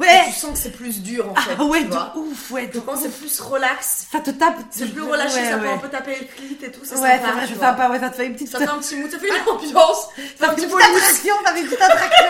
Ouais. 0.00 0.24
tu 0.26 0.32
sens 0.32 0.52
que 0.52 0.58
c'est 0.58 0.72
plus 0.72 1.00
dur 1.00 1.28
en 1.28 1.34
ah 1.36 1.40
fait. 1.42 1.56
Ah 1.58 1.64
ouais, 1.64 1.84
de 1.84 2.18
ouf, 2.18 2.50
ouais. 2.50 2.66
Donc 2.66 2.86
quand 2.86 2.96
c'est 2.96 3.16
plus 3.16 3.40
relax. 3.40 4.08
Ça 4.10 4.20
te 4.20 4.30
tape. 4.30 4.56
C'est 4.70 4.88
plus 4.88 5.02
relâché, 5.02 5.44
ça 5.44 5.58
peut 5.58 5.68
un 5.68 5.78
peu 5.78 5.88
taper 5.88 6.16
le 6.18 6.26
clit 6.26 6.58
et 6.62 6.72
tout. 6.72 6.84
Ça 6.84 6.96
ouais, 6.96 7.20
c'est 7.22 7.30
vrai, 7.30 7.46
c'est 7.46 7.58
sympa, 7.58 7.88
ouais, 7.88 8.00
ça 8.00 8.10
te 8.10 8.16
fait 8.16 8.26
une 8.26 8.32
petite. 8.32 8.48
Ça 8.48 8.58
fait 8.58 8.66
un 8.66 8.78
petit 8.78 8.96
mood, 8.96 9.10
ça 9.10 9.18
fait 9.18 9.28
une 9.28 9.48
ambiance. 9.48 10.08
Ça 10.38 10.52
fait 10.52 10.62
une 10.62 10.68
petite 10.68 10.82
attraction, 10.82 11.34
ça 11.44 11.52
fait 11.52 11.60
une 11.60 11.66
petite 11.66 11.82
attraction. 11.82 12.26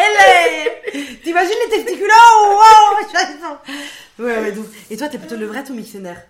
Elle 0.00 1.20
T'imagines 1.22 1.54
les 1.66 1.76
testicules 1.76 2.10
Oh, 2.10 2.60
wow, 2.60 4.24
Ouais, 4.24 4.38
ouais, 4.38 4.52
donc. 4.52 4.66
Et 4.90 4.96
toi, 4.96 5.08
t'es 5.08 5.18
plutôt 5.18 5.36
levrette 5.36 5.68
ou 5.70 5.74
missionnaire 5.74 6.22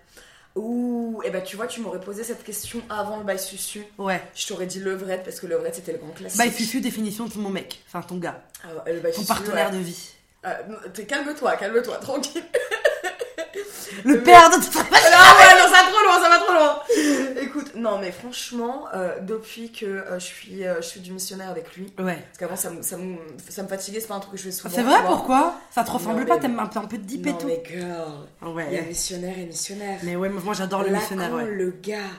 Ouh, 0.54 1.20
et 1.24 1.28
eh 1.28 1.30
ben 1.30 1.42
tu 1.42 1.56
vois, 1.56 1.66
tu 1.66 1.80
m'aurais 1.80 2.00
posé 2.00 2.24
cette 2.24 2.44
question 2.44 2.82
avant 2.90 3.16
le 3.16 3.24
bail 3.24 3.38
susu. 3.38 3.84
Ouais. 3.96 4.22
Je 4.34 4.46
t'aurais 4.46 4.66
dit 4.66 4.80
levrette 4.80 5.24
parce 5.24 5.40
que 5.40 5.46
levrette 5.46 5.76
c'était 5.76 5.92
le 5.92 5.98
grand 5.98 6.12
classique. 6.12 6.38
Bail 6.38 6.52
susu, 6.52 6.80
définition 6.80 7.26
de 7.26 7.38
mon 7.38 7.48
mec, 7.48 7.82
enfin 7.86 8.02
ton 8.02 8.16
gars. 8.16 8.42
Ah, 8.62 8.68
le 8.86 9.00
bail 9.00 9.12
ton 9.12 9.24
partenaire 9.24 9.70
de 9.70 9.78
vie. 9.78 10.10
Euh, 10.44 10.52
calme-toi, 11.08 11.56
calme-toi, 11.56 11.96
tranquille. 11.98 12.44
Le 14.04 14.22
père 14.22 14.50
de 14.50 14.56
toute 14.56 14.72
Non, 15.62 15.74
ça 15.74 15.82
va 15.82 15.90
trop 15.90 16.04
loin, 16.04 16.20
ça 16.20 16.28
va 16.28 16.38
trop 16.38 16.52
loin. 16.52 16.82
Écoute, 17.42 17.74
non, 17.74 17.98
mais 17.98 18.12
franchement, 18.12 18.86
euh, 18.94 19.20
depuis 19.20 19.70
que 19.72 19.86
euh, 19.86 20.18
je, 20.18 20.24
suis, 20.24 20.62
je 20.62 20.82
suis 20.82 21.00
du 21.00 21.12
missionnaire 21.12 21.50
avec 21.50 21.74
lui, 21.76 21.92
ouais. 21.98 22.16
parce 22.16 22.38
qu'avant 22.38 22.56
ça, 22.56 22.70
me, 22.70 22.82
ça, 22.82 22.96
me, 22.96 23.16
ça 23.48 23.62
me 23.62 23.68
fatiguait, 23.68 24.00
c'est 24.00 24.08
pas 24.08 24.14
un 24.14 24.20
truc 24.20 24.32
que 24.32 24.38
je 24.38 24.44
fais 24.44 24.52
souvent. 24.52 24.74
C'est 24.74 24.82
vrai, 24.82 25.02
pourquoi? 25.06 25.60
Ça 25.70 25.84
te 25.84 25.90
ressemble 25.90 26.26
pas 26.26 26.38
T'aimes 26.38 26.58
un 26.58 26.66
peu, 26.66 26.78
un 26.80 26.86
peu 26.86 26.98
de 26.98 27.04
deep 27.04 27.26
et 27.26 27.32
tout 27.34 27.46
mais 27.46 27.62
girl, 27.66 28.54
ouais. 28.54 28.66
il 28.70 28.74
y 28.74 28.78
a 28.78 28.82
missionnaire 28.82 29.38
et 29.38 29.46
missionnaire. 29.46 30.00
Mais 30.02 30.16
ouais, 30.16 30.28
moi 30.28 30.54
j'adore 30.54 30.82
le 30.82 30.90
missionnaire, 30.90 31.32
ouais. 31.32 31.44
le 31.44 31.70
gars 31.70 32.10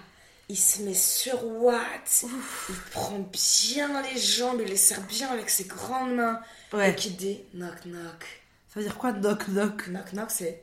il 0.50 0.58
se 0.58 0.82
met 0.82 0.94
sur 0.94 1.44
Watt, 1.64 2.26
il 2.70 2.76
prend 2.92 3.20
bien 3.32 4.02
les 4.04 4.20
jambes, 4.20 4.60
il 4.62 4.68
les 4.68 4.76
serre 4.76 5.02
bien 5.02 5.30
avec 5.30 5.50
ses 5.50 5.64
grandes 5.64 6.16
mains, 6.16 6.40
ouais. 6.74 6.92
et 6.92 6.96
qui 6.96 7.12
dit 7.12 7.42
knock 7.54 7.86
knock. 7.86 8.44
Ça 8.74 8.80
veut 8.80 8.84
dire 8.84 8.98
quoi 8.98 9.14
knock 9.14 9.48
knock? 9.48 9.88
Knock 9.88 10.14
knock 10.14 10.30
c'est 10.30 10.60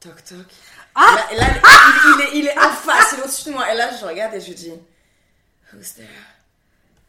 toc 0.00 0.24
toc. 0.24 0.46
Ah 0.94 1.16
et 1.30 1.36
là, 1.36 1.46
il, 1.52 2.20
est, 2.20 2.38
il 2.38 2.46
est 2.46 2.58
en 2.58 2.70
face, 2.70 3.12
il 3.12 3.20
est 3.20 3.22
au-dessus 3.22 3.50
de 3.50 3.54
moi. 3.54 3.72
Et 3.72 3.76
là 3.76 3.90
je 3.98 4.04
regarde 4.04 4.34
et 4.34 4.40
je 4.40 4.52
dis 4.52 4.72
Who's 5.72 5.94
there 5.94 6.08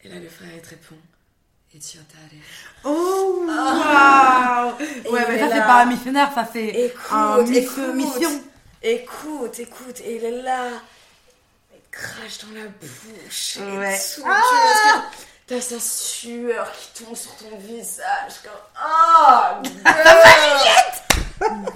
Et 0.03 0.09
là 0.09 0.15
le 0.19 0.29
frère 0.29 0.49
il 0.55 0.61
te 0.61 0.69
répond 0.69 0.95
It's 1.73 1.93
your 1.93 2.03
daddy. 2.05 2.41
Oh 2.83 3.45
ah. 3.49 4.75
wow 4.77 5.11
Ouais 5.13 5.25
mais 5.27 5.39
ça 5.39 5.49
c'est 5.51 5.59
pas 5.59 5.81
un 5.83 5.85
missionnaire, 5.85 6.31
ça 6.33 6.47
c'est 6.51 6.93
un 7.11 7.41
mission. 7.93 8.43
Écoute, 8.81 9.59
écoute, 9.59 9.99
et 10.01 10.15
il 10.15 10.23
est 10.23 10.41
là 10.41 10.69
crache 11.91 12.39
dans 12.39 12.59
la 12.59 12.67
bouche. 12.67 13.57
Ouais. 13.57 13.95
Et 13.95 14.23
ah 14.25 15.09
T'as 15.47 15.61
sa 15.61 15.79
sueur 15.79 16.71
qui 16.73 17.03
tombe 17.03 17.15
sur 17.15 17.35
ton 17.37 17.57
visage 17.57 18.41
comme 18.43 18.51
Oh 18.85 19.63
Girl 19.63 20.98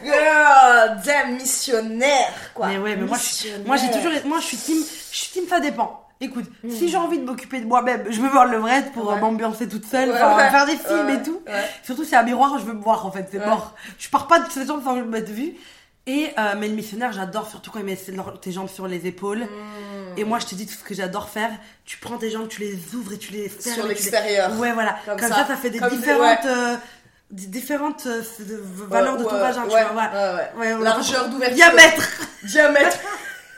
Girl 0.03 1.01
Damn 1.05 1.35
missionnaire, 1.35 2.33
quoi. 2.53 2.67
Mais 2.67 2.77
ouais, 2.77 2.95
mais 2.95 3.05
moi, 3.05 3.17
je, 3.17 3.65
moi 3.65 3.77
j'ai 3.77 3.91
toujours, 3.91 4.11
moi 4.25 4.39
je 4.39 4.45
suis 4.45 4.57
team, 4.57 4.77
je 5.11 5.17
suis 5.17 5.31
team, 5.31 5.43
ça 5.47 5.59
dépend. 5.59 5.99
Écoute, 6.21 6.45
si 6.69 6.87
j'ai 6.87 6.97
envie 6.97 7.19
de 7.19 7.25
m'occuper 7.25 7.59
de 7.59 7.65
moi-même, 7.65 8.05
je 8.09 8.21
veux 8.21 8.29
voir 8.29 8.45
le 8.45 8.57
vrai 8.57 8.85
pour 8.93 9.11
euh, 9.11 9.17
m'ambiancer 9.17 9.67
toute 9.67 9.85
seule, 9.85 10.13
faire 10.13 10.65
des 10.65 10.77
films 10.77 11.09
et 11.09 11.21
tout. 11.21 11.41
Surtout 11.83 12.05
si 12.05 12.15
un 12.15 12.23
miroir, 12.23 12.57
je 12.59 12.65
veux 12.65 12.73
me 12.73 12.81
voir 12.81 13.05
en 13.05 13.11
fait, 13.11 13.27
c'est 13.31 13.45
mort. 13.45 13.75
Je 13.99 14.09
pars 14.09 14.27
pas 14.27 14.39
de 14.39 14.49
cette 14.49 14.67
jambe 14.67 14.83
sans 14.83 14.95
m'être 14.95 15.29
vue. 15.29 15.55
Et 16.05 16.31
euh, 16.37 16.55
mais 16.57 16.67
le 16.67 16.75
missionnaire, 16.75 17.13
j'adore 17.13 17.49
surtout 17.49 17.71
quand 17.71 17.79
il 17.79 17.85
met 17.85 17.95
tes 17.95 18.51
jambes 18.51 18.67
sur 18.67 18.87
les 18.87 19.07
épaules. 19.07 19.43
Hmm. 19.43 20.17
Et 20.17 20.25
moi, 20.25 20.39
je 20.39 20.45
te 20.45 20.55
dis 20.55 20.65
tout 20.65 20.73
ce 20.73 20.83
que 20.83 20.93
j'adore 20.93 21.29
faire. 21.29 21.49
Tu 21.85 21.97
prends 21.97 22.17
tes 22.17 22.29
jambes, 22.29 22.49
tu 22.49 22.59
les 22.59 22.93
ouvres 22.93 23.13
et 23.13 23.17
tu 23.17 23.31
les 23.31 23.47
fermes. 23.47 23.75
Sur 23.75 23.87
l'extérieur. 23.87 24.51
Ouais, 24.59 24.73
voilà. 24.73 24.97
Comme, 25.05 25.19
ça. 25.19 25.45
ça. 25.47 25.55
fait 25.55 25.69
des 25.69 25.79
différentes. 25.79 26.45
Euh, 26.45 26.75
différentes 27.31 28.05
euh, 28.07 28.21
valeurs 28.89 29.17
de 29.17 29.23
ton 29.23 29.37
vagin, 29.37 29.63
tu 29.63 29.69
vois. 29.69 30.51
Ouais, 30.57 30.75
ouais. 30.75 30.83
Largeur 30.83 31.29
d'ouverture. 31.29 31.55
Diamètre. 31.55 32.09
Diamètre. 32.43 32.97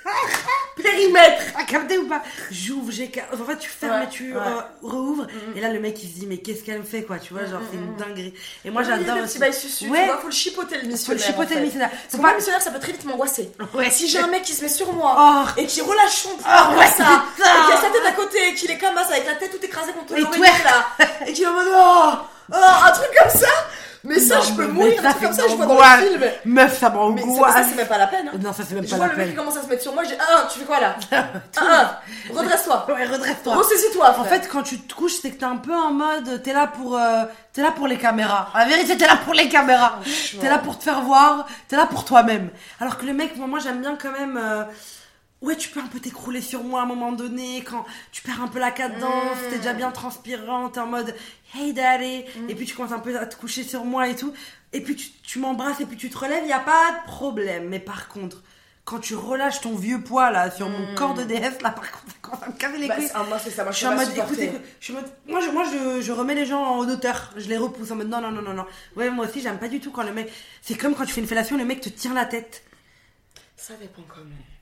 périmètre 0.76 1.44
à 1.58 1.64
capté 1.64 1.98
ou 1.98 2.08
pas 2.08 2.22
J'ouvre, 2.52 2.92
j'ai. 2.92 3.12
En 3.34 3.46
fait, 3.46 3.58
tu 3.58 3.70
fermes 3.70 4.04
et 4.04 4.10
tu 4.10 4.36
ouais. 4.36 4.42
rouvres. 4.82 5.24
Mm-hmm. 5.24 5.58
Et 5.58 5.62
là, 5.62 5.74
le 5.74 5.80
mec, 5.80 6.02
il 6.04 6.10
se 6.10 6.20
dit, 6.20 6.28
mais 6.28 6.38
qu'est-ce 6.38 6.64
qu'elle 6.64 6.80
me 6.80 6.84
fait, 6.84 7.04
quoi 7.04 7.18
Tu 7.18 7.34
vois, 7.34 7.46
genre, 7.46 7.62
c'est 7.70 7.78
une 7.78 7.94
mm-hmm. 7.94 7.98
dinguerie. 7.98 8.34
Et 8.64 8.70
moi, 8.70 8.84
j'adore 8.84 9.18
aussi. 9.24 9.40
Petit 9.40 9.70
susu, 9.70 9.90
ouais. 9.90 10.02
tu 10.02 10.06
vois, 10.06 10.18
faut 10.18 10.28
le 10.28 10.34
chipoter 10.34 10.78
le 10.78 10.88
missionnaire. 10.88 11.06
Faut 11.06 11.28
le 11.28 11.34
chipoter 11.34 11.56
le 11.56 11.62
missionnaire. 11.62 11.90
Parce 11.90 12.22
que 12.22 12.28
le 12.28 12.36
missionnaire, 12.36 12.62
ça 12.62 12.72
peut 12.72 12.80
très 12.80 12.92
vite 12.92 13.06
m'angoisser. 13.06 13.52
Ouais. 13.74 13.90
Si 13.90 14.08
j'ai 14.08 14.20
un 14.20 14.28
mec 14.28 14.44
qui 14.44 14.54
se 14.54 14.62
met 14.62 14.70
sur 14.70 14.92
moi 14.94 15.16
oh. 15.18 15.60
et 15.60 15.66
qui 15.66 15.82
relâche 15.82 16.16
son 16.16 16.38
poids 16.38 16.72
oh, 16.72 16.82
ça, 16.98 17.24
et 17.38 17.42
qui 17.42 17.74
a 17.74 17.82
sa 17.82 17.90
tête 17.90 18.06
à 18.08 18.12
côté, 18.12 18.50
et 18.50 18.54
qu'il 18.54 18.70
est 18.72 18.78
comme 18.78 18.96
ça, 18.96 19.12
avec 19.12 19.26
la 19.26 19.36
tête 19.36 19.52
toute 19.52 19.64
écrasée 19.64 19.92
contre 19.92 20.16
l'oreille 20.16 20.42
là, 20.42 21.06
et 21.28 21.34
qui 21.34 21.44
est 21.44 21.48
en 21.48 21.54
mode, 21.54 21.68
oh, 21.74 22.12
un 22.52 22.92
truc 22.92 23.10
comme 23.20 23.42
ça 23.42 23.48
mais 24.06 24.20
ça, 24.20 24.40
je 24.40 24.54
peux 24.54 24.68
mourir, 24.68 25.04
un 25.04 25.12
truc 25.12 25.24
comme 25.24 25.34
ça, 25.34 25.44
je 25.50 25.56
vois 25.56 25.66
dans 25.66 25.74
le 25.74 26.08
film. 26.08 26.24
Meuf, 26.46 26.80
ça 26.80 26.90
m'angoisse. 26.92 27.26
Mais 27.26 27.64
ça, 27.64 27.70
c'est 27.70 27.76
même 27.76 27.88
pas 27.88 27.98
la 27.98 28.08
peine. 28.08 28.30
Hein. 28.32 28.38
Non, 28.40 28.54
ça, 28.54 28.64
c'est 28.68 28.76
même 28.76 28.86
pas 28.86 28.98
la 28.98 29.08
peine. 29.08 29.08
Je 29.08 29.08
vois 29.08 29.08
le 29.08 29.18
mec 29.18 29.30
qui 29.30 29.36
commence 29.36 29.58
à 29.58 29.64
se 29.64 29.68
mettre 29.68 29.82
sur 29.82 29.94
moi, 29.94 30.04
j'ai 30.04 30.16
Ah, 30.20 30.48
tu 30.52 30.60
fais 30.60 30.66
quoi 30.66 30.80
là 30.80 30.96
Ah, 31.60 32.02
redresse-toi. 32.32 32.86
Ouais, 32.88 33.06
redresse-toi. 33.06 33.56
Ressaisis-toi. 33.56 34.16
En 34.20 34.24
fait, 34.24 34.48
quand 34.52 34.62
tu 34.62 34.80
te 34.80 34.94
couches, 34.94 35.16
c'est 35.22 35.32
que 35.32 35.40
t'es 35.40 35.46
un 35.46 35.58
peu 35.58 35.74
en 35.74 35.92
mode, 35.92 36.44
t'es 36.44 36.54
là 36.54 36.68
pour, 36.68 36.98
euh, 36.98 37.24
t'es 37.52 37.64
là 37.64 37.72
pour 37.72 37.88
les 37.88 37.98
caméras. 37.98 38.50
La 38.54 38.66
vérité, 38.66 38.96
t'es 38.96 39.08
là 39.08 39.18
pour 39.18 39.34
les 39.34 39.50
caméras. 39.50 40.00
T'es 40.40 40.50
là 40.50 40.60
pour 40.60 40.78
te 40.78 40.84
faire 40.84 41.02
voir, 41.02 41.48
t'es 41.68 41.76
là 41.76 41.88
pour 41.88 42.06
toi-même. 42.06 42.50
Alors 42.80 42.98
que 42.98 43.06
le 43.06 43.14
mec, 43.14 43.36
moi, 43.38 43.48
moi 43.48 43.60
j'aime 43.60 43.82
bien 43.82 43.98
quand 44.00 44.12
même. 44.12 44.40
Euh, 44.42 44.64
ouais, 45.46 45.56
tu 45.56 45.70
peux 45.70 45.80
un 45.80 45.88
peu 45.88 46.00
t'écrouler 46.00 46.42
sur 46.42 46.64
moi 46.64 46.82
à 46.82 46.84
un 46.84 46.88
moment 46.88 47.12
donné, 47.12 47.64
quand 47.64 47.86
tu 48.12 48.22
perds 48.22 48.42
un 48.42 48.48
peu 48.48 48.60
la 48.60 48.72
cadence, 48.72 49.38
t'es 49.50 49.58
déjà 49.58 49.74
bien 49.74 49.92
transpirante, 49.92 50.74
t'es 50.74 50.80
en 50.80 50.88
mode 50.88 51.16
hey 51.56 51.74
daddy, 51.74 52.24
mm. 52.24 52.50
et 52.50 52.56
puis 52.56 52.66
tu 52.66 52.76
commences 52.76 52.92
un 52.92 53.00
peu 53.00 53.18
à 53.18 53.26
te 53.26 53.36
coucher 53.36 53.64
sur 53.64 53.86
moi 53.86 54.08
et 54.08 54.16
tout, 54.16 54.34
et 54.74 54.82
puis 54.82 54.96
tu, 55.24 55.40
m'embrasses 55.40 55.80
et 55.80 55.86
puis 55.86 55.98
tu 55.98 56.10
te 56.10 56.18
relèves, 56.18 56.44
il 56.44 56.48
n'y 56.48 56.54
a 56.54 56.60
pas 56.60 56.92
de 56.92 57.12
problème. 57.12 57.70
Mais 57.70 57.80
par 57.80 58.08
contre, 58.08 58.44
quand 58.84 59.00
tu 59.00 59.16
relâches 59.16 59.62
ton 59.62 59.76
vieux 59.76 60.02
poids 60.02 60.32
là 60.32 60.52
sur 60.52 60.68
mon 60.68 60.92
mm. 60.92 60.96
corps 60.96 61.14
de 61.14 61.24
déesse, 61.24 61.62
là 61.62 61.70
par 61.70 61.92
contre, 61.92 62.16
quand 62.22 62.40
ça 62.40 62.48
me 62.48 62.54
casse 62.54 62.78
les 62.78 62.88
bah, 62.88 62.96
couilles. 62.96 63.10
moi, 63.30 63.40
c'est 63.40 63.52
ça, 63.52 63.64
moi 63.64 63.72
je 63.72 63.78
suis 63.78 63.88
en 63.88 63.96
mode, 63.96 64.10
écoutez, 64.16 64.52
je 64.80 64.94
moi, 64.94 65.42
je, 65.42 65.52
moi 65.52 65.64
je, 65.72 66.02
je, 66.02 66.12
remets 66.12 66.36
les 66.36 66.46
gens 66.46 66.64
en 66.64 66.80
hauteur, 66.80 67.32
je 67.38 67.48
les 67.48 67.58
repousse 67.58 67.92
en 67.92 67.96
mode 67.96 68.10
non, 68.10 68.20
non, 68.20 68.32
non, 68.32 68.42
non, 68.42 68.54
non. 68.54 68.66
Ouais, 68.96 69.10
moi 69.12 69.26
aussi, 69.26 69.42
j'aime 69.42 69.60
pas 69.60 69.68
du 69.68 69.80
tout 69.80 69.92
quand 69.92 70.04
le 70.04 70.14
mec. 70.14 70.32
C'est 70.62 70.76
comme 70.76 70.96
quand 70.96 71.06
tu 71.06 71.14
fais 71.14 71.22
une 71.22 71.28
fellation, 71.28 71.56
le 71.58 71.66
mec 71.66 71.82
te 71.82 71.90
tient 71.90 72.14
la 72.14 72.26
tête. 72.26 72.64
Ça 73.56 73.76
dépend 73.76 74.04
comment. 74.08 74.55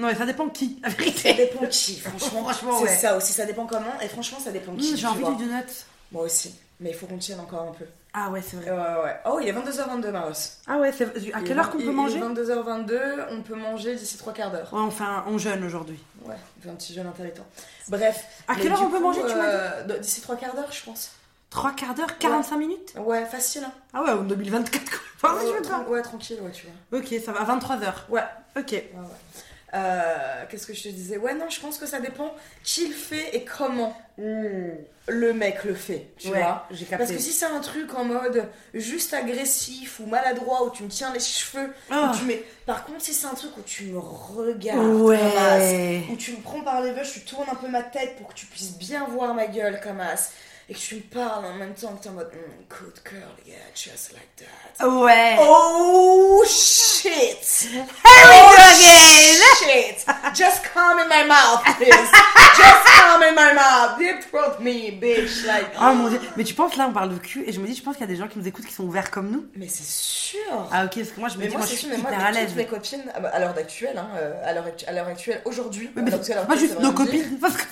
Non, 0.00 0.06
mais 0.06 0.14
ça 0.14 0.24
dépend 0.24 0.48
qui, 0.48 0.80
Ça 1.16 1.32
dépend 1.34 1.66
qui, 1.66 2.00
franchement. 2.00 2.42
franchement, 2.44 2.80
C'est 2.86 2.96
ça 2.96 3.16
aussi, 3.16 3.32
ça 3.32 3.44
dépend 3.44 3.66
comment, 3.66 4.00
et 4.02 4.08
franchement, 4.08 4.38
ça 4.40 4.50
dépend 4.50 4.74
qui. 4.74 4.94
Mmh, 4.94 4.96
j'ai 4.96 5.06
envie 5.06 5.24
du 5.36 5.44
donut. 5.44 5.64
Moi 6.10 6.24
aussi, 6.24 6.54
mais 6.80 6.90
il 6.90 6.94
faut 6.94 7.06
qu'on 7.06 7.18
tienne 7.18 7.38
encore 7.40 7.68
un 7.68 7.72
peu. 7.72 7.84
Ah 8.12 8.30
ouais, 8.30 8.42
c'est 8.42 8.56
vrai. 8.56 8.70
Ouais, 8.70 9.04
ouais. 9.04 9.16
Oh, 9.26 9.38
il 9.40 9.48
est 9.48 9.52
22h22, 9.52 10.10
Maros. 10.10 10.32
Ah 10.66 10.78
ouais, 10.78 10.90
à 11.32 11.40
quelle 11.42 11.58
heure 11.58 11.70
qu'on 11.70 11.78
peut 11.78 11.92
manger? 11.92 12.18
22h22, 12.18 12.98
on 13.30 13.42
peut 13.42 13.54
manger 13.54 13.94
d'ici 13.94 14.16
3 14.16 14.32
quarts 14.32 14.50
d'heure. 14.50 14.72
Ouais, 14.72 14.80
enfin, 14.80 15.24
on 15.28 15.38
jeûne 15.38 15.62
aujourd'hui. 15.64 16.00
Ouais, 16.24 16.34
on 16.58 16.62
fait 16.62 16.70
un 16.70 16.74
petit 16.74 16.94
jeûne 16.94 17.06
intermittent. 17.06 17.42
Bref. 17.88 18.24
À 18.48 18.56
quelle 18.56 18.72
heure 18.72 18.82
on 18.82 18.90
peut 18.90 18.98
manger, 18.98 19.20
tu 19.20 19.32
euh, 19.36 19.98
D'ici 19.98 20.22
3 20.22 20.36
quarts 20.36 20.54
d'heure, 20.54 20.72
je 20.72 20.82
pense. 20.84 21.12
3 21.50 21.72
quarts 21.72 21.94
d'heure 21.94 22.18
45 22.18 22.56
minutes? 22.56 22.94
Ouais, 22.96 23.24
facile. 23.26 23.64
Hein. 23.64 23.72
Ah 23.92 24.02
ouais, 24.02 24.10
en 24.10 24.22
2024 24.22 24.82
quoi. 25.22 25.88
ouais, 25.88 26.02
tranquille, 26.02 26.38
ouais, 26.40 26.50
tu 26.52 26.66
vois. 26.66 27.00
Ok, 27.00 27.14
ça 27.24 27.32
va, 27.32 27.40
à 27.42 27.56
23h. 27.58 27.92
Ouais. 28.08 28.22
Ok. 28.56 28.72
Ouais, 28.72 28.90
ouais. 28.94 29.42
Euh, 29.72 30.44
qu'est-ce 30.48 30.66
que 30.66 30.74
je 30.74 30.82
te 30.82 30.88
disais? 30.88 31.16
Ouais, 31.16 31.34
non, 31.34 31.48
je 31.48 31.60
pense 31.60 31.78
que 31.78 31.86
ça 31.86 32.00
dépend 32.00 32.34
qui 32.64 32.88
le 32.88 32.94
fait 32.94 33.36
et 33.36 33.44
comment 33.44 33.96
hmm. 34.18 34.70
le 35.06 35.32
mec 35.32 35.62
le 35.64 35.74
fait, 35.74 36.08
tu 36.18 36.28
vois? 36.28 36.66
Parce 36.90 37.12
que 37.12 37.18
si 37.18 37.32
c'est 37.32 37.46
un 37.46 37.60
truc 37.60 37.94
en 37.94 38.04
mode 38.04 38.48
juste 38.74 39.14
agressif 39.14 40.00
ou 40.00 40.06
maladroit 40.06 40.66
où 40.66 40.70
tu 40.70 40.82
me 40.82 40.88
tiens 40.88 41.12
les 41.12 41.20
cheveux, 41.20 41.72
ah. 41.90 42.12
tu 42.18 42.24
mets... 42.24 42.42
par 42.66 42.84
contre, 42.84 43.02
si 43.02 43.14
c'est 43.14 43.26
un 43.26 43.34
truc 43.34 43.56
où 43.56 43.62
tu 43.62 43.84
me 43.84 43.98
regardes, 43.98 44.80
où 44.80 46.16
tu 46.16 46.32
me 46.32 46.42
prends 46.42 46.62
par 46.62 46.82
les 46.82 46.90
cheveux, 46.90 47.02
tu 47.12 47.20
tournes 47.20 47.48
un 47.50 47.56
peu 47.56 47.68
ma 47.68 47.82
tête 47.82 48.16
pour 48.16 48.28
que 48.28 48.34
tu 48.34 48.46
puisses 48.46 48.76
bien 48.76 49.06
voir 49.06 49.34
ma 49.34 49.46
gueule 49.46 49.80
comme 49.80 50.00
as 50.00 50.32
et 50.70 50.72
que 50.72 50.78
tu 50.78 50.94
me 50.94 51.00
parles 51.00 51.44
en 51.46 51.54
même 51.54 51.74
temps 51.74 51.96
que 51.96 52.04
t'es 52.04 52.08
en 52.10 52.12
mode 52.12 52.30
mm, 52.32 52.64
good 52.68 53.00
girl, 53.04 53.34
yeah, 53.44 53.56
just 53.74 54.12
like 54.12 54.28
that. 54.36 54.86
Ouais. 54.86 55.36
Oh 55.40 56.44
shit. 56.46 57.68
Here 57.68 57.84
oh, 58.06 58.54
we 58.56 58.62
again. 58.76 59.40
Shit. 59.58 60.06
Just 60.32 60.62
come 60.72 61.00
in 61.00 61.08
my 61.08 61.26
mouth, 61.26 61.64
please. 61.76 61.90
just 61.90 62.86
come 62.86 63.22
in 63.24 63.34
my 63.34 63.52
mouth. 63.52 63.98
Deep 63.98 64.22
throat 64.30 64.60
me, 64.60 64.92
bitch. 64.92 65.44
Like. 65.44 65.72
Oh 65.80 65.92
mon 65.92 66.08
dieu. 66.08 66.20
Mais 66.36 66.44
tu 66.44 66.54
penses 66.54 66.76
là, 66.76 66.86
on 66.88 66.92
parle 66.92 67.14
de 67.14 67.18
cul 67.18 67.42
et 67.48 67.52
je 67.52 67.58
me 67.58 67.66
dis, 67.66 67.74
je 67.74 67.82
pense 67.82 67.96
qu'il 67.96 68.06
y 68.06 68.08
a 68.08 68.12
des 68.12 68.16
gens 68.16 68.28
qui 68.28 68.38
nous 68.38 68.46
écoute 68.46 68.64
qui 68.64 68.72
sont 68.72 68.84
ouverts 68.84 69.10
comme 69.10 69.28
nous. 69.28 69.46
Mais 69.56 69.66
c'est 69.66 69.84
sûr. 69.84 70.68
Ah 70.70 70.84
ok, 70.84 70.94
parce 70.94 71.10
que 71.10 71.20
moi 71.20 71.28
je 71.28 71.38
me 71.38 71.46
dis, 71.48 71.56
moi, 71.56 71.66
je 71.66 71.74
suis 71.74 71.88
hyper 71.88 72.24
à 72.24 72.30
l'aise. 72.30 72.54
mes 72.54 72.66
copines, 72.66 73.02
ah 73.12 73.18
bah, 73.18 73.30
à 73.32 73.40
l'heure 73.40 73.58
actuelle, 73.58 73.98
hein, 73.98 74.08
euh, 74.16 74.34
à 74.44 74.92
l'heure 74.92 75.08
actuelle, 75.08 75.42
aujourd'hui. 75.44 75.90
Mais, 75.96 76.08
pas 76.08 76.56
juste 76.56 76.78
nos 76.78 76.92
copines. 76.92 77.38
Parce 77.40 77.56
que 77.56 77.62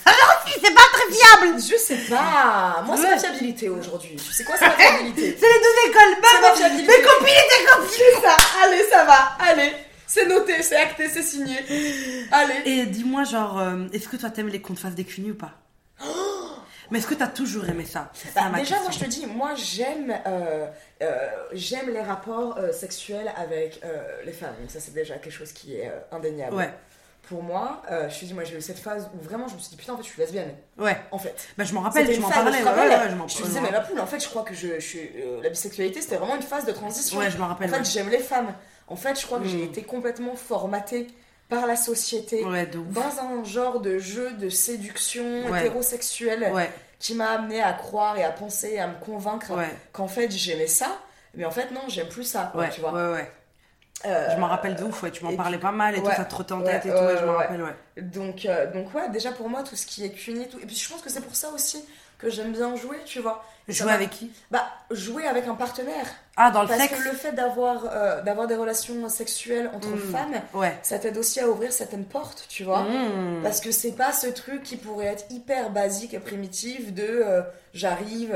c'est 0.61 0.73
pas 0.73 0.81
très 0.91 1.13
fiable. 1.13 1.61
Je 1.61 1.77
sais 1.77 2.09
pas. 2.09 2.83
Moi, 2.89 2.97
c'est 2.97 3.09
ma 3.09 3.17
fiabilité 3.17 3.69
aujourd'hui. 3.69 4.17
C'est 4.31 4.43
quoi, 4.43 4.55
c'est 4.57 4.67
ma 4.67 4.71
fiabilité 4.77 5.37
C'est 5.39 5.47
les 5.47 5.59
deux 5.59 5.89
écoles. 5.89 6.21
Ma 6.43 6.55
fiabilité. 6.55 6.97
Mes 6.97 7.03
copines 7.03 7.25
tes 7.49 7.65
copines. 7.65 8.21
ça. 8.21 8.37
Allez, 8.63 8.83
ça 8.89 9.05
va. 9.05 9.37
Allez. 9.39 9.73
C'est 10.07 10.25
noté, 10.25 10.63
c'est 10.63 10.75
acté, 10.75 11.07
c'est 11.07 11.21
signé. 11.21 11.57
Allez. 12.31 12.61
Et 12.65 12.85
dis-moi, 12.87 13.23
genre, 13.25 13.59
euh, 13.59 13.85
est-ce 13.93 14.09
que 14.09 14.17
toi 14.17 14.31
t'aimes 14.31 14.47
les 14.49 14.59
fasse 14.75 14.95
des 14.95 15.03
cunis 15.03 15.31
ou 15.31 15.35
pas? 15.35 15.53
Mais 16.89 16.97
est-ce 16.97 17.05
que 17.05 17.13
t'as 17.13 17.27
toujours 17.27 17.69
aimé 17.69 17.85
ça, 17.85 18.11
bah, 18.33 18.49
Déjà, 18.57 18.79
moi 18.81 18.89
je 18.89 18.97
te 18.97 19.05
dis, 19.05 19.27
moi 19.27 19.53
j'aime 19.53 20.11
euh, 20.25 20.65
euh, 21.03 21.27
j'aime 21.53 21.91
les 21.91 22.01
rapports 22.01 22.57
sexuels 22.73 23.31
avec 23.37 23.79
les 24.25 24.31
femmes. 24.31 24.55
ça, 24.67 24.79
c'est 24.79 24.95
déjà 24.95 25.19
quelque 25.19 25.31
chose 25.31 25.51
qui 25.51 25.75
est 25.75 25.91
indéniable. 26.11 26.55
Ouais 26.55 26.73
pour 27.29 27.43
moi, 27.43 27.83
euh, 27.91 28.09
je 28.09 28.19
te 28.19 28.25
dis, 28.25 28.33
moi 28.33 28.43
j'ai 28.43 28.57
eu 28.57 28.61
cette 28.61 28.79
phase 28.79 29.07
où 29.13 29.23
vraiment 29.23 29.47
je 29.47 29.53
me 29.53 29.59
suis 29.59 29.69
dit, 29.69 29.75
putain, 29.75 29.93
en 29.93 29.97
fait, 29.97 30.03
je 30.03 30.09
suis 30.09 30.19
lesbienne. 30.19 30.51
Ouais. 30.79 30.97
En 31.11 31.19
fait. 31.19 31.47
Bah, 31.57 31.63
je 31.63 31.73
m'en 31.75 31.81
rappelle, 31.81 32.11
je 32.11 32.19
m'en 32.19 32.27
parlais. 32.27 32.57
Je, 32.57 32.65
ouais, 32.65 33.09
je, 33.09 33.41
me 33.41 33.45
disais, 33.45 33.61
mais 33.61 33.69
la 33.69 33.81
poule, 33.81 33.99
en 33.99 34.07
fait, 34.07 34.19
je 34.19 34.27
crois 34.27 34.41
que 34.41 34.55
je, 34.55 34.79
je 34.79 34.97
euh, 34.97 35.41
la 35.43 35.49
bisexualité, 35.49 36.01
c'était 36.01 36.15
vraiment 36.15 36.35
une 36.35 36.41
phase 36.41 36.65
de 36.65 36.71
transition. 36.71 37.19
Ouais, 37.19 37.29
je 37.29 37.37
m'en 37.37 37.47
rappelle. 37.47 37.69
En 37.69 37.77
fait, 37.77 37.91
j'aime 37.91 38.09
les 38.09 38.17
femmes. 38.17 38.51
En 38.87 38.95
fait, 38.95 39.19
je 39.19 39.27
crois 39.27 39.39
que 39.39 39.47
j'ai 39.47 39.59
hmm. 39.59 39.69
été 39.69 39.83
complètement 39.83 40.35
formatée 40.35 41.07
par 41.49 41.67
la 41.67 41.75
société 41.75 42.43
dans 42.43 43.19
un 43.21 43.43
genre 43.43 43.79
de 43.79 43.99
jeu 43.99 44.31
de 44.33 44.49
séduction 44.49 45.55
hétérosexuelle 45.55 46.51
qui 46.97 47.13
m'a 47.13 47.29
amené 47.29 47.61
à 47.61 47.73
croire 47.73 48.17
et 48.17 48.23
à 48.23 48.31
penser 48.31 48.71
et 48.73 48.79
à 48.79 48.87
me 48.87 48.99
convaincre 48.99 49.53
qu'en 49.91 50.07
fait 50.07 50.29
j'aimais 50.29 50.67
ça 50.67 50.99
mais 51.33 51.45
en 51.45 51.51
fait 51.51 51.71
non 51.71 51.81
j'aime 51.87 52.07
plus 52.07 52.23
ça 52.23 52.53
tu 52.71 52.81
vois 52.81 52.93
ouais 52.93 53.13
ouais 53.13 53.31
je 54.03 54.39
m'en 54.39 54.47
rappelle 54.47 54.75
de 54.75 54.83
ouf, 54.83 55.03
ouais, 55.03 55.11
tu 55.11 55.23
m'en 55.23 55.35
parlais 55.35 55.57
pas 55.57 55.71
mal 55.71 55.95
et 55.95 56.01
tout, 56.01 56.09
ça 56.09 56.25
te 56.25 56.29
trottait 56.29 56.53
en 56.53 56.61
tête 56.61 56.85
et 56.85 56.89
tout, 56.89 57.17
je 57.19 57.25
m'en 57.25 57.33
rappelle, 57.33 57.61
ouais. 57.61 57.75
Donc, 58.01 58.45
euh, 58.45 58.71
donc, 58.71 58.93
ouais, 58.93 59.09
déjà 59.09 59.31
pour 59.31 59.49
moi, 59.49 59.63
tout 59.63 59.75
ce 59.75 59.85
qui 59.85 60.05
est 60.05 60.11
cuni, 60.11 60.47
tout. 60.47 60.59
Et 60.59 60.65
puis 60.65 60.75
je 60.75 60.89
pense 60.89 61.01
que 61.01 61.09
c'est 61.09 61.21
pour 61.21 61.35
ça 61.35 61.49
aussi 61.49 61.83
que 62.17 62.29
j'aime 62.29 62.51
bien 62.51 62.75
jouer, 62.75 62.97
tu 63.05 63.19
vois. 63.19 63.43
Jouer 63.67 63.91
avec 63.91 64.09
qui? 64.09 64.31
Bah, 64.49 64.63
jouer 64.89 65.27
avec 65.27 65.47
un 65.47 65.53
partenaire. 65.55 66.07
Ah, 66.35 66.49
dans 66.49 66.63
le 66.63 66.67
Parce 66.67 66.81
sexe 66.81 66.99
que 66.99 67.07
le 67.07 67.15
fait 67.15 67.33
d'avoir 67.33 67.83
euh, 67.85 68.21
d'avoir 68.23 68.47
des 68.47 68.55
relations 68.55 69.07
sexuelles 69.09 69.69
entre 69.75 69.89
mmh. 69.89 70.11
femmes, 70.11 70.41
ouais. 70.53 70.77
ça 70.81 70.97
t'aide 70.97 71.17
aussi 71.17 71.39
à 71.39 71.47
ouvrir 71.47 71.71
certaines 71.71 72.05
portes, 72.05 72.45
tu 72.49 72.63
vois. 72.63 72.81
Mmh. 72.81 73.43
Parce 73.43 73.61
que 73.61 73.71
c'est 73.71 73.91
pas 73.91 74.11
ce 74.11 74.27
truc 74.27 74.63
qui 74.63 74.75
pourrait 74.75 75.05
être 75.05 75.25
hyper 75.29 75.69
basique 75.69 76.13
et 76.13 76.19
primitif 76.19 76.93
de 76.93 77.03
euh, 77.07 77.41
j'arrive 77.73 78.33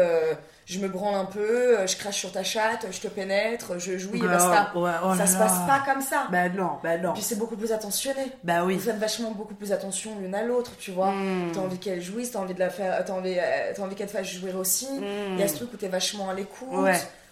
je 0.66 0.80
me 0.80 0.88
branle 0.88 1.16
un 1.16 1.26
peu, 1.26 1.80
euh, 1.80 1.88
je 1.88 1.98
crache 1.98 2.18
sur 2.18 2.32
ta 2.32 2.44
chatte, 2.44 2.86
je 2.90 3.00
te 3.00 3.08
pénètre, 3.08 3.80
je 3.80 3.98
jouis 3.98 4.20
et 4.20 4.28
basta. 4.28 4.72
Oh 4.76 4.88
ça 5.16 5.28
se 5.28 5.38
passe 5.38 5.58
pas 5.68 5.84
comme 5.86 6.02
ça. 6.02 6.28
Bah 6.32 6.50
non, 6.50 6.78
bah 6.82 6.98
non. 6.98 7.14
Puis 7.14 7.24
c'est 7.24 7.38
beaucoup 7.38 7.58
plus 7.58 7.72
attentionné. 7.72 8.32
Bah 8.44 8.64
oui. 8.66 8.76
Vous 8.76 8.82
faites 8.82 8.98
vachement 8.98 9.32
beaucoup 9.32 9.56
plus 9.56 9.72
attention 9.72 10.20
l'une 10.20 10.36
à 10.36 10.44
l'autre, 10.44 10.72
tu 10.78 10.92
vois. 10.92 11.12
Hmm. 11.12 11.52
T'as 11.54 11.60
envie 11.60 11.80
qu'elle 11.80 12.02
jouisse, 12.02 12.32
t'as 12.32 12.40
envie 12.40 12.54
de 12.54 12.60
la 12.60 12.70
faire, 12.70 13.04
t'as 13.04 13.14
envie, 13.14 13.38
euh, 13.38 13.74
envie 13.84 13.96
qu'elle 13.96 14.08
te 14.08 14.14
fasse 14.14 14.28
jouir 14.28 14.56
aussi. 14.58 14.88
Il 14.92 15.40
y 15.40 15.44
a 15.44 15.48
ce 15.48 15.54
hmm. 15.54 15.58
truc 15.58 15.74
où 15.74 15.78
t'es 15.78 15.90
vachement 15.90 16.30
à 16.30 16.34
l'écoute, 16.34 16.68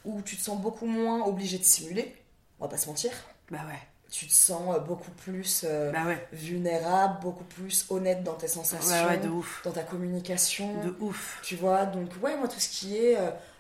où 0.04 0.22
tu 0.22 0.36
te 0.36 0.42
sens 0.42 0.60
beaucoup 0.60 0.86
moins 0.86 1.26
obligé 1.26 1.58
de 1.58 1.64
simuler. 1.64 2.16
On 2.60 2.66
va 2.66 2.70
pas 2.70 2.78
se 2.78 2.88
mentir. 2.88 3.12
Bah 3.50 3.60
ouais 3.68 3.91
tu 4.12 4.28
te 4.28 4.34
sens 4.34 4.76
euh, 4.76 4.80
beaucoup 4.80 5.10
plus 5.12 5.66
bah 5.66 6.00
vulnérable, 6.32 7.20
beaucoup 7.22 7.44
plus 7.46 7.86
honnête 7.90 8.24
dans 8.24 8.34
tes 8.34 8.48
sensations, 8.48 9.08
ouais, 9.08 9.18
de 9.18 9.30
ouf. 9.30 9.62
dans 9.64 9.72
ta 9.72 9.84
communication. 9.84 10.80
De 10.84 10.96
ouf. 11.00 11.40
Tu 11.42 11.56
vois, 11.56 11.86
donc 11.86 12.10
ouais, 12.22 12.38
moi 12.38 12.48
tout 12.48 12.60
ce 12.60 12.70
qui 12.70 12.98
est 12.98 13.18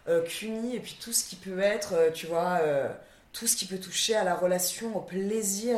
euh, 0.08 0.24
CUNY 0.24 0.76
et 0.76 0.80
puis 0.80 0.98
tout 1.02 1.14
ce 1.14 1.24
qui 1.24 1.36
peut 1.36 1.60
être, 1.60 1.94
euh, 1.94 2.12
tu 2.12 2.28
vois, 2.28 2.60
tout 3.34 3.48
ce 3.48 3.56
qui 3.56 3.66
peut 3.66 3.80
toucher 3.80 4.16
à 4.16 4.24
la 4.24 4.36
relation, 4.36 4.96
au 4.96 5.02
plaisir 5.02 5.78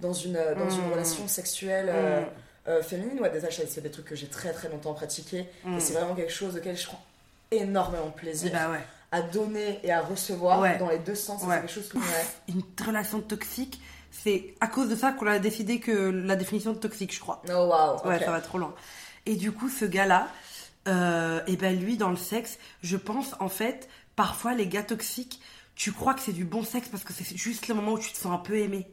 dans 0.00 0.12
une, 0.12 0.38
dans 0.58 0.70
une 0.70 0.86
mmh. 0.86 0.92
relation 0.92 1.26
sexuelle. 1.26 1.86
Mmh. 1.86 2.26
Euh, 2.66 2.82
féminine, 2.82 3.20
ouais, 3.20 3.30
déjà, 3.30 3.48
c'est 3.50 3.80
des 3.80 3.90
trucs 3.90 4.06
que 4.06 4.16
j'ai 4.16 4.26
très 4.26 4.52
très 4.52 4.68
longtemps 4.68 4.94
pratiqué. 4.94 5.40
Et 5.40 5.68
mm. 5.68 5.80
c'est 5.80 5.92
vraiment 5.92 6.14
quelque 6.14 6.32
chose 6.32 6.56
auquel 6.56 6.76
je 6.76 6.86
prends 6.86 7.02
énormément 7.50 8.06
de 8.06 8.12
plaisir. 8.12 8.52
Bah 8.52 8.78
à 9.12 9.22
donner 9.22 9.78
et 9.84 9.92
à 9.92 10.00
recevoir 10.00 10.76
dans 10.76 10.88
les 10.88 10.98
deux 10.98 11.14
sens. 11.14 11.40
C'est 11.40 11.46
quelque 11.46 11.70
chose 11.70 11.88
que. 11.88 11.98
Une 12.48 12.62
relation 12.84 13.20
toxique, 13.20 13.80
c'est 14.22 14.54
à 14.60 14.68
cause 14.68 14.88
de 14.88 14.96
ça 14.96 15.12
qu'on 15.12 15.26
a 15.26 15.38
décidé 15.38 15.80
que 15.80 15.92
la 15.92 16.36
définition 16.36 16.72
de 16.72 16.78
toxique, 16.78 17.14
je 17.14 17.20
crois. 17.20 17.42
Oh 17.48 17.66
waouh! 17.66 18.06
Ouais, 18.06 18.18
ça 18.18 18.30
va 18.30 18.40
trop 18.40 18.58
loin. 18.58 18.74
Et 19.26 19.36
du 19.36 19.52
coup, 19.52 19.68
ce 19.68 19.84
gars-là, 19.84 20.28
euh, 20.88 21.40
et 21.46 21.56
ben 21.56 21.78
lui, 21.78 21.96
dans 21.96 22.10
le 22.10 22.16
sexe, 22.16 22.58
je 22.82 22.96
pense 22.96 23.34
en 23.40 23.48
fait, 23.48 23.88
parfois 24.16 24.54
les 24.54 24.66
gars 24.66 24.82
toxiques, 24.82 25.40
tu 25.74 25.92
crois 25.92 26.14
que 26.14 26.20
c'est 26.20 26.32
du 26.32 26.44
bon 26.44 26.62
sexe 26.62 26.88
parce 26.88 27.04
que 27.04 27.12
c'est 27.12 27.36
juste 27.36 27.68
le 27.68 27.74
moment 27.74 27.92
où 27.92 27.98
tu 27.98 28.12
te 28.12 28.18
sens 28.18 28.32
un 28.32 28.38
peu 28.38 28.56
aimé 28.58 28.86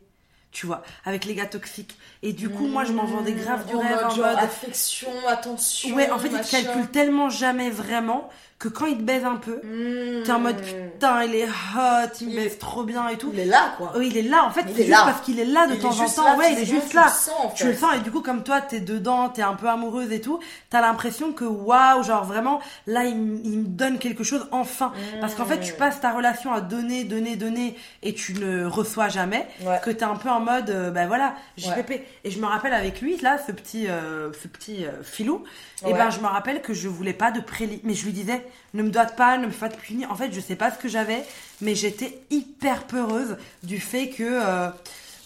tu 0.52 0.66
vois, 0.66 0.84
avec 1.06 1.26
les 1.26 1.34
gars 1.34 1.46
toxiques. 1.46 1.98
Et 2.22 2.34
du 2.34 2.50
coup, 2.50 2.68
moi, 2.68 2.84
je 2.84 2.92
m'en 2.92 3.06
vendais 3.06 3.32
grave 3.32 3.66
du 3.66 3.76
rêve. 3.76 4.04
en 4.04 4.16
mode 4.16 4.38
affection, 4.38 5.10
attention. 5.28 5.96
Ouais, 5.96 6.12
en 6.12 6.20
fait, 6.20 6.28
ils 6.28 6.64
calculent 6.64 6.92
tellement 6.92 7.30
jamais 7.30 7.70
vraiment 7.70 8.30
que 8.62 8.68
quand 8.68 8.86
il 8.86 8.98
te 8.98 9.02
baise 9.02 9.26
un 9.26 9.38
peu, 9.38 9.56
mmh. 9.56 10.24
t'es 10.24 10.32
en 10.32 10.40
mode 10.40 10.62
putain, 10.62 11.24
il 11.24 11.34
est 11.34 11.48
hot, 11.48 12.12
il 12.22 12.30
me 12.30 12.36
baise 12.36 12.60
trop 12.60 12.84
bien 12.84 13.08
et 13.08 13.18
tout. 13.18 13.32
Il 13.34 13.40
est 13.40 13.46
là, 13.46 13.74
quoi. 13.76 13.92
Oui, 13.96 14.10
il 14.12 14.18
est 14.18 14.30
là, 14.30 14.46
en 14.46 14.52
fait, 14.52 14.66
c'est 14.68 14.86
juste 14.86 15.00
parce 15.04 15.22
qu'il 15.22 15.40
est 15.40 15.46
là 15.46 15.66
de 15.66 15.74
temps 15.78 16.00
en 16.00 16.08
temps. 16.08 16.38
ouais, 16.38 16.54
il 16.54 16.60
est 16.60 16.66
juste 16.66 16.94
là. 16.94 17.12
Tu 17.56 17.66
le 17.66 17.74
sens, 17.74 17.96
et 17.98 18.02
du 18.02 18.12
coup, 18.12 18.22
comme 18.22 18.44
toi, 18.44 18.62
t'es 18.62 18.80
dedans, 18.80 19.30
t'es 19.30 19.42
un 19.42 19.56
peu 19.56 19.68
amoureuse 19.68 20.12
et 20.12 20.22
tout, 20.22 20.40
t'as 20.70 20.80
l'impression 20.80 21.34
que 21.34 21.44
waouh, 21.44 22.04
genre 22.04 22.24
vraiment, 22.24 22.60
là, 22.86 23.04
il, 23.06 23.16
me 23.16 23.66
donne 23.66 23.98
quelque 23.98 24.24
chose 24.24 24.48
enfin. 24.52 24.94
Parce 25.20 25.34
qu'en 25.34 25.46
fait, 25.46 25.60
tu 25.60 25.74
mmh. 25.74 25.78
passes 25.78 26.00
ta 26.00 26.12
relation 26.12 26.54
à 26.54 26.62
donner, 26.62 27.04
donner, 27.04 27.38
donner, 27.38 27.76
et 28.04 28.14
tu 28.14 28.36
ne 28.36 28.66
reçois 28.66 29.10
jamais, 29.10 29.48
que 29.84 29.90
t'es 29.90 30.06
un 30.06 30.16
peu 30.16 30.30
en 30.30 30.40
mode, 30.40 30.70
euh, 30.70 30.92
ben 30.92 31.08
voilà, 31.08 31.34
JPP. 31.58 32.04
Et 32.24 32.30
je 32.30 32.40
me 32.40 32.46
rappelle 32.46 32.76
avec 32.76 33.02
lui, 33.02 33.18
là, 33.18 33.40
ce 33.40 33.52
petit, 33.52 33.88
euh, 33.88 34.32
ce 34.40 34.48
petit 34.48 34.86
euh, 34.86 35.02
filou, 35.02 35.44
et 35.88 35.94
ben 35.94 36.12
je 36.12 36.20
me 36.20 36.28
rappelle 36.28 36.62
que 36.62 36.76
je 36.76 36.88
voulais 36.88 37.14
pas 37.14 37.32
de 37.32 37.40
prélit, 37.40 37.82
mais 37.84 37.96
je 37.96 38.06
lui 38.06 38.14
disais, 38.14 38.46
ne 38.74 38.84
me 38.84 38.90
doite 38.90 39.16
pas, 39.16 39.38
ne 39.38 39.48
me 39.48 39.52
de 39.52 39.76
punir. 39.76 40.12
En 40.12 40.16
fait, 40.16 40.32
je 40.32 40.40
sais 40.40 40.56
pas 40.56 40.72
ce 40.72 40.78
que 40.78 40.88
j'avais, 40.88 41.24
mais 41.62 41.76
j'étais 41.76 42.22
hyper 42.30 42.84
peureuse 42.86 43.38
du 43.64 43.80
fait 43.80 44.10
que. 44.10 44.24
Euh, 44.24 44.70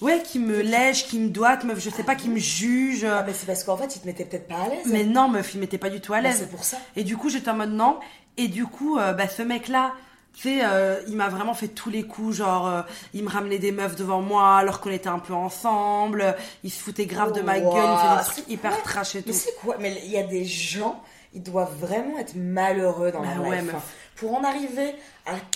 ouais, 0.01 0.21
qui 0.23 0.39
me 0.39 0.61
lèche, 0.61 1.07
qui 1.07 1.19
me 1.19 1.29
doite, 1.29 1.63
meuf, 1.63 1.79
je 1.79 1.89
sais 1.89 2.03
pas, 2.03 2.15
qui 2.15 2.29
me 2.29 2.39
juge. 2.39 3.05
Ah, 3.05 3.23
mais 3.25 3.33
c'est 3.33 3.45
parce 3.45 3.63
qu'en 3.63 3.77
fait, 3.77 3.95
il 3.95 4.01
te 4.01 4.07
mettait 4.07 4.25
peut-être 4.25 4.47
pas 4.47 4.63
à 4.65 4.69
l'aise. 4.69 4.85
Mais 4.87 5.03
non, 5.03 5.29
meuf, 5.29 5.53
il 5.53 5.59
m'était 5.59 5.77
pas 5.77 5.89
du 5.89 6.01
tout 6.01 6.13
à 6.13 6.21
l'aise. 6.21 6.37
c'est 6.39 6.49
pour 6.49 6.63
ça. 6.63 6.77
Et 6.95 7.03
du 7.03 7.17
coup, 7.17 7.29
j'étais 7.29 7.49
en 7.49 7.55
mode 7.55 7.71
non. 7.71 7.99
Et 8.37 8.47
du 8.47 8.65
coup, 8.65 8.97
euh, 8.97 9.13
bah, 9.13 9.27
ce 9.27 9.41
mec-là, 9.41 9.93
tu 10.33 10.41
sais, 10.41 10.59
euh, 10.65 10.99
il 11.07 11.15
m'a 11.15 11.29
vraiment 11.29 11.53
fait 11.53 11.69
tous 11.69 11.89
les 11.89 12.03
coups, 12.03 12.37
genre, 12.37 12.83
il 13.13 13.23
me 13.23 13.29
ramenait 13.29 13.57
des 13.59 13.71
meufs 13.71 13.95
devant 13.95 14.21
moi 14.21 14.57
alors 14.57 14.81
qu'on 14.81 14.91
était 14.91 15.07
un 15.07 15.19
peu 15.19 15.33
ensemble, 15.33 16.35
il 16.65 16.71
se 16.71 16.83
foutait 16.83 17.05
grave 17.05 17.31
de 17.31 17.39
ma 17.39 17.57
gueule, 17.57 17.71
il 17.71 17.97
faisait 17.97 18.17
des 18.17 18.23
trucs 18.25 18.49
hyper 18.49 18.83
trash 18.83 19.15
et 19.15 19.21
tout. 19.21 19.29
Mais 19.29 19.33
c'est 19.33 19.55
quoi? 19.55 19.77
Mais 19.79 20.01
il 20.03 20.11
y 20.11 20.17
a 20.17 20.23
des 20.23 20.43
gens, 20.43 21.01
ils 21.35 21.43
doivent 21.43 21.75
vraiment 21.79 22.17
être 22.17 22.35
malheureux 22.35 23.11
dans 23.11 23.21
la 23.21 23.35
bah 23.35 23.55
life. 23.61 23.75
pour 24.15 24.33
en 24.33 24.43
arriver 24.43 24.95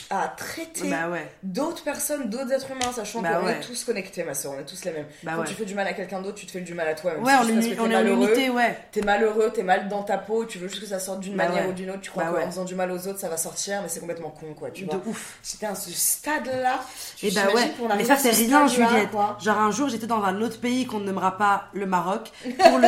à, 0.09 0.27
traiter 0.29 0.89
bah 0.89 1.07
d'autres 1.43 1.83
personnes, 1.83 2.29
d'autres 2.29 2.51
êtres 2.51 2.71
humains, 2.71 2.91
sachant 2.91 3.21
bah 3.21 3.35
qu'on 3.35 3.47
est 3.47 3.59
tous 3.59 3.83
connectés, 3.83 4.23
ma 4.23 4.33
soeur, 4.33 4.53
on 4.57 4.59
est 4.59 4.65
tous 4.65 4.83
les 4.85 4.91
mêmes. 4.91 5.05
Quand 5.23 5.43
tu 5.43 5.53
fais 5.53 5.65
du 5.65 5.75
mal 5.75 5.87
à 5.87 5.93
quelqu'un 5.93 6.21
d'autre, 6.21 6.37
tu 6.37 6.45
te 6.45 6.51
fais 6.51 6.61
du 6.61 6.73
mal 6.73 6.87
à 6.87 6.95
toi. 6.95 7.13
Même 7.13 7.23
ouais, 7.23 7.33
on, 7.79 7.91
est, 7.91 7.95
en 7.95 8.05
unité, 8.05 8.49
ouais. 8.49 8.77
T'es 8.91 9.01
malheureux, 9.01 9.51
t'es 9.53 9.63
mal 9.63 9.87
dans 9.87 10.03
ta 10.03 10.17
peau, 10.17 10.45
tu 10.45 10.57
veux 10.57 10.67
juste 10.67 10.81
que 10.81 10.87
ça 10.87 10.99
sorte 10.99 11.19
d'une 11.19 11.35
manière 11.35 11.67
ou 11.69 11.73
d'une 11.73 11.91
autre, 11.91 12.01
tu 12.01 12.09
crois 12.09 12.25
qu'en 12.25 12.47
faisant 12.47 12.65
du 12.65 12.75
mal 12.75 12.91
aux 12.91 13.07
autres, 13.07 13.19
ça 13.19 13.29
va 13.29 13.37
sortir, 13.37 13.81
mais 13.81 13.89
c'est 13.89 13.99
complètement 13.99 14.29
con, 14.29 14.53
quoi, 14.57 14.71
tu 14.71 14.85
de 14.85 14.91
vois. 14.91 15.01
ouf. 15.05 15.37
C'était 15.43 15.67
à 15.67 15.75
ce 15.75 15.91
stade-là. 15.91 16.79
Et 17.21 17.31
bah 17.31 17.41
ouais, 17.53 17.71
mais 17.97 18.05
ça 18.05 18.17
c'est 18.17 18.31
rien, 18.31 18.67
Juliette. 18.67 19.09
Genre 19.39 19.57
un 19.57 19.71
jour, 19.71 19.89
j'étais 19.89 20.07
dans 20.07 20.23
un 20.23 20.41
autre 20.41 20.59
pays 20.59 20.85
qu'on 20.85 20.99
ne 20.99 21.05
nommera 21.05 21.37
pas 21.37 21.67
le 21.73 21.85
Maroc 21.85 22.31
pour 22.43 22.79
le, 22.79 22.87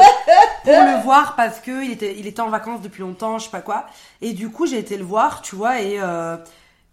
pour 0.63 0.73
le 0.73 1.03
voir 1.03 1.35
parce 1.35 1.59
que 1.59 1.83
il 1.83 1.91
était, 1.91 2.15
il 2.17 2.27
était 2.27 2.41
en 2.41 2.49
vacances 2.49 2.81
depuis 2.81 3.01
longtemps, 3.01 3.37
je 3.37 3.45
sais 3.45 3.51
pas 3.51 3.61
quoi. 3.61 3.85
Et 4.21 4.33
du 4.33 4.49
coup, 4.49 4.65
j'ai 4.65 4.77
été 4.77 4.97
le 4.97 5.03
voir, 5.03 5.41
tu 5.41 5.55
vois, 5.55 5.81
et 5.81 5.99
euh, 5.99 6.37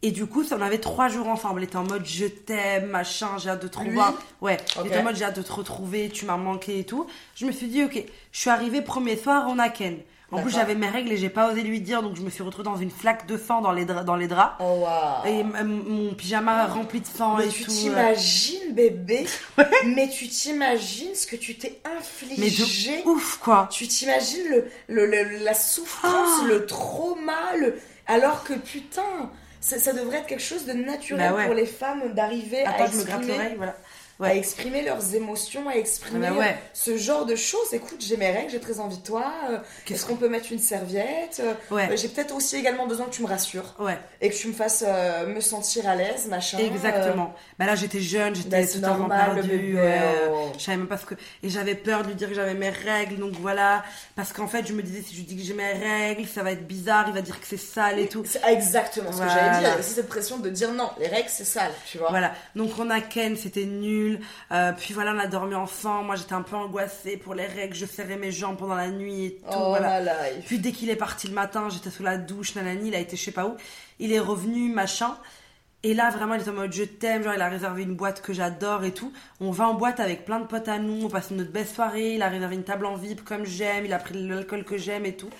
et 0.03 0.13
du 0.13 0.27
coup, 0.27 0.45
on 0.53 0.61
avait 0.61 0.79
trois 0.79 1.09
jours 1.09 1.27
ensemble. 1.27 1.61
Il 1.61 1.65
était 1.65 1.77
en 1.77 1.85
mode 1.85 2.07
je 2.07 2.27
t'aime, 2.27 2.87
machin, 2.87 3.37
j'ai 3.39 3.51
hâte 3.51 3.63
de 3.63 3.69
te 3.69 3.79
revoir. 3.79 4.15
Ouais, 4.41 4.57
il 4.81 4.87
était 4.87 4.99
en 4.99 5.03
mode 5.03 5.17
j'ai 5.17 5.25
hâte 5.25 5.37
de 5.37 5.43
te 5.43 5.53
retrouver, 5.53 6.09
tu 6.09 6.25
m'as 6.25 6.37
manqué 6.37 6.79
et 6.79 6.85
tout. 6.85 7.07
Je 7.35 7.47
me 7.47 7.53
suis 7.53 7.67
dit, 7.67 7.83
ok, 7.83 8.05
je 8.33 8.39
suis 8.39 8.51
arrivée 8.51 8.81
premier 8.81 9.17
soir, 9.17 9.47
on 9.49 9.59
a 9.59 9.69
Ken. 9.69 9.99
En 10.31 10.43
plus, 10.43 10.51
j'avais 10.51 10.75
mes 10.75 10.89
règles 10.89 11.11
et 11.11 11.17
j'ai 11.17 11.31
pas 11.31 11.51
osé 11.51 11.63
lui 11.63 11.81
dire, 11.81 12.03
donc 12.03 12.15
je 12.15 12.21
me 12.21 12.29
suis 12.29 12.43
retrouvée 12.43 12.69
dans 12.69 12.77
une 12.77 12.91
flaque 12.91 13.27
de 13.27 13.39
sang 13.39 13.63
dans 13.63 13.73
les, 13.73 13.87
dans 13.87 14.15
les 14.15 14.29
draps. 14.29 14.57
Oh 14.61 14.85
wow. 14.85 15.27
Et 15.27 15.43
mon 15.43 16.13
pyjama 16.13 16.67
rempli 16.67 17.01
de 17.01 17.07
sang 17.07 17.39
et 17.39 17.49
tu 17.49 17.65
tout. 17.65 17.71
Tu 17.71 17.77
t'imagines, 17.79 18.75
bébé 18.75 19.27
Mais 19.87 20.09
tu 20.11 20.29
t'imagines 20.29 21.15
ce 21.15 21.27
que 21.27 21.37
tu 21.37 21.57
t'es 21.57 21.81
infligé. 21.99 22.35
Mais 22.39 22.51
de 22.51 23.09
ouf, 23.09 23.39
quoi. 23.39 23.69
Tu 23.73 23.89
t'imagines 23.89 24.49
le, 24.89 25.07
le, 25.07 25.39
la 25.43 25.55
souffrance, 25.55 26.43
ah. 26.43 26.47
le 26.47 26.67
trauma, 26.67 27.57
le... 27.59 27.79
alors 28.07 28.45
que 28.45 28.53
putain, 28.53 29.31
ça, 29.69 29.79
ça, 29.79 29.93
devrait 29.93 30.19
être 30.19 30.27
quelque 30.27 30.43
chose 30.43 30.64
de 30.64 30.73
naturel 30.73 31.31
bah 31.31 31.45
pour 31.45 31.55
les 31.55 31.66
femmes 31.66 32.14
d'arriver 32.14 32.64
à 32.64 32.87
exprimer, 32.87 33.55
voilà. 33.57 33.77
À 34.27 34.35
exprimer 34.35 34.83
leurs 34.83 35.14
émotions, 35.14 35.69
à 35.69 35.75
exprimer 35.75 36.29
bah 36.29 36.45
ce 36.75 36.97
genre 36.97 37.25
de 37.25 37.37
choses. 37.37 37.73
Écoute, 37.73 37.99
j'ai 38.01 38.16
mes 38.16 38.31
règles, 38.31 38.51
j'ai 38.51 38.61
très 38.61 38.81
envie 38.81 38.99
de 38.99 39.03
toi. 39.03 39.33
Euh, 39.51 39.59
est-ce 39.89 40.05
qu'on 40.05 40.16
peut 40.16 40.29
mettre 40.29 40.51
une 40.51 40.59
serviette 40.59 41.41
euh, 41.41 41.55
ouais. 41.71 41.97
J'ai 41.97 42.09
peut-être 42.09 42.35
aussi 42.35 42.57
également 42.57 42.87
besoin 42.87 43.07
que 43.07 43.12
tu 43.14 43.23
me 43.23 43.29
rassures. 43.29 43.77
Ouais. 43.79 43.97
Et 44.21 44.31
que 44.31 44.35
tu 44.35 44.49
me 44.49 44.53
fasses 44.53 44.85
euh, 44.87 45.27
me 45.33 45.41
sentir 45.41 45.89
à 45.89 45.95
l'aise, 45.95 46.27
machin. 46.27 46.59
Exactement. 46.59 47.35
Bah 47.59 47.66
là, 47.66 47.77
j'étais 47.77 48.01
jeune, 48.01 48.35
j'étais 48.35 48.49
bah, 48.49 48.66
totalement 48.66 49.09
perdue. 49.09 49.77
je 50.57 50.61
savais 50.61 50.79
même 50.79 50.89
pas 50.89 50.99
ce 50.99 51.07
que. 51.07 51.14
Et 51.43 51.49
j'avais 51.49 51.77
peur 51.77 52.03
de 52.03 52.09
lui 52.09 52.14
dire 52.16 52.29
que 52.29 52.35
j'avais 52.35 52.55
mes 52.55 52.71
règles, 52.71 53.19
donc 53.19 53.35
voilà. 53.35 53.85
Parce 54.16 54.33
qu'en 54.33 54.49
fait, 54.49 54.66
je 54.66 54.73
me 54.73 54.83
disais, 54.83 55.03
si 55.03 55.14
je 55.14 55.21
lui 55.21 55.27
dis 55.27 55.37
que 55.37 55.43
j'ai 55.43 55.55
mes 55.55 55.73
règles, 55.73 56.27
ça 56.27 56.43
va 56.43 56.51
être 56.53 56.66
bizarre, 56.66 57.05
il 57.07 57.14
va 57.14 57.23
dire 57.23 57.41
que 57.41 57.47
c'est 57.47 57.57
sale 57.57 58.01
et 58.01 58.09
tout. 58.09 58.25
C'est 58.27 58.45
exactement 58.49 59.12
ce 59.12 59.21
que 59.21 59.29
j'allais 59.29 59.61
dire. 59.61 59.79
aussi 59.79 59.91
cette 59.91 60.09
pression 60.09 60.39
de 60.39 60.51
dire 60.51 60.73
non, 60.73 60.91
les 60.99 61.07
règles, 61.07 61.29
c'est 61.29 61.45
sale, 61.45 61.73
tu 61.87 61.99
vois. 61.99 62.11
Voilà. 62.11 62.33
Donc 62.57 62.71
on 62.81 62.91
a 62.91 63.01
Ken, 63.01 63.37
c'était 63.37 63.64
nul. 63.64 64.08
Euh, 64.53 64.73
puis 64.73 64.95
voilà, 64.95 65.13
on 65.15 65.19
a 65.19 65.27
dormi 65.27 65.55
ensemble. 65.55 66.07
Moi, 66.07 66.17
j'étais 66.17 66.35
un 66.35 66.43
peu 66.43 66.57
angoissée 66.57 67.17
pour 67.17 67.35
les 67.35 67.47
règles. 67.47 67.75
Je 67.75 67.87
serrais 67.87 68.17
mes 68.17 68.33
jambes 68.33 68.57
pendant 68.57 68.75
la 68.75 68.91
nuit 68.91 69.25
et 69.27 69.35
tout. 69.37 69.47
Oh, 69.53 69.69
voilà. 69.69 70.01
life. 70.01 70.45
Puis 70.47 70.59
dès 70.59 70.73
qu'il 70.73 70.91
est 70.91 70.97
parti 70.97 71.29
le 71.29 71.35
matin, 71.35 71.69
j'étais 71.69 71.91
sous 71.91 72.03
la 72.03 72.17
douche, 72.17 72.55
nanani, 72.55 72.89
il 72.89 72.95
a 72.95 72.99
été 72.99 73.17
je 73.17 73.25
sais 73.25 73.33
pas 73.33 73.47
où. 73.47 73.57
Il 73.99 74.13
est 74.13 74.21
revenu, 74.21 74.73
machin. 74.73 75.17
Et 75.85 75.95
là, 75.95 76.11
vraiment, 76.11 76.35
il 76.35 76.41
est 76.41 76.49
en 76.49 76.55
mode 76.55 76.73
je 76.73 76.83
t'aime, 76.83 77.23
genre 77.23 77.35
il 77.35 77.41
a 77.41 77.49
réservé 77.49 77.85
une 77.85 77.95
boîte 77.95 78.21
que 78.21 78.33
j'adore 78.33 78.85
et 78.85 78.93
tout. 78.93 79.13
On 79.41 79.53
va 79.53 79.69
en 79.69 79.75
boîte 79.75 80.01
avec 80.01 80.25
plein 80.25 80.41
de 80.41 80.47
potes 80.47 80.67
à 80.67 80.79
nous, 80.79 81.07
on 81.07 81.09
passe 81.09 81.31
notre 81.31 81.53
belle 81.53 81.69
soirée, 81.69 82.15
il 82.15 82.23
a 82.23 82.29
réservé 82.29 82.57
une 82.57 82.65
table 82.65 82.85
en 82.85 82.97
VIP 82.97 83.23
comme 83.25 83.45
j'aime, 83.47 83.85
il 83.85 83.93
a 83.93 83.99
pris 83.99 84.27
l'alcool 84.27 84.65
que 84.65 84.77
j'aime 84.77 85.07
et 85.07 85.15
tout. 85.15 85.31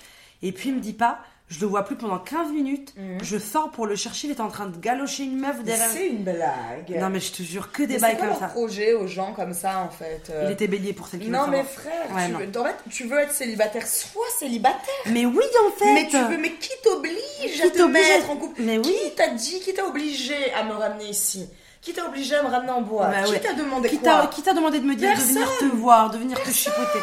Et 0.43 0.53
puis 0.53 0.69
il 0.69 0.77
me 0.77 0.81
dit 0.81 0.93
pas, 0.93 1.19
je 1.49 1.61
le 1.61 1.67
vois 1.67 1.85
plus 1.85 1.97
pendant 1.97 2.19
15 2.19 2.53
minutes. 2.53 2.93
Mhm. 2.97 3.19
Je 3.23 3.39
sors 3.39 3.71
pour 3.71 3.87
le 3.87 3.97
chercher. 3.97 4.29
Il 4.29 4.33
est 4.33 4.41
en 4.41 4.49
train 4.49 4.67
de 4.67 4.77
galocher 4.77 5.25
une 5.25 5.39
meuf 5.39 5.63
derrière. 5.63 5.89
C'est 5.89 6.09
une 6.09 6.23
blague. 6.23 6.99
Non, 7.01 7.09
mais 7.09 7.21
je 7.21 7.33
te 7.33 7.43
jure 7.43 7.73
que 7.73 7.83
des 7.83 7.99
bails 7.99 8.19
comme 8.19 8.39
ça. 8.39 8.49
projet 8.49 8.93
aux 8.93 9.07
gens 9.07 9.33
comme 9.33 9.55
ça, 9.55 9.81
en 9.81 9.89
fait. 9.89 10.31
Euh. 10.31 10.45
Il 10.47 10.53
était 10.53 10.67
bélier 10.67 10.93
pour 10.93 11.09
cette 11.09 11.27
Non, 11.27 11.47
mais 11.49 11.65
frère, 11.65 12.07
tu, 12.07 12.33
Veux, 12.33 12.61
en 12.61 12.65
fait, 12.65 12.77
tu 12.91 13.05
veux 13.05 13.19
être 13.19 13.33
célibataire, 13.33 13.87
sois 13.87 14.23
célibataire. 14.39 14.79
Mais 15.07 15.25
oui, 15.25 15.45
en 15.67 15.71
fait. 15.73 15.95
Mais 15.95 16.07
tu 16.09 16.19
veux, 16.19 16.39
mais 16.39 16.53
qui 16.53 16.71
t'oblige 16.85 17.61
à 17.63 17.71
te 17.71 17.83
mettre 17.83 18.31
en 18.31 18.37
couple 18.37 18.61
Mais 18.63 18.79
oui. 18.79 18.85
Qui 18.85 19.15
t'a 19.15 19.29
dit, 19.29 19.61
qui 19.61 19.73
t'a 19.73 19.87
obligé 19.87 20.53
à 20.53 20.65
me 20.65 20.73
ramener 20.73 21.09
ici 21.09 21.49
qui 21.81 21.93
t'a 21.93 22.07
obligé 22.07 22.35
à 22.35 22.43
me 22.43 22.49
ramener 22.49 22.73
en 22.73 22.83
bois 22.83 23.07
bah 23.07 23.23
Qui 23.23 23.41
t'a 23.41 23.55
demandé 23.55 23.89
qui 23.89 23.99
quoi 23.99 24.27
Qui 24.27 24.43
t'a 24.43 24.53
demandé 24.53 24.81
de 24.81 24.85
me 24.85 24.95
dire 24.95 25.15
de 25.15 25.21
venir 25.21 25.49
te 25.59 25.65
voir, 25.65 26.11
de 26.11 26.19
venir 26.19 26.43
te 26.43 26.51
chipoter 26.51 26.99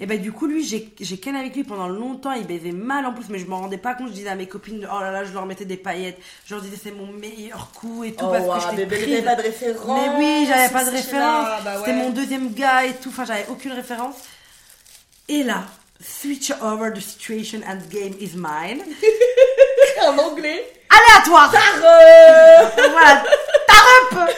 Et 0.00 0.06
bah 0.06 0.16
du 0.16 0.32
coup 0.32 0.46
lui 0.46 0.64
j'ai 0.64 1.18
ken 1.18 1.36
avec 1.36 1.54
lui 1.54 1.64
pendant 1.64 1.88
longtemps, 1.88 2.32
il 2.32 2.46
baisait 2.46 2.72
mal 2.72 3.06
en 3.06 3.12
plus 3.12 3.28
mais 3.28 3.38
je 3.38 3.46
m'en 3.46 3.60
rendais 3.60 3.78
pas 3.78 3.94
compte, 3.94 4.08
je 4.08 4.12
disais 4.12 4.28
à 4.28 4.34
mes 4.34 4.46
copines 4.46 4.86
oh 4.92 5.00
là 5.00 5.10
là 5.10 5.24
je 5.24 5.32
leur 5.32 5.46
mettais 5.46 5.64
des 5.64 5.76
paillettes, 5.76 6.18
je 6.44 6.54
leur 6.54 6.62
disais 6.62 6.78
c'est 6.82 6.92
mon 6.92 7.06
meilleur 7.12 7.70
coup 7.72 8.04
et 8.04 8.12
tout 8.12 8.24
oh, 8.28 8.32
parce 8.32 8.64
que 8.66 8.70
j'étais 8.70 8.86
prise. 8.86 9.24
pas 9.24 9.36
de 9.36 9.42
référence. 9.42 10.00
Mais 10.00 10.18
oui, 10.18 10.46
j'avais 10.48 10.72
pas 10.72 10.84
de 10.84 10.90
référence. 10.90 11.46
Bah 11.64 11.74
C'était 11.78 11.92
mon 11.92 12.10
deuxième 12.10 12.52
gars 12.52 12.84
et 12.84 12.94
tout, 12.94 13.10
enfin 13.10 13.24
j'avais 13.24 13.46
aucune 13.48 13.72
référence. 13.72 14.16
Et 15.28 15.42
là, 15.42 15.64
switch 16.00 16.50
over 16.60 16.90
the 16.90 17.00
situation 17.00 17.62
and 17.62 17.88
game 17.90 18.14
is 18.20 18.34
mine. 18.36 18.82
en 20.02 20.18
anglais. 20.18 20.64
Aléatoire. 20.88 21.50
Tarep. 21.50 21.80
voilà. 22.76 23.24
Tarep. 23.66 24.30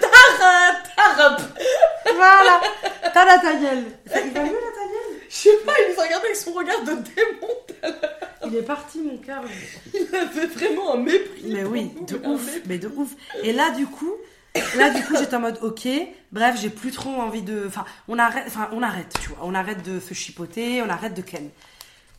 Tarep. 0.00 0.76
Tarep. 0.96 1.40
Voilà. 2.14 2.60
T'as 3.12 3.24
la 3.24 3.38
ta 3.38 3.54
gueule. 3.54 3.84
Il 4.06 4.32
va 4.32 4.40
mieux 4.40 4.52
la 4.52 4.70
ta 4.70 4.86
gueule 4.86 5.20
Je 5.28 5.34
sais 5.34 5.56
pas, 5.64 5.72
il 5.80 5.94
nous 5.94 6.00
a 6.00 6.04
regardé 6.04 6.26
avec 6.26 6.36
son 6.36 6.52
regard 6.52 6.80
de 6.82 6.92
démon. 6.92 7.54
Il 8.46 8.56
est 8.56 8.62
parti 8.62 9.00
mon 9.00 9.18
cœur. 9.18 9.42
Il 9.94 10.14
avait 10.14 10.46
vraiment 10.46 10.94
un 10.94 10.98
mépris. 10.98 11.42
Mais 11.44 11.64
oui, 11.64 11.90
de 12.06 12.16
ouf. 12.26 12.48
Mais 12.66 12.78
de 12.78 12.88
ouf. 12.88 13.10
Et 13.42 13.52
là 13.52 13.70
du 13.70 13.86
coup, 13.86 14.14
Là, 14.76 14.90
du 14.90 15.04
coup, 15.04 15.16
j'étais 15.16 15.36
en 15.36 15.40
mode, 15.40 15.58
ok, 15.62 15.88
bref, 16.32 16.56
j'ai 16.60 16.70
plus 16.70 16.90
trop 16.90 17.10
envie 17.10 17.42
de. 17.42 17.64
Enfin, 17.66 17.84
on 18.08 18.18
arrête, 18.18 18.44
enfin, 18.46 18.68
on 18.72 18.82
arrête, 18.82 19.14
tu 19.20 19.28
vois. 19.28 19.38
On 19.42 19.54
arrête 19.54 19.82
de 19.82 20.00
se 20.00 20.14
chipoter, 20.14 20.82
on 20.82 20.88
arrête 20.88 21.14
de 21.14 21.22
ken. 21.22 21.48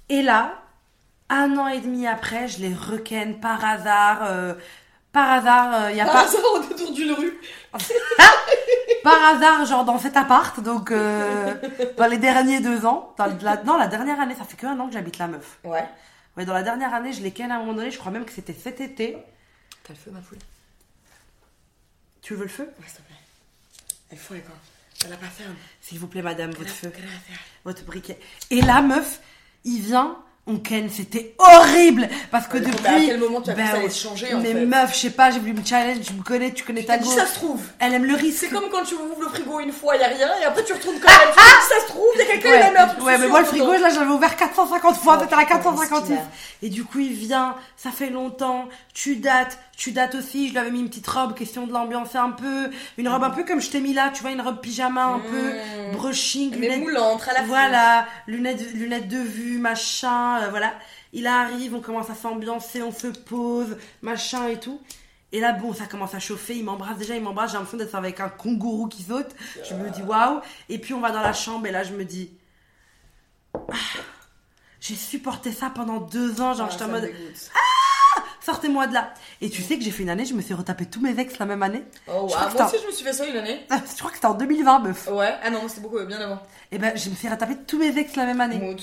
Et 0.09 0.21
là, 0.21 0.61
un 1.29 1.57
an 1.57 1.67
et 1.67 1.79
demi 1.79 2.07
après, 2.07 2.47
je 2.47 2.59
les 2.59 2.73
reken 2.73 3.39
par 3.39 3.63
hasard. 3.65 4.19
Euh, 4.23 4.53
par 5.11 5.29
hasard, 5.29 5.89
il 5.89 5.93
euh, 5.93 5.97
y 5.97 6.01
a 6.01 6.05
par 6.05 6.13
pas. 6.13 6.21
hasard 6.23 6.41
au 6.55 6.59
détour 6.59 6.91
d'une 6.93 7.11
rue. 7.11 7.33
Par 9.03 9.23
hasard, 9.23 9.65
genre 9.65 9.83
dans 9.83 9.97
cet 9.97 10.15
appart, 10.15 10.59
donc 10.59 10.91
euh, 10.91 11.55
dans 11.97 12.05
les 12.05 12.19
derniers 12.19 12.59
deux 12.59 12.85
ans, 12.85 13.15
dans 13.17 13.25
la, 13.41 13.63
non, 13.63 13.75
la 13.75 13.87
dernière 13.87 14.19
année, 14.19 14.35
ça 14.35 14.43
fait 14.43 14.55
que 14.55 14.67
un 14.67 14.79
an 14.79 14.87
que 14.87 14.93
j'habite 14.93 15.17
la 15.17 15.27
meuf. 15.27 15.57
Ouais. 15.63 15.85
Ouais, 16.37 16.45
dans 16.45 16.53
la 16.53 16.61
dernière 16.61 16.93
année, 16.93 17.11
je 17.11 17.23
l'ai 17.23 17.31
ken 17.31 17.51
à 17.51 17.55
un 17.55 17.59
moment 17.59 17.73
donné, 17.73 17.89
je 17.89 17.97
crois 17.97 18.11
même 18.11 18.25
que 18.25 18.31
c'était 18.31 18.53
cet 18.53 18.79
été. 18.79 19.17
T'as 19.83 19.93
le 19.93 19.99
feu, 19.99 20.11
ma 20.11 20.19
poule 20.19 20.37
Tu 22.22 22.35
veux 22.35 22.43
le 22.43 22.49
feu 22.49 22.64
Ouais, 22.80 22.85
s'il 22.88 22.98
te 22.98 23.02
plaît. 23.02 23.15
Il 24.11 24.18
faut, 24.18 24.34
quoi. 24.35 24.56
Ça 25.02 25.07
la 25.07 25.15
pas 25.18 25.26
ferme. 25.27 25.56
S'il 25.81 25.99
vous 25.99 26.07
plaît, 26.07 26.22
madame, 26.22 26.52
votre 26.52 26.69
feu. 26.69 26.89
Gracias. 26.89 27.41
Votre 27.65 27.84
briquet. 27.85 28.19
Et 28.52 28.61
la 28.61 28.81
meuf, 28.81 29.19
il 29.65 29.81
vient, 29.81 30.18
on 30.48 30.57
ken, 30.57 30.89
c'était 30.89 31.34
horrible 31.39 32.07
parce 32.30 32.48
que 32.48 32.57
depuis. 32.57 32.85
à 32.88 32.99
quel 32.99 33.19
moment 33.19 33.41
tu 33.41 33.49
as 33.52 33.56
ça 33.56 33.61
ouais. 33.64 33.69
allait 33.80 33.89
se 33.89 34.03
changer, 34.03 34.34
en 34.34 34.39
Mais 34.41 34.53
fait 34.53 34.65
meuf, 34.65 34.93
je 34.93 34.99
sais 34.99 35.10
pas, 35.11 35.31
j'ai 35.31 35.39
voulu 35.39 35.53
me 35.53 35.64
challenge, 35.65 36.02
tu 36.02 36.14
me 36.14 36.23
connais, 36.23 36.52
tu 36.52 36.64
connais 36.64 36.84
ta 36.84 36.98
dit 36.98 37.07
ça 37.07 37.26
se 37.26 37.35
trouve. 37.35 37.61
Elle 37.80 37.93
aime 37.93 38.06
le 38.06 38.15
risque. 38.15 38.39
C'est 38.41 38.49
comme 38.49 38.69
quand 38.69 38.84
tu 38.84 38.95
ouvres 38.95 39.22
le 39.22 39.30
frigo 39.30 39.60
une 39.60 39.72
fois, 39.72 39.95
y 39.98 40.03
a 40.03 40.07
rien, 40.07 40.30
et 40.41 40.43
après 40.45 40.64
tu 40.64 40.73
retournes 40.73 40.99
quand 40.99 41.10
même. 41.11 41.30
Tu 41.34 41.39
dis, 41.39 41.45
ça 41.69 41.81
se 41.81 41.88
trouve, 41.88 42.07
y 42.18 42.22
a 42.22 42.26
quelqu'un, 42.26 42.49
il 42.56 42.61
a 42.61 42.72
mis 42.72 42.77
un 42.99 43.03
Ouais, 43.03 43.18
mais 43.19 43.27
moi 43.27 43.39
le 43.41 43.45
frigo 43.45 43.72
là 43.72 43.89
j'avais 43.89 44.11
ouvert 44.11 44.35
450 44.35 44.98
fois, 44.98 45.18
Oh, 45.18 45.22
c'était 45.22 45.35
la 45.35 45.41
putain, 45.43 45.56
456. 45.57 46.10
mesquine. 46.10 46.26
Et 46.64 46.69
du 46.69 46.84
coup 46.85 46.99
il 46.99 47.14
vient, 47.14 47.56
ça 47.77 47.91
fait 47.91 48.10
longtemps, 48.10 48.68
tu 48.93 49.18
dates, 49.18 49.57
tu 49.81 49.91
dates 49.93 50.13
aussi, 50.13 50.45
je 50.47 50.51
lui 50.51 50.59
avais 50.59 50.69
mis 50.69 50.79
une 50.79 50.89
petite 50.89 51.07
robe, 51.07 51.33
question 51.33 51.65
de 51.65 51.73
l'ambiancer 51.73 52.19
un 52.19 52.29
peu, 52.29 52.69
une 52.99 53.09
robe 53.09 53.23
un 53.23 53.31
peu 53.31 53.43
comme 53.43 53.59
je 53.59 53.71
t'ai 53.71 53.79
mis 53.81 53.93
là, 53.95 54.11
tu 54.13 54.21
vois, 54.21 54.29
une 54.29 54.39
robe 54.41 54.61
pyjama 54.61 55.05
un 55.05 55.17
peu, 55.19 55.53
brushing, 55.93 56.51
Mais 56.51 56.67
lunettes- 56.67 56.81
moulante 56.81 57.27
à 57.27 57.33
la 57.33 57.41
voilà, 57.41 58.05
lunettes, 58.27 58.73
lunettes 58.73 59.07
de 59.07 59.17
vue, 59.17 59.57
machin, 59.57 60.39
euh, 60.43 60.49
voilà. 60.51 60.71
Il 61.13 61.25
arrive, 61.25 61.73
on 61.73 61.81
commence 61.81 62.11
à 62.11 62.13
s'ambiancer, 62.13 62.83
on 62.83 62.91
se 62.91 63.07
pose, 63.07 63.75
machin 64.03 64.49
et 64.49 64.59
tout. 64.59 64.79
Et 65.31 65.39
là, 65.39 65.51
bon, 65.51 65.73
ça 65.73 65.87
commence 65.87 66.13
à 66.13 66.19
chauffer, 66.19 66.55
il 66.57 66.63
m'embrasse 66.63 66.97
déjà, 66.99 67.15
il 67.15 67.23
m'embrasse, 67.23 67.49
j'ai 67.51 67.57
l'impression 67.57 67.79
d'être 67.79 67.95
avec 67.95 68.19
un 68.19 68.29
kangourou 68.29 68.87
qui 68.87 69.01
saute. 69.01 69.31
Je 69.67 69.73
me 69.73 69.89
dis 69.89 70.03
waouh. 70.03 70.41
Et 70.69 70.77
puis 70.77 70.93
on 70.93 70.99
va 70.99 71.09
dans 71.09 71.21
la 71.21 71.33
chambre 71.33 71.65
et 71.65 71.71
là, 71.71 71.81
je 71.83 71.93
me 71.93 72.05
dis. 72.05 72.29
Ah, 73.55 73.59
j'ai 74.79 74.95
supporté 74.95 75.51
ça 75.51 75.71
pendant 75.73 75.99
deux 75.99 76.39
ans, 76.39 76.53
genre 76.53 76.67
Ah, 76.69 76.71
j'étais 76.71 76.83
en 76.83 76.87
ça 76.87 76.93
me 76.93 76.99
mode 76.99 77.09
dégoûte. 77.09 77.49
Sortez-moi 78.43 78.88
de 78.88 78.93
là. 78.93 79.13
Et 79.41 79.49
tu 79.49 79.61
sais 79.61 79.77
que 79.77 79.84
j'ai 79.84 79.91
fait 79.91 80.03
une 80.03 80.09
année, 80.09 80.26
je 80.26 80.34
me 80.34 80.41
suis 80.41 80.53
retapé 80.53 80.85
tous 80.85 81.01
mes 81.01 81.18
ex 81.19 81.38
la 81.39 81.45
même 81.45 81.63
année. 81.63 81.84
Oh, 82.07 82.22
wow. 82.22 82.27
que 82.27 82.57
Moi 82.57 82.65
aussi, 82.65 82.77
je 82.81 82.88
me 82.88 82.91
suis 82.91 83.05
fait 83.05 83.13
ça 83.13 83.26
une 83.26 83.38
année. 83.38 83.61
Je 83.69 83.97
crois 83.99 84.09
que 84.09 84.15
c'était 84.15 84.27
en 84.27 84.34
2020, 84.34 84.80
meuf. 84.80 85.07
Ouais. 85.11 85.34
Ah 85.43 85.49
non, 85.49 85.68
c'était 85.68 85.81
beaucoup 85.81 86.03
bien 86.05 86.19
avant. 86.19 86.39
Et 86.72 86.77
ben, 86.77 86.95
je 86.95 87.09
me 87.09 87.15
suis 87.15 87.27
retapé 87.27 87.55
tous 87.68 87.77
mes 87.77 87.97
ex 87.97 88.15
la 88.15 88.26
même 88.26 88.41
année. 88.41 88.57
Mood. 88.57 88.81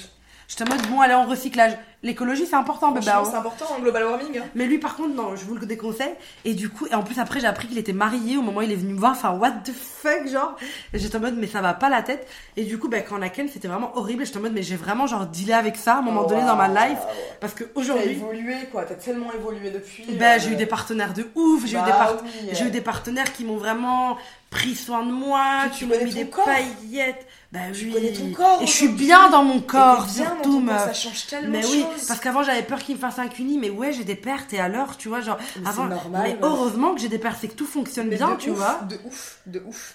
J'étais 0.49 0.63
en 0.65 0.75
mode 0.75 0.87
bon, 0.89 1.01
allez 1.03 1.13
en 1.15 1.25
recyclage. 1.27 1.77
L'écologie, 2.03 2.47
c'est 2.47 2.55
important, 2.57 2.95
hein. 2.97 3.01
c'est 3.03 3.37
important 3.37 3.67
en 3.77 3.81
global 3.81 4.05
warming. 4.05 4.39
hein. 4.39 4.45
Mais 4.55 4.67
lui, 4.67 4.79
par 4.79 4.95
contre, 4.97 5.15
non, 5.15 5.35
je 5.37 5.45
vous 5.45 5.57
le 5.57 5.67
déconseille. 5.67 6.15
Et 6.45 6.55
du 6.55 6.69
coup, 6.71 6.87
et 6.87 6.95
en 6.95 7.03
plus, 7.03 7.19
après, 7.19 7.41
j'ai 7.41 7.47
appris 7.49 7.67
qu'il 7.67 7.77
était 7.77 7.93
marié 7.93 8.39
au 8.39 8.43
moment 8.43 8.59
où 8.61 8.63
il 8.63 8.71
est 8.73 8.77
venu 8.77 8.95
me 8.95 8.99
voir. 9.01 9.13
Enfin, 9.13 9.33
what 9.33 9.51
the 9.65 9.73
fuck, 9.73 10.27
genre. 10.29 10.57
J'étais 10.95 11.17
en 11.17 11.21
mode, 11.21 11.35
mais 11.37 11.49
ça 11.49 11.61
va 11.61 11.75
pas 11.75 11.89
la 11.91 12.03
tête. 12.03 12.27
Et 12.57 12.63
du 12.65 12.79
coup, 12.79 12.89
ben, 12.89 13.03
quand 13.07 13.19
on 13.19 13.23
a 13.23 13.29
Ken, 13.29 13.49
c'était 13.49 13.67
vraiment 13.69 13.95
horrible. 13.99 14.25
J'étais 14.25 14.39
en 14.39 14.43
mode, 14.43 14.53
mais 14.55 14.63
j'ai 14.63 14.77
vraiment, 14.77 15.07
genre, 15.09 15.27
dealé 15.27 15.53
avec 15.53 15.77
ça 15.77 15.97
à 15.97 15.99
un 15.99 16.03
moment 16.03 16.23
donné 16.25 16.43
dans 16.45 16.57
ma 16.57 16.69
life. 16.69 16.99
Parce 17.41 17.53
que 17.53 17.65
T'as 17.65 17.81
aujourd'hui, 17.81 18.13
évolué, 18.13 18.57
quoi. 18.73 18.85
T'as 18.85 18.95
tellement 18.95 19.33
évolué 19.35 19.71
depuis. 19.71 20.05
ben, 20.09 20.39
euh, 20.39 20.41
j'ai 20.43 20.53
eu 20.53 20.57
des 20.57 20.67
partenaires 20.67 21.13
de 21.13 21.27
ouf. 21.35 21.67
J'ai 21.67 21.77
eu, 21.77 21.81
Bah 21.81 21.85
des 21.87 21.93
par- 21.93 22.15
oui. 22.23 22.49
j'ai 22.53 22.65
eu 22.65 22.71
des 22.71 22.81
partenaires 22.81 23.33
qui 23.33 23.45
m'ont 23.45 23.57
vraiment 23.59 24.17
pris 24.51 24.75
soin 24.75 25.05
de 25.05 25.13
moi, 25.13 25.65
Que 25.71 25.77
tu 25.77 25.87
connais 25.87 26.05
mis 26.05 26.15
des 26.15 26.27
corps. 26.29 26.45
paillettes. 26.45 27.27
Ben 27.53 27.73
oui. 27.73 27.93
connais 27.93 28.13
ton 28.13 28.31
corps 28.33 28.61
Et 28.63 28.67
je 28.67 28.73
suis 28.73 28.89
bien 28.89 29.31
dans 29.31 29.43
mon 29.43 29.61
corps, 29.61 30.05
bien 30.07 30.25
dans 30.25 30.43
surtout, 30.43 30.61
ton 30.61 30.67
corps. 30.67 30.79
Ça 30.81 30.93
change 30.93 31.27
tellement 31.27 31.51
Mais 31.51 31.65
oui, 31.67 31.85
parce 32.07 32.21
qu'avant 32.21 32.43
j'avais 32.43 32.63
peur 32.63 32.79
qu'il 32.79 32.97
me 32.97 33.01
fasse 33.01 33.19
un 33.19 33.29
cuni, 33.29 33.57
mais 33.59 33.71
ouais, 33.71 33.93
j'ai 33.93 34.05
des 34.05 34.15
pertes 34.17 34.53
et 34.53 34.61
alors, 34.61 34.97
tu 34.99 35.09
vois, 35.09 35.21
genre, 35.23 35.39
Mais 35.61 35.69
avant, 35.69 35.85
normal, 35.87 36.23
mais 36.25 36.37
heureusement 36.43 36.95
que 36.95 37.01
j'ai 37.01 37.09
des 37.09 37.19
pertes, 37.19 37.39
c'est 37.41 37.49
que 37.49 37.55
tout 37.55 37.67
fonctionne 37.67 38.09
Mais 38.09 38.17
bien, 38.17 38.37
tu 38.37 38.51
ouf, 38.51 38.57
vois. 38.59 38.81
De 38.89 38.99
ouf, 39.07 39.39
de 39.47 39.63
ouf. 39.67 39.95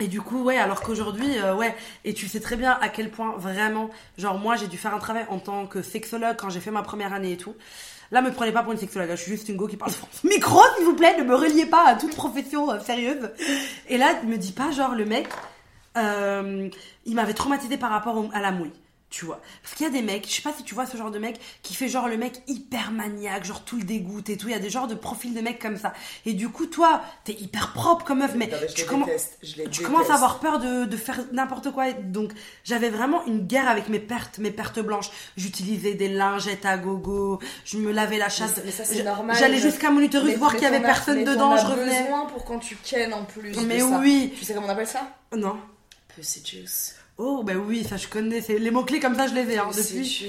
Et 0.00 0.08
du 0.08 0.20
coup, 0.20 0.42
ouais, 0.42 0.56
alors 0.58 0.80
qu'aujourd'hui, 0.80 1.38
euh, 1.38 1.54
ouais, 1.54 1.76
et 2.04 2.12
tu 2.14 2.26
sais 2.28 2.40
très 2.40 2.56
bien 2.56 2.76
à 2.80 2.88
quel 2.88 3.10
point 3.10 3.34
vraiment, 3.36 3.88
genre, 4.18 4.36
moi 4.38 4.56
j'ai 4.56 4.66
dû 4.66 4.76
faire 4.76 4.94
un 4.94 4.98
travail 4.98 5.26
en 5.28 5.38
tant 5.38 5.66
que 5.66 5.80
sexologue 5.82 6.36
quand 6.36 6.50
j'ai 6.50 6.60
fait 6.60 6.72
ma 6.72 6.82
première 6.82 7.12
année 7.12 7.32
et 7.32 7.36
tout. 7.36 7.54
Là, 8.12 8.20
me 8.20 8.30
prenez 8.30 8.52
pas 8.52 8.62
pour 8.62 8.72
une 8.72 8.78
sexologue, 8.78 9.08
je 9.10 9.16
suis 9.16 9.30
juste 9.32 9.48
une 9.48 9.56
go 9.56 9.66
qui 9.66 9.78
parle 9.78 9.90
France. 9.90 10.22
Micro, 10.22 10.60
s'il 10.76 10.84
vous 10.84 10.94
plaît, 10.94 11.16
ne 11.18 11.24
me 11.24 11.34
reliez 11.34 11.64
pas 11.64 11.86
à 11.86 11.94
toute 11.94 12.14
profession 12.14 12.70
euh, 12.70 12.78
sérieuse. 12.78 13.30
Et 13.88 13.96
là, 13.96 14.12
me 14.24 14.36
dis 14.36 14.52
pas, 14.52 14.70
genre, 14.70 14.94
le 14.94 15.06
mec, 15.06 15.28
euh, 15.96 16.68
il 17.06 17.14
m'avait 17.14 17.32
traumatisé 17.32 17.78
par 17.78 17.90
rapport 17.90 18.22
à 18.34 18.40
la 18.42 18.52
mouille. 18.52 18.72
Tu 19.12 19.26
vois. 19.26 19.42
Parce 19.62 19.74
qu'il 19.74 19.84
y 19.84 19.88
a 19.90 19.92
des 19.92 20.00
mecs, 20.00 20.26
je 20.26 20.32
sais 20.36 20.40
pas 20.40 20.54
si 20.56 20.64
tu 20.64 20.74
vois 20.74 20.86
ce 20.86 20.96
genre 20.96 21.10
de 21.10 21.18
mec 21.18 21.38
qui 21.62 21.74
fait 21.74 21.90
genre 21.90 22.08
le 22.08 22.16
mec 22.16 22.40
hyper 22.46 22.92
maniaque, 22.92 23.44
genre 23.44 23.62
tout 23.62 23.76
le 23.76 23.82
dégoûte 23.82 24.30
et 24.30 24.38
tout. 24.38 24.48
Il 24.48 24.52
y 24.52 24.54
a 24.54 24.58
des 24.58 24.70
genres 24.70 24.86
de 24.86 24.94
profils 24.94 25.34
de 25.34 25.40
mecs 25.42 25.58
comme 25.58 25.76
ça. 25.76 25.92
Et 26.24 26.32
du 26.32 26.48
coup, 26.48 26.64
toi, 26.64 27.02
t'es 27.24 27.34
hyper 27.34 27.74
propre 27.74 28.06
comme 28.06 28.20
meuf, 28.20 28.34
mais 28.34 28.46
Non, 28.46 28.56
mais 28.58 28.68
je 28.68 28.74
tu 28.74 29.70
tu 29.70 29.82
commences 29.82 30.08
à 30.08 30.14
avoir 30.14 30.40
peur 30.40 30.58
de, 30.60 30.86
de 30.86 30.96
faire 30.96 31.20
n'importe 31.30 31.72
quoi. 31.72 31.92
Donc, 31.92 32.32
j'avais 32.64 32.88
vraiment 32.88 33.22
une 33.26 33.46
guerre 33.46 33.68
avec 33.68 33.90
mes 33.90 33.98
pertes, 33.98 34.38
mes 34.38 34.50
pertes 34.50 34.80
blanches. 34.80 35.10
J'utilisais 35.36 35.92
des 35.92 36.08
lingettes 36.08 36.64
à 36.64 36.78
gogo, 36.78 37.38
je 37.66 37.76
me 37.76 37.92
lavais 37.92 38.16
la 38.16 38.30
chatte. 38.30 38.62
Mais, 38.64 38.70
ça, 38.70 38.86
c'est 38.86 39.02
normal. 39.02 39.36
J'allais 39.38 39.58
jusqu'à 39.58 39.90
mon 39.90 40.00
utérus 40.00 40.36
voir 40.38 40.52
qu'il 40.54 40.62
y 40.62 40.66
avait 40.66 40.80
personne 40.80 41.22
dedans, 41.22 41.54
je 41.58 41.66
revenais. 41.66 42.04
besoin 42.04 42.24
pour 42.24 42.46
quand 42.46 42.60
tu 42.60 42.76
kennes 42.76 43.12
en 43.12 43.24
plus. 43.24 43.52
de 43.52 43.60
Mais 43.60 43.80
ça. 43.80 43.98
oui. 44.00 44.32
Tu 44.38 44.46
sais 44.46 44.54
comment 44.54 44.68
on 44.68 44.70
appelle 44.70 44.86
ça? 44.86 45.06
Non. 45.36 45.58
Pussy 46.16 46.42
juice. 46.42 46.96
Oh, 47.24 47.42
bah 47.44 47.52
oui, 47.54 47.84
ça 47.88 47.96
je 47.96 48.08
connais. 48.08 48.40
Les 48.40 48.70
mots-clés 48.72 48.98
comme 48.98 49.14
ça, 49.14 49.28
je 49.28 49.34
les 49.34 49.48
ai 49.52 49.58
hein, 49.58 49.68
depuis. 49.76 50.26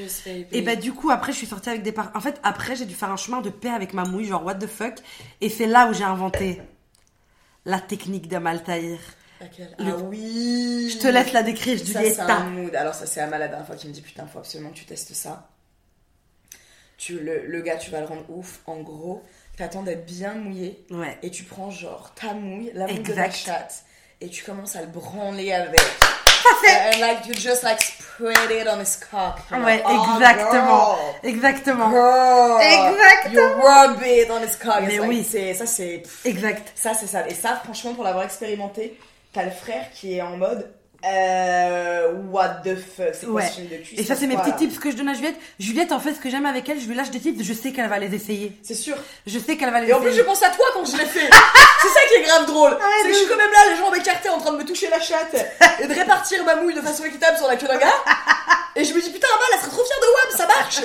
Et 0.52 0.62
bah 0.62 0.76
du 0.76 0.94
coup 0.94 1.10
après 1.10 1.32
je 1.32 1.38
suis 1.38 1.48
sortie 1.48 1.70
avec 1.70 1.82
des 1.82 1.92
par... 1.92 2.12
En 2.14 2.20
fait 2.22 2.40
après 2.44 2.76
j'ai 2.76 2.86
dû 2.86 2.94
faire 2.94 3.10
un 3.10 3.18
chemin 3.18 3.42
de 3.42 3.50
paix 3.50 3.70
avec 3.70 3.94
ma 3.94 4.04
mouille 4.04 4.26
genre 4.26 4.46
what 4.46 4.56
the 4.56 4.68
fuck 4.68 4.96
et 5.42 5.50
c'est 5.50 5.66
là 5.66 5.90
où 5.90 5.94
j'ai 5.94 6.04
inventé 6.04 6.62
la 7.66 7.80
technique 7.80 8.28
d'Amaltaïr. 8.28 9.00
Laquelle 9.42 9.76
le- 9.80 9.94
Ah 9.94 9.98
oui 10.04 10.90
Je 10.94 11.00
te 11.00 11.08
laisse 11.08 11.34
la 11.34 11.42
décrire, 11.44 11.80
Ça, 11.80 11.86
c'est 11.86 11.98
un 11.98 12.02
Julietta. 12.04 12.40
mood. 12.44 12.76
Alors, 12.76 12.94
ça, 12.94 13.06
c'est 13.08 13.20
Ama 13.22 13.38
la 13.40 13.48
dernière 13.48 13.66
fois 13.66 13.76
qui 13.76 13.88
me 13.88 13.94
dit 13.94 14.02
Putain, 14.02 14.26
faut 14.28 14.40
absolument 14.40 14.70
que 14.70 14.76
tu 14.76 14.86
testes 14.86 15.14
ça. 15.14 15.50
Tu, 16.98 17.20
le, 17.20 17.46
le 17.48 17.62
gars, 17.62 17.78
tu 17.78 17.90
vas 17.92 18.00
le 18.02 18.06
rendre 18.06 18.24
ouf. 18.30 18.60
En 18.68 18.82
gros, 18.82 19.24
t'attends 19.58 19.84
d'être 19.84 20.06
bien 20.06 20.36
mouillé 20.36 20.86
Ouais. 20.92 21.18
et 21.24 21.32
tu 21.32 21.44
prends 21.44 21.72
genre 21.72 22.14
ta 22.14 22.34
mouille, 22.34 22.72
la 22.76 22.86
mouille 22.88 23.00
de 23.00 23.10
Exact. 23.10 23.36
chatte 23.36 23.84
et 24.22 24.30
tu 24.30 24.44
commences 24.44 24.76
à 24.76 24.82
le 24.82 24.88
branler 24.88 25.52
avec. 25.52 25.82
And 26.68 27.02
like 27.02 27.26
you 27.28 27.34
just 27.34 27.64
like 27.64 27.80
spread 27.82 28.52
it 28.52 28.68
on 28.68 28.80
his 28.80 28.96
cock. 28.98 29.40
Ouais, 29.52 29.60
like, 29.60 29.84
oh, 29.86 30.18
exactement. 30.20 30.66
girl. 30.66 31.16
Exactement. 31.24 31.90
Girl. 31.92 32.60
Exactement. 32.62 33.34
You 33.34 33.42
rub 33.42 34.02
it 34.04 34.30
on 34.32 34.42
his 34.44 34.56
cock. 34.56 34.82
It's 34.84 34.88
Mais 34.88 35.00
like, 35.00 35.10
oui. 35.10 35.24
c'est- 35.24 35.54
Ça, 35.54 35.66
c'est. 35.66 36.04
Exact. 36.26 36.72
Ça, 36.76 36.94
c'est 36.94 37.08
ça. 37.08 37.28
Et 37.28 37.34
ça, 37.34 37.60
franchement, 37.64 37.94
pour 37.94 38.04
l'avoir 38.04 38.24
expérimenté, 38.26 39.00
t'as 39.34 39.44
le 39.46 39.52
frère 39.52 39.86
qui 39.94 40.18
est 40.18 40.22
en 40.22 40.38
mode. 40.38 40.70
Euh, 41.06 42.14
what 42.32 42.62
the 42.64 42.76
fuck, 42.78 43.08
c'est 43.14 43.26
quoi 43.26 43.36
Ouais. 43.42 43.48
ce 43.48 43.56
film 43.56 43.68
de 43.68 43.76
cul 43.78 43.96
Et 43.98 44.04
ça, 44.04 44.16
c'est 44.16 44.26
mes 44.28 44.38
petits 44.38 44.56
tips 44.56 44.80
que 44.80 44.90
je 44.90 44.96
donne 44.96 45.10
à 45.10 45.14
Juliette. 45.14 45.36
Juliette, 45.60 45.92
en 45.92 46.00
fait, 46.00 46.14
ce 46.14 46.20
que 46.20 46.30
j'aime 46.30 46.46
avec 46.46 46.68
elle, 46.70 46.80
je 46.80 46.88
lui 46.88 46.96
lâche 46.96 47.10
des 47.12 47.20
tips, 47.20 47.44
je 47.44 47.54
sais 47.54 47.72
qu'elle 47.74 47.90
va 47.90 48.00
les 48.00 48.14
essayer. 48.16 48.58
C'est 48.64 48.74
sûr. 48.74 48.96
Je 49.28 49.38
sais 49.38 49.58
qu'elle 49.58 49.72
va 49.72 49.82
les 49.82 49.90
Et 49.90 49.94
en 49.94 49.98
plus, 50.00 50.08
je 50.08 50.12
essayer. 50.12 50.24
pense 50.24 50.42
à 50.44 50.50
toi 50.50 50.66
quand 50.74 50.86
je 50.86 50.96
l'ai 50.98 51.06
fait. 51.06 51.30
c'est 51.82 51.88
ça 51.90 52.00
qui 52.08 52.14
est 52.16 52.24
grave 52.24 52.46
drôle. 52.46 52.78
c'est 53.02 53.08
que 53.10 53.14
je 53.14 53.18
suis 53.20 53.28
quand 53.28 53.36
même 53.38 53.52
là, 53.52 53.70
les 53.72 53.76
jambes 53.76 53.96
écartées, 53.96 54.30
en 54.30 54.38
train 54.40 54.54
de 54.54 54.58
me 54.58 54.66
toucher 54.66 54.90
la 54.90 55.02
chatte 55.02 55.36
et 55.82 55.88
de 55.88 55.94
répartir 55.94 56.44
ma 56.46 56.56
mouille 56.56 56.74
de 56.76 56.82
façon 56.82 57.04
équitable 57.04 57.38
sur 57.38 57.48
la 57.48 57.58
queue 57.58 57.68
d'un 57.68 57.78
gars. 57.78 57.94
Et 58.76 58.84
je 58.86 58.94
me 58.94 59.02
dis, 59.02 59.10
putain, 59.12 59.28
elle 59.54 59.60
serait 59.60 59.72
trop 59.72 59.84
fière 59.84 60.00
de 60.00 60.06
Wam, 60.32 60.38
ça 60.38 60.48
marche. 60.48 60.82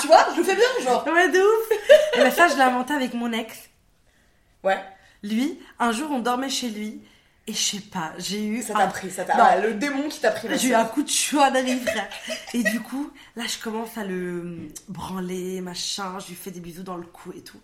Tu 0.00 0.06
vois, 0.06 0.26
je 0.32 0.38
le 0.38 0.44
fais 0.44 0.54
bien, 0.54 0.68
genre. 0.84 1.04
Ouais, 1.06 1.28
de 1.28 1.38
ouf. 1.40 1.78
Et 2.14 2.18
ben 2.18 2.30
ça, 2.30 2.48
je 2.48 2.54
l'ai 2.54 2.62
inventé 2.62 2.94
avec 2.94 3.12
mon 3.14 3.32
ex. 3.32 3.54
Ouais, 4.62 4.78
Lui, 5.22 5.58
un 5.78 5.92
jour, 5.92 6.08
on 6.12 6.20
dormait 6.20 6.48
chez 6.50 6.68
lui. 6.68 7.00
Et 7.48 7.52
je 7.52 7.58
sais 7.58 7.80
pas, 7.80 8.12
j'ai 8.18 8.44
eu. 8.44 8.62
ça 8.62 8.74
t'a 8.74 8.88
pris, 8.88 9.10
ça 9.10 9.24
t'a. 9.24 9.34
Ah, 9.36 9.60
le 9.60 9.74
démon 9.74 10.08
qui 10.08 10.20
t'a 10.20 10.32
pris 10.32 10.48
J'ai 10.58 10.68
eu 10.68 10.74
un 10.74 10.84
coup 10.84 11.04
de 11.04 11.08
chouaderie, 11.08 11.78
frère. 11.78 12.08
Et 12.54 12.64
du 12.64 12.80
coup, 12.80 13.12
là, 13.36 13.44
je 13.46 13.62
commence 13.62 13.96
à 13.96 14.04
le 14.04 14.68
branler, 14.88 15.60
machin. 15.60 16.18
Je 16.18 16.28
lui 16.28 16.34
fais 16.34 16.50
des 16.50 16.58
bisous 16.58 16.82
dans 16.82 16.96
le 16.96 17.06
cou 17.06 17.32
et 17.36 17.42
tout. 17.42 17.60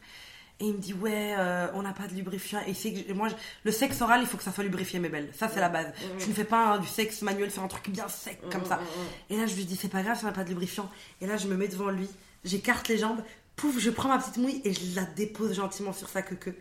Et 0.61 0.67
il 0.67 0.75
me 0.75 0.79
dit, 0.79 0.95
ouais, 0.95 1.35
euh, 1.37 1.67
on 1.75 1.83
n'a 1.83 1.93
pas 1.93 2.07
de 2.07 2.15
lubrifiant. 2.15 2.61
Et 2.69 2.75
c'est 2.75 2.93
que 2.93 3.13
moi, 3.13 3.27
le 3.65 3.73
sexe 3.73 4.01
oral, 4.01 4.21
il 4.21 4.29
faut 4.29 4.37
que 4.37 4.45
ça 4.45 4.53
soit 4.53 4.63
lubrifié, 4.63 5.01
mes 5.01 5.09
belles. 5.09 5.31
Ça, 5.37 5.49
c'est 5.53 5.59
la 5.59 5.69
base. 5.69 5.89
Je 6.21 6.27
ne 6.27 6.33
fais 6.33 6.45
pas 6.45 6.75
hein, 6.75 6.79
du 6.79 6.87
sexe 6.87 7.23
manuel, 7.23 7.51
faire 7.51 7.65
un 7.65 7.69
truc 7.69 7.91
bien 7.91 8.07
sec 8.07 8.39
comme 8.53 8.65
ça. 8.65 8.79
Et 9.31 9.37
là, 9.37 9.47
je 9.47 9.57
lui 9.57 9.65
dis, 9.65 9.75
c'est 9.75 9.89
pas 9.89 10.03
grave, 10.03 10.21
ça 10.21 10.27
n'a 10.27 10.33
pas 10.33 10.45
de 10.45 10.51
lubrifiant. 10.51 10.89
Et 11.21 11.27
là, 11.27 11.37
je 11.37 11.49
me 11.49 11.57
mets 11.57 11.67
devant 11.67 11.91
lui, 11.91 12.09
j'écarte 12.45 12.87
les 12.87 12.99
jambes, 12.99 13.21
pouf, 13.57 13.81
je 13.81 13.91
prends 13.91 14.09
ma 14.09 14.19
petite 14.19 14.37
mouille 14.37 14.63
et 14.65 14.73
je 14.73 14.95
la 14.95 15.05
dépose 15.05 15.55
gentiment 15.55 15.93
sur 15.93 16.09
sa 16.09 16.23
queue. 16.23 16.55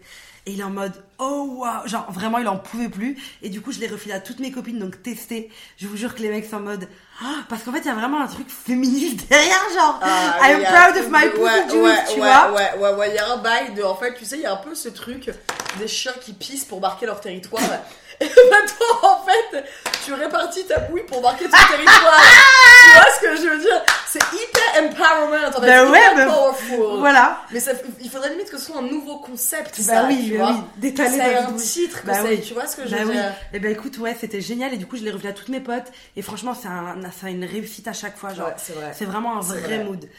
Et 0.48 0.54
il 0.54 0.60
est 0.60 0.64
en 0.64 0.72
mode, 0.72 0.94
oh 1.20 1.58
waouh, 1.60 1.88
genre 1.88 2.12
vraiment, 2.12 2.40
il 2.40 2.48
en 2.48 2.58
pouvait 2.58 2.90
plus. 2.90 3.16
Et 3.44 3.50
du 3.50 3.62
coup, 3.62 3.72
je 3.72 3.80
l'ai 3.80 3.88
refilé 3.88 4.16
à 4.16 4.20
toutes 4.20 4.40
mes 4.40 4.52
copines, 4.52 4.80
donc 4.80 5.04
tester. 5.04 5.52
Je 5.78 5.86
vous 5.88 5.96
jure 5.96 6.16
que 6.16 6.22
les 6.22 6.30
mecs 6.30 6.46
sont 6.46 6.56
en 6.56 6.62
mode, 6.62 6.88
ah, 7.24 7.44
parce 7.48 7.62
qu'en 7.62 7.72
fait, 7.72 7.82
il 7.82 7.86
y 7.86 7.90
a 7.90 7.94
vraiment 7.94 8.22
un 8.22 8.28
truc 8.28 8.50
féministe 8.50 9.26
derrière, 9.30 9.62
genre, 9.76 10.00
Ah, 10.02 10.40
I'm 10.42 10.64
proud 10.64 10.98
of 10.98 11.12
my 11.12 11.30
pussy 11.30 11.42
ouais, 11.44 11.64
juice, 11.70 11.74
ouais, 11.76 12.04
tu 12.08 12.20
ouais, 12.22 12.28
vois. 12.28 12.52
Ouais, 12.54 12.78
ouais, 12.80 12.94
ouais, 12.96 13.10
il 13.10 13.16
y 13.16 13.20
a 13.20 13.32
un 13.32 13.38
bail 13.38 13.74
de. 13.76 13.84
En 13.84 13.96
fait, 13.96 14.16
tu 14.16 14.26
sais, 14.26 14.38
il 14.38 14.42
y 14.42 14.46
a 14.48 14.54
un 14.54 14.58
peu 14.58 14.74
ce 14.74 14.90
truc 14.90 15.30
des 15.78 15.88
chiens 15.88 16.14
qui 16.20 16.34
pissent 16.34 16.66
pour 16.66 16.82
marquer 16.82 17.06
leur 17.06 17.22
territoire. 17.22 17.62
Et 18.20 18.26
maintenant, 18.52 19.10
en 19.10 19.24
fait, 19.26 19.64
tu 20.06 20.14
répartis 20.14 20.66
ta 20.66 20.80
bouille 20.80 21.04
pour 21.04 21.22
marquer 21.22 21.46
ton 21.46 21.52
territoire. 21.52 22.22
tu 22.84 22.92
vois 22.92 23.12
ce 23.16 23.22
que 23.22 23.36
je 23.38 23.50
veux 23.50 23.60
dire? 23.60 23.82
C'est 24.08 24.20
hyper 24.20 24.84
empowerment, 24.84 25.48
en 25.48 25.52
fait. 25.54 25.62
Ben 25.62 25.90
ouais, 25.90 26.00
hyper 26.00 26.16
mais- 26.18 26.26
powerful. 26.26 27.00
Voilà. 27.00 27.42
Mais 27.52 27.60
ça, 27.60 27.72
il 28.02 28.10
faudrait 28.10 28.30
limite 28.32 28.50
que 28.52 28.58
ce 28.58 28.66
soit 28.66 28.78
un 28.80 28.84
nouveau 28.84 29.18
concept, 29.20 29.78
Bah 29.80 29.84
ça, 29.84 30.04
oui, 30.08 30.24
tu 30.26 30.32
tu 30.32 30.38
vois. 30.38 30.56
D'étaler 30.78 31.18
C'est 31.18 31.36
un 31.36 31.54
titre 31.54 32.02
que 32.02 32.08
Bah 32.08 32.14
oui. 32.26 32.42
tu 32.42 32.54
vois 32.54 32.68
ce 32.68 32.76
que 32.76 32.86
je 32.88 32.92
Bah 32.96 33.04
veux 33.04 33.10
oui. 33.10 33.14
dire? 33.16 33.34
Et 33.54 33.60
ben 33.60 33.72
écoute, 33.72 33.98
ouais, 34.00 34.16
c'était 34.20 34.42
génial. 34.42 34.74
Et 34.74 34.78
du 34.78 34.86
coup, 34.88 34.98
je 34.98 35.04
l'ai 35.04 35.12
revu 35.12 35.28
à 35.28 35.34
toutes 35.34 35.50
mes 35.50 35.62
potes. 35.62 35.88
Et 36.16 36.22
franchement, 36.22 36.54
c'est 36.60 36.68
un, 36.68 36.98
ça 37.20 37.28
a 37.28 37.30
une 37.30 37.46
réussite 37.46 37.88
à 37.88 37.94
chaque 37.94 38.18
fois. 38.18 38.34
Genre, 38.34 38.48
Ouais, 38.48 38.54
c'est 38.58 38.74
vrai. 38.74 38.92
c'est 38.98 39.06
vraiment 39.06 39.38
un 39.38 39.42
vrai, 39.42 39.60
vrai. 39.62 39.84
mood. 39.84 40.10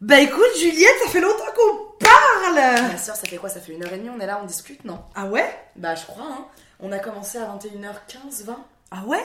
Bah 0.00 0.18
écoute, 0.20 0.44
Juliette, 0.58 0.90
ça 1.04 1.10
fait 1.10 1.20
longtemps 1.20 1.44
qu'on 1.56 2.04
parle. 2.04 2.54
Ma 2.90 2.98
soeur, 2.98 3.14
ça 3.16 3.26
fait 3.26 3.36
quoi? 3.36 3.48
Ça 3.48 3.60
fait 3.60 3.72
une 3.72 3.82
heure 3.84 3.92
et 3.92 3.96
demie, 3.96 4.10
on 4.14 4.20
est 4.20 4.26
là, 4.26 4.38
on 4.42 4.46
discute, 4.46 4.84
non? 4.84 5.00
Ah 5.14 5.24
ouais? 5.26 5.48
Bah, 5.76 5.94
je 5.94 6.04
crois, 6.04 6.26
hein. 6.28 6.44
On 6.80 6.92
a 6.92 6.98
commencé 6.98 7.38
à 7.38 7.44
21h15, 7.46 8.44
20. 8.44 8.56
Ah 8.90 9.02
ouais? 9.06 9.24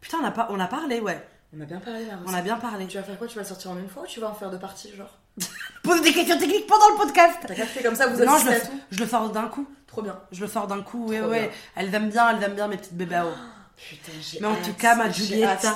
Putain, 0.00 0.18
on 0.20 0.24
a, 0.24 0.30
pas, 0.30 0.48
on 0.50 0.58
a 0.60 0.66
parlé, 0.66 1.00
ouais. 1.00 1.20
On 1.56 1.60
a 1.60 1.64
bien 1.64 1.78
parlé 1.80 2.06
là. 2.06 2.14
On 2.26 2.34
a 2.34 2.40
bien 2.42 2.56
parlé. 2.56 2.86
Tu 2.86 2.96
vas 2.96 3.02
faire 3.02 3.18
quoi? 3.18 3.26
Tu 3.26 3.36
vas 3.36 3.42
le 3.42 3.48
sortir 3.48 3.70
en 3.70 3.78
une 3.78 3.88
fois 3.88 4.02
ou 4.02 4.06
tu 4.06 4.20
vas 4.20 4.28
en 4.30 4.34
faire 4.34 4.50
deux 4.50 4.58
parties, 4.58 4.94
genre? 4.96 5.18
Pose 5.82 6.02
des 6.02 6.12
questions 6.12 6.38
techniques 6.38 6.66
pendant 6.66 6.88
le 6.90 6.96
podcast. 6.96 7.38
T'as 7.46 7.54
capté 7.54 7.82
comme 7.82 7.94
ça, 7.94 8.06
vous 8.06 8.24
Non, 8.24 8.38
je 8.38 8.46
le, 8.46 8.52
à 8.52 8.60
tout 8.60 8.80
je 8.90 8.98
le 9.00 9.06
sors 9.06 9.30
d'un 9.30 9.48
coup. 9.48 9.66
Trop 9.86 10.02
bien. 10.02 10.18
Je 10.32 10.40
le 10.40 10.46
sors 10.48 10.66
d'un 10.66 10.82
coup, 10.82 11.08
ouais, 11.08 11.18
Trop 11.20 11.28
ouais. 11.30 11.40
bien. 11.40 11.50
Elles 11.76 11.94
aiment 11.94 12.10
bien, 12.10 12.30
elles 12.30 12.42
aiment 12.42 12.54
bien 12.54 12.68
mes 12.68 12.76
petites 12.76 12.94
bébés. 12.96 13.22
Putain, 13.76 14.12
j'ai 14.20 14.40
Mais 14.40 14.46
en 14.46 14.52
hâte, 14.52 14.62
tout 14.62 14.74
cas, 14.74 14.94
ma 14.94 15.10
Juliette, 15.10 15.66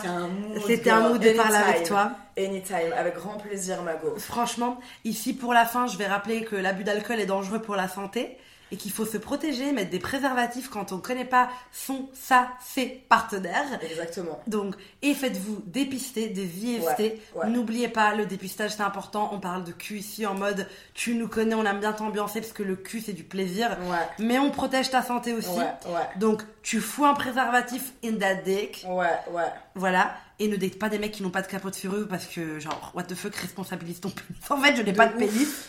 C'était 0.66 0.90
un 0.90 1.08
mood 1.08 1.20
de 1.20 1.30
parler 1.32 1.56
avec 1.56 1.84
toi. 1.84 2.12
Anytime, 2.38 2.92
avec 2.96 3.16
grand 3.16 3.36
plaisir, 3.38 3.82
Mago. 3.82 4.14
Franchement, 4.18 4.78
ici 5.04 5.34
pour 5.34 5.52
la 5.54 5.64
fin, 5.64 5.86
je 5.86 5.96
vais 5.98 6.06
rappeler 6.06 6.44
que 6.44 6.54
l'abus 6.56 6.84
d'alcool 6.84 7.18
est 7.18 7.26
dangereux 7.26 7.60
pour 7.60 7.74
la 7.74 7.88
santé 7.88 8.38
et 8.72 8.76
qu'il 8.76 8.90
faut 8.90 9.06
se 9.06 9.18
protéger, 9.18 9.72
mettre 9.72 9.90
des 9.90 9.98
préservatifs 9.98 10.68
quand 10.68 10.92
on 10.92 10.96
ne 10.96 11.00
connaît 11.00 11.24
pas 11.24 11.48
son, 11.72 12.08
sa, 12.14 12.48
ses 12.64 12.86
partenaires. 13.08 13.78
Exactement. 13.82 14.40
Donc, 14.46 14.74
et 15.02 15.14
faites-vous 15.14 15.62
dépister 15.66 16.28
des. 16.28 16.46
Ouais, 16.56 17.20
ouais. 17.34 17.48
N'oubliez 17.48 17.88
pas, 17.88 18.14
le 18.14 18.26
dépistage 18.26 18.72
c'est 18.72 18.82
important. 18.82 19.30
On 19.32 19.40
parle 19.40 19.64
de 19.64 19.72
cul 19.72 19.98
ici 19.98 20.26
en 20.26 20.34
mode 20.34 20.66
tu 20.94 21.14
nous 21.14 21.28
connais, 21.28 21.54
on 21.54 21.64
aime 21.64 21.80
bien 21.80 21.92
t'ambiancer 21.92 22.40
parce 22.40 22.52
que 22.52 22.62
le 22.62 22.76
cul 22.76 23.00
c'est 23.00 23.12
du 23.12 23.24
plaisir. 23.24 23.76
Ouais. 23.82 24.08
Mais 24.18 24.38
on 24.38 24.50
protège 24.50 24.90
ta 24.90 25.02
santé 25.02 25.32
aussi. 25.32 25.50
Ouais, 25.50 25.92
ouais. 25.92 26.08
Donc, 26.16 26.42
tu 26.62 26.80
fous 26.80 27.04
un 27.04 27.14
préservatif 27.14 27.92
in 28.04 28.14
that 28.16 28.36
dick. 28.36 28.84
Ouais, 28.88 29.06
ouais. 29.30 29.52
Voilà. 29.74 30.16
Et 30.38 30.48
ne 30.48 30.56
date 30.56 30.78
pas 30.78 30.88
des 30.88 30.98
mecs 30.98 31.12
qui 31.12 31.22
n'ont 31.22 31.30
pas 31.30 31.42
de 31.42 31.46
capote 31.46 31.76
fureux 31.76 32.06
parce 32.08 32.26
que, 32.26 32.58
genre, 32.58 32.92
what 32.94 33.04
the 33.04 33.14
fuck, 33.14 33.34
responsabilise 33.36 34.00
ton 34.00 34.10
pénis. 34.10 34.50
En 34.50 34.58
fait, 34.58 34.76
je 34.76 34.82
n'ai 34.82 34.92
pas 34.92 35.06
de 35.06 35.16
pénis. 35.16 35.68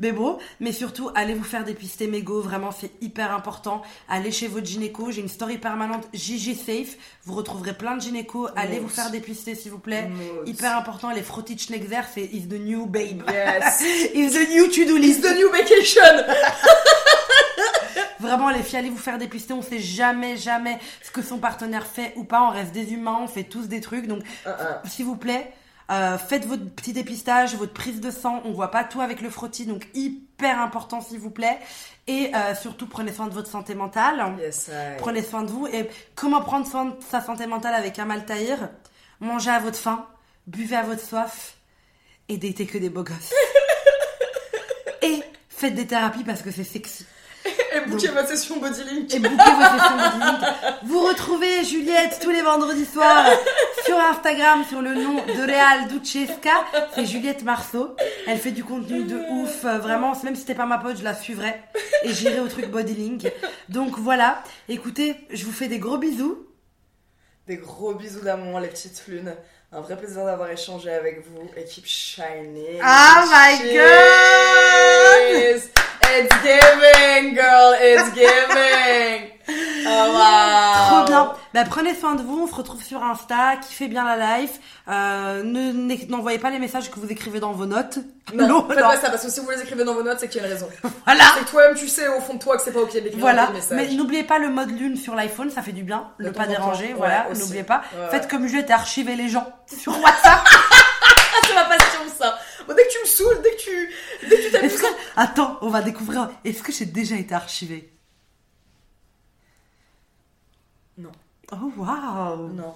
Mais 0.00 0.10
bon, 0.12 0.38
mais 0.58 0.72
surtout, 0.72 1.10
allez 1.14 1.34
vous 1.34 1.44
faire 1.44 1.64
dépister 1.64 2.06
mégo, 2.08 2.40
vraiment, 2.40 2.70
c'est 2.72 2.90
hyper 3.00 3.32
important. 3.32 3.82
Allez 4.08 4.32
chez 4.32 4.48
votre 4.48 4.66
gynéco, 4.66 5.10
j'ai 5.12 5.20
une 5.20 5.28
story 5.28 5.58
permanente 5.58 6.08
Gigi 6.12 6.54
Safe. 6.56 6.96
Vous 7.24 7.34
retrouverez 7.34 7.74
plein 7.74 7.96
de 7.96 8.00
gynécos. 8.02 8.48
Allez 8.56 8.78
vous 8.80 8.88
faire 8.88 9.10
dépister, 9.10 9.54
s'il 9.54 9.70
vous 9.70 9.78
plaît. 9.78 10.10
Hyper 10.46 10.76
important, 10.76 11.10
les 11.10 11.22
frottis 11.22 11.58
Schnexer, 11.58 12.00
c'est 12.14 12.24
is 12.24 12.48
the 12.48 12.54
new 12.58 12.86
babe. 12.86 13.22
Yes. 13.30 13.80
is 14.14 14.30
the 14.32 14.48
new 14.50 14.66
to-do 14.68 14.96
It's 14.96 15.06
list. 15.06 15.22
the 15.22 15.36
new 15.36 15.50
vacation 15.50 16.02
Vraiment, 18.20 18.50
les 18.50 18.62
filles, 18.62 18.78
allez 18.78 18.90
vous 18.90 18.98
faire 18.98 19.18
dépister. 19.18 19.52
On 19.52 19.62
sait 19.62 19.80
jamais, 19.80 20.36
jamais 20.36 20.78
ce 21.02 21.10
que 21.10 21.22
son 21.22 21.38
partenaire 21.38 21.86
fait 21.86 22.12
ou 22.16 22.22
pas. 22.24 22.42
On 22.42 22.50
reste 22.50 22.72
des 22.72 22.92
humains, 22.92 23.18
on 23.22 23.26
fait 23.26 23.42
tous 23.44 23.66
des 23.66 23.80
trucs. 23.80 24.06
Donc, 24.06 24.22
Uh, 24.46 24.48
uh. 24.50 24.88
s'il 24.88 25.04
vous 25.06 25.16
plaît, 25.16 25.52
euh, 25.92 26.16
faites 26.16 26.46
votre 26.46 26.64
petit 26.64 26.92
dépistage, 26.92 27.54
votre 27.56 27.74
prise 27.74 28.00
de 28.00 28.10
sang. 28.10 28.40
On 28.44 28.52
voit 28.52 28.70
pas 28.70 28.84
tout 28.84 29.00
avec 29.00 29.20
le 29.20 29.28
frottis, 29.30 29.66
donc 29.66 29.86
hyper 29.94 30.60
important, 30.60 31.00
s'il 31.00 31.18
vous 31.18 31.30
plaît. 31.30 31.58
Et 32.06 32.32
euh, 32.34 32.54
surtout, 32.54 32.86
prenez 32.86 33.12
soin 33.12 33.26
de 33.26 33.34
votre 33.34 33.50
santé 33.50 33.74
mentale. 33.74 34.34
Yes, 34.38 34.68
I... 34.68 34.96
Prenez 34.98 35.22
soin 35.22 35.42
de 35.42 35.50
vous. 35.50 35.66
Et 35.66 35.88
comment 36.14 36.40
prendre 36.40 36.66
soin 36.66 36.86
de 36.86 36.94
sa 37.10 37.20
santé 37.20 37.46
mentale 37.46 37.74
avec 37.74 37.98
un 37.98 38.06
Maltaïr 38.06 38.70
Mangez 39.20 39.50
à 39.50 39.60
votre 39.60 39.78
faim, 39.78 40.06
buvez 40.48 40.74
à 40.74 40.82
votre 40.82 41.04
soif 41.04 41.54
et 42.28 42.38
datez 42.38 42.66
que 42.66 42.78
des 42.78 42.88
beaux 42.88 43.04
gosses. 43.04 43.32
et 45.02 45.22
faites 45.48 45.74
des 45.76 45.86
thérapies 45.86 46.24
parce 46.24 46.42
que 46.42 46.50
c'est 46.50 46.64
sexy. 46.64 47.06
Et 47.44 47.80
bouquez 47.88 48.08
votre 48.08 48.28
session 48.28 48.58
Bodylink. 48.58 49.14
Et 49.14 49.18
bouquez 49.20 49.36
vos 49.36 49.78
sessions 49.78 49.96
Bodylink. 49.96 50.44
Vous 50.84 51.06
retrouvez 51.06 51.64
Juliette 51.64 52.18
tous 52.20 52.30
les 52.30 52.42
vendredis 52.42 52.86
soirs 52.86 53.26
sur 53.92 54.00
Instagram 54.00 54.64
sur 54.66 54.80
le 54.80 54.94
nom 54.94 55.16
de 55.26 55.42
Real 55.46 55.86
Ducesca. 55.88 56.64
C'est 56.94 57.04
Juliette 57.04 57.42
Marceau. 57.42 57.94
Elle 58.26 58.38
fait 58.38 58.52
du 58.52 58.64
contenu 58.64 59.04
de 59.04 59.16
ouf. 59.30 59.66
euh, 59.66 59.76
Vraiment, 59.78 60.14
même 60.24 60.34
si 60.34 60.40
c'était 60.42 60.54
pas 60.54 60.64
ma 60.64 60.78
pote, 60.78 60.96
je 60.96 61.04
la 61.04 61.14
suivrais. 61.14 61.62
Et 62.02 62.10
j'irai 62.12 62.40
au 62.40 62.48
truc 62.48 62.70
Bodylink. 62.70 63.30
Donc 63.68 63.98
voilà. 63.98 64.42
Écoutez, 64.70 65.14
je 65.30 65.44
vous 65.44 65.52
fais 65.52 65.68
des 65.68 65.78
gros 65.78 65.98
bisous. 65.98 66.46
Des 67.46 67.56
gros 67.58 67.92
bisous 67.94 68.20
d'amour, 68.20 68.60
les 68.60 68.68
petites 68.68 69.02
lunes. 69.08 69.34
Un 69.72 69.80
vrai 69.82 69.96
plaisir 69.98 70.24
d'avoir 70.24 70.50
échangé 70.50 70.90
avec 70.90 71.22
vous. 71.26 71.50
Et 71.56 71.64
keep 71.64 71.84
shining. 71.86 72.80
Oh 72.82 73.26
my 73.26 73.58
Cheers. 73.58 75.68
It's 76.14 76.34
giving, 76.42 77.34
girl. 77.34 77.74
It's 77.80 78.12
giving. 78.14 79.30
Oh 79.84 80.12
wow. 80.12 80.86
Trop 80.88 81.04
bien. 81.06 81.32
Bah, 81.54 81.64
prenez 81.68 81.94
soin 81.94 82.14
de 82.14 82.22
vous. 82.22 82.42
On 82.42 82.46
se 82.46 82.54
retrouve 82.54 82.82
sur 82.82 83.02
Insta. 83.02 83.56
Kiffez 83.56 83.88
bien 83.88 84.04
la 84.04 84.38
life. 84.38 84.60
Euh, 84.88 85.42
ne 85.42 85.72
n'envoyez 86.10 86.38
pas 86.38 86.50
les 86.50 86.58
messages 86.58 86.90
que 86.90 86.98
vous 87.00 87.08
écrivez 87.10 87.40
dans 87.40 87.52
vos 87.52 87.66
notes. 87.66 87.98
Non, 88.34 88.46
Non, 88.48 88.68
faites 88.68 88.78
non. 88.78 88.88
pas 88.88 88.96
ça 89.00 89.10
parce 89.10 89.24
que 89.24 89.30
si 89.30 89.40
vous 89.40 89.50
les 89.50 89.60
écrivez 89.60 89.84
dans 89.84 89.94
vos 89.94 90.02
notes, 90.02 90.18
c'est 90.20 90.28
qu'il 90.28 90.40
y 90.40 90.44
a 90.44 90.46
une 90.46 90.52
raison. 90.54 90.68
Voilà. 91.04 91.24
C'est 91.38 91.44
toi-même 91.46 91.74
tu 91.74 91.88
sais 91.88 92.08
au 92.08 92.20
fond 92.20 92.34
de 92.34 92.38
toi 92.38 92.56
que 92.56 92.62
c'est 92.62 92.72
pas 92.72 92.80
ok 92.80 92.92
d'écrire 92.92 93.18
Voilà, 93.18 93.46
des 93.48 93.54
messages. 93.54 93.76
mais 93.76 93.88
n'oubliez 93.94 94.24
pas 94.24 94.38
le 94.38 94.48
mode 94.50 94.70
lune 94.70 94.96
sur 94.96 95.14
l'iPhone, 95.14 95.50
ça 95.50 95.62
fait 95.62 95.72
du 95.72 95.82
bien, 95.82 96.10
temps 96.22 96.32
pas 96.32 96.46
déranger, 96.46 96.90
temps, 96.90 96.96
voilà, 96.98 97.28
ouais, 97.28 97.38
n'oubliez 97.38 97.64
pas. 97.64 97.82
Ouais, 97.94 98.08
Faites 98.10 98.28
comme 98.28 98.46
Juliette 98.46 98.70
et 98.70 98.72
archivez 98.72 99.16
les 99.16 99.28
gens 99.28 99.46
sur 99.66 99.92
WhatsApp. 100.00 100.40
Ah, 101.34 101.44
c'est 101.46 101.54
ma 101.54 101.64
passion 101.64 102.00
ça. 102.18 102.38
Bon, 102.68 102.74
dès 102.74 102.84
que 102.84 102.90
tu 102.92 102.98
me 103.00 103.06
saoules, 103.06 103.40
dès 103.42 103.50
que 103.52 103.56
tu, 103.56 103.90
dès 104.28 104.36
que 104.36 104.42
tu 104.42 104.50
t'amuses. 104.52 104.80
que... 104.82 104.86
Attends, 105.16 105.56
on 105.62 105.70
va 105.70 105.80
découvrir. 105.80 106.28
Est-ce 106.44 106.62
que 106.62 106.70
j'ai 106.72 106.84
déjà 106.84 107.16
été 107.16 107.34
archivé 107.34 107.90
Non, 110.98 111.10
Oh 111.52 111.70
wow, 111.76 112.36
non, 112.48 112.74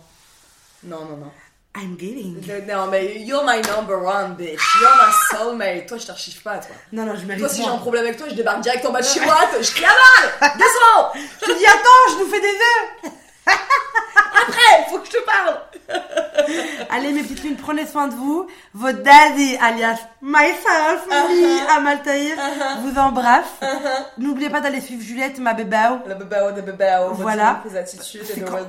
non, 0.83 1.05
non, 1.07 1.17
non. 1.17 1.33
I'm 1.79 1.97
getting. 1.97 2.41
Non, 2.67 2.87
mais 2.91 3.17
you're 3.27 3.45
my 3.45 3.61
number 3.61 3.99
one, 4.03 4.35
bitch. 4.37 4.61
You're 4.81 4.97
my 4.97 5.13
soulmate. 5.31 5.87
Toi, 5.87 5.99
je 5.99 6.07
t'archive 6.07 6.43
pas, 6.43 6.59
toi. 6.59 6.75
Non, 6.93 7.05
non, 7.05 7.15
je 7.17 7.27
mérite 7.27 7.41
Toi, 7.45 7.49
si 7.51 7.63
j'ai 7.63 7.69
un 7.69 7.77
problème 7.77 8.05
avec 8.05 8.17
toi, 8.17 8.27
je 8.31 8.35
débarque 8.35 8.61
direct 8.61 8.85
en 8.87 8.93
bas 8.93 9.01
de 9.03 9.07
chez 9.07 9.21
moi. 9.27 9.37
Je 9.61 9.75
cavale 9.75 10.57
Descends 10.57 11.13
Je 11.15 11.45
te 11.47 11.59
dis 11.59 11.67
attends, 11.67 12.13
je 12.13 12.25
nous 12.25 12.31
fais 12.31 12.41
des 12.41 12.47
œufs. 12.49 13.13
Après, 14.47 14.91
faut 14.91 14.99
que 14.99 15.07
je 15.07 15.13
te 15.13 15.25
parle 15.25 15.61
Allez 16.91 17.13
mes 17.13 17.23
petites 17.23 17.43
lunes, 17.43 17.57
prenez 17.57 17.87
soin 17.87 18.09
de 18.09 18.15
vous. 18.15 18.47
Votre 18.75 19.03
daddy, 19.03 19.57
alias 19.61 19.99
myself, 20.23 21.07
me, 21.09 21.77
à 21.77 21.81
Maltaïr, 21.81 22.37
vous 22.83 22.99
embrasse. 22.99 23.45
N'oubliez 24.19 24.51
pas 24.51 24.61
d'aller 24.61 24.81
suivre 24.81 25.03
Juliette, 25.03 25.39
ma 25.39 25.55
bébé. 25.55 25.77
Le 26.07 26.15
bébao 26.15 26.53
de 26.53 26.61
bébao. 26.61 27.13
Voilà. 27.15 27.63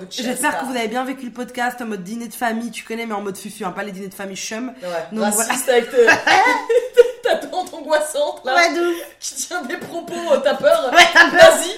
J'espère 0.10 0.60
que 0.60 0.66
vous 0.66 0.76
avez 0.76 0.88
bien 0.88 1.04
vécu 1.04 1.26
le 1.26 1.32
podcast 1.32 1.82
en 1.82 1.86
mode 1.86 2.04
dîner 2.04 2.28
de 2.28 2.34
famille, 2.34 2.72
tu 2.72 2.84
connais, 2.84 3.06
mais 3.06 3.14
en 3.14 3.22
mode 3.22 3.38
fufu, 3.38 3.64
hein, 3.66 3.72
pas 3.72 3.84
les 3.84 3.91
dîners 3.91 4.08
de 4.08 4.14
famille 4.14 4.36
chum. 4.38 4.74
Ouais, 4.82 4.90
Donc, 5.12 5.26
raciste 5.34 5.70
avec 5.70 5.90
ta 5.91 7.36
tante 7.48 7.74
angoissante 7.74 8.41
là, 8.45 8.56
Ouais, 8.56 8.74
de 8.74 8.94
qui 9.20 9.36
tient 9.36 9.62
des 9.64 9.78
propos, 9.78 10.16
t'as 10.44 10.56
peur 10.56 10.90
Ouais, 10.94 11.04
t'as 11.14 11.30
peur. 11.30 11.58
Vas-y 11.58 11.72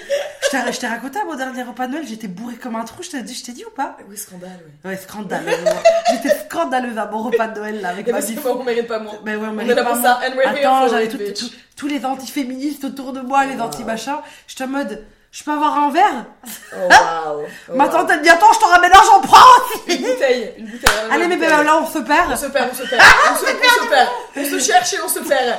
Je 0.44 0.50
t'ai- 0.52 0.74
je 0.74 0.80
t'ai 0.80 0.88
raconté 0.88 1.20
à 1.20 1.26
mon 1.26 1.36
dernier 1.36 1.64
repas 1.64 1.88
de 1.88 1.94
Noël, 1.94 2.06
j'étais 2.08 2.28
bourrée 2.28 2.56
comme 2.56 2.76
un 2.76 2.84
trou, 2.84 3.02
je 3.02 3.10
t'ai 3.10 3.22
dit, 3.24 3.34
je 3.34 3.44
t'ai 3.44 3.52
dit 3.54 3.66
ou 3.66 3.72
pas 3.72 3.89
Oui, 4.08 4.18
scandale, 4.18 4.60
oui. 4.66 4.90
Ouais, 4.90 4.98
scandaleuse. 4.98 5.56
j'étais 6.12 6.36
scandaleuse 6.46 6.98
à 6.98 7.06
mon 7.08 7.24
repas 7.24 7.48
de 7.48 7.60
Noël 7.60 7.82
là, 7.82 7.90
avec 7.90 8.08
Et 8.08 8.12
ma 8.12 8.22
que 8.22 8.48
on 8.48 8.64
mérite 8.64 8.88
pas 8.88 9.00
moins. 9.00 9.14
Ben 9.24 9.38
ouais, 9.38 9.48
on 9.48 9.50
On 9.50 9.54
mérite 9.54 9.72
est 9.72 9.76
là 9.76 9.84
pas 9.84 9.94
pour 9.94 10.02
ça, 10.02 10.20
and 10.28 10.36
we're 10.36 10.48
Attends, 10.48 10.88
j'avais 10.90 11.08
tous 11.76 11.88
les 11.88 12.06
antiféministes 12.06 12.84
autour 12.84 13.14
de 13.14 13.22
moi, 13.22 13.46
les 13.46 13.60
anti-machins. 13.62 14.18
J'étais 14.48 14.66
en 14.66 14.68
mode, 14.68 15.06
je 15.32 15.44
peux 15.44 15.52
avoir 15.52 15.78
un 15.78 15.92
verre 15.92 16.26
Oh 16.74 16.78
waouh 16.90 17.46
Oh, 17.70 17.76
Ma 17.76 17.86
wow. 17.86 17.92
tante 17.92 18.10
elle 18.12 18.22
dit, 18.22 18.30
attends, 18.30 18.52
je 18.52 18.60
t'en 18.60 18.68
ramène 18.68 18.92
un, 18.92 19.04
j'en 19.06 19.22
prends 19.22 19.38
aussi 19.86 19.98
Une 19.98 20.08
bouteille, 20.08 20.54
une 20.58 20.66
bouteille. 20.66 20.90
Allez, 21.12 21.28
mais 21.28 21.36
bouteille. 21.38 21.52
ben 21.56 21.64
là, 21.64 21.78
on 21.82 21.86
se 21.86 22.00
On 22.00 22.04
perd. 22.04 22.36
se 22.38 22.46
perd, 22.48 22.70
on 22.72 22.76
se 22.76 22.84
perd, 22.90 23.02
on 23.32 23.36
se, 23.36 23.46
on 23.46 23.84
se 23.86 23.90
perd, 23.90 24.10
on 24.38 24.44
se 24.46 24.60
cherche 24.60 24.94
et 24.94 24.98
on 25.02 25.08
se 25.08 25.20
perd. 25.20 25.58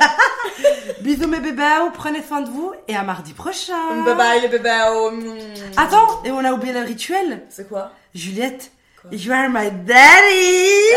Bisous 1.01 1.29
mes 1.29 1.41
bébés, 1.41 1.63
prenez 1.95 2.23
soin 2.23 2.41
de 2.41 2.51
vous 2.51 2.73
et 2.89 2.97
à 2.97 3.03
mardi 3.03 3.33
prochain. 3.33 4.03
Bye 4.05 4.15
bye 4.17 4.41
les 4.41 4.49
bébés. 4.49 4.77
oh, 4.93 5.11
mm. 5.13 5.35
Attends, 5.77 6.21
et 6.25 6.31
on 6.33 6.45
a 6.45 6.53
oublié 6.53 6.73
le 6.75 6.81
rituel. 6.81 7.45
C'est 7.49 7.69
quoi? 7.69 7.93
Juliette, 8.13 8.71
you 9.13 9.33
are 9.33 9.49
my 9.49 9.71
daddy! 9.71 10.91